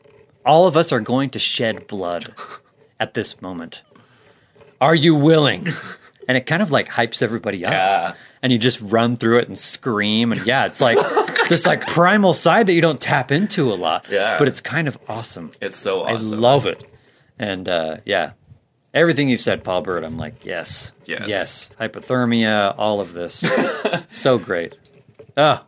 All 0.44 0.66
of 0.66 0.76
us 0.76 0.92
are 0.92 1.00
going 1.00 1.30
to 1.30 1.38
shed 1.38 1.86
blood 1.86 2.34
at 2.98 3.14
this 3.14 3.40
moment. 3.40 3.82
Are 4.80 4.94
you 4.94 5.14
willing? 5.14 5.68
And 6.26 6.38
it 6.38 6.46
kind 6.46 6.62
of 6.62 6.70
like 6.70 6.88
hypes 6.88 7.22
everybody 7.22 7.66
up. 7.66 7.72
Yeah. 7.72 8.14
And 8.42 8.50
you 8.50 8.58
just 8.58 8.80
run 8.80 9.18
through 9.18 9.40
it 9.40 9.48
and 9.48 9.58
scream. 9.58 10.32
And 10.32 10.46
yeah, 10.46 10.64
it's 10.64 10.80
like 10.80 10.96
this 11.48 11.66
like 11.66 11.86
primal 11.86 12.32
side 12.32 12.66
that 12.66 12.72
you 12.72 12.80
don't 12.80 12.98
tap 12.98 13.30
into 13.30 13.70
a 13.70 13.74
lot. 13.74 14.06
Yeah. 14.10 14.38
But 14.38 14.48
it's 14.48 14.62
kind 14.62 14.88
of 14.88 14.96
awesome. 15.06 15.52
It's 15.60 15.76
so 15.76 16.02
awesome. 16.02 16.32
I 16.32 16.36
love 16.36 16.64
it. 16.64 16.82
And 17.38 17.68
uh, 17.68 17.96
yeah, 18.04 18.32
everything 18.92 19.28
you've 19.28 19.40
said, 19.40 19.64
Paul 19.64 19.82
Bird, 19.82 20.04
I'm 20.04 20.16
like, 20.16 20.44
yes, 20.44 20.92
Yes. 21.04 21.24
yes, 21.28 21.70
hypothermia, 21.80 22.74
all 22.78 23.00
of 23.00 23.12
this, 23.12 23.44
so 24.12 24.38
great. 24.38 24.74
Oh, 25.36 25.64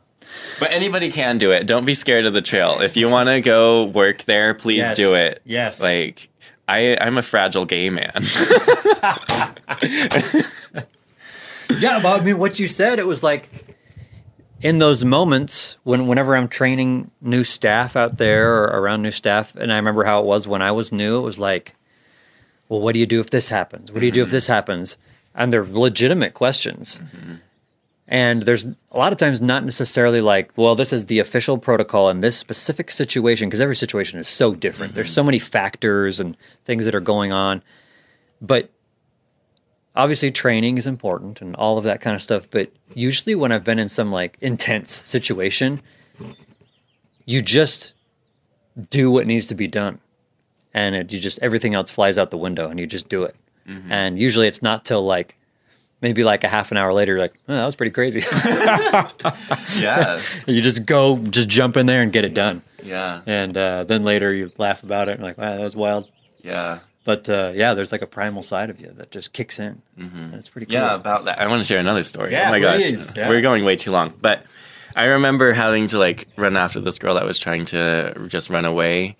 But 0.60 0.70
anybody 0.72 1.10
can 1.10 1.38
do 1.38 1.51
it. 1.52 1.66
Don't 1.66 1.84
be 1.84 1.94
scared 1.94 2.24
of 2.26 2.32
the 2.34 2.40
trail. 2.43 2.80
If 2.80 2.97
you 2.97 3.09
want 3.09 3.28
to 3.28 3.40
go 3.40 3.84
work 3.86 4.24
there, 4.24 4.55
please 4.55 4.78
Yes. 4.78 4.97
do 4.97 5.14
it. 5.14 5.43
Yes. 5.44 5.80
Like 5.80 6.28
I 6.68 6.97
I'm 7.01 7.18
a 7.18 7.22
fragile 7.22 7.64
gay 7.64 7.90
man. 7.90 8.12
yeah. 11.78 12.01
But 12.02 12.20
I 12.20 12.24
mean, 12.24 12.38
what 12.38 12.59
you 12.59 12.68
said, 12.68 12.98
it 12.98 13.06
was 13.06 13.22
like 13.22 13.48
in 14.61 14.78
those 14.78 15.05
moments 15.05 15.77
when 15.85 16.07
whenever 16.07 16.35
I'm 16.35 16.49
training 16.49 17.11
new 17.20 17.45
staff 17.45 17.97
out 17.97 18.19
there 18.19 18.55
or 18.55 18.81
around 18.81 19.03
new 19.03 19.11
staff, 19.11 19.55
and 19.55 19.73
I 19.73 19.77
remember 19.77 20.05
how 20.05 20.20
it 20.20 20.27
was 20.27 20.49
when 20.49 20.62
I 20.62 20.73
was 20.73 20.93
new. 20.93 21.19
It 21.19 21.23
was 21.23 21.39
like, 21.39 21.74
well, 22.69 22.81
what 22.81 22.95
do 22.95 22.99
you 22.99 23.07
do 23.07 23.20
if 23.20 23.31
this 23.31 23.49
happens? 23.49 23.93
What 23.93 24.01
do 24.01 24.07
you 24.07 24.12
do 24.12 24.23
if 24.23 24.28
mm-hmm. 24.28 24.37
this 24.37 24.47
happens? 24.47 24.97
And 25.35 25.53
they're 25.53 25.65
legitimate 25.65 26.35
questions. 26.35 27.01
Mm-hmm. 27.03 27.35
And 28.09 28.43
there's 28.43 28.65
a 28.65 28.99
lot 28.99 29.12
of 29.12 29.19
times 29.19 29.41
not 29.41 29.65
necessarily 29.65 30.20
like, 30.20 30.51
well, 30.57 30.74
this 30.74 30.93
is 30.93 31.07
the 31.07 31.19
official 31.19 31.59
protocol 31.59 32.09
in 32.09 32.20
this 32.20 32.37
specific 32.37 32.91
situation, 32.91 33.49
because 33.49 33.61
every 33.61 33.77
situation 33.77 34.19
is 34.19 34.28
so 34.28 34.55
different. 34.55 34.95
There's 34.95 35.09
mm-hmm. 35.09 35.15
so 35.15 35.24
many 35.24 35.39
factors 35.39 36.20
and 36.20 36.37
things 36.65 36.85
that 36.85 36.95
are 36.95 37.01
going 37.01 37.33
on. 37.33 37.62
But 38.41 38.70
obviously, 39.97 40.31
training 40.31 40.78
is 40.78 40.86
important 40.86 41.40
and 41.40 41.56
all 41.56 41.78
of 41.78 41.85
that 41.85 42.01
kind 42.01 42.14
of 42.14 42.23
stuff. 42.23 42.47
But 42.51 42.70
usually, 42.94 43.35
when 43.35 43.52
I've 43.52 43.64
been 43.64 43.78
in 43.78 43.89
some 43.89 44.12
like 44.12 44.36
intense 44.40 44.93
situation, 44.93 45.82
you 47.24 47.43
just 47.43 47.93
do 48.90 49.10
what 49.10 49.27
needs 49.27 49.47
to 49.47 49.55
be 49.55 49.66
done. 49.66 49.98
And 50.74 50.94
it, 50.94 51.12
you 51.12 51.18
just, 51.18 51.39
everything 51.40 51.74
else 51.74 51.90
flies 51.90 52.18
out 52.18 52.31
the 52.31 52.36
window 52.36 52.68
and 52.68 52.78
you 52.78 52.86
just 52.86 53.09
do 53.09 53.23
it. 53.24 53.35
And 53.89 54.18
usually, 54.18 54.47
it's 54.47 54.62
not 54.62 54.85
till 54.85 55.05
like, 55.05 55.36
maybe 56.01 56.23
like 56.23 56.44
a 56.44 56.48
half 56.48 56.70
an 56.70 56.77
hour 56.77 56.93
later, 56.93 57.12
you're 57.12 57.20
like, 57.20 57.35
oh, 57.48 57.55
that 57.55 57.64
was 57.64 57.74
pretty 57.74 57.90
crazy. 57.90 58.20
yeah. 59.81 60.20
you 60.47 60.60
just 60.60 60.86
go, 60.86 61.16
just 61.16 61.48
jump 61.48 61.77
in 61.77 61.86
there 61.86 62.02
and 62.02 62.12
get 62.12 62.24
it 62.24 62.35
done. 62.35 62.62
Yeah. 62.82 63.23
And 63.27 63.56
uh, 63.56 63.85
then 63.85 64.05
later 64.05 64.32
you 64.32 64.52
laugh 64.59 64.82
about 64.82 65.09
it 65.09 65.12
and 65.12 65.23
like, 65.23 65.39
wow, 65.39 65.56
that 65.56 65.64
was 65.64 65.74
wild. 65.74 66.09
Yeah. 66.43 66.81
But 67.07 67.28
uh, 67.31 67.53
yeah, 67.55 67.73
there's 67.74 67.93
like 67.93 68.03
a 68.03 68.07
primal 68.07 68.43
side 68.43 68.69
of 68.69 68.81
you 68.81 68.93
that 68.99 69.11
just 69.11 69.33
kicks 69.33 69.59
in. 69.59 69.81
And 69.97 70.35
it's 70.35 70.49
pretty 70.49 70.66
cool. 70.66 70.74
Yeah, 70.74 70.95
about 70.95 71.24
that. 71.24 71.39
I 71.41 71.47
want 71.47 71.61
to 71.61 71.65
share 71.65 71.78
another 71.78 72.03
story. 72.05 72.33
Yeah, 72.33 72.49
oh 72.49 72.51
my 72.51 72.61
please. 72.78 73.07
gosh. 73.07 73.16
Yeah. 73.16 73.28
We're 73.31 73.41
going 73.41 73.65
way 73.65 73.77
too 73.77 73.93
long. 73.93 74.12
But 74.20 74.45
I 74.95 75.05
remember 75.05 75.53
having 75.53 75.87
to 75.89 75.99
like 75.99 76.27
run 76.37 76.57
after 76.57 76.81
this 76.81 76.99
girl 76.99 77.15
that 77.15 77.24
was 77.24 77.39
trying 77.39 77.65
to 77.66 78.27
just 78.28 78.51
run 78.51 78.65
away. 78.65 79.16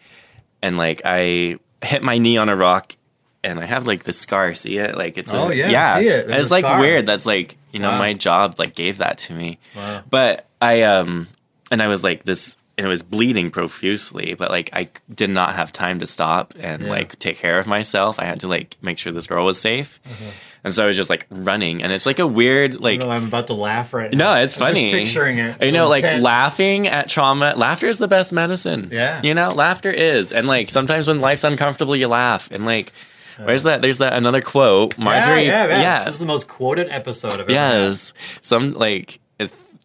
And 0.63 0.77
like 0.77 1.03
I 1.05 1.59
hit 1.83 2.03
my 2.03 2.19
knee 2.19 2.37
on 2.39 2.49
a 2.49 2.57
rock 2.57 2.97
and 3.45 3.61
I 3.61 3.67
have 3.67 3.87
like 3.87 4.03
this 4.03 4.19
scar. 4.19 4.53
See 4.55 4.79
it? 4.79 4.97
Like 4.97 5.17
it's 5.17 5.33
a, 5.33 5.37
Oh, 5.39 5.51
yeah, 5.51 5.69
yeah. 5.69 5.99
see 6.01 6.09
it. 6.09 6.29
It's 6.29 6.51
like 6.51 6.65
scar. 6.65 6.81
weird. 6.81 7.07
That's 7.07 7.25
like, 7.25 7.57
you 7.73 7.79
know, 7.79 7.91
Wow. 7.91 7.99
my 7.99 8.15
job 8.15 8.57
like 8.59 8.75
gave 8.75 8.99
that 8.99 9.19
to 9.19 9.33
me. 9.33 9.61
Wow. 9.77 10.03
But 10.11 10.47
I 10.61 10.83
um 10.83 11.29
and 11.71 11.81
I 11.81 11.87
was 11.87 12.03
like 12.03 12.25
this 12.25 12.57
and 12.79 12.87
it 12.87 12.91
was 12.91 13.03
bleeding 13.03 13.51
profusely, 13.51 14.35
but 14.35 14.51
like 14.51 14.71
I 14.73 14.89
did 15.15 15.31
not 15.31 15.55
have 15.55 15.73
time 15.73 16.01
to 16.01 16.07
stop 16.07 16.55
and 16.59 16.83
Yeah. 16.83 16.91
like 16.91 17.19
take 17.19 17.39
care 17.39 17.59
of 17.59 17.67
myself. 17.67 18.19
I 18.19 18.25
had 18.25 18.41
to 18.41 18.49
like 18.49 18.77
make 18.83 18.99
sure 18.99 19.13
this 19.13 19.27
girl 19.27 19.45
was 19.47 19.61
safe. 19.61 19.99
Mm-hmm. 20.05 20.31
And 20.65 20.75
so 20.75 20.83
I 20.83 20.87
was 20.89 20.97
just 20.97 21.09
like 21.09 21.27
running 21.31 21.83
and 21.85 21.93
it's 21.93 22.07
like 22.07 22.19
a 22.19 22.27
weird 22.27 22.81
like 22.81 22.99
no, 23.01 23.09
I'm 23.09 23.27
about 23.27 23.47
to 23.47 23.55
laugh 23.55 23.95
right 23.95 24.11
now. 24.13 24.35
no, 24.35 24.43
it's 24.43 24.57
funny. 24.57 24.91
picturing 24.91 25.39
it. 25.39 25.63
You 25.63 25.71
know, 25.73 25.89
like 25.89 26.03
intense. 26.05 26.25
laughing 26.25 26.89
at 26.89 27.09
trauma. 27.09 27.55
Laughter 27.57 27.87
is 27.87 27.99
the 27.99 28.09
best 28.09 28.33
medicine. 28.33 28.89
Yeah. 28.93 29.21
You 29.23 29.33
know, 29.35 29.49
laughter 29.49 29.91
is. 29.93 30.33
And 30.33 30.49
like 30.49 30.71
sometimes 30.71 31.07
when 31.07 31.21
life's 31.21 31.45
uncomfortable, 31.45 31.95
you 31.95 32.09
laugh. 32.09 32.51
And 32.51 32.67
like, 32.67 32.93
where's 33.39 33.63
that? 33.63 33.81
There's 33.81 33.99
that 33.99 34.15
another 34.15 34.41
quote. 34.43 34.99
Marjorie. 34.99 35.47
Yeah, 35.47 36.05
this 36.05 36.17
is 36.17 36.19
the 36.19 36.27
most 36.27 36.49
quoted 36.49 36.89
episode 36.91 37.39
of 37.39 37.49
it. 37.49 37.53
Yes. 37.53 38.13
Some 38.43 38.73
like 38.73 39.21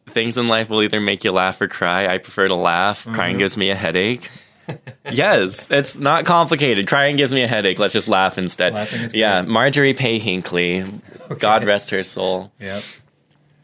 things 0.09 0.37
in 0.37 0.47
life 0.47 0.69
will 0.69 0.81
either 0.83 0.99
make 0.99 1.23
you 1.23 1.31
laugh 1.31 1.59
or 1.61 1.67
cry. 1.67 2.07
I 2.13 2.17
prefer 2.17 2.47
to 2.47 2.55
laugh. 2.55 3.01
Mm-hmm. 3.01 3.13
Crying 3.15 3.37
gives 3.37 3.57
me 3.57 3.69
a 3.71 3.75
headache. 3.75 4.29
yes, 5.11 5.67
it's 5.69 5.97
not 5.97 6.25
complicated. 6.25 6.87
Crying 6.87 7.15
gives 7.15 7.33
me 7.33 7.41
a 7.43 7.47
headache. 7.47 7.79
Let's 7.79 7.93
just 7.93 8.07
laugh 8.07 8.37
instead. 8.37 8.73
Laughing 8.73 9.01
is 9.01 9.13
yeah, 9.13 9.41
great. 9.41 9.51
Marjorie 9.51 9.93
Pay 9.93 10.19
Hinckley. 10.19 10.85
God 11.39 11.63
rest 11.65 11.89
her 11.89 12.03
soul. 12.03 12.51
Yeah. 12.59 12.81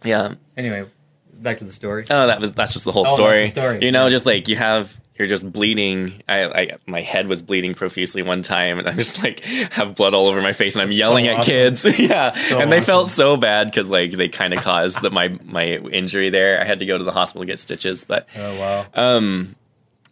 Yeah. 0.03 0.35
Anyway, 0.55 0.85
back 1.33 1.59
to 1.59 1.63
the 1.65 1.71
story. 1.71 2.05
Oh, 2.09 2.27
that 2.27 2.39
was 2.41 2.51
that's 2.53 2.73
just 2.73 2.85
the 2.85 2.91
whole 2.91 3.07
Oh, 3.07 3.13
story. 3.13 3.49
story. 3.49 3.83
You 3.83 3.91
know, 3.91 4.05
Yeah. 4.05 4.09
just 4.11 4.25
like 4.25 4.47
you 4.47 4.55
have 4.55 4.93
you're 5.17 5.27
just 5.27 5.51
bleeding. 5.51 6.21
I, 6.27 6.43
I 6.45 6.77
my 6.85 7.01
head 7.01 7.27
was 7.27 7.41
bleeding 7.41 7.73
profusely 7.73 8.21
one 8.23 8.41
time, 8.41 8.79
and 8.79 8.87
I'm 8.87 8.95
just 8.97 9.23
like 9.23 9.41
have 9.41 9.95
blood 9.95 10.13
all 10.13 10.27
over 10.27 10.41
my 10.41 10.53
face, 10.53 10.75
and 10.75 10.81
I'm 10.81 10.91
yelling 10.91 11.27
at 11.27 11.37
awesome. 11.39 11.45
kids. 11.45 11.85
yeah, 11.99 12.33
So 12.33 12.59
and 12.59 12.71
they 12.71 12.81
felt 12.81 13.07
so 13.09 13.37
bad 13.37 13.67
because 13.67 13.89
like 13.89 14.11
they 14.11 14.29
kind 14.29 14.53
of 14.53 14.59
caused 14.63 15.01
the, 15.01 15.09
my 15.09 15.37
my 15.43 15.65
injury 15.65 16.29
there. 16.29 16.61
I 16.61 16.65
had 16.65 16.79
to 16.79 16.85
go 16.85 16.97
to 16.97 17.03
the 17.03 17.11
hospital 17.11 17.41
to 17.43 17.47
get 17.47 17.59
stitches, 17.59 18.05
but 18.05 18.27
Oh 18.35 18.59
wow. 18.59 18.85
um, 18.93 19.55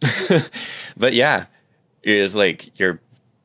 but 0.96 1.14
yeah, 1.14 1.46
it's 2.02 2.34
like 2.34 2.78
your 2.78 3.00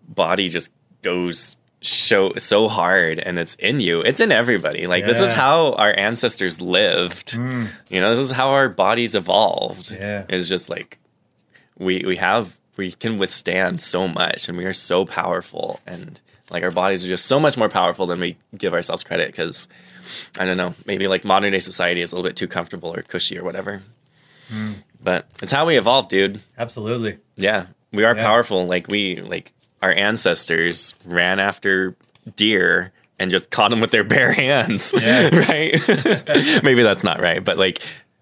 body 0.07 0.49
just 0.49 0.71
goes 1.01 1.57
so 1.83 2.31
so 2.37 2.67
hard 2.67 3.17
and 3.17 3.39
it's 3.39 3.55
in 3.55 3.79
you 3.79 4.01
it's 4.01 4.19
in 4.21 4.31
everybody 4.31 4.85
like 4.85 5.03
this 5.03 5.19
is 5.19 5.31
how 5.31 5.71
our 5.73 5.91
ancestors 5.97 6.61
lived 6.61 7.33
you 7.33 7.99
know 7.99 8.11
this 8.11 8.19
is 8.19 8.29
how 8.29 8.49
our 8.49 8.69
bodies 8.69 9.15
evolved 9.15 9.89
Yeah. 9.91 10.25
it's 10.29 10.47
just 10.47 10.69
like 10.69 10.99
we 11.81 12.03
we 12.05 12.15
have 12.17 12.55
we 12.77 12.91
can 12.93 13.17
withstand 13.17 13.81
so 13.81 14.07
much 14.07 14.47
and 14.47 14.57
we 14.57 14.65
are 14.65 14.73
so 14.73 15.05
powerful 15.05 15.79
and 15.85 16.19
like 16.49 16.63
our 16.63 16.71
bodies 16.71 17.03
are 17.05 17.09
just 17.09 17.25
so 17.25 17.39
much 17.39 17.57
more 17.57 17.69
powerful 17.69 18.07
than 18.07 18.19
we 18.19 18.37
give 18.57 18.73
ourselves 18.73 19.03
credit 19.03 19.27
because 19.27 19.67
i 20.39 20.45
don't 20.45 20.57
know 20.57 20.73
maybe 20.85 21.07
like 21.07 21.23
modern 21.25 21.51
day 21.51 21.59
society 21.59 22.01
is 22.01 22.11
a 22.11 22.15
little 22.15 22.27
bit 22.29 22.35
too 22.35 22.47
comfortable 22.47 22.93
or 22.93 23.01
cushy 23.01 23.37
or 23.37 23.43
whatever 23.43 23.81
hmm. 24.49 24.73
but 25.03 25.25
it's 25.41 25.51
how 25.51 25.65
we 25.65 25.77
evolved 25.77 26.09
dude 26.09 26.41
Absolutely. 26.57 27.17
yeah 27.35 27.65
we 27.91 28.03
are 28.03 28.15
Yeah. 28.15 28.23
powerful 28.23 28.65
like 28.65 28.87
we 28.87 29.21
like 29.21 29.51
our 29.81 29.91
ancestors 29.93 30.93
ran 31.05 31.39
after 31.39 31.95
deer 32.35 32.91
and 33.19 33.29
just 33.31 33.51
caught 33.51 33.69
them 33.69 33.81
with 33.81 33.91
their 33.91 34.03
bare 34.03 34.31
hands. 34.45 34.93
right? 34.97 35.73
Maybe 36.63 36.81
that's 36.81 37.03
not 37.03 37.19
right, 37.21 37.43
but 37.43 37.55
like, 37.57 37.79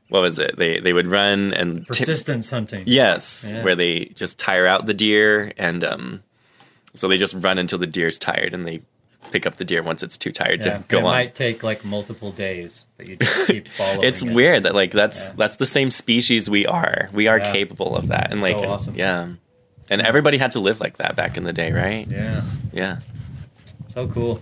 what 0.09 0.21
was 0.21 0.37
it? 0.39 0.57
They 0.57 0.79
they 0.79 0.93
would 0.93 1.07
run 1.07 1.53
and 1.53 1.85
Persistence 1.87 2.49
hunting. 2.49 2.83
Yes, 2.85 3.47
Yeah. 3.49 3.63
where 3.63 3.75
they 3.75 4.05
just 4.15 4.37
tire 4.37 4.67
out 4.67 4.85
the 4.85 4.93
deer, 4.93 5.53
and 5.57 5.83
um, 5.83 6.23
so 6.93 7.07
they 7.07 7.17
just 7.17 7.35
run 7.37 7.57
until 7.57 7.79
the 7.79 7.87
deer's 7.87 8.19
tired, 8.19 8.53
and 8.53 8.65
they 8.65 8.81
pick 9.31 9.45
up 9.45 9.57
the 9.57 9.65
deer 9.65 9.83
once 9.83 10.01
it's 10.01 10.17
too 10.17 10.31
tired 10.31 10.65
Yeah, 10.65 10.77
to 10.79 10.83
go 10.87 10.97
it 10.97 11.03
on. 11.03 11.11
might 11.11 11.35
take 11.35 11.61
like 11.61 11.85
multiple 11.85 12.31
days, 12.31 12.83
but 12.97 13.05
you 13.07 13.15
just 13.17 13.47
keep 13.47 13.67
following. 13.77 14.03
it's 14.07 14.23
it. 14.23 14.33
weird 14.33 14.63
that 14.63 14.73
like 14.73 14.91
that's 14.91 15.27
Yeah. 15.29 15.33
that's 15.37 15.55
the 15.57 15.65
same 15.67 15.89
species 15.91 16.49
we 16.49 16.65
are. 16.65 17.09
We 17.13 17.27
are 17.27 17.39
capable 17.39 17.95
of 17.95 18.07
that, 18.07 18.31
and 18.31 18.41
like 18.41 18.57
So 18.59 18.65
awesome. 18.69 18.95
yeah, 18.95 19.27
and 19.89 20.01
everybody 20.01 20.37
had 20.39 20.53
to 20.53 20.59
live 20.59 20.79
like 20.79 20.97
that 20.97 21.15
back 21.15 21.37
in 21.37 21.43
the 21.43 21.53
day, 21.53 21.71
right? 21.71 22.07
Yeah, 22.09 22.41
Yeah. 22.73 22.99
so 23.89 24.07
cool, 24.07 24.41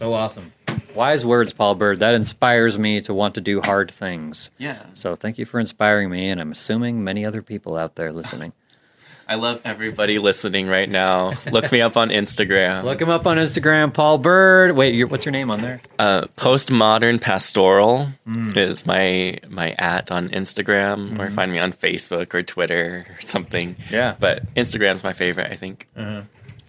so 0.00 0.12
awesome. 0.14 0.52
Wise 0.94 1.24
words, 1.24 1.52
Paul 1.52 1.76
Bird. 1.76 2.00
That 2.00 2.14
inspires 2.14 2.76
me 2.76 3.00
to 3.02 3.14
want 3.14 3.34
to 3.36 3.40
do 3.40 3.60
hard 3.60 3.92
things. 3.92 4.50
Yeah. 4.58 4.82
So 4.94 5.14
thank 5.14 5.38
you 5.38 5.44
for 5.46 5.60
inspiring 5.60 6.10
me, 6.10 6.28
and 6.28 6.40
I'm 6.40 6.50
assuming 6.50 7.04
many 7.04 7.24
other 7.24 7.42
people 7.42 7.76
out 7.76 7.94
there 7.94 8.10
listening. 8.12 8.52
I 9.28 9.36
love 9.36 9.60
everybody 9.64 10.18
listening 10.18 10.66
right 10.66 10.88
now. 10.90 11.34
Look 11.52 11.70
me 11.70 11.80
up 11.80 11.96
on 11.96 12.08
Instagram. 12.08 12.82
Look 12.90 13.00
him 13.00 13.08
up 13.08 13.28
on 13.28 13.36
Instagram, 13.36 13.94
Paul 13.94 14.18
Bird. 14.18 14.72
Wait, 14.74 14.96
you 14.96 15.06
what's 15.06 15.24
your 15.24 15.30
name 15.30 15.52
on 15.52 15.62
there? 15.62 15.80
Uh, 16.00 16.22
postmodern 16.36 17.20
pastoral 17.20 18.08
Mm. 18.26 18.56
is 18.56 18.84
my 18.86 19.38
my 19.48 19.70
at 19.78 20.10
on 20.10 20.30
Instagram, 20.30 21.16
or 21.20 21.30
find 21.30 21.52
me 21.52 21.60
on 21.60 21.72
Facebook 21.72 22.34
or 22.34 22.42
Twitter 22.42 23.06
or 23.08 23.20
something. 23.24 23.76
Mm-hmm. 23.76 23.94
Yeah. 23.94 24.16
but 24.18 24.52
Instagram's 24.56 25.04
my 25.04 25.12
favorite. 25.12 25.52
I 25.52 25.54
think. 25.54 25.86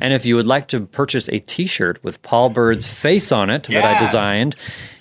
And 0.02 0.14
if 0.14 0.26
you 0.26 0.36
would 0.36 0.48
like 0.48 0.68
to 0.70 0.88
purchase 0.88 1.30
a 1.30 1.40
T-shirt 1.40 2.04
with 2.04 2.22
Paul 2.24 2.50
Bird's 2.50 2.88
face 2.88 3.32
on 3.32 3.50
it 3.50 3.64
that 3.68 3.86
I 3.86 4.00
designed, 4.00 4.56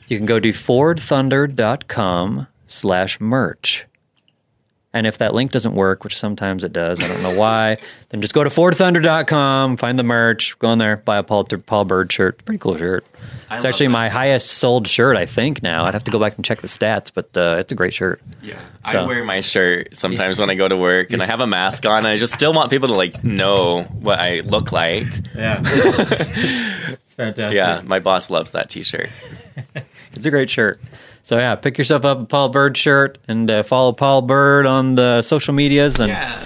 you 0.07 0.19
can 0.19 0.27
go 0.27 0.39
to 0.39 0.51
fordthunder.com 0.51 2.47
slash 2.67 3.19
merch. 3.19 3.87
And 4.93 5.07
if 5.07 5.19
that 5.19 5.35
link 5.35 5.53
doesn't 5.53 5.75
work, 5.75 6.03
which 6.03 6.19
sometimes 6.19 6.65
it 6.65 6.73
does, 6.73 7.01
I 7.01 7.07
don't 7.07 7.23
know 7.23 7.33
why, 7.39 7.79
then 8.09 8.21
just 8.21 8.35
go 8.35 8.43
to 8.43 8.51
fordthunder.com, 8.51 9.77
find 9.77 9.97
the 9.97 10.03
merch, 10.03 10.59
go 10.59 10.73
in 10.73 10.79
there, 10.79 10.97
buy 10.97 11.19
a 11.19 11.23
Paul, 11.23 11.45
Paul 11.45 11.85
Bird 11.85 12.13
shirt. 12.13 12.45
Pretty 12.45 12.59
cool 12.59 12.77
shirt. 12.77 13.05
I 13.49 13.57
it's 13.57 13.65
actually 13.65 13.87
that. 13.87 13.93
my 13.93 14.09
highest 14.09 14.49
sold 14.49 14.89
shirt, 14.89 15.17
I 15.17 15.27
think, 15.27 15.63
now. 15.63 15.85
I'd 15.85 15.95
have 15.95 16.03
to 16.05 16.11
go 16.11 16.19
back 16.19 16.35
and 16.37 16.45
check 16.45 16.61
the 16.61 16.67
stats, 16.67 17.13
but 17.15 17.37
uh, 17.37 17.57
it's 17.61 17.71
a 17.71 17.77
great 17.77 17.95
shirt. 17.95 18.21
Yeah, 18.43 18.59
So- 18.91 19.03
I 19.03 19.07
wear 19.07 19.25
my 19.25 19.39
shirt 19.41 19.97
sometimes 19.97 20.41
when 20.41 20.51
I 20.51 20.57
go 20.57 20.67
to 20.67 20.77
work, 20.77 21.13
and 21.13 21.23
I 21.23 21.27
have 21.27 21.41
a 21.41 21.47
mask 21.47 21.87
on. 21.87 21.99
And 21.99 22.09
I 22.09 22.17
just 22.17 22.35
still 22.35 22.53
want 22.53 22.71
people 22.71 22.89
to 22.89 22.95
like 22.95 23.23
know 23.23 23.83
what 23.85 24.19
I 24.19 24.41
look 24.41 24.73
like. 24.73 25.07
Yeah. 25.37 25.63
it's 25.65 27.15
fantastic. 27.15 27.55
Yeah, 27.55 27.83
my 27.85 28.01
boss 28.01 28.29
loves 28.29 28.51
that 28.53 28.71
T-shirt. 28.71 29.09
It's 30.13 30.27
a 30.27 30.31
great 30.31 30.51
shirt. 30.51 30.81
So 31.23 31.37
yeah, 31.39 31.55
pick 31.55 31.79
yourself 31.79 32.05
up 32.05 32.21
a 32.21 32.25
Paul 32.25 32.49
Bird 32.49 32.77
shirt 32.77 33.19
and 33.29 33.49
uh, 33.51 33.63
follow 33.63 33.93
Paul 33.93 34.23
Bird 34.23 34.67
on 34.67 34.95
the 34.97 35.23
social 35.23 35.55
medias, 35.55 36.01
and 36.01 36.11
Yeah, 36.11 36.43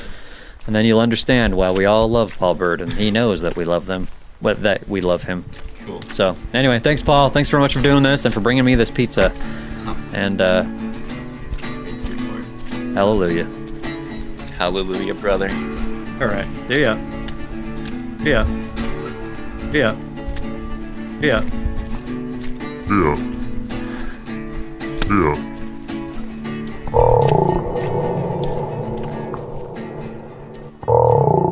and 0.67 0.75
then 0.77 0.85
you'll 0.85 1.01
understand 1.01 1.57
why 1.57 1.71
we 1.71 1.85
all 1.87 2.09
love 2.09 2.37
Paul 2.39 2.55
Bird, 2.55 2.81
and 2.83 2.93
he 2.93 3.11
knows 3.11 3.41
that 3.41 3.57
we 3.57 3.65
love 3.65 3.87
them, 3.87 4.09
what 4.41 4.63
that 4.63 4.87
we 4.89 5.01
love 5.01 5.23
him. 5.23 5.45
cool. 5.87 6.03
So 6.13 6.37
anyway, 6.53 6.81
thanks 6.81 7.03
Paul. 7.03 7.31
Thanks 7.31 7.49
very 7.49 7.63
much 7.63 7.73
for 7.75 7.81
doing 7.83 8.03
this 8.03 8.25
and 8.27 8.35
for 8.35 8.41
bringing 8.41 8.65
me 8.65 8.75
this 8.75 8.91
pizza. 8.91 9.33
And 10.13 10.41
uh, 10.41 10.63
hallelujah. 12.95 13.45
Hallelujah, 14.59 15.15
brother. 15.15 15.49
All 16.21 16.29
right. 16.29 16.47
See 16.69 16.83
ya. 16.83 16.97
See 18.23 18.31
ya. 18.31 18.45
See 19.73 19.79
ya. 19.81 19.95
See 21.21 21.29
ya. 21.29 21.41
Yeah. 25.07 25.37
Oh. 26.95 27.61
Oh. 30.89 31.44